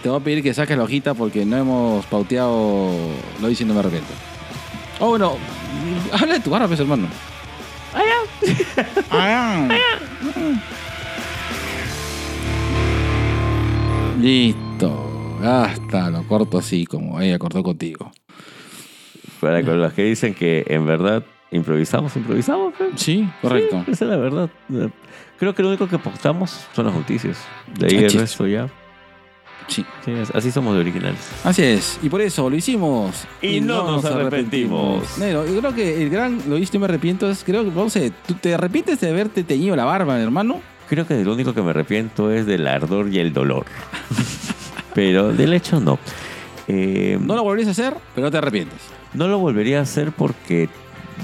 te 0.00 0.08
voy 0.08 0.20
a 0.20 0.24
pedir 0.24 0.42
que 0.44 0.54
saques 0.54 0.76
la 0.76 0.84
hojita 0.84 1.14
porque 1.14 1.44
no 1.44 1.56
hemos 1.56 2.06
pauteado. 2.06 2.92
Lo 3.42 3.48
no 3.66 3.74
me 3.74 3.80
arrepiento. 3.80 4.12
Oh, 5.00 5.08
bueno. 5.08 5.36
Habla 6.12 6.34
de 6.34 6.40
tu 6.40 6.50
barba, 6.50 6.68
pues, 6.68 6.78
hermano. 6.78 7.08
Allá. 9.10 9.68
Listo. 14.20 15.38
Hasta 15.42 16.10
lo 16.10 16.24
corto 16.24 16.58
así 16.58 16.84
como 16.84 17.20
ella 17.20 17.38
cortó 17.38 17.62
contigo. 17.62 18.10
Para 19.40 19.62
con 19.62 19.80
los 19.80 19.92
que 19.92 20.02
dicen 20.02 20.34
que 20.34 20.64
en 20.66 20.84
verdad 20.86 21.22
improvisamos, 21.52 22.16
improvisamos. 22.16 22.74
pues. 22.76 22.90
Sí, 22.96 23.28
correcto. 23.40 23.82
Sí, 23.86 23.92
esa 23.92 24.04
es 24.06 24.10
la 24.10 24.16
verdad. 24.16 24.50
Creo 25.38 25.54
que 25.54 25.62
lo 25.62 25.68
único 25.68 25.86
que 25.86 25.98
postamos 25.98 26.66
son 26.74 26.86
las 26.86 26.94
noticias. 26.94 27.38
De 27.78 27.86
ahí 27.86 28.04
el 28.04 28.12
resto 28.12 28.46
ya. 28.46 28.68
Sí. 29.68 29.84
Sí, 30.04 30.12
así 30.34 30.50
somos 30.50 30.74
de 30.74 30.80
originales. 30.80 31.20
Así 31.44 31.62
es, 31.62 32.00
y 32.02 32.08
por 32.08 32.20
eso 32.22 32.48
lo 32.48 32.56
hicimos. 32.56 33.26
Y 33.42 33.60
no 33.60 33.84
nos 33.84 34.04
arrepentimos. 34.04 35.18
Negro, 35.18 35.46
yo 35.46 35.60
creo 35.60 35.74
que 35.74 36.02
el 36.02 36.10
gran 36.10 36.42
lo 36.48 36.56
hice 36.56 36.78
y 36.78 36.80
me 36.80 36.86
arrepiento 36.86 37.30
es, 37.30 37.44
creo 37.44 37.64
que, 37.64 37.70
no 37.70 37.88
sé, 37.90 38.12
¿tú 38.26 38.34
te 38.34 38.54
arrepientes 38.54 38.98
de 39.00 39.10
haberte 39.10 39.44
teñido 39.44 39.76
la 39.76 39.84
barba, 39.84 40.18
hermano? 40.18 40.60
Creo 40.88 41.06
que 41.06 41.22
lo 41.24 41.34
único 41.34 41.52
que 41.54 41.62
me 41.62 41.70
arrepiento 41.70 42.30
es 42.30 42.46
del 42.46 42.66
ardor 42.66 43.08
y 43.12 43.18
el 43.18 43.32
dolor. 43.32 43.66
Pero 44.94 45.32
del 45.32 45.52
hecho 45.52 45.80
no. 45.80 45.98
Eh, 46.66 47.18
No 47.20 47.34
lo 47.36 47.42
volverías 47.44 47.68
a 47.68 47.70
hacer, 47.72 47.94
pero 48.14 48.26
no 48.26 48.30
te 48.30 48.38
arrepientes. 48.38 48.78
no 49.14 49.28
lo 49.28 49.38
volvería 49.38 49.78
a 49.78 49.82
hacer 49.82 50.12
porque 50.12 50.68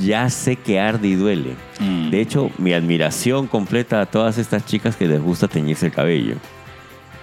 ya 0.03 0.29
sé 0.31 0.57
que 0.57 0.81
arde 0.81 1.09
y 1.09 1.15
duele. 1.15 1.55
Mm. 1.81 2.11
De 2.11 2.21
hecho, 2.21 2.51
mi 2.59 2.73
admiración 2.73 3.47
completa 3.47 4.01
a 4.01 4.07
todas 4.07 4.39
estas 4.39 4.65
chicas 4.67 4.97
que 4.97 5.07
les 5.09 5.21
gusta 5.21 5.49
teñirse 5.49 5.87
el 5.87 5.93
cabello. 5.93 6.35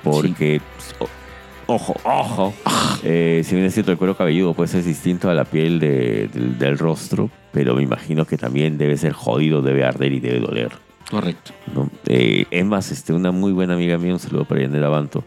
Porque, 0.04 0.62
o- 1.00 1.08
ojo, 1.68 1.96
ojo, 2.04 2.54
eh, 3.04 3.44
si 3.46 3.56
bien 3.56 3.68
es 3.68 3.74
cierto 3.74 3.92
el 3.92 3.98
cuero 3.98 4.16
cabelludo 4.18 4.54
pues 4.56 4.74
es 4.74 4.86
distinto 4.86 5.30
a 5.30 5.34
la 5.36 5.46
piel 5.46 5.80
de- 5.80 6.28
del, 6.34 6.58
del 6.58 6.78
rostro, 6.78 7.30
pero 7.52 7.76
me 7.76 7.84
imagino 7.84 8.26
que 8.26 8.38
también 8.38 8.78
debe 8.80 8.98
ser 8.98 9.14
jodido, 9.14 9.62
debe 9.62 9.84
arder 9.84 10.12
y 10.14 10.20
debe 10.20 10.40
doler. 10.40 10.72
Correcto. 11.10 11.52
Eh, 12.08 12.46
es 12.52 12.66
más, 12.66 12.92
este, 12.92 13.14
una 13.14 13.32
muy 13.32 13.52
buena 13.52 13.74
amiga 13.74 13.98
mía, 13.98 14.14
un 14.14 14.20
saludo 14.20 14.46
para 14.46 14.62
Yanela 14.62 14.90
Banto. 14.90 15.24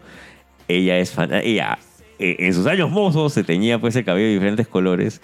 Ella 0.67 0.97
es 0.97 1.11
fan, 1.11 1.31
ella 1.33 1.77
eh, 2.17 2.37
en 2.39 2.53
sus 2.53 2.65
años 2.65 2.89
mozos 2.89 3.33
se 3.33 3.43
teñía 3.43 3.79
pues 3.79 3.95
el 3.95 4.05
cabello 4.05 4.27
de 4.27 4.33
diferentes 4.33 4.67
colores 4.67 5.21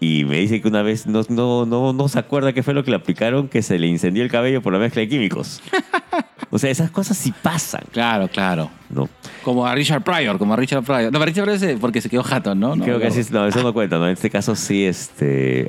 y 0.00 0.24
me 0.24 0.38
dice 0.38 0.60
que 0.60 0.68
una 0.68 0.82
vez 0.82 1.06
no, 1.06 1.22
no, 1.28 1.66
no, 1.66 1.92
no 1.92 2.08
se 2.08 2.18
acuerda 2.18 2.52
qué 2.52 2.62
fue 2.62 2.74
lo 2.74 2.84
que 2.84 2.90
le 2.90 2.96
aplicaron, 2.96 3.48
que 3.48 3.62
se 3.62 3.78
le 3.78 3.86
incendió 3.88 4.22
el 4.22 4.30
cabello 4.30 4.62
por 4.62 4.72
la 4.72 4.78
mezcla 4.78 5.00
de 5.00 5.08
químicos. 5.08 5.60
o 6.50 6.58
sea, 6.58 6.70
esas 6.70 6.90
cosas 6.90 7.16
sí 7.16 7.32
pasan, 7.42 7.82
Claro, 7.92 8.28
claro. 8.28 8.70
¿no? 8.90 9.08
Como 9.42 9.66
a 9.66 9.74
Richard 9.74 10.02
Pryor, 10.02 10.38
como 10.38 10.54
a 10.54 10.56
Richard 10.56 10.82
Pryor. 10.84 11.12
No, 11.12 11.18
pero 11.18 11.24
Richard 11.26 11.44
Pryor 11.46 11.62
es 11.70 11.78
porque 11.80 12.00
se 12.00 12.08
quedó 12.08 12.22
jato, 12.22 12.54
¿no? 12.54 12.76
No, 12.76 12.84
Creo 12.84 12.98
que 13.00 13.08
así, 13.08 13.20
no, 13.32 13.46
eso 13.46 13.62
no 13.62 13.72
cuenta, 13.72 13.98
¿no? 13.98 14.06
En 14.06 14.12
este 14.12 14.30
caso 14.30 14.54
sí, 14.54 14.84
este, 14.84 15.66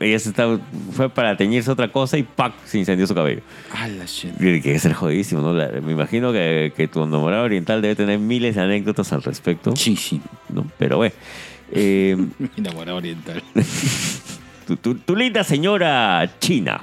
ella 0.00 0.18
se 0.18 0.28
estaba, 0.30 0.58
fue 0.92 1.08
para 1.08 1.36
teñirse 1.36 1.70
otra 1.70 1.90
cosa 1.92 2.18
y 2.18 2.24
¡pac! 2.24 2.52
se 2.64 2.78
incendió 2.78 3.06
su 3.06 3.14
cabello. 3.14 3.42
Ah, 3.72 3.86
la 3.88 4.04
shit. 4.06 4.36
Tiene 4.38 4.60
que 4.60 4.78
ser 4.78 4.92
jodidísimo, 4.92 5.40
¿no? 5.40 5.52
La- 5.52 5.68
me 5.80 5.92
imagino 5.92 6.32
que, 6.32 6.72
que 6.76 6.88
tu 6.88 7.02
enamorado 7.02 7.44
oriental 7.44 7.80
debe 7.80 7.94
tener 7.94 8.18
miles 8.18 8.56
de 8.56 8.60
anécdotas 8.62 9.12
al 9.12 9.22
respecto, 9.22 9.76
Sí, 9.76 9.94
sí. 9.96 10.20
¿no? 10.48 10.66
Pero 10.78 10.96
bueno, 10.98 11.14
eh, 11.14 11.57
Mi 11.72 12.48
enamorado 12.56 12.96
oriental. 12.98 13.42
tu, 14.66 14.76
tu- 14.76 14.94
tu 14.94 15.14
linda 15.16 15.44
señora 15.44 16.28
china. 16.38 16.80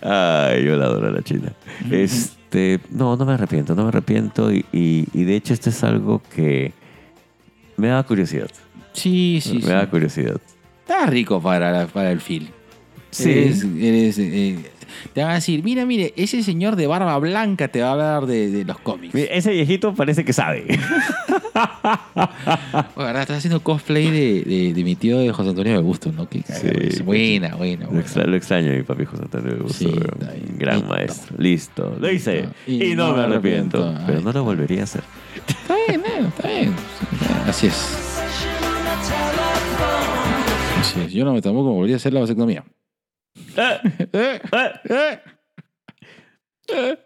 Ay, 0.00 0.64
yo 0.64 0.76
la 0.76 0.86
adoro 0.86 1.08
a 1.08 1.10
la 1.10 1.22
china. 1.22 1.52
Este, 1.90 2.80
no, 2.90 3.16
no 3.16 3.24
me 3.24 3.32
arrepiento, 3.34 3.74
no 3.74 3.82
me 3.82 3.88
arrepiento 3.88 4.52
y, 4.52 4.64
y- 4.72 5.06
y 5.12 5.24
de 5.24 5.36
hecho 5.36 5.52
esto 5.54 5.70
es 5.70 5.82
algo 5.84 6.22
que 6.34 6.72
me 7.76 7.88
da 7.88 8.02
curiosidad. 8.04 8.50
Sí, 8.92 9.40
sí, 9.42 9.54
me 9.54 9.60
sí. 9.62 9.68
da 9.68 9.88
curiosidad. 9.90 10.40
Está 10.80 11.06
rico 11.06 11.42
para, 11.42 11.70
la- 11.72 11.86
para 11.86 12.10
el 12.12 12.20
film. 12.20 12.46
Sí. 13.10 13.30
Eres, 13.30 13.64
eres, 13.64 14.18
eh, 14.18 14.58
te 15.12 15.22
van 15.22 15.30
a 15.32 15.34
decir, 15.34 15.62
mira, 15.62 15.84
mire, 15.86 16.12
ese 16.16 16.42
señor 16.42 16.76
de 16.76 16.86
barba 16.86 17.18
blanca 17.18 17.68
te 17.68 17.80
va 17.82 17.88
a 17.88 17.92
hablar 17.92 18.26
de, 18.26 18.50
de 18.50 18.64
los 18.64 18.78
cómics. 18.80 19.14
Ese 19.14 19.50
viejito 19.52 19.94
parece 19.94 20.24
que 20.24 20.32
sabe. 20.32 20.64
¿verdad? 22.96 23.22
Estás 23.22 23.38
haciendo 23.38 23.60
cosplay 23.60 24.10
de, 24.10 24.42
de, 24.44 24.72
de 24.74 24.84
mi 24.84 24.94
tío 24.96 25.18
de 25.18 25.32
José 25.32 25.50
Antonio 25.50 25.72
de 25.74 25.78
Bustos, 25.82 26.14
¿no? 26.14 26.28
Cagado. 26.28 26.60
Sí. 26.90 27.02
buena, 27.02 27.54
buena, 27.56 27.82
Lo, 27.84 27.88
buena. 27.88 28.00
extra- 28.02 28.24
lo 28.26 28.36
extraño, 28.36 28.72
mi 28.72 28.82
papi 28.82 29.04
José 29.04 29.22
Antonio 29.22 29.54
de 29.54 29.60
Busto, 29.60 29.78
Sí. 29.78 29.92
Gran 30.56 30.76
Listo. 30.76 30.88
maestro. 30.94 31.36
Listo. 31.38 31.96
Lo 32.00 32.10
hice. 32.10 32.48
Y, 32.66 32.94
no, 32.94 33.14
me 33.14 33.22
arrepiento. 33.22 33.94
Pero 34.06 34.20
no 34.20 34.32
lo 34.32 34.44
volvería 34.44 34.80
a 34.82 34.84
hacer. 34.84 35.02
Está 35.46 35.74
bien, 35.88 36.00
eh, 36.00 36.26
está 36.28 36.48
bien. 36.48 36.74
Así 37.46 37.66
es. 37.68 37.96
Así 40.80 41.00
es. 41.00 41.12
Yo 41.12 41.24
no 41.24 41.32
me 41.32 41.42
tampoco 41.42 41.70
volvería 41.72 41.96
a 41.96 41.98
hacer 41.98 42.12
la 42.12 42.20
vasectomía. 42.20 42.64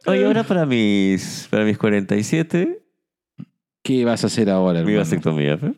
Oye, 0.07 0.25
ahora 0.27 0.43
para 0.43 0.67
mis, 0.67 1.47
para 1.51 1.65
mis 1.65 1.79
47, 1.79 2.79
¿Qué 3.85 4.05
vas 4.05 4.23
a 4.25 4.27
hacer 4.29 4.49
ahora, 4.51 4.75
mi 4.81 4.93
hermano? 4.93 4.99
vasectomía. 4.99 5.55
¿eh? 5.55 5.73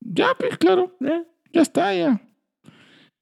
Ya, 0.00 0.28
pues 0.38 0.56
claro. 0.58 0.96
Ya 1.52 1.60
está, 1.62 1.92
ya. 1.94 2.20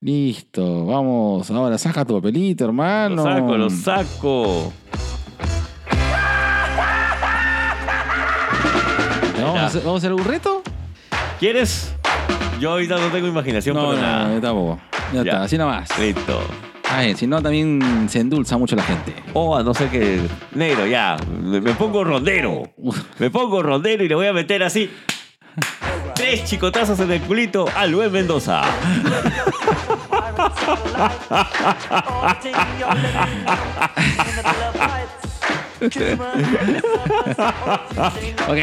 Listo. 0.01 0.87
Vamos. 0.87 1.51
Ahora 1.51 1.77
saca 1.79 2.05
tu 2.05 2.15
papelito, 2.15 2.65
hermano. 2.65 3.17
Lo 3.17 3.23
saco, 3.25 3.57
lo 3.57 3.71
saco. 3.71 4.73
¿Vamos 9.41 9.59
a, 9.59 9.67
hacer, 9.67 9.81
¿Vamos 9.83 9.95
a 9.95 9.99
hacer 9.99 10.11
algún 10.11 10.25
reto? 10.27 10.63
¿Quieres? 11.39 11.95
Yo 12.61 12.71
ahorita 12.73 12.99
no 12.99 13.09
tengo 13.11 13.27
imaginación 13.27 13.75
No, 13.77 13.87
para 13.89 13.97
no, 13.97 14.03
nada. 14.03 14.29
no, 14.35 14.41
tampoco. 14.41 14.81
Ya, 15.13 15.15
Ya. 15.15 15.21
está, 15.23 15.43
así 15.43 15.59
nomás. 15.59 15.99
Listo. 15.99 16.41
Ay, 16.93 17.15
si 17.15 17.27
no, 17.27 17.41
también 17.41 18.09
se 18.11 18.21
endulza 18.21 18.59
mucho 18.59 18.75
la 18.75 18.83
gente. 18.83 19.15
O 19.33 19.57
a 19.57 19.63
no 19.63 19.73
ser 19.75 19.89
que. 19.91 20.21
Negro, 20.55 20.87
ya. 20.87 21.17
Me, 21.41 21.61
me 21.61 21.73
pongo 21.75 22.03
rondero. 22.03 22.65
Me 23.19 23.31
pongo 23.31 23.63
rondero 23.63 24.03
y 24.05 24.09
le 24.09 24.15
voy 24.15 24.27
a 24.27 24.33
meter 24.33 24.63
así. 24.63 24.91
Tres 26.15 26.45
chicotazos 26.45 26.99
en 27.01 27.13
el 27.13 27.21
culito 27.23 27.67
al 27.77 27.95
buen 27.95 28.11
Mendoza. 28.13 28.63
Ok. 38.49 38.57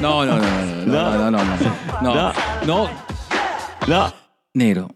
No, 0.00 0.24
no, 0.24 0.36
no, 0.36 0.86
no, 0.86 0.86
no, 0.86 1.18
no, 1.18 1.30
no, 1.30 1.44
no. 1.44 1.56
No, 2.02 2.14
No. 2.14 2.32
no. 2.66 2.90
No. 3.86 4.12
Negro. 4.54 4.88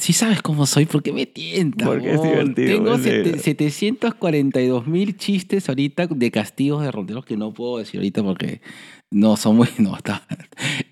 Si 0.00 0.12
sabes 0.14 0.40
cómo 0.42 0.64
soy, 0.66 0.86
¿por 0.86 1.02
qué 1.02 1.12
me 1.12 1.26
tientas? 1.26 1.86
Porque 1.86 2.12
es 2.14 2.22
divertido, 2.22 2.72
Tengo 2.76 2.94
es 2.94 3.02
sete- 3.02 3.22
negro. 3.24 3.38
742 3.42 4.86
mil 4.86 5.16
chistes 5.16 5.68
ahorita 5.68 6.06
de 6.08 6.30
castigos 6.30 6.82
de 6.82 6.90
ronderos 6.90 7.24
que 7.26 7.36
no 7.36 7.52
puedo 7.52 7.78
decir 7.78 8.00
ahorita 8.00 8.22
porque 8.22 8.62
no 9.10 9.36
son 9.36 9.56
muy. 9.56 9.68
No, 9.78 9.94
está. 9.96 10.26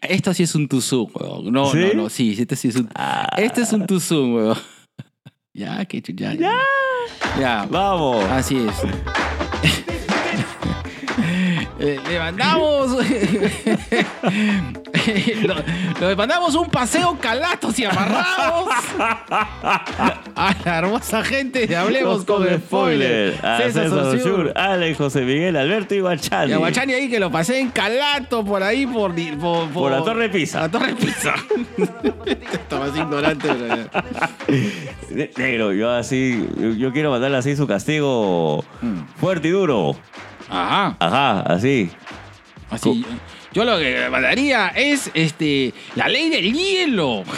Esto 0.02 0.34
sí 0.34 0.42
es 0.42 0.54
un 0.54 0.68
tuzú, 0.68 1.10
weón. 1.14 1.50
No, 1.52 1.72
¿Sí? 1.72 1.78
no, 1.78 2.02
no. 2.02 2.08
Sí, 2.10 2.36
este 2.38 2.54
sí 2.54 2.68
es 2.68 2.76
un. 2.76 2.88
Ah. 2.94 3.28
Este 3.38 3.62
es 3.62 3.72
un 3.72 3.86
tuzú, 3.86 4.34
weón. 4.36 4.58
Ya, 5.54 5.84
que 5.86 6.00
chu- 6.02 6.14
ya. 6.14 6.34
Ya. 6.34 6.52
Ya. 7.40 7.66
Vamos. 7.68 8.22
Así 8.26 8.56
es. 8.58 8.74
Eh, 11.80 12.00
le 12.08 12.18
mandamos. 12.18 12.90
lo 16.00 16.16
mandamos 16.16 16.54
un 16.56 16.68
paseo 16.68 17.16
calatos 17.20 17.78
y 17.78 17.84
amarrados 17.84 18.68
a 18.98 20.54
la 20.64 20.78
hermosa 20.78 21.22
gente 21.24 21.66
de 21.66 21.76
Hablemos 21.76 22.24
con 22.24 22.46
Spoiler. 22.48 23.38
A 23.44 23.58
César 23.58 23.88
Saussure. 23.90 24.20
Saussure, 24.22 24.52
Alex, 24.56 24.98
José 24.98 25.20
Miguel, 25.22 25.56
Alberto 25.56 25.94
y 25.94 26.00
Guachani. 26.00 26.50
Y 26.50 26.54
a 26.54 26.58
Guachani 26.58 26.94
ahí 26.94 27.08
que 27.08 27.20
lo 27.20 27.30
pasé 27.30 27.60
en 27.60 27.70
calato 27.70 28.44
por 28.44 28.62
ahí, 28.62 28.86
por, 28.86 29.14
di- 29.14 29.32
por, 29.32 29.68
Por 29.70 29.92
la 29.92 30.02
Torre 30.02 30.28
Pisa. 30.30 30.62
La 30.62 30.68
Torre 30.70 30.94
Pisa. 30.94 31.34
Estaba 32.52 32.86
más 32.88 32.96
ignorante. 32.98 33.48
Negro, 35.36 35.72
yo 35.72 35.90
así, 35.90 36.46
yo, 36.58 36.70
yo 36.70 36.92
quiero 36.92 37.10
mandarle 37.10 37.36
así 37.36 37.54
su 37.56 37.66
castigo 37.66 38.64
Mm. 38.82 39.00
fuerte 39.20 39.48
y 39.48 39.50
duro. 39.52 39.96
Ajá. 40.50 40.96
Ajá, 40.98 41.40
así. 41.42 41.90
Así, 42.70 43.04
yo 43.52 43.64
lo 43.64 43.78
que 43.78 44.08
mandaría 44.10 44.68
es 44.68 45.10
este 45.14 45.72
la 45.94 46.08
ley 46.08 46.28
del 46.30 46.52
hielo. 46.52 47.22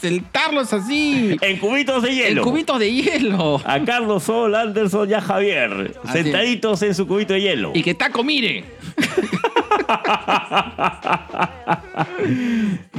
sentarlos 0.00 0.72
así. 0.72 1.36
En 1.40 1.58
cubitos 1.58 2.02
de 2.02 2.10
En 2.10 2.16
hielo. 2.16 2.42
cubitos 2.44 2.78
de 2.78 2.92
hielo. 2.92 3.60
A 3.64 3.80
Carlos 3.84 4.22
Sol, 4.24 4.54
Anderson 4.54 5.08
y 5.10 5.14
a 5.14 5.20
Javier. 5.20 5.94
Así. 6.04 6.22
Sentaditos 6.24 6.82
en 6.82 6.94
su 6.94 7.06
cubito 7.06 7.32
de 7.34 7.40
hielo. 7.42 7.72
Y 7.74 7.82
que 7.82 7.94
Taco 7.94 8.22
mire. 8.24 8.64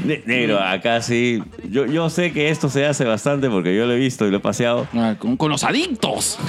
Ne- 0.03 0.21
Negro, 0.25 0.59
acá 0.61 1.01
sí. 1.01 1.41
Yo, 1.69 1.85
yo 1.85 2.09
sé 2.09 2.31
que 2.31 2.49
esto 2.49 2.69
se 2.69 2.85
hace 2.85 3.05
bastante 3.05 3.49
porque 3.49 3.75
yo 3.75 3.85
lo 3.85 3.93
he 3.93 3.97
visto 3.97 4.27
y 4.27 4.31
lo 4.31 4.37
he 4.37 4.41
paseado. 4.41 4.87
Ah, 4.93 5.15
Con, 5.17 5.37
con 5.37 5.49
los 5.51 5.63
adictos. 5.63 6.37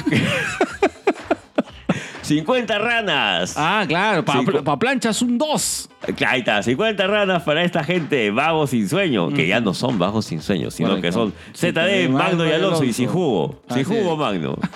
50 2.26 2.78
ranas. 2.78 3.54
Ah, 3.56 3.84
claro. 3.86 4.24
Para 4.24 4.40
Sí, 4.40 4.46
co- 4.46 4.78
planchas 4.78 5.22
un 5.22 5.38
2. 5.38 5.88
Ahí 6.26 6.40
está, 6.40 6.62
50 6.62 7.06
ranas 7.06 7.42
para 7.42 7.62
esta 7.64 7.82
gente 7.84 8.30
vagos 8.30 8.70
sin 8.70 8.88
sueño, 8.88 9.30
que 9.30 9.46
ya 9.46 9.60
no 9.60 9.72
son 9.74 9.98
vagos 9.98 10.26
sin 10.26 10.40
sueño, 10.42 10.70
sino 10.70 10.90
Correcto. 10.90 11.06
que 11.06 11.12
son 11.12 11.32
ZD, 11.54 12.08
Magno 12.10 12.46
y 12.46 12.52
Alonso 12.52 12.84
y 12.84 12.92
sin 12.92 13.08
jugo. 13.08 13.60
Sin 13.68 13.80
Así 13.80 13.84
jugo. 13.84 14.16
Magno. 14.16 14.56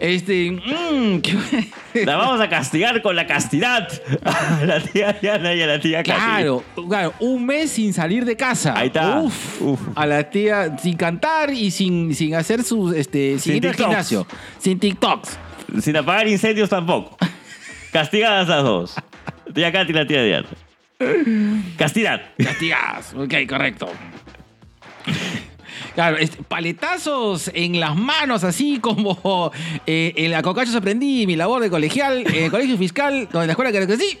Este. 0.00 0.50
mmm, 0.52 1.20
qué- 1.20 2.04
La 2.04 2.16
vamos 2.16 2.40
a 2.40 2.48
castigar 2.48 3.00
con 3.02 3.16
la 3.16 3.26
castidad 3.26 3.88
a 4.24 4.64
la 4.64 4.80
tía 4.80 5.12
Diana 5.20 5.54
y 5.54 5.62
a 5.62 5.66
la 5.66 5.80
tía 5.80 6.02
Katy. 6.02 6.20
Claro, 6.20 6.64
claro, 6.88 7.14
un 7.20 7.44
mes 7.46 7.70
sin 7.70 7.92
salir 7.92 8.24
de 8.24 8.36
casa. 8.36 8.74
Ahí 8.76 8.88
está. 8.88 9.20
Uf, 9.20 9.62
Uf. 9.62 9.80
A 9.94 10.06
la 10.06 10.28
tía 10.30 10.76
sin 10.78 10.96
cantar 10.96 11.50
y 11.50 11.70
sin, 11.70 12.14
sin 12.14 12.34
hacer 12.34 12.62
sus 12.62 12.94
este 12.94 13.38
sin, 13.38 13.54
Sin 13.54 13.56
ir 13.56 13.68
al 13.68 13.74
gimnasio, 13.74 14.26
sin 14.58 14.78
TikToks. 14.78 15.38
Sin 15.82 15.96
apagar 15.96 16.26
incendios 16.28 16.68
tampoco. 16.70 17.16
Castigadas 17.92 18.48
las 18.48 18.62
dos. 18.62 18.94
Tía 19.54 19.72
Katy 19.72 19.90
y 19.90 19.94
la 19.94 20.06
tía 20.06 20.22
Diana. 20.22 20.46
Castidad. 21.76 22.22
Castigadas. 22.42 23.14
Ok, 23.14 23.34
correcto. 23.48 23.88
Claro, 25.98 26.16
paletazos 26.46 27.50
en 27.54 27.80
las 27.80 27.96
manos, 27.96 28.44
así 28.44 28.78
como 28.78 29.50
eh, 29.84 30.12
en 30.16 30.30
la 30.30 30.42
Cocachos 30.42 30.76
aprendí 30.76 31.26
mi 31.26 31.34
labor 31.34 31.60
de 31.60 31.70
colegial, 31.70 32.24
en 32.24 32.44
el 32.44 32.50
colegio 32.52 32.78
fiscal, 32.78 33.28
donde 33.32 33.48
la 33.48 33.52
escuela 33.54 33.72
que 33.72 33.96
sí. 33.96 34.16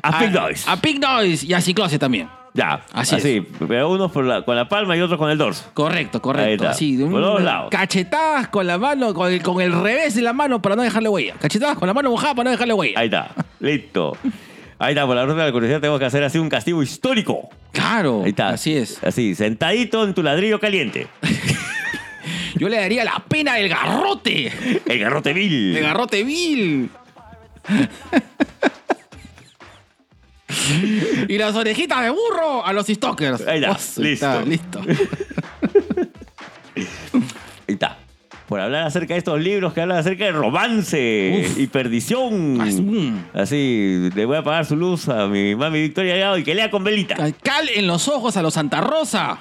A 0.00 0.16
Pig 0.16 0.30
Noise. 0.30 0.70
A 0.70 0.76
Pig 0.80 1.00
Noise 1.00 1.44
y 1.44 1.54
a 1.54 1.60
Ciclose 1.60 1.98
también. 1.98 2.28
Ya, 2.54 2.84
Así 2.92 3.16
así. 3.16 3.42
Pero 3.66 3.90
unos 3.90 4.12
por 4.12 4.24
la- 4.26 4.42
con 4.42 4.54
la 4.54 4.68
palma 4.68 4.96
y 4.96 5.00
otros 5.00 5.18
con 5.18 5.28
el 5.28 5.38
dorso. 5.38 5.64
Correcto, 5.74 6.22
correcto. 6.22 6.68
Así, 6.68 6.94
de 6.94 7.04
Por 7.06 7.14
un- 7.14 7.20
todos 7.22 7.42
lados. 7.42 7.70
Cachetadas 7.70 8.46
con 8.46 8.68
la 8.68 8.78
mano, 8.78 9.12
con 9.12 9.32
el, 9.32 9.42
con 9.42 9.60
el 9.60 9.72
revés 9.72 10.14
de 10.14 10.22
la 10.22 10.32
mano 10.32 10.62
para 10.62 10.76
no 10.76 10.82
dejarle 10.82 11.08
huella. 11.08 11.34
Cachetadas 11.40 11.76
con 11.78 11.88
la 11.88 11.94
mano 11.94 12.10
mojada 12.10 12.34
para 12.36 12.44
no 12.44 12.50
dejarle 12.52 12.74
huella. 12.74 13.00
Ahí 13.00 13.06
está. 13.06 13.32
Listo. 13.58 14.16
Ahí 14.80 14.92
está, 14.94 15.06
por 15.06 15.16
la 15.16 15.24
ruta 15.26 15.40
de 15.40 15.46
la 15.46 15.52
curiosidad 15.52 15.80
tengo 15.80 15.98
que 15.98 16.04
hacer 16.04 16.22
así 16.22 16.38
un 16.38 16.48
castigo 16.48 16.82
histórico. 16.82 17.48
Claro, 17.72 18.22
Ahí 18.24 18.30
está. 18.30 18.50
así 18.50 18.76
es. 18.76 19.02
Así, 19.02 19.34
sentadito 19.34 20.04
en 20.04 20.14
tu 20.14 20.22
ladrillo 20.22 20.60
caliente. 20.60 21.08
Yo 22.56 22.68
le 22.68 22.76
daría 22.78 23.04
la 23.04 23.22
pena 23.28 23.54
del 23.54 23.68
garrote. 23.68 24.52
El 24.86 24.98
garrote 24.98 25.32
vil. 25.32 25.76
El 25.76 25.82
garrote 25.82 26.24
vil. 26.24 26.90
y 31.28 31.38
las 31.38 31.54
orejitas 31.54 32.02
de 32.02 32.10
burro 32.10 32.64
a 32.64 32.72
los 32.72 32.86
stalkers. 32.86 33.46
Ahí 33.46 33.58
está, 33.62 33.72
Oh, 33.72 34.02
está, 34.02 34.44
listo. 34.44 34.44
listo. 34.44 34.80
Ahí 37.68 37.74
está. 37.74 37.98
Por 38.48 38.60
hablar 38.60 38.86
acerca 38.86 39.12
de 39.12 39.18
estos 39.18 39.38
libros 39.38 39.74
que 39.74 39.82
hablan 39.82 39.98
acerca 39.98 40.24
de 40.24 40.32
romance 40.32 41.44
Uf. 41.50 41.58
y 41.58 41.66
perdición. 41.66 42.58
Así, 42.62 42.80
mm. 42.80 43.24
Así, 43.34 44.10
le 44.14 44.24
voy 44.24 44.36
a 44.36 44.40
apagar 44.40 44.64
su 44.64 44.74
luz 44.74 45.06
a 45.10 45.26
mi 45.26 45.54
mami 45.54 45.82
Victoria 45.82 46.14
Delgado 46.14 46.38
y 46.38 46.44
que 46.44 46.54
lea 46.54 46.70
con 46.70 46.82
velita. 46.82 47.14
Cal 47.42 47.68
en 47.68 47.86
los 47.86 48.08
ojos 48.08 48.38
a 48.38 48.42
los 48.42 48.54
Santa 48.54 48.80
Rosa. 48.80 49.38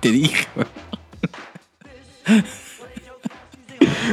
Te 0.00 0.10
dije. 0.10 0.46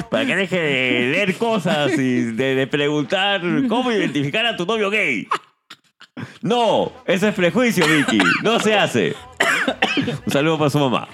Para 0.09 0.25
que 0.25 0.35
deje 0.37 0.57
de 0.57 1.11
leer 1.11 1.35
cosas 1.35 1.91
y 1.97 2.31
de, 2.31 2.55
de 2.55 2.67
preguntar 2.67 3.41
cómo 3.67 3.91
identificar 3.91 4.45
a 4.45 4.55
tu 4.55 4.65
novio 4.65 4.89
gay. 4.89 5.27
No, 6.41 6.93
eso 7.05 7.27
es 7.27 7.35
prejuicio, 7.35 7.85
Vicky. 7.85 8.19
No 8.41 8.59
se 8.59 8.73
hace. 8.75 9.15
Un 10.25 10.31
saludo 10.31 10.57
para 10.57 10.69
su 10.69 10.79
mamá. 10.79 11.07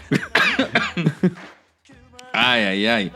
Ay, 2.34 2.64
ay, 2.64 2.86
ay. 2.88 3.12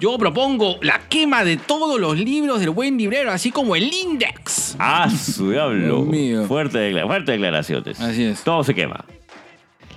Yo 0.00 0.18
propongo 0.18 0.78
la 0.82 1.00
quema 1.08 1.44
de 1.44 1.56
todos 1.56 2.00
los 2.00 2.18
libros 2.18 2.58
del 2.60 2.70
buen 2.70 2.98
librero, 2.98 3.30
así 3.30 3.50
como 3.52 3.76
el 3.76 3.92
Index. 3.92 4.76
Ah, 4.78 5.08
su 5.08 5.50
diablo. 5.52 5.84
Dios 5.84 6.06
mío. 6.06 6.44
Fuerte, 6.46 6.78
decla- 6.78 7.06
fuerte 7.06 7.32
declaraciones. 7.32 8.00
Así 8.00 8.24
es. 8.24 8.42
Todo 8.42 8.64
se 8.64 8.74
quema. 8.74 9.04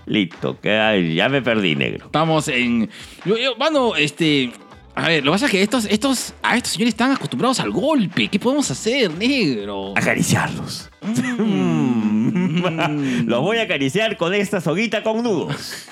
Listo, 0.05 0.59
que- 0.59 0.77
ay, 0.77 1.15
ya 1.15 1.29
me 1.29 1.41
perdí, 1.41 1.75
negro. 1.75 2.05
Estamos 2.05 2.47
en. 2.47 2.89
Yo, 3.25 3.37
yo, 3.37 3.55
mano, 3.57 3.95
este. 3.95 4.51
A 4.95 5.07
ver, 5.07 5.23
lo 5.23 5.31
que 5.31 5.35
pasa 5.35 5.45
es 5.45 5.51
que 5.51 5.63
estos, 5.63 5.85
estos, 5.85 6.33
a 6.43 6.57
estos 6.57 6.73
señores 6.73 6.93
están 6.93 7.11
acostumbrados 7.11 7.59
al 7.59 7.71
golpe. 7.71 8.27
¿Qué 8.27 8.39
podemos 8.39 8.69
hacer, 8.69 9.11
negro? 9.11 9.93
Acariciarlos. 9.95 10.89
Los 13.25 13.41
voy 13.41 13.57
a 13.57 13.63
acariciar 13.63 14.17
con 14.17 14.33
esta 14.33 14.59
soguita 14.59 15.03
con 15.03 15.23
nudos. 15.23 15.87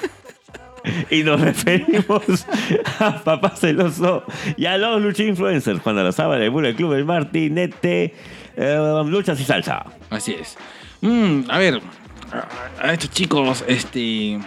Y 1.09 1.23
nos 1.23 1.41
referimos 1.41 2.45
a 2.99 3.23
Papá 3.23 3.53
Celoso 3.55 4.23
y 4.55 4.65
a 4.65 4.77
los 4.77 5.01
lucha 5.01 5.23
influencers 5.23 5.81
cuando 5.81 6.03
los 6.03 6.15
sábados 6.15 6.41
del 6.41 6.49
Bullet 6.49 6.75
Club, 6.75 6.93
el 6.93 7.03
Martinete, 7.03 8.13
eh, 8.55 9.03
luchas 9.05 9.39
y 9.39 9.43
salsa. 9.43 9.85
Así 10.09 10.35
es. 10.39 10.55
Mm, 11.01 11.41
a 11.49 11.57
ver, 11.57 11.81
a, 12.31 12.87
a 12.87 12.93
estos 12.93 13.11
chicos, 13.11 13.65
este. 13.67 14.39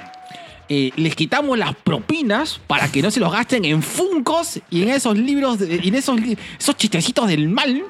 Eh, 0.70 0.90
les 0.96 1.14
quitamos 1.16 1.58
las 1.58 1.74
propinas 1.74 2.60
para 2.66 2.90
que 2.90 3.02
no 3.02 3.10
se 3.10 3.20
los 3.20 3.30
gasten 3.32 3.64
en 3.66 3.82
funcos 3.82 4.58
y 4.70 4.82
en 4.84 4.90
esos 4.90 5.18
libros, 5.18 5.58
de- 5.58 5.80
y 5.82 5.88
en 5.88 5.94
esos, 5.96 6.18
esos 6.58 6.76
chistecitos 6.76 7.26
del 7.28 7.48
mal. 7.48 7.82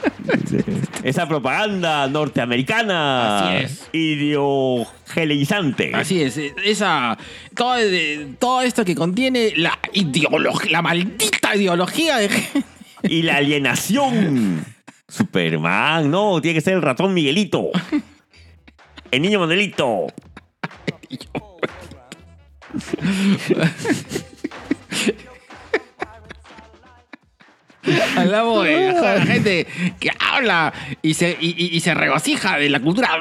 Esa 1.04 1.28
propaganda 1.28 2.06
norteamericana. 2.08 3.50
Así 3.58 3.64
es. 3.64 3.88
Ideologizante. 3.92 5.92
Así 5.94 6.22
es, 6.22 6.38
eh, 6.38 6.54
esa. 6.64 7.18
Todo, 7.54 7.76
todo 8.38 8.62
esto 8.62 8.82
que 8.84 8.94
contiene 8.94 9.52
la 9.56 9.78
ideología, 9.92 10.70
la 10.70 10.80
maldita 10.82 11.54
ideología 11.54 12.16
de. 12.16 12.30
Y 13.02 13.22
la 13.22 13.36
alienación. 13.36 14.64
Superman, 15.08 16.10
no, 16.10 16.40
tiene 16.40 16.54
que 16.54 16.60
ser 16.62 16.74
el 16.74 16.82
ratón 16.82 17.12
Miguelito. 17.12 17.70
El 19.10 19.22
niño 19.22 19.40
Manuelito. 19.40 20.06
Hablamos 28.16 28.64
de 28.64 28.92
la 28.92 29.22
gente 29.22 29.66
que 29.98 30.10
habla 30.18 30.72
y 31.02 31.14
se, 31.14 31.36
y, 31.40 31.80
se 31.80 31.94
regocija 31.94 32.58
de 32.58 32.68
la 32.68 32.80
cultura. 32.80 33.18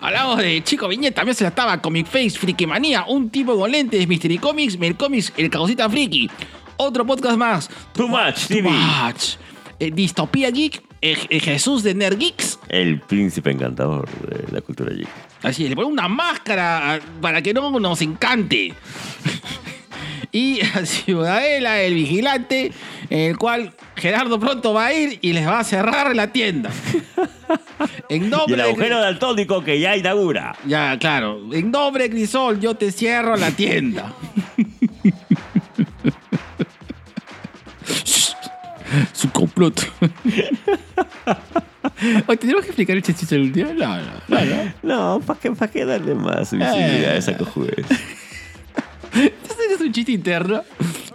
Hablamos 0.00 0.38
de 0.38 0.62
Chico 0.62 0.88
Viñeta, 0.88 1.16
también 1.16 1.34
se 1.34 1.44
la 1.44 1.48
estaba 1.48 1.80
Comic 1.82 2.06
Face, 2.06 2.30
Friki 2.30 2.66
Manía, 2.66 3.04
un 3.08 3.30
tipo 3.30 3.58
con 3.58 3.70
lentes, 3.70 4.06
Mystery 4.06 4.38
Comics, 4.38 4.78
Mel 4.78 4.96
Comics, 4.96 5.32
El 5.36 5.50
Causita 5.50 5.88
Friki. 5.88 6.30
Otro 6.76 7.04
podcast 7.04 7.36
más. 7.36 7.68
Too 7.92 8.08
Much 8.08 8.46
Too 8.46 8.56
TV. 8.56 8.70
Much. 8.70 9.36
Eh, 9.80 9.90
Distopía 9.90 10.50
Geek, 10.50 10.82
eh, 11.00 11.16
eh, 11.28 11.40
Jesús 11.40 11.82
de 11.82 11.94
Nerd 11.94 12.18
Geeks. 12.18 12.58
El 12.68 13.00
príncipe 13.00 13.50
encantador 13.50 14.08
de 14.22 14.52
la 14.52 14.60
cultura 14.60 14.92
geek. 14.92 15.27
Así 15.42 15.68
le 15.68 15.76
pone 15.76 15.88
una 15.88 16.08
máscara 16.08 16.94
ah, 16.94 16.98
para 17.20 17.40
que 17.42 17.54
no 17.54 17.70
nos 17.78 18.02
encante. 18.02 18.74
y 20.32 20.60
a 20.60 20.84
Ciudadela, 20.84 21.80
el 21.80 21.94
vigilante, 21.94 22.72
en 23.08 23.18
el 23.30 23.38
cual 23.38 23.72
Gerardo 23.96 24.38
pronto 24.40 24.72
va 24.74 24.86
a 24.86 24.92
ir 24.92 25.18
y 25.22 25.32
les 25.32 25.46
va 25.46 25.60
a 25.60 25.64
cerrar 25.64 26.14
la 26.16 26.32
tienda. 26.32 26.70
en 28.08 28.24
Y 28.24 28.28
nombre 28.28 28.54
el 28.54 28.62
de- 28.62 28.68
agujero 28.70 29.00
daltónico 29.00 29.62
que 29.62 29.78
ya 29.80 29.96
inaugura. 29.96 30.56
Ya, 30.66 30.98
claro. 30.98 31.40
En 31.52 31.70
nombre 31.70 32.04
de 32.04 32.10
Crisol, 32.10 32.58
yo 32.60 32.74
te 32.74 32.90
cierro 32.92 33.36
la 33.36 33.50
tienda. 33.52 34.12
Su 39.12 39.30
complot. 39.30 39.80
Oye, 42.26 42.36
¿Tenemos 42.38 42.62
que 42.62 42.68
explicar 42.68 42.96
el 42.96 43.02
chistito 43.02 43.34
del 43.34 43.52
día? 43.52 43.72
No, 43.74 43.96
no, 43.96 44.02
no, 44.28 44.72
no. 45.18 45.20
¿para 45.20 45.38
qué, 45.40 45.50
pa' 45.52 45.68
qué 45.68 45.84
darle 45.84 46.14
más 46.14 46.52
visibilidad 46.52 47.12
a 47.12 47.16
esa 47.16 47.36
cojudez? 47.36 47.86
Este 49.14 49.74
es 49.74 49.80
un 49.80 49.92
chiste 49.92 50.12
interno 50.12 50.62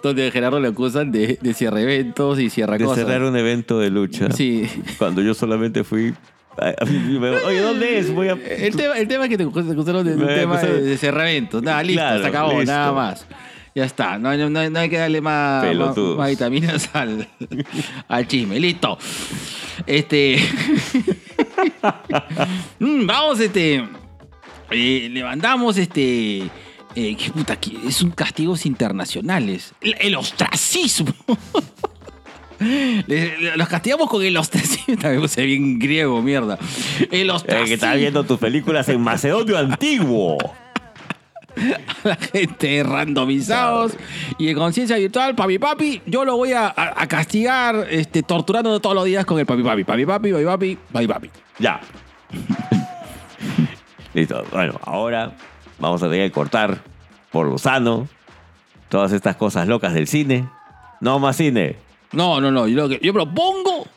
donde 0.02 0.28
a 0.28 0.32
Gerardo 0.32 0.60
le 0.60 0.68
acusan 0.68 1.12
de, 1.12 1.38
de 1.42 1.54
cierre 1.54 1.84
eventos 1.84 2.40
y 2.40 2.50
cierra 2.50 2.78
De 2.78 2.84
cosas. 2.86 3.06
cerrar 3.06 3.24
un 3.24 3.36
evento 3.38 3.80
de 3.80 3.90
lucha. 3.90 4.32
Sí. 4.32 4.68
Cuando 4.98 5.22
yo 5.22 5.34
solamente 5.34 5.84
fui. 5.84 6.14
a- 6.58 6.70
a- 6.70 6.86
me- 6.86 7.30
Oye, 7.30 7.60
¿dónde 7.62 8.00
es? 8.00 8.12
Voy 8.14 8.28
a. 8.30 8.34
El 8.34 8.76
tema, 8.76 8.98
el 8.98 9.08
tema 9.08 9.24
es 9.26 9.30
que 9.30 9.38
te 9.38 9.44
acusaron 9.44 10.06
de 10.06 10.16
un 10.16 10.26
Me 10.26 10.34
tema 10.34 10.58
de, 10.62 10.82
de 10.82 10.98
cerrar 10.98 11.28
eventos. 11.28 11.62
Nada, 11.64 11.84
listo, 11.84 12.02
Claro, 12.02 12.22
se 12.22 12.28
acabó, 12.28 12.52
listo. 12.60 12.66
nada 12.74 12.92
más. 12.92 13.26
Ya 13.76 13.86
está, 13.86 14.20
no, 14.20 14.30
hay- 14.30 14.38
no 14.38 14.50
no 14.50 14.80
hay 14.80 14.90
que 14.90 14.98
darle 14.98 15.20
más, 15.20 15.66
más, 15.76 15.98
más 15.98 16.30
vitaminas 16.30 16.90
al, 16.94 17.28
al 18.08 18.28
chisme. 18.28 18.60
Listo. 18.60 18.98
Este. 19.88 20.38
Mm, 22.80 23.06
Vamos, 23.06 23.40
este. 23.40 23.84
eh, 24.72 25.10
le 25.12 25.24
mandamos 25.24 25.78
este. 25.78 26.38
eh, 26.96 27.16
qué 27.18 27.32
puta, 27.34 27.56
que 27.60 27.72
es 27.88 28.02
un 28.02 28.12
castigos 28.12 28.66
internacionales. 28.66 29.74
El, 29.82 29.96
el 30.00 30.16
ostracismo. 30.16 31.14
Los 33.58 33.68
castigamos 33.68 34.10
con 34.10 34.24
el 34.24 34.38
ostracismo. 34.38 34.96
También 35.02 35.22
puse 35.22 35.44
bien 35.44 35.80
griego, 35.80 36.22
mierda. 36.22 36.58
El 37.12 37.30
Eh, 37.30 37.32
ostracismo. 37.32 37.68
que 37.68 37.74
estás 37.74 37.98
viendo 37.98 38.24
tus 38.24 38.40
películas 38.40 38.88
en 38.90 39.02
Macedonio 39.02 39.58
Antiguo. 39.58 40.38
la 42.04 42.16
gente 42.16 42.84
randomizados 42.84 43.94
y 44.38 44.48
de 44.48 44.56
conciencia 44.56 44.98
virtual, 44.98 45.36
papi 45.36 45.60
papi, 45.60 46.02
yo 46.06 46.26
lo 46.26 46.36
voy 46.38 46.54
a, 46.54 46.68
a- 46.68 47.02
a 47.02 47.08
castigar 47.08 47.88
este, 47.90 48.24
torturando 48.24 48.80
todos 48.80 48.96
los 48.96 49.06
días 49.06 49.26
con 49.26 49.40
el 49.40 49.46
papi 49.46 49.64
papi, 49.64 49.84
papi 49.84 50.06
papi, 50.06 50.32
papi 50.34 50.46
papi, 50.46 50.78
papi 50.92 51.08
papi. 51.08 51.30
Ya. 51.60 51.80
Listo. 54.14 54.44
Bueno, 54.52 54.80
ahora 54.84 55.32
vamos 55.80 56.02
a 56.04 56.10
tener 56.10 56.30
que 56.30 56.34
cortar 56.34 56.80
por 57.32 57.48
lo 57.48 57.58
sano 57.58 58.08
todas 58.90 59.12
estas 59.12 59.36
cosas 59.36 59.68
locas 59.68 59.94
del 59.94 60.08
cine. 60.08 60.48
No 61.02 61.20
más 61.20 61.38
cine. 61.38 61.76
No, 62.12 62.40
no, 62.40 62.52
no, 62.52 62.68
yo 62.68 63.14
propongo, 63.14 63.88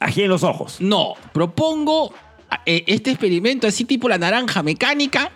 Aquí 0.00 0.22
en 0.22 0.28
los 0.30 0.42
ojos. 0.42 0.80
no, 0.80 1.14
propongo 1.34 2.14
eh, 2.64 2.82
este 2.86 3.10
experimento 3.10 3.66
así 3.66 3.84
tipo 3.84 4.08
la 4.08 4.16
naranja 4.16 4.62
mecánica, 4.62 5.30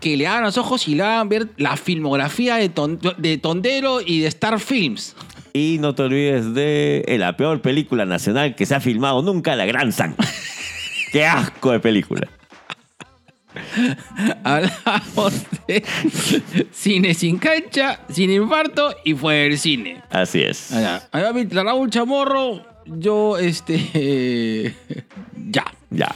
Que 0.00 0.16
le 0.16 0.26
hagan 0.26 0.44
los 0.44 0.56
ojos 0.58 0.88
y 0.88 0.94
le 0.94 1.02
hagan 1.02 1.28
ver 1.28 1.48
la 1.56 1.76
filmografía 1.76 2.56
de, 2.56 2.68
Ton- 2.70 2.98
de 3.18 3.38
Tondero 3.38 4.00
y 4.00 4.20
de 4.20 4.28
Star 4.28 4.58
Films. 4.60 5.14
Y 5.52 5.76
no 5.80 5.94
te 5.94 6.02
olvides 6.02 6.54
de 6.54 7.04
eh, 7.06 7.18
la 7.18 7.36
peor 7.36 7.60
película 7.60 8.04
nacional 8.06 8.56
que 8.56 8.66
se 8.66 8.74
ha 8.74 8.80
filmado 8.80 9.22
nunca, 9.22 9.54
La 9.54 9.66
Gran 9.66 9.92
San. 9.92 10.16
Qué 11.12 11.24
asco 11.26 11.70
de 11.72 11.80
película. 11.80 12.26
Hablamos 14.44 15.32
de 15.68 15.84
cine 16.72 17.14
sin 17.14 17.38
cancha, 17.38 18.00
sin 18.08 18.30
infarto 18.30 18.94
y 19.04 19.14
fue 19.14 19.34
del 19.34 19.58
cine. 19.58 20.02
Así 20.10 20.40
es. 20.42 20.72
Allá. 20.72 21.08
La 21.12 21.62
Raúl 21.62 21.90
Chamorro. 21.90 22.62
Yo, 22.86 23.38
este. 23.38 24.74
ya. 25.50 25.64
Ya. 25.94 26.14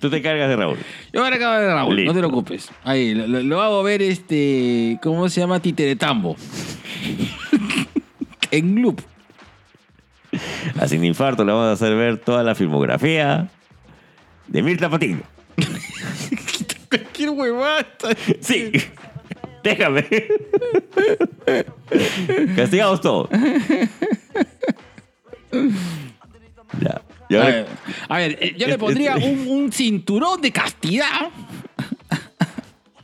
Tú 0.00 0.08
te 0.10 0.20
cargas 0.22 0.48
de 0.48 0.56
Raúl. 0.56 0.78
Yo 1.12 1.20
me 1.22 1.28
acabo 1.28 1.54
de 1.60 1.66
Raúl, 1.74 1.96
Listo. 1.96 2.12
no 2.12 2.14
te 2.14 2.20
preocupes. 2.26 2.70
Ahí, 2.84 3.14
lo, 3.14 3.26
lo- 3.42 3.60
hago 3.62 3.82
ver 3.82 4.02
este. 4.02 4.98
¿Cómo 5.02 5.28
se 5.28 5.40
llama? 5.40 5.60
Titeretambo. 5.60 6.36
en 8.50 8.82
loop. 8.82 9.00
A 10.80 10.88
Sin 10.88 11.04
Infarto 11.04 11.44
le 11.44 11.52
vamos 11.52 11.68
a 11.68 11.72
hacer 11.72 11.94
ver 11.94 12.16
toda 12.18 12.42
la 12.42 12.54
filmografía 12.54 13.48
de 14.48 14.62
Mirta 14.62 14.88
Patiño. 14.88 15.20
Cualquier 16.88 17.30
huevada. 17.30 17.86
Sí. 18.40 18.72
Déjame. 19.62 20.04
Castigamos 22.56 23.00
todos. 23.00 23.28
Ya. 26.80 27.02
Y 27.32 27.36
A 27.36 27.44
ver, 27.44 27.66
a 28.08 28.16
ver, 28.18 28.38
eh, 28.40 28.54
yo 28.58 28.66
le 28.66 28.78
pondría 28.78 29.16
un, 29.16 29.46
un 29.48 29.72
cinturón 29.72 30.40
de 30.40 30.52
castidad 30.52 31.30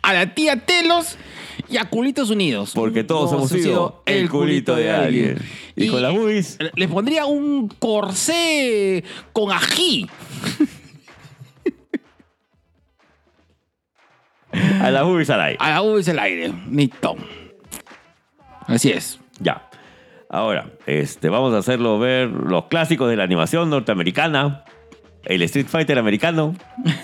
a 0.03 0.13
la 0.13 0.35
tía 0.35 0.57
Telos 0.65 1.17
y 1.69 1.77
a 1.77 1.85
Culitos 1.85 2.31
Unidos. 2.31 2.73
Porque 2.75 3.05
todos 3.05 3.33
hemos 3.33 3.51
sido 3.51 4.03
el 4.07 4.29
culito 4.29 4.75
de 4.75 4.91
alguien. 4.91 5.39
Y 5.77 5.89
con 5.89 6.03
las 6.03 6.13
boobies. 6.13 6.59
Les 6.75 6.89
pondría 6.89 7.27
un 7.27 7.69
corsé 7.69 9.05
con 9.33 9.53
ají. 9.53 10.09
A 14.81 14.91
las 14.91 15.05
boobies 15.05 15.31
al 15.31 15.41
aire. 15.43 15.59
A 15.61 15.71
la 15.71 15.81
boobies 15.81 16.09
el 16.09 16.19
aire. 16.19 16.53
Listo. 16.71 17.17
Así 18.67 18.91
es. 18.91 19.21
Ya. 19.41 19.68
Ahora, 20.31 20.67
este, 20.87 21.29
vamos 21.31 21.55
a 21.55 21.59
hacerlo 21.59 21.99
ver 21.99 22.29
los 22.29 22.67
clásicos 22.67 23.09
de 23.09 23.17
la 23.17 23.25
animación 23.25 23.71
norteamericana. 23.71 24.65
El 25.25 25.43
Street 25.43 25.67
Fighter 25.69 25.99
americano. 25.99 26.55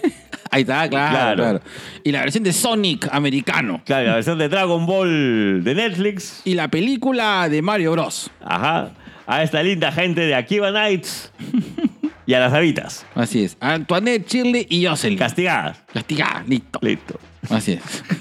Ahí 0.51 0.63
está, 0.63 0.89
claro, 0.89 1.11
Claro. 1.11 1.37
claro. 1.37 1.61
Y 2.05 2.13
la 2.13 2.21
versión 2.21 2.45
de 2.45 2.53
Sonic 2.53 3.09
americano. 3.11 3.83
Claro, 3.85 4.09
la 4.09 4.15
versión 4.17 4.39
de 4.39 4.49
Dragon 4.49 4.87
Ball 4.87 5.65
de 5.65 5.75
Netflix. 5.75 6.43
Y 6.45 6.55
la 6.55 6.69
película 6.69 7.49
de 7.49 7.61
Mario 7.61 7.93
Bros. 7.93 8.31
Ajá. 8.45 8.91
A 9.27 9.43
esta 9.43 9.63
linda 9.63 9.91
gente 9.91 10.21
de 10.21 10.35
Akiva 10.35 10.71
Nights. 10.71 11.33
Y 12.27 12.35
a 12.35 12.41
las 12.41 12.53
habitas. 12.53 13.05
Así 13.15 13.45
es. 13.45 13.57
Antoinette, 13.61 14.29
Shirley 14.29 14.67
y 14.71 14.87
Jocelyn. 14.87 15.19
Castigadas. 15.19 15.83
Castigada. 15.93 16.45
Listo. 16.47 16.79
Listo. 16.83 17.19
Así 17.51 17.73
es. 17.73 18.05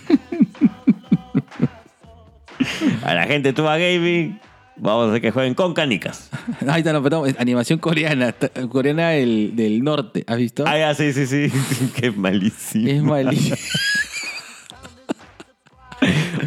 A 3.03 3.13
la 3.13 3.25
gente 3.25 3.49
de 3.49 3.53
Tuba 3.53 3.77
Gaming. 3.77 4.39
Vamos 4.75 5.05
a 5.05 5.09
hacer 5.09 5.21
que 5.21 5.31
jueguen 5.31 5.53
con 5.53 5.73
canicas. 5.73 6.29
Ahí 6.67 6.79
está, 6.79 6.93
no, 6.93 7.03
perdón, 7.03 7.35
animación 7.37 7.79
coreana, 7.79 8.33
coreana 8.69 9.09
del, 9.09 9.55
del 9.55 9.83
norte, 9.83 10.23
¿has 10.27 10.37
visto? 10.37 10.63
Ah, 10.65 10.77
ya, 10.77 10.95
sí, 10.95 11.13
sí, 11.13 11.27
sí. 11.27 11.51
Qué 11.95 12.11
malísimo. 12.11 12.87
es 12.89 13.03
malísimo. 13.03 13.55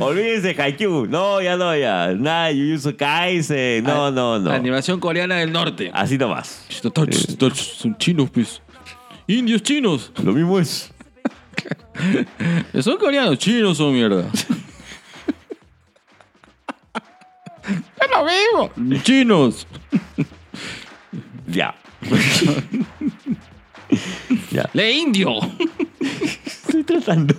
Olvídense, 0.00 0.54
Haikyuu. 0.60 1.06
No, 1.06 1.40
ya 1.40 1.56
no, 1.56 1.74
ya. 1.76 2.12
Nada, 2.14 2.52
Jujutsu 2.52 2.94
Kaisen. 2.96 3.82
No, 3.84 4.10
no, 4.10 4.38
no. 4.38 4.50
Animación 4.50 5.00
coreana 5.00 5.36
del 5.36 5.50
norte. 5.50 5.90
Así 5.94 6.18
nomás. 6.18 6.66
Son 6.68 7.96
chinos, 7.96 8.28
pues. 8.30 8.60
Indios 9.26 9.62
chinos. 9.62 10.12
Lo 10.22 10.32
mismo 10.32 10.58
es. 10.58 10.92
Son 12.80 12.98
coreanos, 12.98 13.38
chinos 13.38 13.78
son 13.78 13.94
mierda. 13.94 14.30
¡Es 17.68 18.10
lo 18.10 18.24
mismo! 18.24 19.02
Chinos. 19.02 19.66
Ya. 21.48 21.74
ya. 24.50 24.68
¡Le 24.72 24.92
indio! 24.92 25.30
Estoy 26.44 26.84
tratando. 26.84 27.34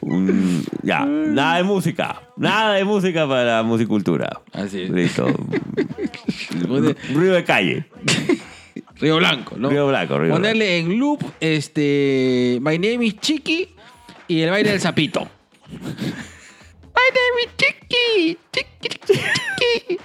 Un- 0.00 0.64
ya. 0.82 1.04
Nada 1.04 1.56
de 1.56 1.62
música. 1.64 2.22
Nada 2.36 2.74
de 2.74 2.84
música 2.84 3.26
para 3.28 3.56
la 3.56 3.62
musicultura. 3.62 4.40
Así 4.52 4.82
es. 4.82 4.90
Listo. 4.90 5.26
Pone- 6.66 6.96
Ruido 7.12 7.34
de 7.34 7.44
calle. 7.44 7.86
Río 8.96 9.16
Blanco, 9.16 9.56
¿no? 9.58 9.68
Río 9.68 9.86
Blanco, 9.88 10.18
Río 10.18 10.32
Ponerle 10.32 10.78
en 10.78 10.98
loop 10.98 11.22
este. 11.40 12.58
My 12.62 12.78
name 12.78 13.04
is 13.06 13.18
Chiqui 13.20 13.68
y 14.28 14.40
el 14.40 14.50
baile 14.50 14.70
del 14.70 14.80
sapito. 14.80 15.28
My 17.06 17.10
name 17.14 17.38
is 17.44 17.50
Chiqui. 17.56 18.36
Chiqui, 18.52 18.88
chiqui, 19.06 19.14
chiqui. 19.60 19.98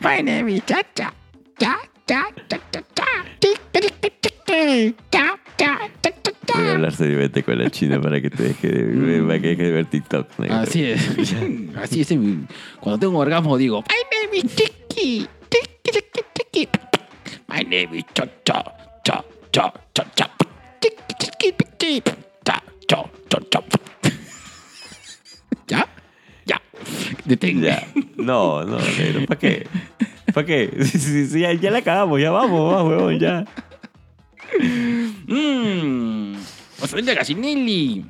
My 0.00 0.20
name 0.22 0.48
is 0.50 0.62
Chacha. 0.66 1.12
Cha, 1.58 1.74
cha, 2.06 2.30
cha, 2.48 2.58
cha, 2.70 2.80
cha. 2.94 3.06
Chiqui, 3.40 3.80
chiqui, 3.80 4.10
chiqui. 4.22 4.94
Cha, 5.10 5.36
cha, 5.58 5.88
cha, 6.00 6.10
cha, 6.22 6.32
cha. 6.46 6.54
Voy 6.54 6.68
a 6.68 6.72
hablar 6.74 6.92
seriamente 6.94 7.42
con 7.42 7.58
la 7.58 7.70
china 7.70 8.00
para 8.00 8.20
que 8.20 8.30
te 8.30 8.42
deje 8.44 8.68
de 8.68 9.22
para 9.26 9.40
que 9.40 9.48
deje 9.48 9.62
de 9.64 9.72
ver 9.72 9.86
TikTok. 9.86 10.38
negro. 10.38 10.56
Así 10.58 10.84
es. 10.84 11.00
Así 11.76 12.02
es. 12.02 12.08
Cuando 12.80 12.98
tengo 13.00 13.14
un 13.14 13.16
orgasmo 13.16 13.56
digo, 13.58 13.82
My 13.82 14.02
name 14.12 14.36
is 14.46 14.54
Chiqui. 14.54 15.26
Chiqui, 15.50 15.90
chiqui, 15.90 16.22
chiqui. 16.52 16.68
My 17.48 17.64
name 17.64 17.98
is 17.98 18.04
Cha 18.14 18.26
Cha. 18.44 18.62
Cha 19.02 19.24
Cha 19.50 19.72
Cha 19.92 20.04
Cha. 20.14 20.30
Chiqui, 20.80 21.14
chiqui, 21.18 21.52
chiqui. 21.78 22.02
Cha 22.44 22.62
Cha 22.86 23.02
Cha 23.28 23.38
Cha. 23.50 23.60
¿Ya? 25.66 26.60
Ya. 27.10 27.16
Detenga. 27.24 27.68
Ya. 27.68 27.86
No, 28.16 28.64
no, 28.64 28.78
negro. 28.78 29.26
¿Para 29.26 29.38
qué? 29.40 29.66
¿Para 30.32 30.46
qué? 30.46 30.70
Sí, 30.84 30.98
sí, 30.98 31.26
sí, 31.26 31.40
ya, 31.40 31.52
ya 31.52 31.70
la 31.70 31.78
acabamos, 31.78 32.20
ya 32.20 32.30
vamos, 32.30 32.72
vamos, 32.72 32.90
huevón, 32.92 33.18
ya. 33.18 33.44
Mmm. 35.26 36.34
Rosalinda 36.80 37.14
Casinelli. 37.14 38.04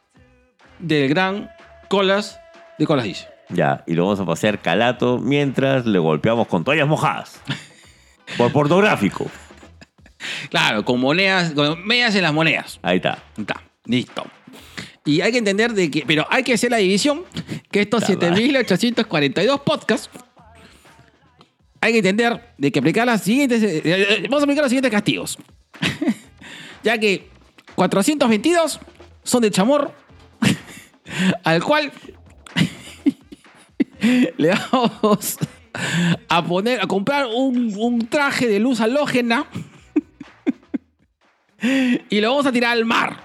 del 0.79 1.09
gran 1.09 1.49
Colas 1.89 2.39
de 2.79 2.85
Colas 2.85 3.05
Dice. 3.05 3.27
Ya, 3.49 3.83
y 3.85 3.93
lo 3.93 4.05
vamos 4.05 4.19
a 4.19 4.25
pasear 4.25 4.59
calato 4.61 5.19
mientras 5.19 5.85
le 5.85 5.99
golpeamos 5.99 6.47
con 6.47 6.63
toallas 6.63 6.87
mojadas. 6.87 7.39
Por 8.37 8.51
pornográfico. 8.51 9.29
Claro, 10.49 10.85
con 10.85 11.01
monedas, 11.01 11.51
con 11.51 11.85
medias 11.85 12.15
en 12.15 12.21
las 12.21 12.31
monedas. 12.33 12.79
Ahí 12.81 12.95
está. 12.95 13.21
Está, 13.37 13.61
listo. 13.83 14.23
Y 15.05 15.21
hay 15.21 15.31
que 15.31 15.37
entender 15.37 15.73
de 15.73 15.91
que, 15.91 16.03
pero 16.07 16.25
hay 16.29 16.43
que 16.43 16.53
hacer 16.53 16.71
la 16.71 16.77
división, 16.77 17.23
que 17.71 17.81
estos 17.81 18.07
Está 18.07 18.29
mal. 18.29 18.39
7.842 18.39 19.63
podcasts, 19.63 20.09
hay 21.81 21.91
que 21.91 21.97
entender 21.97 22.53
de 22.57 22.71
que 22.71 22.79
aplicar 22.79 23.05
las 23.05 23.21
siguientes, 23.23 23.61
eh, 23.61 23.81
eh, 23.83 24.21
vamos 24.23 24.41
a 24.41 24.43
aplicar 24.45 24.63
los 24.63 24.69
siguientes 24.69 24.91
castigos. 24.91 25.37
ya 26.83 26.97
que 26.97 27.27
422 27.75 28.79
son 29.23 29.41
de 29.41 29.51
chamor, 29.51 29.93
al 31.43 31.61
cual 31.61 31.91
le 34.37 34.51
vamos 34.71 35.37
a 36.29 36.45
poner, 36.45 36.81
a 36.81 36.87
comprar 36.87 37.25
un, 37.25 37.73
un 37.77 38.07
traje 38.07 38.47
de 38.47 38.59
luz 38.59 38.79
halógena 38.79 39.47
y 42.09 42.21
lo 42.21 42.29
vamos 42.29 42.45
a 42.45 42.51
tirar 42.53 42.71
al 42.71 42.85
mar. 42.85 43.23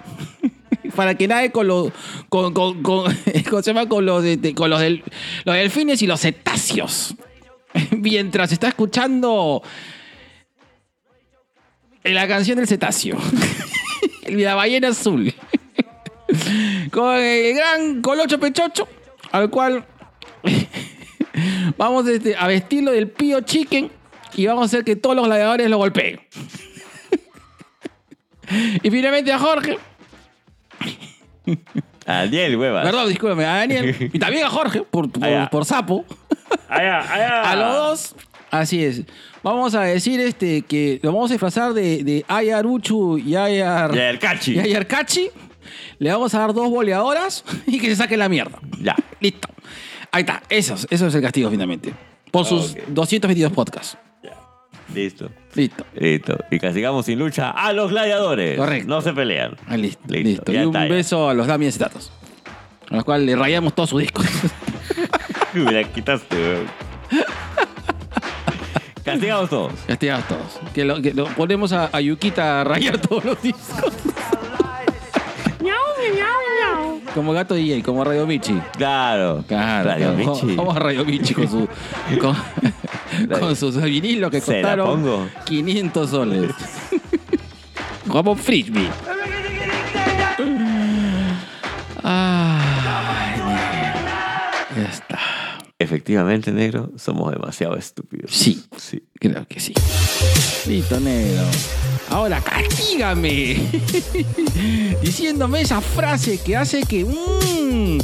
Para 0.98 1.14
que 1.14 1.28
nade 1.28 1.52
con 1.52 1.68
los. 1.68 1.92
Con, 2.28 2.52
con, 2.52 2.82
con- 2.82 3.16
¿cómo 3.48 3.62
se 3.62 3.72
llama? 3.72 3.88
Con 3.88 4.04
los, 4.04 4.20
de- 4.24 4.52
con 4.52 4.68
los, 4.68 4.82
los 4.82 5.54
delfines 5.54 6.02
y 6.02 6.08
los 6.08 6.20
cetáceos. 6.20 7.14
Mientras 7.92 8.50
está 8.50 8.66
escuchando. 8.66 9.62
La 12.02 12.26
canción 12.26 12.56
del 12.58 12.66
cetáceo. 12.66 13.16
La 14.26 14.56
ballena 14.56 14.88
azul. 14.88 15.32
Con 16.90 17.14
el 17.14 17.54
gran 17.54 18.02
Colocho 18.02 18.40
Pechocho. 18.40 18.88
Al 19.30 19.50
cual. 19.50 19.86
Vamos 21.76 22.08
este, 22.08 22.34
a 22.34 22.48
vestirlo 22.48 22.90
del 22.90 23.08
Pío 23.08 23.42
Chicken. 23.42 23.88
Y 24.34 24.46
vamos 24.46 24.62
a 24.62 24.64
hacer 24.66 24.82
que 24.84 24.96
todos 24.96 25.14
los 25.14 25.26
gladiadores 25.26 25.70
lo 25.70 25.76
golpeen. 25.76 26.20
Y 28.82 28.90
finalmente 28.90 29.30
a 29.32 29.38
Jorge. 29.38 29.78
Daniel, 32.06 32.56
huevas. 32.56 32.84
Perdón, 32.84 33.08
discúlpame, 33.08 33.44
a 33.44 33.56
Daniel. 33.56 34.10
Y 34.12 34.18
también 34.18 34.44
a 34.44 34.50
Jorge, 34.50 34.82
por, 34.82 35.10
por, 35.50 35.64
sapo. 35.64 36.04
Allá, 36.68 37.00
allá. 37.00 37.42
A 37.50 37.56
los 37.56 37.74
dos. 37.74 38.14
Así 38.50 38.82
es. 38.84 39.02
Vamos 39.42 39.74
a 39.74 39.82
decir 39.82 40.18
este 40.20 40.62
que 40.62 40.98
lo 41.02 41.12
vamos 41.12 41.30
a 41.30 41.34
disfrazar 41.34 41.74
de, 41.74 42.02
de 42.02 42.24
Ayaruchu 42.28 43.18
y 43.18 43.36
Ayar. 43.36 43.94
Ya, 43.94 44.08
el 44.10 44.18
cachi. 44.18 44.54
Y 44.54 44.58
Ayarcachi. 44.58 45.28
Le 45.98 46.10
vamos 46.10 46.34
a 46.34 46.38
dar 46.38 46.54
dos 46.54 46.70
boleadoras 46.70 47.44
y 47.66 47.78
que 47.78 47.88
se 47.88 47.96
saquen 47.96 48.18
la 48.20 48.28
mierda. 48.28 48.58
Ya. 48.80 48.96
Listo. 49.20 49.48
Ahí 50.10 50.22
está. 50.22 50.42
Eso, 50.48 50.74
es- 50.74 50.86
eso 50.90 51.06
es 51.08 51.14
el 51.14 51.20
castigo 51.22 51.50
finalmente. 51.50 51.92
Por 52.30 52.46
sus 52.46 52.72
Ok. 52.72 52.78
222 52.88 53.52
podcasts. 53.52 53.98
Listo. 54.94 55.30
Listo. 55.58 55.84
Listo. 55.94 56.38
Y 56.52 56.58
castigamos 56.60 57.04
sin 57.06 57.18
lucha 57.18 57.50
a 57.50 57.72
los 57.72 57.90
gladiadores. 57.90 58.56
Correcto. 58.56 58.88
No 58.88 59.00
se 59.00 59.12
pelean. 59.12 59.56
Ah, 59.66 59.76
listo. 59.76 60.00
Listo, 60.06 60.28
listo. 60.28 60.52
ya 60.52 60.62
Y 60.62 60.66
un 60.66 60.74
está, 60.76 60.86
ya. 60.88 60.94
beso 60.94 61.28
a 61.28 61.34
los 61.34 61.46
Damien 61.48 61.72
Cetatos. 61.72 62.12
A 62.90 62.94
los 62.96 63.04
cuales 63.04 63.26
le 63.26 63.34
rayamos 63.36 63.74
todos 63.74 63.90
sus 63.90 64.00
discos. 64.00 64.24
Me 65.54 65.72
la 65.72 65.84
quitaste, 65.84 66.36
weón. 66.36 66.66
Castigamos 69.04 69.50
todos. 69.50 69.72
Castigados 69.86 70.28
todos. 70.28 70.60
Que 70.74 70.84
lo, 70.84 71.02
que 71.02 71.12
lo 71.14 71.24
ponemos 71.26 71.72
a, 71.72 71.90
a 71.92 72.00
Yukita 72.00 72.60
a 72.60 72.64
rayar 72.64 72.98
todos 72.98 73.24
los 73.24 73.42
discos. 73.42 73.92
Como 77.18 77.32
gato 77.32 77.56
DJ, 77.56 77.82
como 77.82 78.04
Radio 78.04 78.28
Michi. 78.28 78.54
Claro. 78.76 79.42
Claro. 79.48 79.88
Radio 79.88 80.14
claro. 80.14 80.32
Michi. 80.32 80.56
Radio 80.78 81.04
Michi 81.04 81.34
con 81.34 81.48
su. 81.48 81.68
Con, 82.20 82.36
con 83.40 83.56
sus 83.56 83.82
vinilos 83.82 84.30
que 84.30 84.40
Se 84.40 84.62
la 84.62 84.76
costaron 84.76 85.02
pongo. 85.02 85.28
500 85.46 86.10
soles. 86.10 86.54
Como 88.06 88.36
Frisbee. 88.36 88.88
Ay, 92.04 93.40
ya 94.76 94.82
está. 94.88 95.07
Efectivamente, 95.80 96.50
negro, 96.50 96.90
somos 96.96 97.32
demasiado 97.32 97.76
estúpidos. 97.76 98.32
Sí. 98.32 98.64
Sí. 98.76 99.04
Creo 99.20 99.46
que 99.46 99.60
sí. 99.60 99.72
Listo, 100.66 100.98
negro. 100.98 101.44
Ahora 102.10 102.40
castígame. 102.40 103.56
Diciéndome 105.02 105.60
esa 105.60 105.80
frase 105.80 106.38
que 106.38 106.56
hace 106.56 106.82
que 106.82 107.04
mm, 107.04 107.98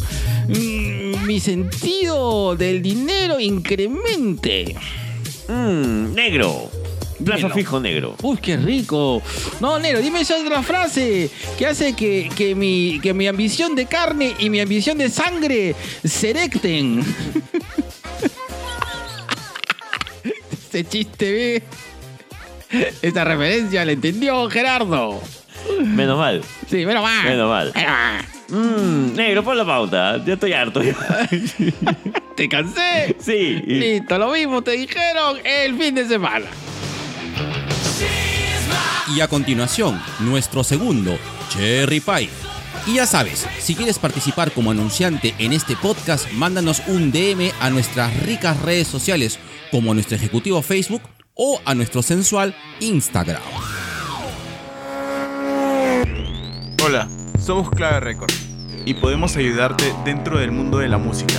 mm, 0.48 1.26
mi 1.26 1.40
sentido 1.40 2.54
del 2.54 2.80
dinero 2.80 3.40
incremente. 3.40 4.76
Mmm, 5.48 6.14
negro. 6.14 6.70
Plazo 7.22 7.50
fijo 7.50 7.80
negro. 7.80 8.16
Uy, 8.22 8.38
qué 8.38 8.56
rico. 8.56 9.22
No, 9.60 9.78
negro, 9.78 10.00
dime 10.00 10.20
esa 10.20 10.36
otra 10.36 10.62
frase 10.62 11.30
que 11.58 11.66
hace 11.66 11.94
que, 11.94 12.30
que 12.36 12.54
mi, 12.54 12.98
que 13.02 13.14
mi 13.14 13.26
ambición 13.26 13.74
de 13.74 13.86
carne 13.86 14.34
y 14.38 14.50
mi 14.50 14.60
ambición 14.60 14.98
de 14.98 15.08
sangre 15.10 15.76
se 16.04 16.30
erecten. 16.30 17.04
Ese 20.52 20.84
chiste, 20.88 21.32
ve. 21.32 21.62
Esa 23.02 23.22
referencia 23.24 23.84
la 23.84 23.92
entendió 23.92 24.50
Gerardo. 24.50 25.20
Menos 25.80 26.18
mal. 26.18 26.42
Sí, 26.68 26.84
menos 26.84 27.02
mal. 27.02 27.24
Menos 27.24 27.48
mal. 27.48 27.72
Menos 27.74 27.90
mal. 27.90 28.24
Mmm, 28.48 29.14
negro, 29.14 29.42
pon 29.42 29.56
la 29.56 29.64
pauta. 29.64 30.22
Ya 30.24 30.34
estoy 30.34 30.52
harto. 30.52 30.80
¿Te 32.36 32.48
cansé? 32.48 33.16
sí. 33.18 33.62
Listo, 33.64 34.18
lo 34.18 34.32
mismo 34.32 34.62
te 34.62 34.72
dijeron 34.72 35.38
el 35.44 35.78
fin 35.78 35.94
de 35.94 36.06
semana. 36.06 36.46
Y 39.06 39.20
a 39.20 39.28
continuación, 39.28 40.00
nuestro 40.20 40.64
segundo, 40.64 41.18
Cherry 41.50 42.00
Pie. 42.00 42.30
Y 42.86 42.94
ya 42.94 43.06
sabes, 43.06 43.46
si 43.58 43.74
quieres 43.74 43.98
participar 43.98 44.50
como 44.50 44.70
anunciante 44.70 45.34
en 45.38 45.52
este 45.52 45.76
podcast, 45.76 46.30
mándanos 46.32 46.82
un 46.86 47.12
DM 47.12 47.52
a 47.60 47.68
nuestras 47.68 48.18
ricas 48.22 48.60
redes 48.62 48.88
sociales, 48.88 49.38
como 49.70 49.90
a 49.90 49.94
nuestro 49.94 50.16
ejecutivo 50.16 50.62
Facebook 50.62 51.02
o 51.34 51.60
a 51.66 51.74
nuestro 51.74 52.02
sensual 52.02 52.56
Instagram. 52.80 53.42
Hola, 56.82 57.06
somos 57.38 57.70
Clave 57.70 58.00
Record 58.00 58.32
y 58.86 58.94
podemos 58.94 59.36
ayudarte 59.36 59.94
dentro 60.06 60.38
del 60.38 60.50
mundo 60.50 60.78
de 60.78 60.88
la 60.88 60.96
música. 60.96 61.34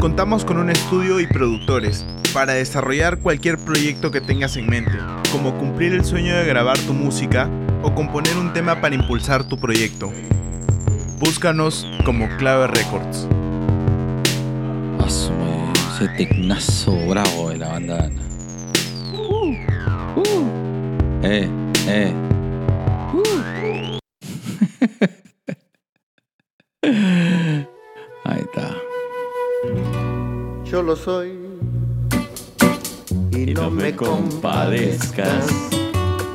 Contamos 0.00 0.46
con 0.46 0.56
un 0.56 0.70
estudio 0.70 1.20
y 1.20 1.26
productores 1.26 2.06
para 2.32 2.54
desarrollar 2.54 3.18
cualquier 3.18 3.58
proyecto 3.58 4.10
que 4.10 4.22
tengas 4.22 4.56
en 4.56 4.66
mente, 4.66 4.98
como 5.30 5.58
cumplir 5.58 5.92
el 5.92 6.06
sueño 6.06 6.34
de 6.34 6.46
grabar 6.46 6.78
tu 6.78 6.94
música 6.94 7.50
o 7.82 7.94
componer 7.94 8.34
un 8.38 8.50
tema 8.54 8.80
para 8.80 8.94
impulsar 8.94 9.44
tu 9.44 9.58
proyecto. 9.58 10.10
Búscanos 11.18 11.86
como 12.06 12.34
Clave 12.38 12.68
Records. 12.68 13.28
Asume 15.04 15.70
ese 15.94 16.08
tecnazo 16.16 16.96
bravo 17.06 17.50
de 17.50 17.58
la 17.58 17.68
banda. 17.68 18.10
Eh, 21.22 21.46
eh. 21.88 22.14
Ahí 23.62 23.89
Soy 30.96 31.38
y, 33.30 33.46
no, 33.54 33.70
me 33.70 33.94
compadezcas. 33.94 35.46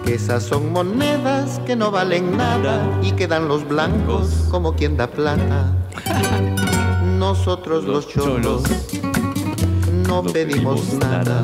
Que 0.06 0.16
esas 0.16 0.44
son 0.44 0.72
monedas 0.72 1.60
que 1.66 1.76
no 1.76 1.92
valen 1.92 2.38
nada 2.38 3.00
y 3.04 3.12
quedan 3.12 3.48
los 3.48 3.68
blancos 3.68 4.48
como 4.50 4.74
quien 4.76 4.96
da 4.96 5.08
plata. 5.08 5.74
Nosotros 7.20 7.84
los 7.84 8.08
cholos 8.08 8.64
no 10.08 10.24
pedimos 10.24 10.94
nada, 10.94 11.44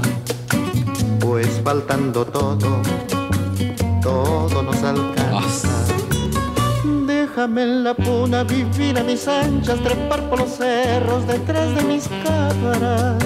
pues 1.20 1.60
faltando 1.64 2.26
todo, 2.26 2.82
todo 4.02 4.64
nos 4.64 4.84
alcanza. 4.84 5.21
Déjame 7.42 7.64
en 7.64 7.84
la 7.84 7.96
puna 7.96 8.44
vivir 8.44 9.00
a 9.00 9.04
mis 9.04 9.28
anchas, 9.28 9.80
trepar 9.82 10.30
por 10.30 10.42
los 10.42 10.58
cerros 10.58 11.26
detrás 11.26 11.74
de 11.74 11.82
mis 11.86 12.08
cámaras. 12.24 13.18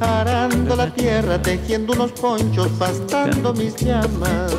arando 0.00 0.76
la 0.76 0.92
tierra, 0.92 1.40
tejiendo 1.40 1.94
unos 1.94 2.12
ponchos, 2.12 2.68
pastando 2.78 3.54
mis 3.54 3.74
llamas 3.76 4.52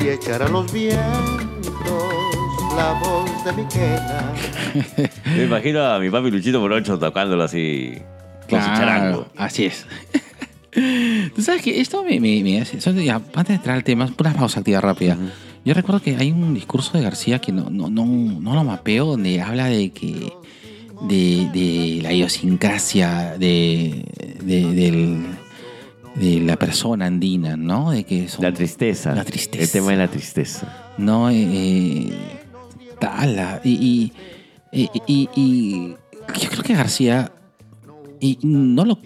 y 0.00 0.08
echar 0.10 0.44
a 0.44 0.48
los 0.48 0.72
vientos 0.72 1.10
la 2.76 2.92
voz 3.00 3.44
de 3.44 3.52
mi 3.54 3.66
quena. 3.66 4.32
Me 5.36 5.42
imagino 5.46 5.84
a 5.84 5.98
mi 5.98 6.08
papi 6.08 6.30
Luchito 6.30 6.60
Morocho 6.60 6.96
tocándolo 7.00 7.42
así 7.42 7.94
con 8.48 8.60
su 8.62 8.66
charango. 8.68 9.26
así 9.36 9.64
es. 9.64 9.86
Tú 11.34 11.42
sabes 11.42 11.62
que 11.62 11.80
esto 11.80 12.04
me, 12.04 12.20
me, 12.20 12.44
me 12.44 12.60
hace. 12.60 12.80
son- 12.80 12.96
ya, 13.02 13.16
antes 13.16 13.48
de 13.48 13.54
entrar 13.54 13.74
al 13.74 13.82
tema, 13.82 14.08
una 14.20 14.32
pausa 14.34 14.60
activa 14.60 14.80
rápida. 14.80 15.16
Yo 15.66 15.74
recuerdo 15.74 16.00
que 16.00 16.16
hay 16.16 16.30
un 16.32 16.54
discurso 16.54 16.96
de 16.96 17.02
García 17.04 17.40
que 17.40 17.50
no, 17.52 17.68
no, 17.70 17.90
no, 17.90 18.06
no 18.06 18.54
lo 18.54 18.64
mapeo, 18.64 19.04
donde 19.06 19.42
habla 19.42 19.66
de 19.66 19.90
que. 19.90 20.32
de, 21.08 21.50
de 21.52 21.98
la 22.02 22.12
idiosincrasia 22.12 23.36
de, 23.36 24.04
de, 24.42 24.64
del- 24.74 25.26
de 26.14 26.40
la 26.40 26.56
persona 26.56 27.04
andina, 27.06 27.56
¿no? 27.58 27.90
De 27.90 28.04
que 28.04 28.28
son, 28.28 28.42
La 28.44 28.52
tristeza. 28.52 29.14
La 29.14 29.24
tristeza. 29.24 29.62
El 29.64 29.70
tema 29.70 29.90
de 29.90 29.96
la 29.98 30.08
tristeza. 30.08 30.92
no, 30.96 31.28
eh, 31.28 31.34
eh, 31.50 32.12
tala. 32.98 33.60
Y, 33.64 33.72
y, 33.74 34.12
y, 34.72 34.88
y- 35.06 35.28
y 35.36 35.88
yo 36.40 36.48
creo 36.48 36.62
que 36.62 36.74
García, 36.74 37.32
y 38.20 38.38
no 38.42 38.84
lo, 38.86 38.98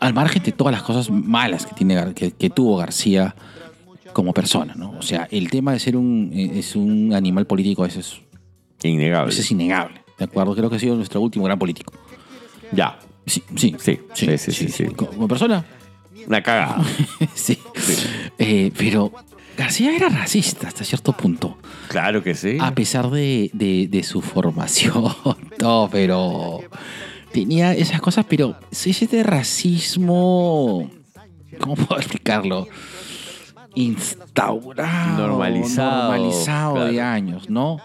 al 0.00 0.14
margen 0.14 0.42
de 0.44 0.52
todas 0.52 0.72
las 0.72 0.82
cosas 0.82 1.10
malas 1.10 1.66
que, 1.66 1.74
tiene, 1.74 2.14
que 2.14 2.50
tuvo 2.50 2.76
García 2.76 3.34
como 4.16 4.32
persona, 4.32 4.72
¿no? 4.74 4.92
O 4.98 5.02
sea, 5.02 5.28
el 5.30 5.50
tema 5.50 5.74
de 5.74 5.78
ser 5.78 5.94
un, 5.94 6.30
eh, 6.34 6.52
es 6.58 6.74
un 6.74 7.12
animal 7.12 7.46
político, 7.46 7.84
eso 7.84 8.00
es, 8.00 8.16
Innegable. 8.82 9.30
eso 9.30 9.42
es 9.42 9.50
innegable, 9.50 10.00
¿de 10.18 10.24
acuerdo? 10.24 10.56
Creo 10.56 10.70
que 10.70 10.76
ha 10.76 10.78
sido 10.78 10.96
nuestro 10.96 11.20
último 11.20 11.44
gran 11.44 11.58
político. 11.58 11.92
Ya. 12.72 12.98
Sí, 13.26 13.42
sí, 13.56 13.76
Sí, 13.78 13.98
sí, 14.14 14.38
sí, 14.38 14.52
sí, 14.52 14.68
sí. 14.70 14.84
Como 14.86 15.28
persona, 15.28 15.66
Una 16.26 16.42
cagada. 16.42 16.82
sí. 17.34 17.58
Eh, 18.38 18.72
pero 18.78 19.12
García 19.58 19.94
era 19.94 20.08
racista 20.08 20.68
hasta 20.68 20.82
cierto 20.82 21.12
punto. 21.12 21.58
claro 21.88 22.22
que 22.22 22.34
sí. 22.34 22.56
A 22.58 22.74
pesar 22.74 23.10
de, 23.10 23.50
de- 23.52 23.86
de 23.90 24.02
su 24.02 24.22
formación, 24.22 25.12
no, 25.60 25.88
pero 25.92 26.60
tenía 27.32 27.74
esas 27.74 28.00
cosas, 28.00 28.24
pero 28.26 28.56
ese 28.70 29.22
racismo, 29.22 30.90
¿cómo 31.60 31.74
puedo 31.76 32.00
explicarlo? 32.00 32.66
Instaurado, 33.76 35.28
Normalizado, 35.28 36.12
normalizado 36.14 36.84
de 36.86 37.00
años, 37.00 37.48
¿no? 37.50 37.78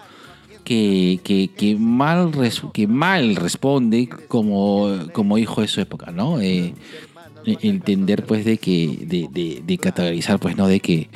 Que, 0.63 1.19
que, 1.23 1.49
que 1.55 1.75
mal, 1.75 2.31
res- 2.33 2.61
que 2.73 2.87
mal 2.87 3.35
responde 3.35 4.07
como, 4.27 4.89
como 5.13 5.37
hijo 5.37 5.61
de 5.61 5.67
su 5.67 5.81
época, 5.81 6.11
¿no? 6.11 6.39
Eh, 6.41 6.73
entender 7.45 8.23
pues 8.25 8.45
de 8.45 8.57
que 8.59 8.99
de, 9.01 9.27
de, 9.31 9.63
de 9.65 9.77
categorizar 9.79 10.39
pues 10.39 10.55
no 10.55 10.67
de 10.67 10.79
que 10.79 11.09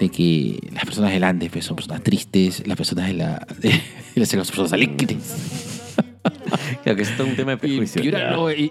de 0.00 0.08
que 0.08 0.58
las 0.72 0.84
personas 0.84 1.12
del 1.12 1.22
Andes 1.22 1.50
pues, 1.52 1.64
son 1.64 1.76
personas 1.76 2.02
tristes 2.02 2.66
las 2.66 2.76
personas 2.76 3.06
de 3.06 3.14
la 3.14 3.46
de, 3.60 3.68
de 3.70 3.80
las 4.16 4.30
personas 4.32 4.72
alegres 4.72 5.16
Claro 6.82 6.96
que 6.96 7.02
es 7.02 7.16
todo 7.16 7.26
un 7.28 7.36
tema 7.36 7.52
de 7.52 7.56
prejuicio. 7.58 8.02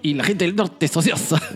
y 0.03 0.13
la 0.15 0.23
gente 0.25 0.43
del 0.45 0.55
norte 0.55 0.85
es 0.85 0.97
ociosa 0.97 1.41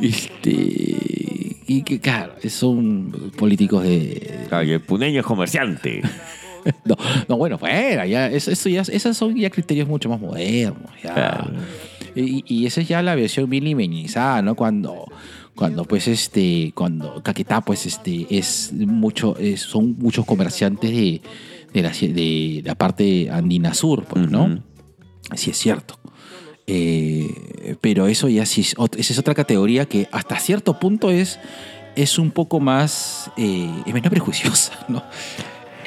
este 0.00 1.56
y 1.66 1.82
que 1.82 2.00
claro 2.00 2.34
son 2.48 3.32
políticos 3.36 3.82
de 3.84 4.44
Claro, 4.48 4.64
y 4.64 4.72
el 4.72 4.80
puneño 4.80 5.20
es 5.20 5.26
comerciante. 5.26 6.02
no, 6.84 6.96
no 7.28 7.36
bueno 7.36 7.58
fuera 7.58 8.06
ya 8.06 8.26
eso, 8.28 8.50
eso 8.50 8.68
ya 8.68 8.82
esos 8.82 9.16
son 9.16 9.34
ya 9.36 9.50
criterios 9.50 9.88
mucho 9.88 10.08
más 10.08 10.20
modernos 10.20 10.90
ya 11.02 11.14
Claro. 11.14 11.50
Y, 12.16 12.44
y 12.46 12.66
esa 12.66 12.80
es 12.80 12.86
ya 12.86 13.02
la 13.02 13.16
versión 13.16 13.48
milimeñizada, 13.50 14.40
¿no? 14.40 14.54
Cuando, 14.54 15.04
cuando 15.56 15.84
pues 15.84 16.06
este, 16.06 16.70
cuando 16.72 17.20
Caquetá 17.24 17.60
pues 17.60 17.86
este 17.86 18.26
es 18.30 18.72
mucho, 18.72 19.36
es- 19.36 19.62
son 19.62 19.96
muchos 19.98 20.24
comerciantes 20.24 20.92
de, 20.92 21.20
de 21.72 21.82
la, 21.82 21.90
de 21.90 22.62
la 22.64 22.76
parte 22.76 23.28
andina 23.30 23.74
sur, 23.74 24.04
pues, 24.04 24.30
¿no? 24.30 24.44
Ujú. 24.44 24.58
Sí 25.34 25.50
es 25.50 25.58
cierto. 25.58 25.98
Eh, 26.66 27.76
pero 27.80 28.06
eso 28.06 28.28
ya 28.28 28.46
sí 28.46 28.62
esa 28.62 28.76
es 28.98 29.18
otra 29.18 29.34
categoría 29.34 29.86
que 29.86 30.08
hasta 30.12 30.38
cierto 30.38 30.78
punto 30.80 31.10
es, 31.10 31.38
es 31.94 32.18
un 32.18 32.30
poco 32.30 32.58
más, 32.60 33.30
eh, 33.36 33.68
es 33.86 33.92
menos 33.92 34.08
prejuiciosa, 34.10 34.72
¿no? 34.88 35.02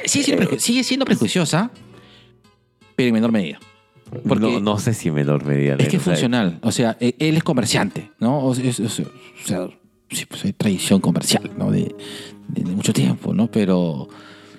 Sigue 0.04 0.24
siendo, 0.24 0.44
preju- 0.44 0.58
sigue 0.60 0.84
siendo 0.84 1.04
prejuiciosa, 1.04 1.70
pero 2.94 3.08
en 3.08 3.14
menor 3.14 3.32
medida. 3.32 3.58
Porque- 4.26 4.40
no, 4.52 4.60
no 4.60 4.78
sé 4.78 4.94
si 4.94 5.08
en 5.08 5.14
menor 5.14 5.44
medida. 5.44 5.74
es 5.78 5.88
que 5.88 5.96
es 5.96 6.02
funcional. 6.02 6.58
O 6.62 6.70
sea, 6.72 6.96
e- 7.00 7.14
él 7.18 7.36
es 7.36 7.42
comerciante, 7.42 8.10
¿no? 8.20 8.44
O 8.46 8.54
sea, 8.54 8.70
o 8.70 8.88
sí, 10.10 10.24
pues 10.26 10.44
hay 10.44 10.52
tradición 10.52 11.00
comercial, 11.00 11.50
¿no? 11.58 11.70
De, 11.70 11.94
de- 12.48 12.62
de 12.62 12.70
mucho 12.70 12.92
tiempo, 12.92 13.34
¿no? 13.34 13.50
Pero. 13.50 14.08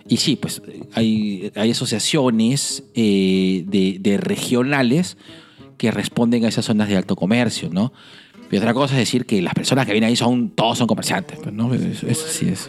Y 0.08 0.18
sí, 0.18 0.36
pues 0.36 0.62
hay, 0.96 1.52
hay 1.56 1.72
asociaciones 1.72 2.84
eh, 2.96 3.64
de, 3.68 3.98
de 4.00 4.18
regionales 4.18 5.18
que 5.80 5.90
responden 5.90 6.46
a 6.46 6.50
esas 6.50 6.66
zonas 6.66 6.88
de 6.90 6.96
alto 6.98 7.16
comercio, 7.16 7.70
¿no? 7.72 7.92
Y 8.52 8.58
otra 8.58 8.74
cosa 8.76 8.94
es 8.94 9.00
decir 9.00 9.26
que 9.26 9.42
las 9.42 9.54
personas 9.56 9.86
que 9.88 9.94
vienen 9.94 10.10
ahí 10.10 10.16
son 10.16 10.50
todos 10.52 10.78
son 10.78 10.86
comerciantes, 10.88 11.40
pues, 11.42 11.54
¿no? 11.54 11.74
Eso, 11.74 12.06
eso 12.08 12.28
sí 12.28 12.50
es. 12.50 12.68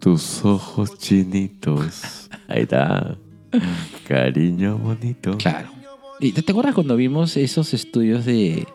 Tus 0.00 0.44
ojos 0.44 0.96
chinitos. 0.98 2.28
Ahí 2.48 2.62
está. 2.62 3.16
Cariño 4.08 4.78
bonito. 4.78 5.36
Claro. 5.38 5.70
¿Y 6.20 6.32
¿Te, 6.32 6.42
te 6.42 6.52
acuerdas 6.52 6.74
cuando 6.74 6.96
vimos 6.96 7.36
esos 7.36 7.74
estudios 7.74 8.24
de, 8.24 8.66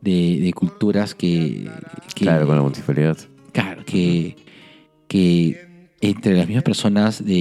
de, 0.00 0.38
de 0.40 0.52
culturas 0.52 1.14
que, 1.14 1.68
que- 2.14 2.24
Claro, 2.24 2.46
con 2.46 2.56
la 2.56 2.62
municipalidad. 2.62 3.16
Claro, 3.52 3.84
que, 3.84 4.36
que 5.08 5.88
entre 6.00 6.36
las 6.36 6.46
mismas 6.46 6.64
personas 6.64 7.24
de, 7.24 7.32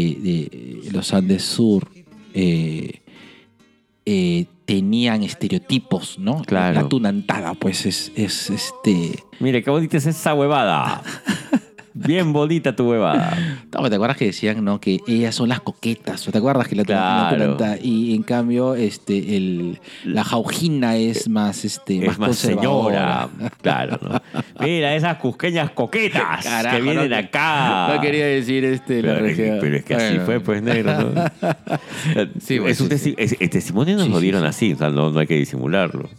de 0.83 0.91
los 0.91 1.13
Andes 1.13 1.43
Sur 1.43 1.87
eh, 2.33 3.01
eh, 4.05 4.45
tenían 4.71 5.21
estereotipos, 5.21 6.17
¿no? 6.17 6.43
Claro. 6.43 6.83
La 6.83 6.87
tunantada, 6.87 7.55
pues 7.55 7.85
es, 7.85 8.09
es 8.15 8.49
este. 8.49 9.21
Mire, 9.41 9.61
qué 9.63 9.69
bonita 9.69 9.97
es 9.97 10.05
esa 10.05 10.33
huevada. 10.33 11.03
Bien 11.93 12.31
bonita 12.31 12.75
tu 12.75 12.89
huevada. 12.89 13.37
No, 13.73 13.89
¿te 13.89 13.95
acuerdas 13.95 14.15
que 14.17 14.25
decían, 14.27 14.63
no? 14.63 14.79
Que 14.79 14.99
ellas 15.07 15.35
son 15.35 15.49
las 15.49 15.59
coquetas. 15.59 16.23
¿Te 16.23 16.37
acuerdas 16.37 16.67
que 16.67 16.75
la, 16.75 16.83
la 16.83 17.55
Claro. 17.57 17.57
Y 17.83 18.15
en 18.15 18.23
cambio, 18.23 18.75
este, 18.75 19.35
el, 19.35 19.79
la 20.05 20.23
jaujina 20.23 20.95
es 20.95 21.27
más, 21.27 21.65
este, 21.65 21.97
Es 22.05 22.17
más 22.17 22.29
conservadora. 22.29 23.29
señora. 23.33 23.51
Claro, 23.61 23.99
¿no? 24.01 24.21
Mira, 24.65 24.95
esas 24.95 25.17
cusqueñas 25.17 25.71
coquetas 25.71 26.45
Carajo, 26.45 26.77
que 26.77 26.81
vienen 26.83 27.09
no- 27.09 27.15
acá. 27.17 27.93
No 27.95 28.01
quería 28.01 28.25
decir 28.25 28.63
este, 28.63 29.01
la 29.01 29.15
Pero, 29.15 29.25
es 29.25 29.35
que- 29.35 29.41
región. 29.41 29.57
pero 29.61 29.75
es 29.77 29.83
que 29.83 29.95
así 29.95 30.19
fue, 30.19 30.39
pues, 30.39 30.61
negro. 30.63 31.11
¿no? 31.11 31.23
Sí, 32.39 32.59
pues, 32.59 32.71
es 32.79 32.81
un 32.81 32.89
sí, 32.89 33.11
testi- 33.11 33.15
es- 33.17 33.35
el 33.39 33.49
testimonio 33.49 33.97
nos 33.97 34.07
lo 34.09 34.19
dieron 34.19 34.41
sí. 34.43 34.47
así, 34.47 34.73
o 34.73 34.77
sea, 34.77 34.89
no, 34.89 35.09
no 35.11 35.19
hay 35.19 35.27
que 35.27 35.35
disimularlo. 35.35 36.09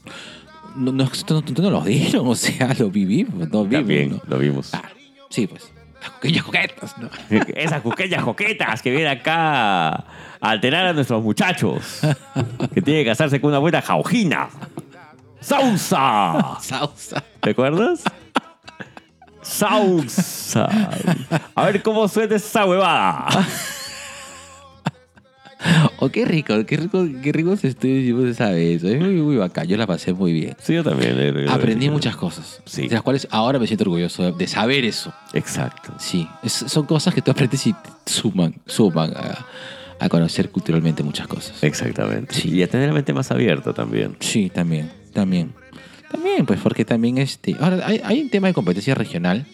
No, 0.76 0.90
no, 0.92 1.04
no, 1.04 1.40
no, 1.40 1.42
no 1.62 1.70
lo 1.70 1.80
dieron, 1.82 2.26
o 2.26 2.34
sea, 2.34 2.74
lo 2.78 2.90
vivimos, 2.90 3.34
no 3.50 3.64
vimos. 3.64 3.70
También 3.70 4.10
¿no? 4.10 4.20
lo 4.26 4.38
vimos. 4.38 4.70
Claro, 4.70 4.88
sí, 5.32 5.46
pues. 5.46 5.72
Las 6.00 6.10
coquillas 6.10 6.42
coquetas, 6.44 6.98
¿no? 6.98 7.10
Esas 7.54 7.80
cusqueñas 7.80 8.24
coquetas 8.24 8.82
que 8.82 8.90
vienen 8.90 9.08
acá 9.08 9.88
a 9.90 10.04
alterar 10.40 10.86
a 10.86 10.92
nuestros 10.92 11.22
muchachos. 11.22 12.00
Que 12.74 12.82
tienen 12.82 13.04
que 13.04 13.10
casarse 13.10 13.40
con 13.40 13.50
una 13.50 13.58
buena 13.58 13.80
jaujina. 13.80 14.48
¡Sausa! 15.40 16.58
Sausa. 16.60 17.24
¿Te 17.40 17.50
acuerdas? 17.50 18.02
¡Sausa! 19.42 20.68
A 21.54 21.64
ver 21.66 21.82
cómo 21.82 22.08
suena 22.08 22.36
esa 22.36 22.64
huevada. 22.64 23.28
Oh, 25.98 26.08
qué 26.08 26.24
rico, 26.24 26.66
qué 26.66 26.76
rico, 26.76 27.06
qué 27.22 27.32
rico 27.32 27.56
se 27.56 27.68
hicimos 27.68 28.24
esa 28.24 28.50
vez. 28.50 28.82
Es 28.82 28.98
muy, 29.00 29.14
muy 29.14 29.36
bacán, 29.36 29.68
yo 29.68 29.76
la 29.76 29.86
pasé 29.86 30.12
muy 30.12 30.32
bien. 30.32 30.56
Sí, 30.60 30.74
yo 30.74 30.82
también. 30.82 31.14
eh, 31.18 31.46
Aprendí 31.48 31.86
eh, 31.86 31.90
muchas 31.90 32.16
cosas. 32.16 32.60
Sí. 32.64 32.88
De 32.88 32.94
las 32.94 33.02
cuales 33.02 33.28
ahora 33.30 33.58
me 33.60 33.66
siento 33.66 33.84
orgulloso 33.84 34.32
de, 34.32 34.46
saber 34.48 34.84
eso. 34.84 35.12
Exacto. 35.32 35.94
Sí, 35.98 36.26
es- 36.42 36.52
son 36.66 36.86
cosas 36.86 37.14
que 37.14 37.22
tú 37.22 37.30
aprendes 37.30 37.64
y 37.66 37.74
suman, 38.06 38.54
suman 38.66 39.12
a, 39.16 39.46
a 40.00 40.08
conocer 40.08 40.50
culturalmente 40.50 41.02
muchas 41.04 41.28
cosas. 41.28 41.62
Exactamente. 41.62 42.34
Sí. 42.34 42.48
Y 42.50 42.62
a 42.62 42.68
tener 42.68 42.88
la 42.88 42.94
mente 42.94 43.12
más 43.12 43.30
abierta 43.30 43.72
también. 43.72 44.16
Sí, 44.18 44.50
también, 44.52 44.90
también. 45.12 45.52
También, 46.10 46.44
pues 46.44 46.58
porque 46.60 46.84
también 46.84 47.18
este... 47.18 47.56
Ahora, 47.60 47.86
hay, 47.86 48.00
hay 48.04 48.20
un 48.20 48.28
tema 48.28 48.48
de 48.48 48.54
competencia 48.54 48.94
regional. 48.94 49.46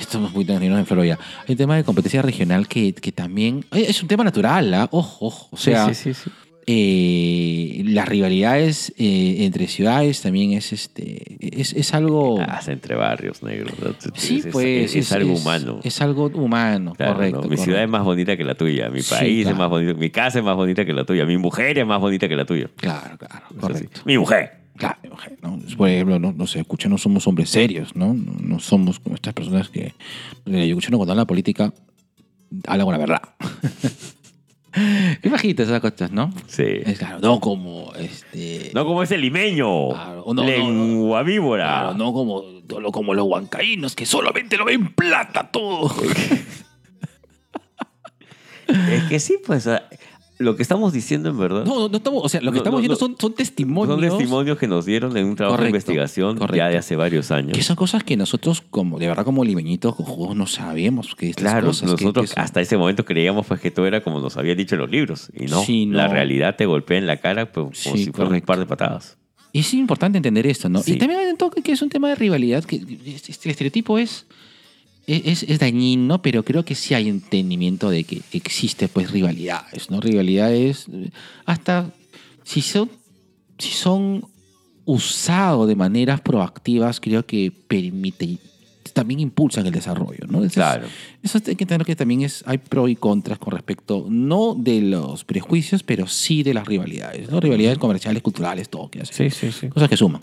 Estamos 0.00 0.32
muy 0.32 0.44
tranquilos 0.44 0.78
en 0.78 0.86
Florida. 0.86 1.18
Hay 1.46 1.52
un 1.52 1.56
tema 1.56 1.76
de 1.76 1.84
competencia 1.84 2.22
regional 2.22 2.66
que, 2.66 2.92
que 2.94 3.12
también... 3.12 3.64
eh, 3.72 3.86
Es 3.88 4.02
un 4.02 4.08
tema 4.08 4.24
natural, 4.24 4.72
¿ah? 4.74 4.88
Ojo, 4.90 5.26
ojo. 5.26 5.48
O 5.52 5.56
sea, 5.56 5.86
sí, 5.88 5.94
sí, 5.94 6.14
sí. 6.14 6.30
Eh, 6.66 7.82
las 7.86 8.08
rivalidades 8.08 8.92
eh, 8.96 9.38
entre 9.40 9.66
ciudades 9.66 10.20
también 10.22 10.52
es 10.52 10.72
este 10.72 11.36
es, 11.60 11.72
es 11.72 11.94
algo 11.94 12.40
Hasta 12.40 12.70
entre 12.72 12.94
barrios 12.94 13.42
negros. 13.42 13.72
¿no? 13.82 13.94
sí 14.14 14.38
es, 14.38 14.46
es- 14.46 14.52
pues 14.52 14.94
es, 14.94 15.10
algo 15.12 15.32
humano. 15.34 15.80
es 15.82 16.00
algo 16.00 16.26
humano 16.26 16.92
Claro, 16.96 17.14
correcto 17.14 17.36
¿no? 17.38 17.42
Mi 17.42 17.48
correcto. 17.48 17.64
ciudad 17.64 17.82
es 17.82 17.88
más 17.88 18.04
bonita 18.04 18.36
que 18.36 18.44
la 18.44 18.54
tuya, 18.54 18.88
mi 18.90 19.02
Sí, 19.02 19.10
país 19.10 19.42
claro. 19.42 19.54
es 19.56 19.58
más 19.58 19.68
bonito, 19.70 19.94
mi 19.98 20.10
casa 20.10 20.38
es 20.38 20.44
más 20.44 20.54
bonita 20.54 20.84
que 20.84 20.92
la 20.92 21.04
tuya, 21.04 21.24
mi 21.24 21.38
mujer 21.38 21.78
es 21.78 21.86
más 21.86 21.98
bonita 22.00 22.28
que 22.28 22.36
la 22.36 22.44
tuya. 22.44 22.68
claro 22.76 23.18
claro 23.18 23.46
correcto 23.58 24.02
Mi 24.04 24.16
mujer. 24.18 24.59
Claro, 24.80 24.96
¿no? 25.42 25.58
Por 25.76 25.90
ejemplo, 25.90 26.18
no, 26.18 26.32
no 26.32 26.46
se 26.46 26.58
escucha, 26.58 26.88
no 26.88 26.96
somos 26.96 27.26
hombres 27.26 27.50
serios, 27.50 27.94
¿no? 27.94 28.14
No, 28.14 28.32
no 28.40 28.58
somos 28.60 28.98
como 28.98 29.14
estas 29.14 29.34
personas 29.34 29.68
que. 29.68 29.92
Yo 30.46 30.58
escucho 30.58 30.88
cuando 30.96 31.12
habla 31.12 31.24
de 31.24 31.26
política, 31.26 31.70
habla 32.66 32.84
con 32.84 32.92
la 32.92 32.98
verdad. 32.98 33.22
Imagínate 35.22 35.64
esas 35.64 35.80
cosas, 35.80 36.10
¿no? 36.12 36.32
Sí. 36.46 36.64
Es 36.64 36.98
claro, 36.98 37.18
no 37.20 37.40
como 37.40 37.92
este. 37.94 38.70
No 38.72 38.86
como 38.86 39.02
ese 39.02 39.18
limeño. 39.18 39.90
Claro, 39.90 40.24
no, 40.28 40.32
no, 40.32 40.44
lengua 40.44 41.22
víbora. 41.24 41.64
claro, 41.64 41.94
no 41.98 42.14
como, 42.14 42.42
no 42.80 42.90
como 42.90 43.12
los 43.12 43.26
huancaínos 43.26 43.94
que 43.94 44.06
solamente 44.06 44.56
lo 44.56 44.64
ven 44.64 44.94
plata 44.94 45.50
todo. 45.50 45.94
Es 48.88 49.02
que 49.08 49.18
sí, 49.18 49.36
pues 49.44 49.68
lo 50.40 50.56
que 50.56 50.62
estamos 50.62 50.92
diciendo 50.92 51.28
en 51.28 51.38
verdad 51.38 51.64
No, 51.64 51.78
no, 51.78 51.88
no 51.88 51.96
estamos, 51.98 52.22
o 52.24 52.28
sea, 52.28 52.40
lo 52.40 52.50
que 52.50 52.56
No, 52.58 52.64
estamos 52.64 52.82
no. 52.82 52.96
son, 52.96 53.14
son 53.20 53.34
testimonios. 53.34 54.00
son 54.00 54.18
testimonios 54.18 54.58
que 54.58 54.66
nos 54.66 54.84
dieron 54.86 55.16
en 55.16 55.26
un 55.26 55.36
trabajo 55.36 55.56
de 55.56 55.70
Correcto, 55.70 55.92
investigación 55.92 56.38
ya 56.54 56.68
de 56.68 56.78
hace 56.78 56.96
varios 56.96 57.30
años. 57.30 57.52
Que 57.56 57.62
son 57.62 57.76
cosas 57.76 58.02
que 58.02 58.16
nosotros, 58.16 58.62
como 58.70 58.98
de 58.98 59.06
verdad, 59.06 59.24
como 59.24 59.44
limeñitos 59.44 59.94
cojudos, 59.94 60.34
no 60.34 60.46
sabíamos 60.46 61.14
que 61.14 61.28
estas 61.30 61.42
Claro, 61.44 61.68
cosas. 61.68 61.90
que- 61.94 62.04
nosotros 62.04 62.24
que 62.30 62.34
son- 62.34 62.42
hasta 62.42 62.60
ese 62.60 62.76
momento 62.76 63.04
creíamos 63.04 63.46
pues 63.46 63.60
que 63.60 63.70
todo 63.70 63.86
era 63.86 64.02
como 64.02 64.18
nos 64.20 64.36
habían 64.36 64.56
dicho 64.56 64.74
en 64.74 64.80
los 64.80 64.90
libros. 64.90 65.30
Y 65.38 65.44
no, 65.46 65.62
Sí, 65.62 65.86
no. 65.86 65.98
la 65.98 66.08
realidad 66.08 66.56
te 66.56 66.66
golpea 66.66 66.98
en 66.98 67.06
la 67.06 67.18
cara 67.18 67.52
pues, 67.52 67.82
como 67.84 67.96
Sí, 67.96 68.04
si 68.04 68.10
fuera 68.10 68.30
un 68.30 68.40
par 68.40 68.58
de 68.58 68.66
patadas. 68.66 69.18
Y 69.52 69.60
es 69.60 69.74
importante 69.74 70.16
entender 70.16 70.46
esto, 70.46 70.68
¿no? 70.68 70.80
Sí. 70.80 70.92
Y 70.92 70.96
también 70.96 71.20
hay 71.20 71.26
un 71.26 71.36
toque 71.36 71.60
que 71.60 71.72
es 71.72 71.82
un 71.82 71.88
tema 71.88 72.08
de 72.08 72.14
rivalidad, 72.14 72.64
que 72.64 72.76
este 72.76 73.32
el 73.44 73.50
estereotipo 73.50 73.98
es, 73.98 74.26
es, 75.10 75.42
es 75.42 75.58
dañino, 75.58 76.22
pero 76.22 76.44
creo 76.44 76.64
que 76.64 76.74
sí 76.74 76.94
hay 76.94 77.08
entendimiento 77.08 77.90
de 77.90 78.04
que 78.04 78.22
existe 78.32 78.88
pues 78.88 79.10
rivalidades, 79.10 79.90
¿no? 79.90 80.00
Rivalidades, 80.00 80.86
hasta 81.46 81.90
si 82.44 82.62
son, 82.62 82.90
si 83.58 83.70
son 83.70 84.24
usados 84.84 85.68
de 85.68 85.76
maneras 85.76 86.20
proactivas, 86.20 87.00
creo 87.00 87.24
que 87.24 87.52
permite, 87.68 88.38
también 88.92 89.20
impulsan 89.20 89.66
el 89.66 89.72
desarrollo, 89.72 90.26
¿no? 90.28 90.46
Claro. 90.48 90.86
eso 91.22 91.38
hay 91.46 91.54
que 91.54 91.64
entender 91.64 91.86
que 91.86 91.94
también 91.96 92.22
es, 92.22 92.42
hay 92.46 92.58
pros 92.58 92.90
y 92.90 92.96
contras 92.96 93.38
con 93.38 93.52
respecto, 93.52 94.06
no 94.08 94.54
de 94.58 94.80
los 94.80 95.24
prejuicios, 95.24 95.82
pero 95.82 96.06
sí 96.06 96.42
de 96.42 96.54
las 96.54 96.66
rivalidades, 96.66 97.30
¿no? 97.30 97.40
Rivalidades 97.40 97.78
comerciales, 97.78 98.22
culturales, 98.22 98.68
todo, 98.68 98.90
que 98.90 99.02
hace 99.02 99.30
Sí, 99.30 99.30
sí, 99.30 99.52
sí. 99.52 99.68
cosas 99.68 99.88
que 99.88 99.96
suman. 99.96 100.22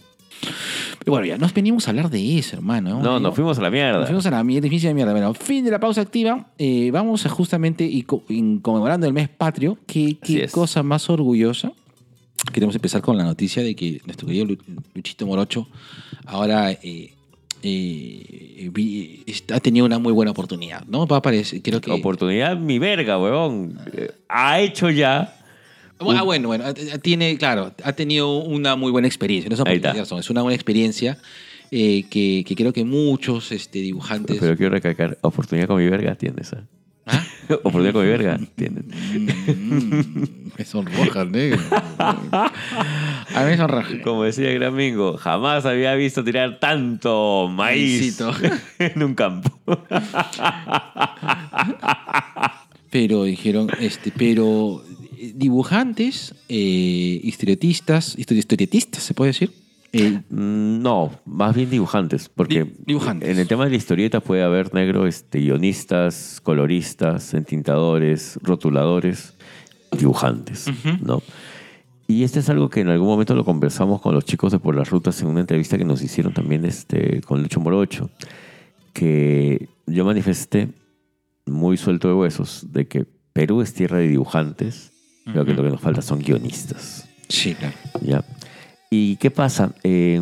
Pero 0.99 1.11
bueno, 1.11 1.25
ya 1.25 1.37
nos 1.37 1.53
venimos 1.53 1.87
a 1.87 1.91
hablar 1.91 2.09
de 2.09 2.37
eso, 2.37 2.55
hermano. 2.57 3.01
No, 3.01 3.19
nos 3.19 3.33
fuimos 3.35 3.57
a 3.57 3.61
la 3.61 3.69
mierda. 3.69 3.99
Nos 3.99 4.07
fuimos 4.07 4.25
a 4.25 4.31
la 4.31 4.43
mierda, 4.43 4.63
difícil 4.65 4.89
de 4.89 4.93
mierda. 4.93 5.11
Bueno, 5.11 5.33
fin 5.33 5.63
de 5.63 5.71
la 5.71 5.79
pausa 5.79 6.01
activa. 6.01 6.47
Eh, 6.57 6.89
vamos 6.91 7.25
a 7.25 7.29
justamente, 7.29 7.85
y 7.85 8.03
co- 8.03 8.23
conmemorando 8.61 9.07
el 9.07 9.13
mes 9.13 9.29
patrio, 9.29 9.77
qué, 9.87 10.17
qué 10.21 10.47
cosa 10.49 10.83
más 10.83 11.09
orgullosa. 11.09 11.71
Queremos 12.53 12.75
empezar 12.75 13.01
con 13.01 13.17
la 13.17 13.23
noticia 13.23 13.63
de 13.63 13.75
que 13.75 14.01
nuestro 14.05 14.27
querido 14.27 14.45
Lu- 14.45 14.57
Luchito 14.93 15.25
Morocho 15.25 15.67
ahora 16.25 16.71
eh, 16.71 17.13
eh, 17.63 18.69
vi- 18.71 19.23
ha 19.53 19.59
tenido 19.59 19.85
una 19.85 19.99
muy 19.99 20.13
buena 20.13 20.31
oportunidad, 20.31 20.85
¿no? 20.87 21.07
Va 21.07 21.17
a 21.17 21.19
aparecer, 21.19 21.61
creo 21.61 21.81
que... 21.81 21.91
Oportunidad, 21.91 22.55
mi 22.57 22.79
verga, 22.79 23.17
weón. 23.19 23.79
Eh, 23.93 24.11
Ha 24.29 24.59
hecho 24.59 24.89
ya. 24.89 25.33
Ah, 25.99 26.23
bueno, 26.23 26.47
bueno, 26.47 26.65
eh, 26.67 26.99
tiene, 27.01 27.37
claro, 27.37 27.73
ha 27.83 27.93
tenido 27.93 28.37
una 28.39 28.75
muy 28.75 28.91
buena 28.91 29.07
experiencia. 29.07 29.49
No 29.49 29.55
es, 29.55 29.59
una 29.61 29.71
Ahí 29.71 29.77
está. 29.77 29.93
razón, 29.93 30.19
es 30.19 30.29
una 30.29 30.41
buena 30.41 30.55
experiencia 30.55 31.17
eh, 31.71 32.05
que, 32.09 32.43
que 32.47 32.55
creo 32.55 32.71
que 32.71 32.83
muchos 32.85 33.51
este, 33.51 33.79
dibujantes. 33.79 34.37
Pero 34.39 34.55
quiero 34.55 34.71
recalcar, 34.71 35.17
oportunidad 35.21 35.67
con 35.67 35.77
mi 35.77 35.89
verga 35.89 36.15
tienes. 36.15 36.53
¿eh? 36.53 36.57
¿Ah? 37.07 37.25
oportunidad 37.63 37.93
con 37.93 38.03
mi 38.03 38.09
verga 38.09 38.39
tienes. 38.55 38.85
Mm, 38.85 40.49
me 40.57 40.65
sonroja, 40.65 41.25
negro. 41.25 41.59
A 41.99 42.51
mí 43.39 43.45
me 43.45 43.57
sonroja. 43.57 44.01
Como 44.03 44.23
decía 44.23 44.49
el 44.49 44.59
gran 44.59 44.75
Mingo, 44.75 45.17
jamás 45.17 45.65
había 45.65 45.95
visto 45.95 46.23
tirar 46.23 46.59
tanto 46.59 47.47
maíz 47.49 48.01
Maízito. 48.01 48.33
en 48.79 49.03
un 49.03 49.15
campo. 49.15 49.49
Pero 52.89 53.25
dijeron, 53.25 53.69
este, 53.79 54.11
pero 54.15 54.83
eh, 54.85 54.86
dibujantes, 55.35 56.35
eh, 56.49 57.19
historietistas, 57.23 58.17
histori- 58.17 58.37
historietistas, 58.37 59.03
¿se 59.03 59.13
puede 59.13 59.29
decir? 59.31 59.51
Eh, 59.93 60.21
Mm, 60.29 60.81
No, 60.81 61.11
más 61.25 61.55
bien 61.55 61.69
dibujantes, 61.69 62.29
porque 62.29 62.65
Di- 62.65 62.71
dibujantes. 62.85 63.29
en 63.29 63.39
el 63.39 63.47
tema 63.47 63.63
de 63.63 63.71
la 63.71 63.77
historieta 63.77 64.19
puede 64.19 64.43
haber 64.43 64.73
negro 64.73 65.07
este, 65.07 65.39
guionistas, 65.39 66.39
coloristas, 66.43 67.33
entintadores, 67.33 68.37
rotuladores, 68.43 69.33
dibujantes, 69.97 70.65
¿no? 71.01 71.23
Y 72.09 72.23
este 72.23 72.39
es 72.39 72.49
algo 72.49 72.69
que 72.69 72.81
en 72.81 72.89
algún 72.89 73.07
momento 73.07 73.33
lo 73.35 73.43
conversamos 73.45 74.01
con 74.01 74.13
los 74.13 74.23
chicos 74.25 74.51
de 74.51 74.59
Por 74.59 74.75
las 74.75 74.89
Rutas 74.89 75.21
en 75.21 75.27
una 75.29 75.39
entrevista 75.41 75.77
que 75.77 75.85
nos 75.85 76.01
hicieron 76.01 76.33
también 76.33 76.63
este, 76.65 77.21
con 77.21 77.41
Lucho 77.41 77.59
Morocho, 77.59 78.09
que 78.93 79.69
yo 79.87 80.05
manifesté 80.05 80.69
muy 81.45 81.77
suelto 81.77 82.07
de 82.09 82.13
huesos 82.13 82.67
de 82.71 82.87
que 82.87 83.05
Perú 83.33 83.61
es 83.61 83.73
tierra 83.73 83.97
de 83.97 84.07
dibujantes, 84.07 84.91
pero 85.31 85.45
que 85.45 85.53
lo 85.53 85.63
que 85.63 85.69
nos 85.69 85.81
falta 85.81 86.01
son 86.01 86.19
guionistas. 86.19 87.07
sí, 87.29 87.53
claro. 87.55 87.75
¿ya? 88.01 88.23
¿Y 88.89 89.17
qué 89.17 89.29
pasa? 89.31 89.73
Eh, 89.83 90.21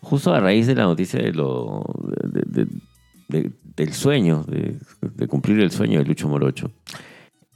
justo 0.00 0.32
a 0.32 0.40
raíz 0.40 0.66
de 0.66 0.74
la 0.74 0.84
noticia 0.84 1.20
de 1.20 1.32
lo, 1.32 1.84
de- 2.24 2.64
de- 2.64 2.70
de- 3.28 3.52
del 3.76 3.92
sueño, 3.92 4.44
de, 4.48 4.78
cumplir 5.28 5.60
el 5.60 5.70
sueño 5.70 5.98
de 5.98 6.04
Lucho 6.06 6.28
Morocho, 6.28 6.70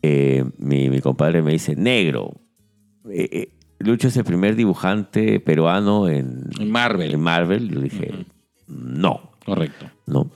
eh, 0.03 0.45
mi, 0.59 0.89
mi 0.91 1.01
compadre 1.01 1.43
me 1.43 1.53
dice, 1.53 1.75
negro, 1.77 2.35
eh, 3.11 3.49
Lucho 3.79 4.09
es 4.09 4.17
el 4.17 4.25
primer 4.25 4.55
dibujante 4.55 5.41
peruano 5.41 6.09
en, 6.09 6.45
En 6.61 6.71
Marvel. 6.71 7.13
en 7.15 7.21
Marvel. 7.21 7.69
Yo 7.71 7.81
dije, 7.81 8.27
no, 8.69 9.33
Correcto. 9.45 9.87
¿no? 10.07 10.31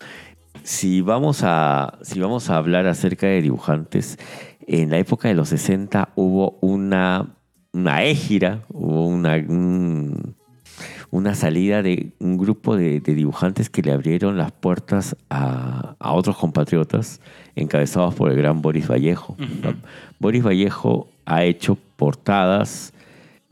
Si 0.65 1.01
vamos, 1.01 1.43
a, 1.45 1.99
si 2.03 2.19
vamos 2.19 2.51
a 2.51 2.57
hablar 2.57 2.87
acerca 2.89 3.27
de 3.29 3.41
dibujantes, 3.43 4.19
en 4.67 4.91
la 4.91 4.99
época 4.99 5.29
de 5.29 5.35
los 5.35 5.49
60 5.51 6.11
hubo 6.17 6.59
una, 6.61 7.35
una 7.73 8.03
égira, 8.05 8.63
hubo 8.69 9.07
una, 9.07 9.35
un- 9.37 10.35
una 11.11 11.35
salida 11.35 11.83
de 11.83 12.13
un 12.19 12.37
grupo 12.37 12.77
de, 12.77 13.01
de 13.01 13.15
dibujantes 13.15 13.71
que 13.71 13.81
le 13.81 13.93
abrieron 13.93 14.37
las 14.37 14.51
puertas 14.53 15.17
a, 15.31 15.95
a 15.99 16.13
otros 16.13 16.37
compatriotas 16.37 17.21
encabezados 17.55 18.15
por 18.15 18.31
el 18.31 18.37
gran 18.37 18.61
Boris 18.61 18.89
Vallejo. 18.91 19.37
Boris 20.19 20.43
Vallejo 20.45 21.09
ha 21.25 21.45
hecho 21.45 21.79
portadas 21.97 22.93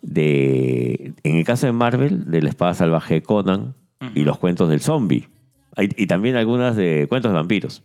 de, 0.03 1.13
en 1.23 1.37
el 1.37 1.45
caso 1.45 1.67
de 1.67 1.73
Marvel, 1.73 2.31
de 2.31 2.43
la 2.43 2.49
espada 2.51 2.75
salvaje 2.75 3.15
de 3.15 3.23
Conan 3.23 3.75
y 4.15 4.25
los 4.25 4.39
cuentos 4.39 4.69
del 4.69 4.81
zombie. 4.81 5.29
Y, 5.79 6.03
y 6.03 6.07
también 6.07 6.37
algunas 6.37 6.77
de 6.77 7.07
cuentos 7.09 7.31
de 7.33 7.37
vampiros. 7.37 7.83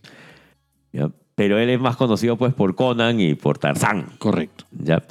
¿ya? 0.92 1.10
Pero 1.40 1.58
él 1.58 1.70
es 1.70 1.80
más 1.80 1.96
conocido 1.96 2.36
pues 2.36 2.54
por 2.54 2.76
Conan 2.76 3.18
y 3.22 3.34
por 3.34 3.58
Tarzán. 3.58 4.08
Correcto. 4.18 4.66
¿ya? 4.72 5.02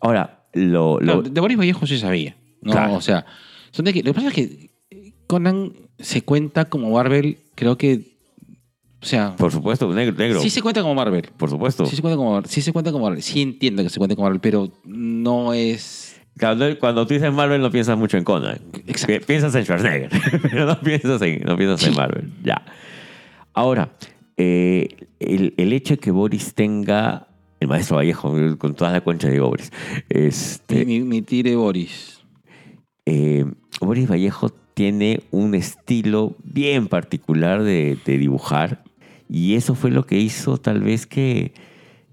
Ahora, 0.00 0.44
lo, 0.52 1.00
lo- 1.00 1.16
No, 1.16 1.22
de 1.22 1.40
Boris 1.40 1.56
Vallejo 1.56 1.86
sí 1.86 1.96
sabía. 1.98 2.36
¿no? 2.60 2.72
Claro. 2.72 2.94
O 2.94 3.00
sea, 3.00 3.24
son 3.70 3.86
de 3.86 3.94
que, 3.94 4.00
lo 4.02 4.12
que 4.12 4.14
pasa 4.14 4.28
es 4.28 4.34
que 4.34 4.70
Conan 5.26 5.72
se 5.98 6.20
cuenta 6.20 6.66
como 6.66 6.90
Marvel, 6.90 7.38
creo 7.54 7.78
que. 7.78 8.18
O 9.00 9.06
sea, 9.06 9.34
por 9.36 9.50
supuesto, 9.50 9.90
negro, 9.94 10.14
negro. 10.18 10.40
sí 10.42 10.50
se 10.50 10.60
cuenta 10.60 10.82
como 10.82 10.94
Marvel. 10.94 11.30
Por 11.38 11.48
supuesto. 11.48 11.86
Sí 11.86 11.96
se 11.96 12.02
cuenta 12.02 12.16
como 12.18 12.32
Marvel. 12.32 12.50
Sí 12.50 12.60
se 12.60 12.72
cuenta 12.72 12.92
como 12.92 13.04
Marvel. 13.06 13.22
Sí 13.22 13.40
entiendo 13.40 13.82
que 13.82 13.88
se 13.88 13.96
cuenta 13.98 14.14
como 14.14 14.26
Marvel, 14.26 14.40
pero 14.40 14.70
no 14.84 15.54
es. 15.54 16.20
Cuando, 16.38 16.78
cuando 16.78 17.06
tú 17.06 17.14
dices 17.14 17.32
Marvel 17.32 17.62
no 17.62 17.70
piensas 17.70 17.96
mucho 17.96 18.18
en 18.18 18.24
Conan. 18.24 18.58
Exacto. 18.86 19.06
Pi- 19.20 19.24
Piensas 19.24 19.54
en 19.54 19.64
Schwarzenegger, 19.64 20.10
pero 20.42 20.66
no 20.66 20.78
piensas 20.80 21.22
en, 21.22 21.40
no 21.44 21.56
piensas 21.56 21.86
en. 21.88 21.94
Marvel. 21.94 22.30
Ya. 22.44 22.62
Ahora, 23.54 23.88
eh, 24.38 24.88
el, 25.20 25.52
el 25.56 25.72
hecho 25.72 25.94
de 25.94 25.98
que 25.98 26.10
Boris 26.10 26.54
tenga, 26.54 27.28
el 27.60 27.68
maestro 27.68 27.96
Vallejo, 27.96 28.34
con 28.56 28.74
toda 28.74 28.92
la 28.92 29.00
concha 29.02 29.28
de 29.28 29.40
Boris, 29.40 29.72
este, 30.08 30.86
Mi, 30.86 31.00
mi, 31.00 31.22
tire 31.22 31.56
Boris. 31.56 32.20
eh, 33.04 33.44
Boris 33.80 34.08
Vallejo 34.08 34.50
tiene 34.74 35.20
un 35.32 35.54
estilo 35.54 36.36
bien 36.44 36.86
particular 36.86 37.62
de, 37.64 37.98
de 38.06 38.16
dibujar 38.16 38.84
y 39.28 39.54
eso 39.56 39.74
fue 39.74 39.90
lo 39.90 40.06
que 40.06 40.18
hizo 40.18 40.56
tal 40.58 40.80
vez 40.82 41.06
que, 41.06 41.52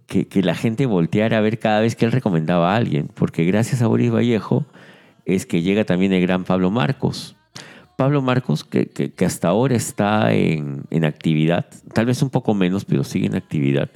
que, 0.08 0.28
que 0.28 0.42
la 0.42 0.56
gente 0.56 0.86
volteara 0.88 1.38
a 1.38 1.42
ver 1.42 1.60
cada 1.60 1.80
vez 1.80 1.96
que 1.96 2.06
él 2.06 2.12
recomendaba 2.12 2.74
a 2.74 2.76
alguien, 2.76 3.08
porque 3.14 3.46
gracias 3.46 3.82
a 3.82 3.88
Boris 3.88 4.12
Vallejo 4.12 4.66
es 5.26 5.46
que 5.46 5.62
llega 5.62 5.86
también 5.86 6.12
el 6.12 6.22
gran 6.22 6.44
Pablo 6.44 6.72
Marcos. 6.72 7.35
Pablo 7.98 8.22
Marcos, 8.22 8.64
que, 8.64 8.88
que- 8.88 9.12
que 9.12 9.26
hasta 9.26 9.48
ahora 9.48 9.76
está 9.76 10.34
en, 10.34 10.84
en 10.90 11.06
actividad, 11.06 11.66
tal 11.94 12.06
vez 12.06 12.22
un 12.22 12.30
poco 12.30 12.54
menos, 12.54 12.86
pero 12.86 13.04
sigue 13.04 13.28
en 13.28 13.36
actividad. 13.36 13.90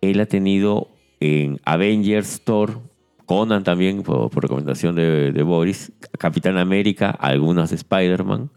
Él 0.00 0.20
ha 0.20 0.26
tenido 0.26 0.88
en 1.20 1.58
Avengers, 1.64 2.42
Thor, 2.44 2.80
Conan 3.26 3.62
también, 3.64 4.02
por, 4.02 4.30
por 4.30 4.42
recomendación 4.44 4.94
de, 4.96 5.32
de 5.32 5.42
Boris, 5.42 5.92
Capitán 6.18 6.56
América, 6.56 7.10
algunas 7.10 7.70
de 7.70 7.76
Spider-Man, 7.76 8.50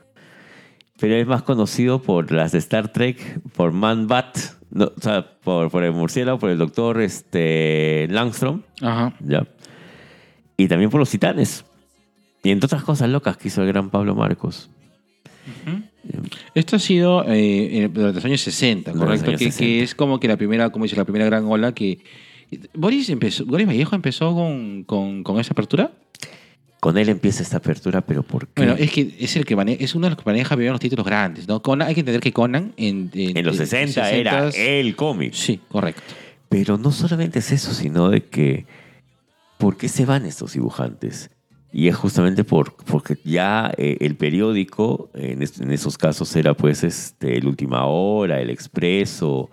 pero 0.99 1.15
es 1.15 1.27
más 1.27 1.43
conocido 1.43 2.01
por 2.01 2.31
las 2.31 2.51
de 2.53 2.59
Star 2.59 2.93
Trek, 2.93 3.41
por 3.55 3.71
Man 3.73 4.07
Bat, 4.07 4.37
no, 4.71 4.85
o 4.85 5.01
sea, 5.01 5.37
por, 5.43 5.69
por 5.69 5.83
el 5.83 5.91
murciélago, 5.91 6.39
por 6.39 6.49
el 6.49 6.57
doctor 6.57 7.01
este, 7.01 8.07
Langstrom, 8.09 8.61
Ajá. 8.81 9.13
¿ya? 9.19 9.45
Y 10.57 10.67
también 10.67 10.89
por 10.89 10.99
los 10.99 11.09
titanes. 11.09 11.65
Y 12.43 12.51
entre 12.51 12.65
otras 12.65 12.83
cosas 12.83 13.09
locas 13.09 13.37
que 13.37 13.47
hizo 13.47 13.61
el 13.61 13.67
gran 13.69 13.89
Pablo 13.89 14.15
Marcos. 14.15 14.69
Esto 16.53 16.75
ha 16.75 16.79
sido 16.79 17.23
eh, 17.27 17.89
durante 17.91 18.15
los 18.15 18.25
años 18.25 18.41
60, 18.41 18.91
Durante 18.91 18.99
los 18.99 19.21
correcto, 19.23 19.29
años 19.29 19.39
que, 19.39 19.45
60. 19.51 19.57
que 19.65 19.83
es 19.83 19.95
como 19.95 20.19
que 20.19 20.27
la 20.27 20.37
primera, 20.37 20.69
como 20.69 20.85
dice, 20.85 20.95
la 20.97 21.05
primera 21.05 21.25
gran 21.25 21.45
ola 21.45 21.73
que 21.73 21.99
Boris 22.73 23.09
empezó, 23.09 23.45
Boris 23.45 23.65
Vallejo 23.67 23.95
empezó 23.95 24.33
con, 24.35 24.83
con, 24.83 25.23
con 25.23 25.39
esa 25.39 25.53
apertura. 25.53 25.91
Con 26.81 26.97
él 26.97 27.07
empieza 27.07 27.41
esta 27.43 27.57
apertura, 27.57 28.01
pero 28.01 28.23
¿por 28.23 28.47
qué? 28.47 28.53
Bueno, 28.65 28.73
es 28.77 28.91
que 28.91 29.15
es 29.17 29.37
el 29.37 29.45
que 29.45 29.55
mane- 29.55 29.77
es 29.79 29.95
uno 29.95 30.07
de 30.07 30.09
los 30.11 30.19
que 30.21 30.29
maneja 30.29 30.53
primero 30.55 30.73
los 30.73 30.81
títulos 30.81 31.05
grandes, 31.05 31.47
¿no? 31.47 31.61
Conan, 31.61 31.87
hay 31.87 31.93
que 31.93 32.01
entender 32.01 32.19
que 32.21 32.33
Conan 32.33 32.73
en, 32.75 33.09
en 33.13 33.45
los 33.45 33.55
60 33.55 34.11
era 34.11 34.49
60s 34.49 34.55
el 34.57 34.95
cómic. 34.97 35.31
Sí, 35.33 35.61
correcto. 35.69 36.01
Pero 36.49 36.77
no 36.77 36.91
solamente 36.91 37.39
es 37.39 37.53
eso, 37.53 37.73
sino 37.73 38.09
de 38.09 38.25
que 38.25 38.65
¿por 39.57 39.77
qué 39.77 39.87
se 39.87 40.05
van 40.05 40.25
estos 40.25 40.53
dibujantes? 40.53 41.29
Y 41.75 41.87
es 41.87 41.95
justamente 41.95 42.43
por, 42.43 42.75
porque 42.85 43.17
ya 43.25 43.73
eh, 43.77 43.97
el 44.01 44.15
periódico, 44.15 45.09
en, 45.15 45.41
es- 45.41 45.59
en 45.59 45.71
esos 45.71 45.97
casos 45.97 46.33
era 46.35 46.53
pues 46.53 46.83
este, 46.83 47.35
el 47.37 47.47
Última 47.47 47.85
Hora, 47.87 48.39
el 48.39 48.51
Expreso, 48.51 49.49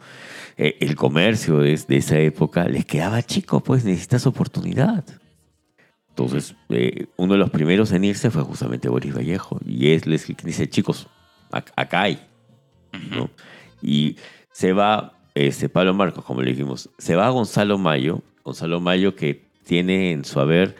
eh, 0.58 0.76
el 0.80 0.94
comercio 0.96 1.58
de, 1.60 1.80
de 1.88 1.96
esa 1.96 2.18
época, 2.18 2.68
les 2.68 2.84
quedaba 2.84 3.22
chico, 3.22 3.60
pues 3.62 3.84
necesitas 3.86 4.26
oportunidad. 4.26 5.02
Entonces, 6.10 6.54
eh, 6.68 7.06
uno 7.16 7.32
de 7.32 7.38
los 7.38 7.48
primeros 7.50 7.90
en 7.92 8.04
irse 8.04 8.30
fue 8.30 8.42
justamente 8.42 8.88
Boris 8.90 9.14
Vallejo. 9.16 9.58
Y 9.64 9.92
es 9.92 10.06
les 10.06 10.26
dice, 10.44 10.68
chicos, 10.68 11.08
ac- 11.50 11.72
acá 11.74 12.02
hay. 12.02 12.18
¿no? 13.16 13.30
Y 13.80 14.16
se 14.52 14.74
va, 14.74 15.14
este, 15.34 15.70
Pablo 15.70 15.94
Marcos, 15.94 16.24
como 16.24 16.42
le 16.42 16.50
dijimos, 16.50 16.90
se 16.98 17.16
va 17.16 17.30
Gonzalo 17.30 17.78
Mayo, 17.78 18.22
Gonzalo 18.44 18.80
Mayo 18.80 19.14
que 19.16 19.46
tiene 19.64 20.10
en 20.12 20.24
su 20.26 20.38
haber 20.40 20.74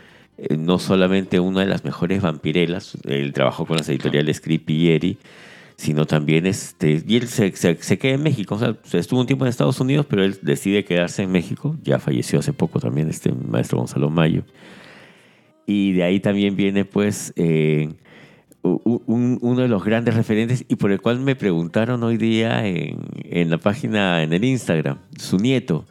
eh, 0.49 0.57
no 0.57 0.79
solamente 0.79 1.39
una 1.41 1.61
de 1.61 1.67
las 1.67 1.85
mejores 1.85 2.23
vampirelas, 2.23 2.97
él 3.07 3.33
trabajó 3.33 3.67
con 3.67 3.77
las 3.77 3.89
editoriales 3.89 4.41
Creepy 4.41 4.75
y 4.75 4.89
Eri, 4.91 5.19
sino 5.77 6.05
también, 6.07 6.45
este, 6.47 7.03
y 7.07 7.17
él 7.17 7.27
se, 7.29 7.53
se- 7.57 7.77
se 7.83 7.99
queda 7.99 8.15
en 8.15 8.23
México, 8.23 8.55
o 8.55 8.59
sea, 8.59 8.77
se 8.85 8.99
estuvo 8.99 9.21
un 9.21 9.27
tiempo 9.27 9.45
en 9.47 9.49
Estados 9.49 9.81
Unidos, 9.81 10.07
pero 10.09 10.23
él 10.25 10.37
decide 10.43 10.85
quedarse 10.85 11.23
en 11.23 11.33
México, 11.33 11.77
ya 11.83 11.99
falleció 11.99 12.39
hace 12.39 12.53
poco 12.53 12.81
también 12.81 13.09
este 13.09 13.33
maestro 13.33 13.79
Gonzalo 13.79 14.11
Mayo. 14.11 14.43
Y 15.67 15.93
de 15.93 16.03
ahí 16.03 16.21
también 16.21 16.57
viene, 16.57 16.85
pues, 16.85 17.33
eh, 17.37 17.91
un- 18.63 19.39
uno 19.41 19.61
de 19.63 19.69
los 19.69 19.83
grandes 19.85 20.15
referentes 20.15 20.65
y 20.69 20.77
por 20.77 20.91
el 20.93 21.01
cual 21.01 21.21
me 21.21 21.35
preguntaron 21.35 22.03
hoy 22.03 22.19
día 22.19 22.67
en, 22.67 22.99
en 23.25 23.49
la 23.49 23.57
página, 23.59 24.23
en 24.23 24.33
el 24.35 24.45
Instagram, 24.45 24.99
su 25.17 25.39
nieto, 25.39 25.87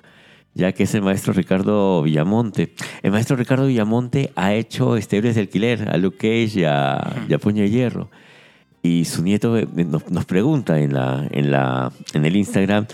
ya 0.54 0.72
que 0.74 0.84
es 0.84 0.94
el 0.96 1.02
maestro 1.02 1.34
Ricardo 1.34 2.02
Villamonte. 2.04 2.74
El 3.04 3.12
maestro 3.12 3.36
Ricardo 3.36 3.68
Villamonte 3.68 4.32
ha 4.36 4.54
hecho 4.54 4.96
Héroes 4.98 5.36
de 5.36 5.42
Alquiler 5.42 5.90
a 5.90 5.98
Luke 5.98 6.18
Cage 6.18 6.60
y 6.62 6.64
a, 6.66 7.26
y 7.30 7.34
a 7.34 7.38
Puño 7.38 7.62
de 7.64 7.70
Hierro. 7.70 8.10
Y 8.82 9.06
su 9.06 9.24
nieto 9.24 9.58
eh, 9.58 9.68
nos, 9.86 10.10
nos 10.10 10.26
pregunta 10.26 10.80
en, 10.80 10.94
la, 10.94 11.28
en, 11.32 11.52
la, 11.52 11.92
en 12.14 12.26
el 12.26 12.36
Instagram, 12.36 12.88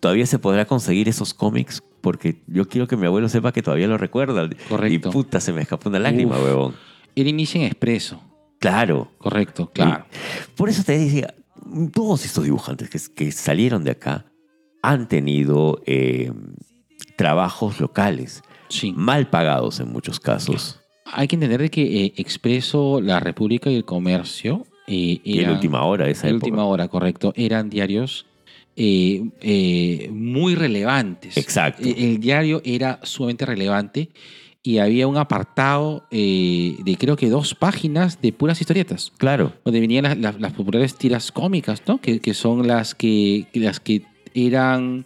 ¿todavía 0.00 0.26
se 0.26 0.38
podrá 0.38 0.64
conseguir 0.64 1.08
esos 1.08 1.32
cómics? 1.34 1.82
Porque 2.00 2.42
yo 2.48 2.68
quiero 2.68 2.88
que 2.88 2.96
mi 2.96 3.06
abuelo 3.06 3.28
sepa 3.28 3.52
que 3.52 3.62
todavía 3.62 3.86
lo 3.86 3.96
recuerda. 3.98 4.48
Correcto. 4.68 5.08
Y 5.08 5.12
puta, 5.12 5.40
se 5.40 5.52
me 5.52 5.62
escapó 5.62 5.88
una 5.88 6.00
lágrima, 6.00 6.36
Uf. 6.36 6.44
huevón. 6.44 6.74
Él 7.14 7.28
inicia 7.28 7.60
en 7.60 7.66
Expreso, 7.66 8.20
Claro. 8.58 9.12
correcto, 9.18 9.70
claro. 9.72 10.06
Por 10.56 10.68
eso 10.68 10.82
te 10.82 10.98
decía, 10.98 11.34
todos 11.92 12.24
estos 12.24 12.44
dibujantes 12.44 12.88
que, 12.88 12.98
que 13.14 13.30
salieron 13.32 13.84
de 13.84 13.92
acá 13.92 14.24
han 14.82 15.06
tenido 15.08 15.80
eh, 15.86 16.32
trabajos 17.22 17.80
locales, 17.80 18.42
Sí. 18.68 18.92
mal 18.96 19.28
pagados 19.30 19.80
en 19.80 19.92
muchos 19.92 20.18
casos. 20.20 20.78
Hay 21.04 21.28
que 21.28 21.36
entender 21.36 21.60
de 21.60 21.70
que 21.70 22.04
eh, 22.06 22.12
Expreso, 22.16 23.00
La 23.00 23.20
República 23.20 23.70
y 23.70 23.76
el 23.76 23.84
Comercio 23.84 24.66
eh, 24.88 25.20
Y 25.22 25.34
en 25.34 25.40
eran- 25.40 25.54
última 25.54 25.84
hora 25.84 26.08
esa 26.08 26.28
en 26.28 26.36
época. 26.36 26.46
última 26.46 26.64
hora, 26.64 26.88
correcto, 26.88 27.32
eran 27.36 27.70
diarios 27.70 28.26
eh, 28.76 29.22
eh, 29.42 30.08
muy 30.12 30.54
relevantes. 30.54 31.36
Exacto. 31.36 31.82
Eh, 31.86 31.94
El 31.98 32.18
diario 32.20 32.62
era 32.64 32.98
sumamente 33.02 33.44
relevante 33.44 34.08
y 34.62 34.78
había 34.78 35.06
un 35.06 35.16
apartado 35.18 36.06
eh, 36.10 36.76
de 36.82 36.96
creo 36.96 37.16
que 37.16 37.28
dos 37.28 37.54
páginas 37.54 38.20
de 38.22 38.32
puras 38.32 38.60
historietas, 38.60 39.12
Claro, 39.18 39.52
donde 39.64 39.80
venían 39.80 40.04
las, 40.04 40.16
las- 40.18 40.40
las 40.40 40.52
populares 40.54 40.96
tiras 40.96 41.30
cómicas, 41.32 41.82
¿no? 41.86 42.00
Que, 42.00 42.20
que 42.20 42.32
son 42.32 42.66
las 42.66 42.94
que, 42.94 43.46
las 43.54 43.78
que 43.80 44.02
eran 44.34 45.04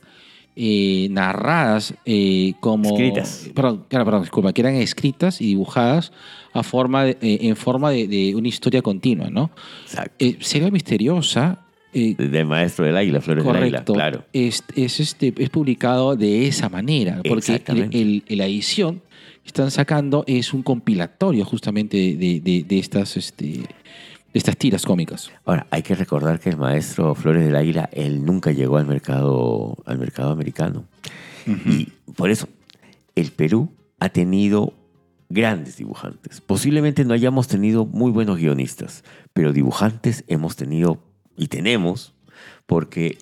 eh, 0.56 1.08
narradas 1.10 1.94
eh, 2.06 2.54
como... 2.60 2.88
Escritas. 2.90 3.50
Perdón, 3.54 3.84
perdón, 3.88 4.22
disculpa, 4.22 4.52
que 4.52 4.62
eran 4.62 4.74
escritas 4.76 5.40
y 5.40 5.46
dibujadas 5.48 6.12
a 6.54 6.62
forma 6.62 7.04
de- 7.04 7.18
eh, 7.20 7.38
en 7.42 7.56
forma 7.56 7.90
de, 7.90 8.08
de 8.08 8.34
una 8.34 8.48
historia 8.48 8.80
continua, 8.82 9.28
¿no? 9.30 9.50
exacto. 9.84 10.12
Eh, 10.18 10.38
Selva 10.40 10.70
Misteriosa... 10.70 11.62
Del 11.92 12.44
maestro 12.44 12.84
del 12.84 12.94
águila, 12.94 13.22
Flores 13.22 13.42
del 13.42 13.56
águila, 13.56 13.82
claro. 13.84 14.24
Es, 14.34 14.62
es, 14.74 15.00
este, 15.00 15.32
es 15.38 15.48
publicado 15.48 16.14
de 16.14 16.46
esa 16.46 16.68
manera, 16.68 17.16
porque 17.26 17.30
el, 17.32 17.38
Exactamente. 17.38 17.98
el- 18.02 18.22
la 18.28 18.44
edición 18.46 19.00
que 19.42 19.46
están 19.46 19.70
sacando 19.70 20.22
es 20.26 20.52
un 20.52 20.62
compilatorio 20.62 21.46
justamente 21.46 21.96
de, 22.16 22.40
de- 22.40 22.78
estas, 22.78 23.16
este, 23.16 23.62
estas 24.36 24.56
tiras 24.56 24.84
cómicas. 24.84 25.30
Ahora, 25.44 25.66
hay 25.70 25.82
que 25.82 25.94
recordar 25.94 26.40
que 26.40 26.50
el 26.50 26.56
maestro 26.56 27.14
Flores 27.14 27.44
del 27.44 27.56
Águila, 27.56 27.88
él 27.92 28.24
nunca 28.24 28.52
llegó 28.52 28.76
al 28.76 28.86
mercado, 28.86 29.76
al 29.86 29.98
mercado 29.98 30.30
americano. 30.30 30.84
Y 31.46 31.86
por 32.16 32.30
eso, 32.30 32.48
el 33.14 33.30
Perú 33.30 33.70
ha 34.00 34.08
tenido 34.08 34.74
grandes 35.28 35.76
dibujantes. 35.76 36.40
Posiblemente 36.40 37.04
no 37.04 37.14
hayamos 37.14 37.48
tenido 37.48 37.86
muy 37.86 38.10
buenos 38.10 38.38
guionistas, 38.38 39.04
pero 39.32 39.52
dibujantes 39.52 40.24
hemos 40.28 40.56
tenido 40.56 41.00
y 41.36 41.48
tenemos, 41.48 42.14
porque 42.66 43.18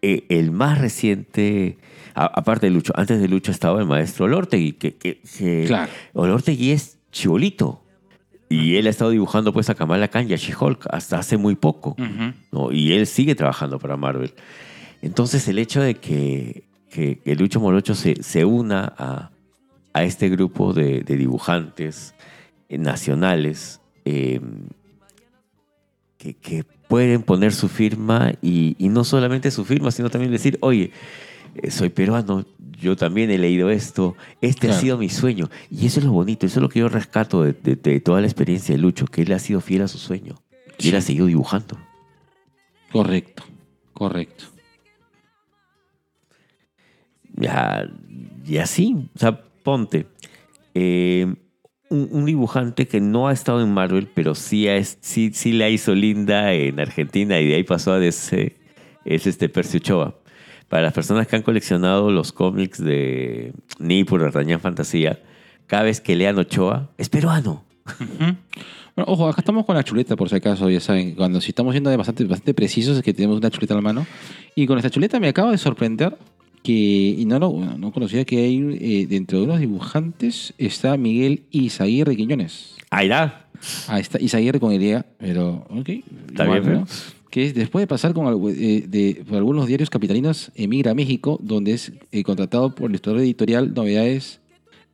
eh, 0.00 0.24
el 0.28 0.50
más 0.50 0.78
reciente, 0.80 1.78
aparte 2.14 2.66
de 2.66 2.70
Lucho, 2.70 2.92
antes 2.96 3.20
de 3.20 3.28
Lucho 3.28 3.50
estaba 3.50 3.80
el 3.80 3.86
maestro 3.86 4.24
Olortegui, 4.24 4.72
que, 4.72 4.96
que, 4.96 5.20
que 5.20 5.64
Claro. 5.66 5.92
Olortegui 6.14 6.72
es 6.72 6.98
chibolito. 7.10 7.81
Y 8.52 8.76
él 8.76 8.86
ha 8.86 8.90
estado 8.90 9.10
dibujando 9.10 9.52
pues 9.52 9.70
a 9.70 9.74
Kamala 9.74 10.08
Khan 10.08 10.28
y 10.28 10.34
a 10.34 10.36
She-Hulk 10.36 10.86
hasta 10.90 11.18
hace 11.18 11.36
muy 11.36 11.54
poco. 11.54 11.96
¿no? 12.50 12.72
Y 12.72 12.92
él 12.92 13.06
sigue 13.06 13.34
trabajando 13.34 13.78
para 13.78 13.96
Marvel. 13.96 14.34
Entonces 15.00 15.48
el 15.48 15.58
hecho 15.58 15.80
de 15.80 15.94
que, 15.94 16.64
que, 16.90 17.18
que 17.18 17.34
Lucho 17.36 17.60
Morocho 17.60 17.94
se, 17.94 18.22
se 18.22 18.44
una 18.44 18.92
a, 18.96 19.30
a 19.92 20.04
este 20.04 20.28
grupo 20.28 20.72
de, 20.72 21.00
de 21.00 21.16
dibujantes 21.16 22.14
eh, 22.68 22.78
nacionales 22.78 23.80
eh, 24.04 24.40
que, 26.18 26.34
que 26.34 26.64
pueden 26.88 27.22
poner 27.22 27.52
su 27.52 27.68
firma 27.68 28.32
y, 28.42 28.76
y 28.78 28.88
no 28.90 29.02
solamente 29.04 29.50
su 29.50 29.64
firma, 29.64 29.90
sino 29.90 30.10
también 30.10 30.30
decir, 30.30 30.58
oye, 30.60 30.92
soy 31.70 31.90
peruano, 31.90 32.44
yo 32.80 32.96
también 32.96 33.30
he 33.30 33.38
leído 33.38 33.70
esto, 33.70 34.16
este 34.40 34.68
ha 34.68 34.72
sido 34.80 34.98
mi 34.98 35.08
sueño. 35.08 35.50
Y 35.70 35.86
eso 35.86 36.00
es 36.00 36.06
lo 36.06 36.12
bonito, 36.12 36.46
eso 36.46 36.58
es 36.58 36.62
lo 36.62 36.68
que 36.68 36.80
yo 36.80 36.88
rescato 36.88 37.42
de, 37.44 37.52
de- 37.52 37.76
de 37.76 38.00
toda 38.00 38.20
la 38.20 38.26
experiencia 38.26 38.74
de 38.74 38.80
Lucho, 38.80 39.06
que 39.06 39.22
él 39.22 39.32
ha 39.32 39.38
sido 39.38 39.60
fiel 39.60 39.82
a 39.82 39.88
su 39.88 39.98
sueño. 39.98 40.34
Y 40.78 40.88
él 40.88 40.96
ha 40.96 41.00
seguido 41.00 41.26
dibujando. 41.26 41.78
Correcto, 42.90 43.44
correcto. 43.92 44.44
Ya, 47.34 47.88
y 48.46 48.56
así, 48.58 49.08
o 49.14 49.18
sea, 49.18 49.40
ponte. 49.62 50.06
eh, 50.74 51.26
un, 51.88 52.08
un 52.10 52.24
dibujante 52.24 52.86
que 52.88 53.00
no 53.02 53.28
ha 53.28 53.32
estado 53.34 53.62
en 53.62 53.72
Marvel, 53.72 54.08
pero 54.14 54.34
sí, 54.34 54.66
ha- 54.68 54.82
sí, 54.82 55.30
sí 55.34 55.52
la 55.52 55.68
hizo 55.68 55.94
linda 55.94 56.52
en 56.54 56.80
Argentina 56.80 57.38
y 57.40 57.48
de 57.48 57.54
ahí 57.56 57.64
pasó 57.64 57.92
a 57.92 57.98
DC, 57.98 58.56
es 59.04 59.26
este 59.26 59.48
Percy 59.50 59.76
Ochoa. 59.78 60.14
Para 60.72 60.84
las 60.84 60.94
personas 60.94 61.26
que 61.26 61.36
han 61.36 61.42
coleccionado 61.42 62.10
los 62.10 62.32
cómics 62.32 62.82
de 62.82 63.52
Nippur, 63.78 64.22
D'Artagnan 64.22 64.58
Fantasía, 64.58 65.20
cada 65.66 65.82
vez 65.82 66.00
que 66.00 66.16
lean 66.16 66.38
Ochoa, 66.38 66.88
es 66.96 67.10
peruano. 67.10 67.62
Bueno, 68.94 69.12
ojo, 69.12 69.28
acá 69.28 69.42
estamos 69.42 69.66
con 69.66 69.74
la 69.74 69.84
chuleta, 69.84 70.16
por 70.16 70.30
si 70.30 70.36
acaso, 70.36 70.70
ya 70.70 70.80
saben, 70.80 71.14
cuando 71.14 71.42
si 71.42 71.50
estamos 71.50 71.72
siendo 71.72 71.94
bastante, 71.96 72.24
bastante 72.24 72.54
precisos 72.54 72.96
es 72.96 73.02
que 73.02 73.12
tenemos 73.12 73.36
una 73.36 73.50
chuleta 73.50 73.74
en 73.74 73.78
la 73.78 73.82
mano. 73.82 74.06
Y 74.54 74.66
con 74.66 74.78
esta 74.78 74.88
chuleta 74.88 75.20
me 75.20 75.28
acaba 75.28 75.50
de 75.50 75.58
sorprender 75.58 76.16
que, 76.62 76.72
y 76.72 77.24
no, 77.26 77.38
bueno, 77.50 77.76
no 77.76 77.92
conocía 77.92 78.24
que 78.24 78.38
hay 78.38 78.78
eh, 78.80 79.06
dentro 79.06 79.38
de 79.38 79.44
unos 79.44 79.60
dibujantes 79.60 80.54
está 80.56 80.96
Miguel 80.96 81.42
Izaguirre 81.50 82.16
Quiñones. 82.16 82.76
Ahí 82.88 83.08
está. 83.08 83.46
Ah, 83.88 84.00
está 84.00 84.18
Izaguirre 84.18 84.58
con 84.58 84.72
idea, 84.72 85.04
pero 85.18 85.66
ok. 85.68 85.88
Está 86.30 86.44
igual, 86.44 86.60
bien, 86.62 86.74
¿no? 86.80 86.86
Que 87.32 87.46
es, 87.46 87.54
después 87.54 87.82
de 87.82 87.86
pasar 87.86 88.12
con, 88.12 88.26
eh, 88.50 88.84
de, 88.86 89.24
por 89.26 89.38
algunos 89.38 89.66
diarios 89.66 89.88
capitalinos, 89.88 90.52
emigra 90.54 90.90
a 90.90 90.94
México, 90.94 91.38
donde 91.42 91.72
es 91.72 91.90
eh, 92.12 92.22
contratado 92.22 92.74
por 92.74 92.90
el 92.90 92.94
historiador 92.96 93.24
editorial 93.24 93.72
Novedades 93.74 94.38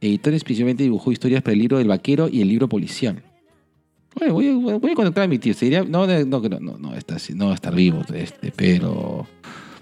Editores 0.01 0.45
principalmente 0.45 0.85
dibujó 0.85 1.11
historias 1.11 1.43
para 1.43 1.55
el 1.55 1.59
libro 1.59 1.79
del 1.79 1.89
vaquero 1.89 2.29
y 2.31 2.41
el 2.41 2.47
libro 2.49 2.69
policial. 2.69 3.21
Bueno, 4.15 4.33
voy, 4.35 4.47
a- 4.47 4.79
voy 4.79 4.93
a 4.93 4.95
conectar 4.95 5.25
a 5.25 5.27
mi 5.27 5.41
tío. 5.41 5.53
Sería, 5.55 5.83
no, 5.83 6.07
no, 6.07 6.25
no, 6.25 6.41
no, 6.41 6.61
no, 6.61 6.79
no, 6.79 6.95
está, 6.95 7.17
no 7.35 7.47
va 7.47 7.51
a 7.51 7.55
estar 7.57 7.75
vivo, 7.75 8.03
este, 8.15 8.53
pero 8.55 9.27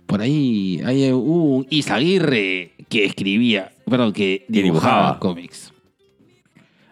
por 0.06 0.22
ahí 0.22 0.80
hay 0.86 1.10
un 1.12 1.66
Isaguirre 1.68 2.72
que 2.88 3.04
escribía, 3.04 3.70
perdón, 3.84 4.14
que 4.14 4.46
dibujaba, 4.48 4.62
dibujaba. 5.12 5.18
cómics. 5.20 5.70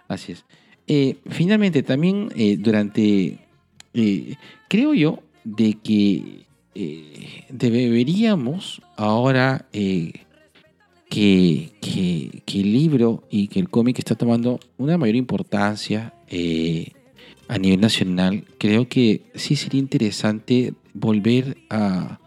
Así 0.07 0.33
es. 0.33 0.45
Eh, 0.87 1.17
finalmente, 1.31 1.83
también 1.83 2.29
durante, 2.59 3.39
creo 4.69 4.93
yo, 4.93 5.21
de 5.45 5.75
que 5.75 6.47
eh, 6.75 7.45
deberíamos 7.51 8.83
ahora 8.97 9.67
eh, 9.73 10.13
que, 11.09 11.73
que- 11.81 12.43
el 12.61 12.73
libro 12.73 13.25
y 13.31 13.49
que 13.49 13.59
el 13.61 13.69
cómic 13.69 13.99
está 13.99 14.15
tomando 14.15 14.61
una 14.79 14.97
mayor 14.97 15.17
importancia 15.17 16.15
eh, 16.29 16.93
a 17.49 17.59
nivel 17.59 17.81
nacional, 17.81 18.45
creo 18.59 18.89
que 18.89 19.23
sí 19.35 19.57
sería 19.57 19.81
interesante 19.81 20.73
volver 20.95 21.57
a, 21.69 22.21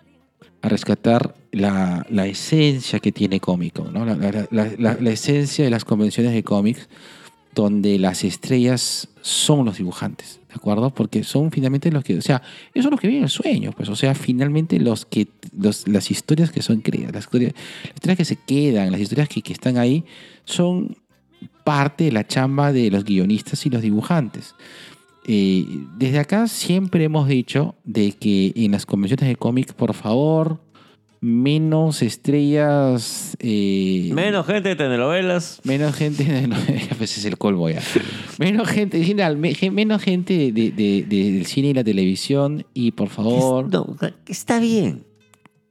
a 0.61 0.69
rescatar 0.69 1.33
la, 1.51 2.05
la 2.09 2.27
esencia 2.27 2.99
que 2.99 3.11
tiene 3.13 3.39
Comic 3.39 3.73
Con, 3.73 3.93
¿no? 3.93 4.05
la- 4.05 4.47
la- 4.51 4.97
la 4.99 5.09
esencia 5.11 5.63
de 5.63 5.71
las 5.71 5.85
convenciones 5.85 6.33
de 6.33 6.43
cómics, 6.43 6.89
donde 7.57 7.97
las 7.97 8.23
estrellas 8.23 9.09
son 9.21 9.65
los 9.65 9.77
dibujantes, 9.77 10.39
¿de 10.47 10.53
acuerdo? 10.53 10.91
Porque 10.91 11.23
son 11.23 11.51
finalmente 11.51 11.91
los 11.91 12.03
que, 12.03 12.15
o 12.15 12.21
sea, 12.21 12.43
ellos 12.71 12.83
son 12.83 12.91
los 12.91 12.99
que 12.99 13.07
viven 13.07 13.23
el 13.23 13.29
sueño, 13.29 13.71
pues, 13.75 13.89
o 13.89 13.95
sea, 13.95 14.13
finalmente 14.13 14.79
los 14.79 15.07
que, 15.07 15.27
las 15.87 16.11
historias 16.11 16.51
que 16.51 16.61
son 16.61 16.81
creadas, 16.81 17.13
las 17.13 17.23
historias, 17.23 17.53
las 17.55 17.95
historias 17.95 18.17
que 18.17 18.25
se 18.25 18.35
quedan, 18.35 18.91
las 18.91 19.01
historias 19.01 19.27
que, 19.27 19.41
están 19.51 19.77
ahí, 19.77 20.05
son 20.45 20.97
parte 21.63 22.03
de 22.03 22.11
la 22.11 22.27
chamba 22.27 22.71
de 22.71 22.91
los 22.91 23.03
guionistas 23.03 23.65
y 23.65 23.71
los 23.71 23.81
dibujantes. 23.81 24.53
Eh, 25.25 25.65
desde 25.97 26.19
acá 26.19 26.47
siempre 26.47 27.03
hemos 27.05 27.27
dicho 27.27 27.73
de 27.83 28.11
que 28.11 28.53
en 28.55 28.71
las 28.71 28.85
convenciones 28.85 29.27
de 29.27 29.35
cómics, 29.35 29.73
por 29.73 29.95
favor, 29.95 30.61
menos 31.21 32.01
estrellas. 32.01 33.35
eh, 33.39 34.09
Menos 34.13 34.45
gente 34.45 34.69
de 34.69 34.75
telenovelas. 34.75 35.59
Menos 35.63 35.95
gente, 35.95 36.47
no, 36.47 36.55
a 36.55 36.95
veces 36.99 37.19
es 37.19 37.25
el 37.25 37.37
colmo 37.37 37.69
ya. 37.69 37.81
Menos 38.39 38.67
gente, 38.67 38.97
en 38.97 39.03
general, 39.03 39.37
me- 39.37 39.53
gen- 39.53 39.73
menos 39.73 40.01
gente 40.01 40.51
de, 40.51 40.71
de- 40.71 41.03
de- 41.07 41.31
del 41.31 41.45
cine 41.45 41.69
y 41.69 41.73
la 41.73 41.83
televisión 41.83 42.65
y 42.73 42.91
por 42.91 43.09
favor. 43.09 43.65
Es- 43.65 43.71
no, 43.71 43.95
está 44.27 44.59
bien. 44.59 45.03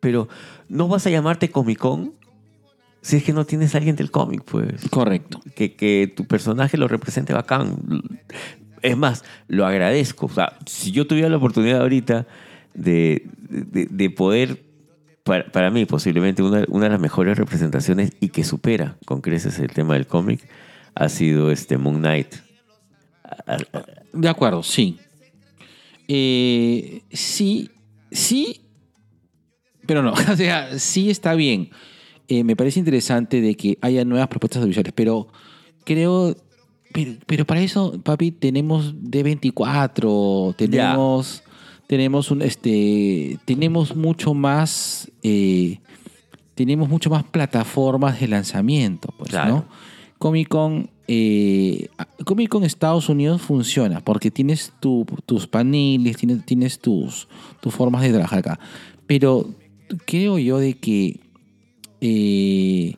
Pero 0.01 0.29
no 0.69 0.89
vas 0.89 1.07
a 1.07 1.11
llamarte 1.11 1.51
Comic 1.51 1.79
Con 1.79 2.15
si 3.01 3.17
es 3.17 3.23
que 3.23 3.33
no 3.33 3.45
tienes 3.47 3.73
a 3.75 3.79
alguien 3.79 3.95
del 3.95 4.11
cómic, 4.11 4.43
pues. 4.45 4.89
Correcto. 4.91 5.41
Que, 5.55 5.75
que 5.77 6.13
tu 6.15 6.25
personaje 6.25 6.77
lo 6.77 6.89
represente 6.89 7.33
bacán. 7.33 7.77
Es 8.83 8.97
más, 8.97 9.25
lo 9.47 9.65
agradezco. 9.65 10.27
O 10.27 10.29
sea, 10.29 10.59
si 10.67 10.91
yo 10.91 11.07
tuviera 11.07 11.29
la 11.29 11.37
oportunidad 11.37 11.83
ahorita 11.83 12.27
de, 12.75 13.25
de- 13.49 13.87
de 13.87 14.11
poder, 14.11 14.65
para, 15.27 15.45
para 15.51 15.71
mí 15.71 15.85
posiblemente 15.85 16.43
una, 16.43 16.65
una 16.69 16.85
de 16.85 16.91
las 16.91 17.01
mejores 17.01 17.37
representaciones 17.37 18.13
y 18.21 18.29
que 18.29 18.45
supera 18.45 18.97
con 19.05 19.21
creces 19.21 19.59
el 19.59 19.73
tema 19.73 19.95
del 19.95 20.07
cómic, 20.07 20.49
ha 20.95 21.09
sido 21.09 21.51
este 21.51 21.77
Moon 21.77 21.99
Knight. 21.99 22.37
De 24.13 24.29
acuerdo, 24.29 24.63
sí. 24.63 24.99
Eh, 26.07 27.03
sí, 27.11 27.71
sí, 28.13 28.61
pero 29.85 30.03
no. 30.03 30.13
O 30.33 30.37
sea, 30.37 30.79
sí 30.79 31.11
está 31.11 31.35
bien. 31.35 31.71
Eh, 32.29 32.45
me 32.45 32.55
parece 32.55 32.79
interesante 32.79 33.41
de 33.41 33.57
que 33.57 33.79
haya 33.81 34.05
nuevas 34.05 34.29
propuestas 34.29 34.59
audiovisuales, 34.59 34.93
pero 34.95 35.27
creo. 35.85 36.37
Pero, 36.93 37.13
pero 37.27 37.45
para 37.45 37.61
eso, 37.61 38.01
papi, 38.03 38.31
tenemos 38.31 38.95
D24, 38.95 40.55
tenemos. 40.57 41.43
Tenemos 41.87 42.31
un 42.31 42.43
este. 42.43 43.39
Tenemos 43.45 43.95
mucho 43.97 44.35
más. 44.35 45.11
eh, 45.23 45.79
tenemos 46.55 46.89
mucho 46.89 47.11
más 47.11 47.23
plataformas 47.25 48.19
de 48.19 48.29
lanzamiento, 48.29 49.13
pues, 49.19 49.31
Claro. 49.31 49.51
¿no? 49.57 49.65
Comic 50.19 50.49
Con, 50.49 50.89
eh, 51.07 51.89
Comic 52.25 52.49
Con 52.49 52.65
Estados 52.65 53.11
Unidos 53.11 53.43
funciona 53.43 54.01
porque 54.01 54.31
tienes 54.31 54.73
tu- 54.81 55.05
tus 55.27 55.47
paneles, 55.47 56.17
tienes, 56.17 56.47
tienes 56.47 56.79
tus, 56.81 57.29
tus 57.61 57.75
formas 57.75 58.01
de 58.03 58.11
trabajar 58.13 58.39
acá. 58.39 58.59
Pero 59.07 59.51
creo 60.07 60.39
yo 60.39 60.59
de 60.59 60.79
que 60.79 61.21
eh, 62.01 62.95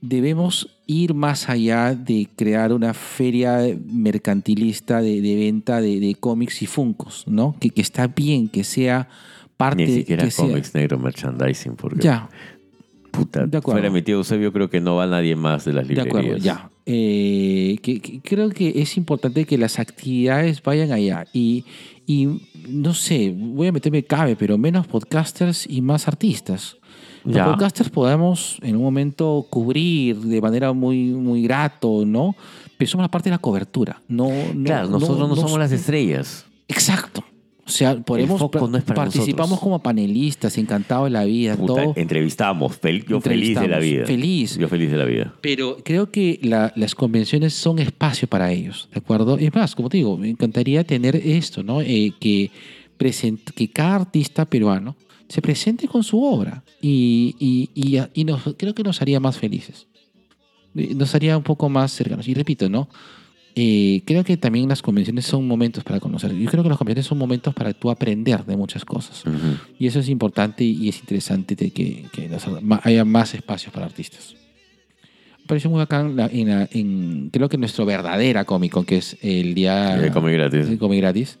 debemos 0.00 0.68
ir 0.86 1.14
más 1.14 1.48
allá 1.48 1.94
de 1.94 2.28
crear 2.36 2.72
una 2.72 2.94
feria 2.94 3.58
mercantilista 3.86 5.00
de, 5.02 5.20
de 5.20 5.36
venta 5.36 5.80
de, 5.80 6.00
de 6.00 6.14
cómics 6.14 6.62
y 6.62 6.66
funcos, 6.66 7.24
¿no? 7.26 7.56
Que, 7.60 7.70
que 7.70 7.80
está 7.82 8.06
bien 8.06 8.48
que 8.48 8.64
sea 8.64 9.08
parte 9.56 9.86
Ni 9.86 9.92
siquiera 9.92 10.24
que 10.24 10.30
sea- 10.30 10.46
cómics 10.46 10.74
negro 10.74 10.98
merchandising, 10.98 11.74
porque 11.76 12.00
Ya, 12.00 12.28
puta, 13.10 13.46
De 13.46 13.58
acuerdo. 13.58 13.80
fuera 13.80 13.92
mi 13.92 14.02
tío 14.02 14.16
Eusebio, 14.16 14.52
creo 14.52 14.70
que 14.70 14.80
no 14.80 14.96
va 14.96 15.06
nadie 15.06 15.34
más 15.36 15.64
de 15.64 15.72
las 15.72 15.88
De 15.88 15.94
librerías. 15.94 16.24
acuerdo, 16.24 16.44
ya. 16.44 16.70
Eh, 16.86 17.76
que, 17.82 18.00
que 18.00 18.20
creo 18.20 18.48
que 18.50 18.80
es 18.80 18.96
importante 18.96 19.44
que 19.44 19.58
las 19.58 19.78
actividades 19.78 20.62
vayan 20.62 20.90
allá. 20.92 21.26
Y, 21.34 21.64
y 22.06 22.40
no 22.68 22.94
sé, 22.94 23.34
voy 23.36 23.66
a 23.66 23.72
meterme 23.72 24.04
cabe, 24.04 24.36
pero 24.36 24.56
menos 24.56 24.86
podcasters 24.86 25.66
y 25.68 25.82
más 25.82 26.08
artistas. 26.08 26.76
Los 27.24 27.46
podcasters 27.46 27.90
podemos 27.90 28.58
en 28.62 28.76
un 28.76 28.82
momento 28.82 29.46
cubrir 29.50 30.16
de 30.16 30.40
manera 30.40 30.72
muy, 30.72 31.04
muy 31.10 31.42
grato, 31.42 32.04
¿no? 32.06 32.34
Pero 32.76 32.90
somos 32.90 33.04
la 33.04 33.10
parte 33.10 33.28
de 33.28 33.34
la 33.34 33.38
cobertura. 33.38 34.00
No, 34.08 34.28
no- 34.54 34.64
Claro, 34.64 34.88
nosotros 34.88 35.28
no, 35.28 35.36
somos 35.36 35.58
las 35.58 35.72
estrellas. 35.72 36.46
Exacto. 36.68 37.24
O 37.66 37.70
sea, 37.70 38.00
podemos 38.00 38.40
no 38.40 38.50
participamos 38.50 39.36
nosotros. 39.50 39.60
como 39.60 39.78
panelistas, 39.82 40.56
encantados 40.56 41.04
de 41.04 41.10
la 41.10 41.24
vida, 41.24 41.54
Puta, 41.54 41.82
todo. 41.82 41.92
entrevistamos, 41.96 42.80
fel- 42.80 43.04
yo 43.06 43.20
feliz 43.20 43.60
de 43.60 43.68
la 43.68 43.78
vida. 43.78 44.06
feliz. 44.06 44.56
Yo 44.56 44.68
feliz 44.68 44.90
de 44.90 44.96
la 44.96 45.04
vida. 45.04 45.34
Pero 45.42 45.76
creo 45.84 46.10
que 46.10 46.38
la- 46.42 46.72
las 46.76 46.94
convenciones 46.94 47.52
son 47.52 47.78
espacio 47.78 48.26
para 48.26 48.50
ellos, 48.52 48.88
¿de 48.94 49.00
acuerdo? 49.00 49.36
Es 49.36 49.54
más, 49.54 49.74
como 49.74 49.90
te 49.90 49.98
digo, 49.98 50.16
me 50.16 50.30
encantaría 50.30 50.82
tener 50.82 51.14
esto, 51.16 51.62
¿no? 51.62 51.82
Eh, 51.82 52.14
que, 52.18 52.50
present- 52.98 53.52
que 53.54 53.68
cada 53.68 53.96
artista 53.96 54.46
peruano 54.46 54.96
se 55.28 55.42
presente 55.42 55.86
con 55.88 56.02
su 56.02 56.22
obra 56.22 56.62
y, 56.80 57.34
y- 57.38 57.70
y- 57.74 58.02
y 58.14 58.24
nos, 58.24 58.42
creo 58.56 58.74
que 58.74 58.82
nos 58.82 59.00
haría 59.02 59.20
más 59.20 59.36
felices. 59.38 59.86
Eh, 60.74 60.94
Nos 60.94 61.14
haría 61.14 61.36
un 61.36 61.42
poco 61.42 61.68
más 61.68 61.92
cercanos. 61.92 62.26
Y 62.28 62.34
repito, 62.34 62.68
¿no? 62.68 62.88
Eh, 63.60 64.02
creo 64.06 64.22
que 64.22 64.36
también 64.36 64.68
las 64.68 64.82
convenciones 64.82 65.26
son 65.26 65.46
momentos 65.48 65.82
para 65.82 65.98
conocer. 65.98 66.32
Yo 66.32 66.48
creo 66.48 66.62
que 66.62 66.68
las 66.68 66.78
convenciones 66.78 67.06
son 67.06 67.18
momentos 67.18 67.52
para 67.54 67.72
tú 67.72 67.90
aprender 67.90 68.44
de 68.44 68.56
muchas 68.56 68.84
cosas. 68.84 69.24
Ujú. 69.26 69.56
Y 69.78 69.86
eso 69.88 69.98
es 69.98 70.08
importante 70.08 70.62
y 70.64 70.88
es 70.88 71.00
interesante 71.00 71.56
de 71.56 71.70
que, 71.72 72.04
que 72.12 72.30
haya 72.84 73.04
más 73.04 73.34
espacios 73.34 73.72
para 73.72 73.86
artistas. 73.86 74.34
Me 75.40 75.46
pareció 75.48 75.70
muy 75.70 75.78
bacán 75.78 76.14
la- 76.14 76.26
en, 76.32 76.48
la- 76.48 76.68
en- 76.70 77.30
creo 77.32 77.48
que 77.48 77.56
nuestro 77.58 77.84
verdadera 77.84 78.44
Comic 78.44 78.70
Con, 78.70 78.84
que 78.84 78.98
es 78.98 79.16
el 79.22 79.54
día 79.54 79.96
El 79.96 80.12
cómic 80.12 80.34
gratis. 80.34 80.68
el 80.68 80.78
gratis. 80.78 81.38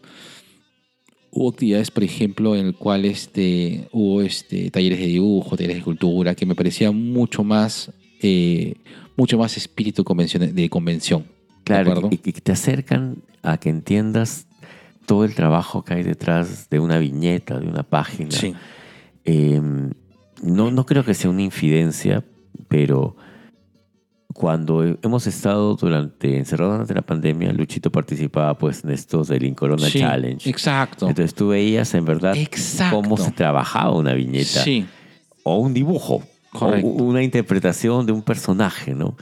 Hubo 1.38 1.50
actividades, 1.50 1.92
por 1.92 2.02
ejemplo, 2.02 2.56
en 2.56 2.66
el 2.66 2.74
cual 2.74 3.04
este, 3.04 3.88
hubo 3.92 4.22
este, 4.22 4.72
talleres 4.72 4.98
de 4.98 5.06
dibujo, 5.06 5.56
talleres 5.56 5.76
de 5.76 5.82
cultura, 5.82 6.34
que 6.34 6.44
me 6.46 6.56
parecía 6.56 6.90
mucho 6.90 7.44
más, 7.44 7.92
eh, 8.20 8.74
mucho 9.16 9.38
más 9.38 9.56
espíritu 9.56 10.02
convención, 10.02 10.52
de 10.52 10.68
convención. 10.68 11.22
¿de 11.22 11.62
Claro, 11.62 12.08
y, 12.10 12.14
y 12.14 12.32
que 12.32 12.40
te 12.40 12.50
acercan 12.50 13.18
a 13.42 13.58
que 13.58 13.68
entiendas 13.68 14.48
todo 15.06 15.24
el 15.24 15.36
trabajo 15.36 15.84
que 15.84 15.94
hay 15.94 16.02
detrás 16.02 16.68
de 16.70 16.80
una 16.80 16.98
viñeta, 16.98 17.60
de 17.60 17.68
una 17.68 17.84
página. 17.84 18.32
Sí. 18.32 18.54
Eh, 19.24 19.60
no, 20.42 20.72
no 20.72 20.86
creo 20.86 21.04
que 21.04 21.14
sea 21.14 21.30
una 21.30 21.42
infidencia, 21.42 22.24
pero 22.66 23.16
cuando 24.38 24.84
hemos 25.02 25.26
estado 25.26 25.74
durante 25.74 26.36
encerrados 26.38 26.74
durante 26.74 26.94
la 26.94 27.02
pandemia, 27.02 27.52
Luchito 27.52 27.90
participaba 27.90 28.56
pues 28.56 28.84
en 28.84 28.90
estos 28.90 29.26
del 29.26 29.42
Incorona 29.44 29.88
Sí, 29.88 29.98
Challenge. 29.98 30.48
Exacto. 30.48 31.08
Entonces 31.08 31.34
tú 31.34 31.48
veías 31.48 31.92
en 31.94 32.04
verdad 32.04 32.36
Exacto. 32.36 33.02
cómo 33.02 33.16
se 33.16 33.32
trabajaba 33.32 33.90
una 33.96 34.12
viñeta 34.14 34.62
Sí. 34.62 34.86
o 35.42 35.56
un 35.58 35.74
dibujo 35.74 36.22
Correcto. 36.52 36.86
o 36.86 37.02
una 37.02 37.24
interpretación 37.24 38.06
de 38.06 38.12
un 38.12 38.22
personaje, 38.22 38.94
¿no? 38.94 39.16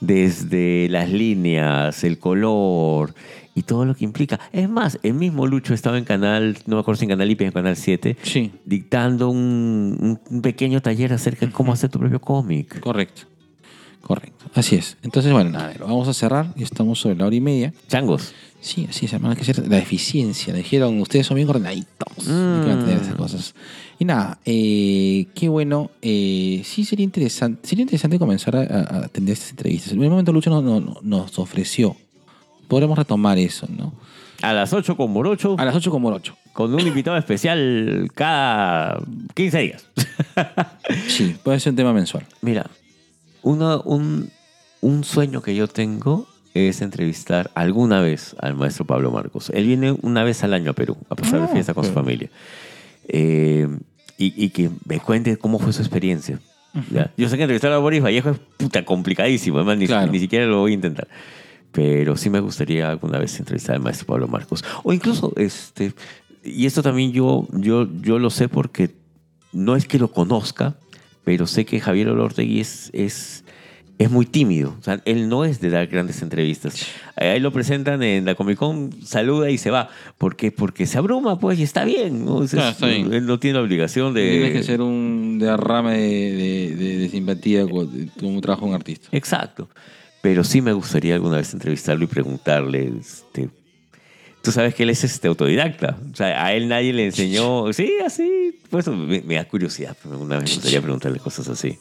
Desde 0.00 0.88
las 0.88 1.10
líneas, 1.10 2.02
el 2.02 2.18
color 2.18 3.14
y 3.54 3.64
todo 3.64 3.84
lo 3.84 3.94
que 3.94 4.06
implica. 4.06 4.40
Es 4.52 4.70
más, 4.70 4.98
el 5.02 5.12
mismo 5.12 5.46
Lucho 5.46 5.74
estaba 5.74 5.98
en 5.98 6.04
canal, 6.04 6.56
no 6.66 6.76
me 6.76 6.80
acuerdo 6.80 6.98
si 7.00 7.04
en 7.04 7.10
Canal 7.10 7.30
IP 7.30 7.42
en 7.44 7.52
Canal 7.52 7.76
7, 7.76 8.16
Sí. 8.22 8.52
dictando 8.64 9.28
un- 9.28 10.18
un 10.30 10.40
pequeño 10.40 10.80
taller 10.80 11.12
acerca 11.12 11.44
de 11.44 11.52
cómo 11.52 11.74
hacer 11.74 11.90
tu 11.90 11.98
propio 11.98 12.20
cómic. 12.22 12.80
Correcto. 12.80 13.22
Correcto. 14.02 14.44
Así 14.54 14.76
es. 14.76 14.96
Entonces, 15.02 15.32
bueno, 15.32 15.50
nada, 15.50 15.72
lo 15.78 15.86
vamos 15.86 16.08
a 16.08 16.12
cerrar. 16.14 16.52
Ya 16.56 16.64
estamos 16.64 16.98
sobre 17.00 17.16
la 17.16 17.26
hora 17.26 17.34
y 17.36 17.40
media. 17.40 17.72
Changos. 17.88 18.34
Sí, 18.60 18.86
así 18.88 19.06
es, 19.06 19.12
hermano. 19.12 19.32
Hay 19.32 19.38
que 19.38 19.44
ser 19.44 19.66
la 19.66 19.78
eficiencia. 19.78 20.52
Dijeron, 20.54 21.00
ustedes 21.00 21.26
son 21.26 21.36
bien 21.36 21.48
ordenaditos. 21.48 21.88
Hay 22.18 22.24
que 22.24 22.66
mantener 22.66 22.98
esas 23.02 23.14
cosas. 23.16 23.54
Y 23.98 24.04
nada, 24.04 24.38
eh, 24.44 25.26
qué 25.34 25.48
bueno. 25.48 25.90
eh, 26.02 26.62
sí, 26.64 26.84
sería 26.84 27.04
interesante, 27.04 27.66
sería 27.68 27.82
interesante 27.82 28.18
comenzar 28.18 28.54
a, 28.56 28.60
a- 28.60 29.04
atender 29.06 29.32
estas 29.32 29.50
entrevistas. 29.50 29.92
En 29.92 30.00
un 30.00 30.08
momento 30.10 30.32
Lucho 30.32 30.50
nos, 31.02 31.38
ofreció. 31.38 31.96
Podremos 32.68 32.96
retomar 32.98 33.38
eso, 33.38 33.66
¿no? 33.76 33.92
A 34.42 34.52
las 34.52 34.72
8 34.72 34.96
con 34.96 35.10
Morocho, 35.12 35.56
A 35.58 35.64
las 35.64 35.74
8 35.76 35.90
como 35.90 36.08
8. 36.08 36.36
con 36.52 36.74
un 36.74 36.80
invitado 36.86 37.16
especial 37.16 38.10
cada 38.14 39.00
15 39.34 39.58
días. 39.60 39.86
Sí, 41.08 41.36
puede 41.42 41.60
ser 41.60 41.70
un 41.72 41.76
tema 41.76 41.92
mensual. 41.92 42.26
Mira, 42.40 42.68
una- 43.42 43.78
un, 43.78 44.30
un 44.80 45.04
sueño 45.04 45.42
que 45.42 45.54
yo 45.54 45.68
tengo 45.68 46.26
es 46.54 46.82
entrevistar 46.82 47.50
alguna 47.54 48.00
vez 48.00 48.36
al 48.38 48.54
maestro 48.54 48.84
Pablo 48.84 49.10
Marcos. 49.10 49.50
Él 49.54 49.66
viene 49.66 49.96
una 50.02 50.22
vez 50.24 50.44
al 50.44 50.52
año 50.54 50.70
a 50.72 50.74
Perú 50.74 50.96
a 51.08 51.14
pasar 51.14 51.40
Ah, 51.40 51.48
fiesta 51.48 51.72
con 51.74 51.84
su 51.84 51.90
ok. 51.90 51.94
familia. 51.94 52.30
Eh, 53.08 53.66
y, 54.18 54.44
y 54.44 54.50
que 54.50 54.70
me 54.86 55.00
cuente 55.00 55.36
cómo 55.36 55.58
fue 55.58 55.72
su 55.72 55.80
experiencia. 55.82 56.38
¿ya? 56.90 57.10
Yo 57.16 57.28
sé 57.28 57.36
que 57.36 57.42
entrevistar 57.42 57.72
a 57.72 57.78
Boris 57.78 58.02
Vallejo 58.02 58.30
es 58.30 58.38
puta 58.56 58.84
complicadísimo, 58.84 59.56
además 59.58 59.78
ni, 59.78 59.86
Claro. 59.86 60.12
ni 60.12 60.18
siquiera 60.18 60.46
lo 60.46 60.60
voy 60.60 60.72
a 60.72 60.74
intentar. 60.74 61.08
Pero 61.72 62.16
sí 62.16 62.28
me 62.28 62.40
gustaría 62.40 62.90
alguna 62.90 63.18
vez 63.18 63.38
entrevistar 63.38 63.76
al 63.76 63.82
maestro 63.82 64.06
Pablo 64.06 64.28
Marcos. 64.28 64.62
O 64.84 64.92
incluso, 64.92 65.32
este, 65.36 65.94
y 66.44 66.66
esto 66.66 66.82
también 66.82 67.12
yo, 67.12 67.48
yo, 67.52 67.88
yo 68.02 68.18
lo 68.18 68.28
sé 68.30 68.48
porque 68.48 68.90
no 69.52 69.74
es 69.74 69.86
que 69.86 69.98
lo 69.98 70.12
conozca, 70.12 70.76
pero 71.24 71.46
sé 71.46 71.64
que 71.64 71.80
Javier 71.80 72.08
Olortegui 72.08 72.60
es, 72.60 72.90
es, 72.92 73.44
es 73.98 74.10
muy 74.10 74.26
tímido. 74.26 74.74
O 74.80 74.82
sea, 74.82 75.00
él 75.04 75.28
no 75.28 75.44
es 75.44 75.60
de 75.60 75.70
dar 75.70 75.86
grandes 75.86 76.20
entrevistas. 76.22 76.86
Ahí 77.16 77.38
lo 77.40 77.52
presentan 77.52 78.02
en 78.02 78.24
la 78.24 78.34
Comic 78.34 78.58
Con, 78.58 78.90
saluda 79.04 79.50
y 79.50 79.58
se 79.58 79.70
va. 79.70 79.88
¿Por 80.18 80.34
qué? 80.36 80.50
Porque 80.50 80.86
se 80.86 80.98
abruma, 80.98 81.38
pues, 81.38 81.58
y 81.58 81.62
está 81.62 81.84
bien. 81.84 82.24
¿no? 82.24 82.42
Es- 82.42 82.54
es- 82.54 82.64
está 82.64 82.86
bien. 82.86 83.12
Él 83.12 83.26
no 83.26 83.38
tiene 83.38 83.58
la 83.58 83.62
obligación 83.62 84.14
de... 84.14 84.30
Tienes 84.30 84.52
que 84.52 84.62
ser 84.64 84.80
un 84.80 85.38
derrame 85.38 85.96
de, 85.98 86.32
de- 86.32 86.76
de- 86.76 86.96
de 86.98 87.08
simpatía 87.08 87.62
como 87.66 87.88
como 88.18 88.40
trabaja 88.40 88.64
un 88.66 88.74
artista. 88.74 89.08
Exacto. 89.12 89.68
Pero 90.22 90.44
sí 90.44 90.60
me 90.60 90.72
gustaría 90.72 91.14
alguna 91.14 91.36
vez 91.36 91.52
entrevistarlo 91.52 92.04
y 92.04 92.06
preguntarle, 92.06 92.92
este, 93.00 93.48
tú 94.42 94.52
sabes 94.52 94.74
que 94.74 94.82
él 94.82 94.90
es 94.90 95.04
este 95.04 95.28
autodidacta, 95.28 95.96
o 96.12 96.16
sea, 96.16 96.44
a 96.44 96.52
él 96.54 96.68
nadie 96.68 96.92
le 96.92 97.06
enseñó, 97.06 97.72
sí, 97.72 97.90
así, 98.04 98.58
pues 98.70 98.86
me, 98.88 99.20
me 99.22 99.34
da 99.36 99.44
curiosidad, 99.46 99.96
alguna 100.04 100.38
vez 100.38 100.50
me 100.50 100.54
gustaría 100.56 100.80
preguntarle 100.80 101.18
cosas 101.18 101.48
así. 101.48 101.78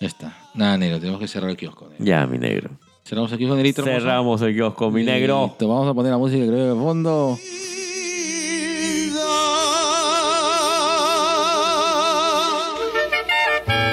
Ya 0.00 0.08
está. 0.08 0.36
Nada, 0.54 0.76
negro, 0.76 0.98
tenemos 0.98 1.20
que 1.20 1.28
cerrar 1.28 1.50
el 1.50 1.56
kiosco. 1.56 1.88
negro. 1.88 2.04
Ya, 2.04 2.26
mi 2.26 2.36
negro. 2.38 2.70
Cerramos 3.04 3.30
el 3.32 3.38
kiosco, 3.38 3.54
negrito. 3.56 3.84
Cerramos 3.84 4.42
el 4.42 4.54
kiosco, 4.54 4.90
mi 4.90 5.04
negro. 5.04 5.54
Vamos 5.60 5.88
a 5.88 5.94
poner 5.94 6.10
la 6.12 6.18
música 6.18 6.44
creo 6.44 6.56
que 6.56 6.74
de 6.74 6.74
fondo. 6.74 7.38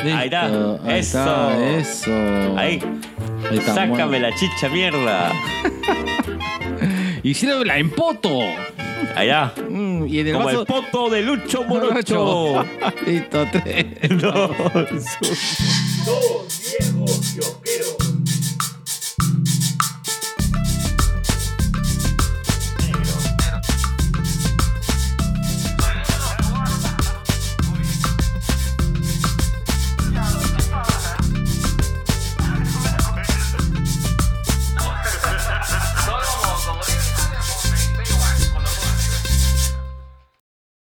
Ahí 0.03 0.25
está. 0.25 0.45
Ahí 0.85 0.99
Eso. 0.99 1.19
está, 1.19 1.77
eso. 1.77 2.11
Ahí, 2.57 2.79
Ahí 3.49 3.57
está, 3.57 3.73
sácame 3.75 4.05
bueno. 4.19 4.29
la 4.29 4.35
chicha 4.35 4.69
mierda. 4.69 5.31
Hicieron 7.23 7.67
la 7.67 7.77
en 7.77 7.89
poto. 7.89 8.39
Allá, 9.15 9.53
Mm, 9.69 10.05
y 10.07 10.19
en 10.19 10.27
el 10.27 10.33
como 10.33 10.45
vaso. 10.45 10.59
el 10.61 10.65
poto 10.67 11.09
de 11.09 11.21
Lucho 11.21 11.63
Morocho. 11.67 12.63
Listo, 13.05 13.45
tres. 13.51 13.85
No. 14.09 14.47
Dos 16.05 16.75
viejos 16.79 17.19
kiosqueros. 17.33 18.08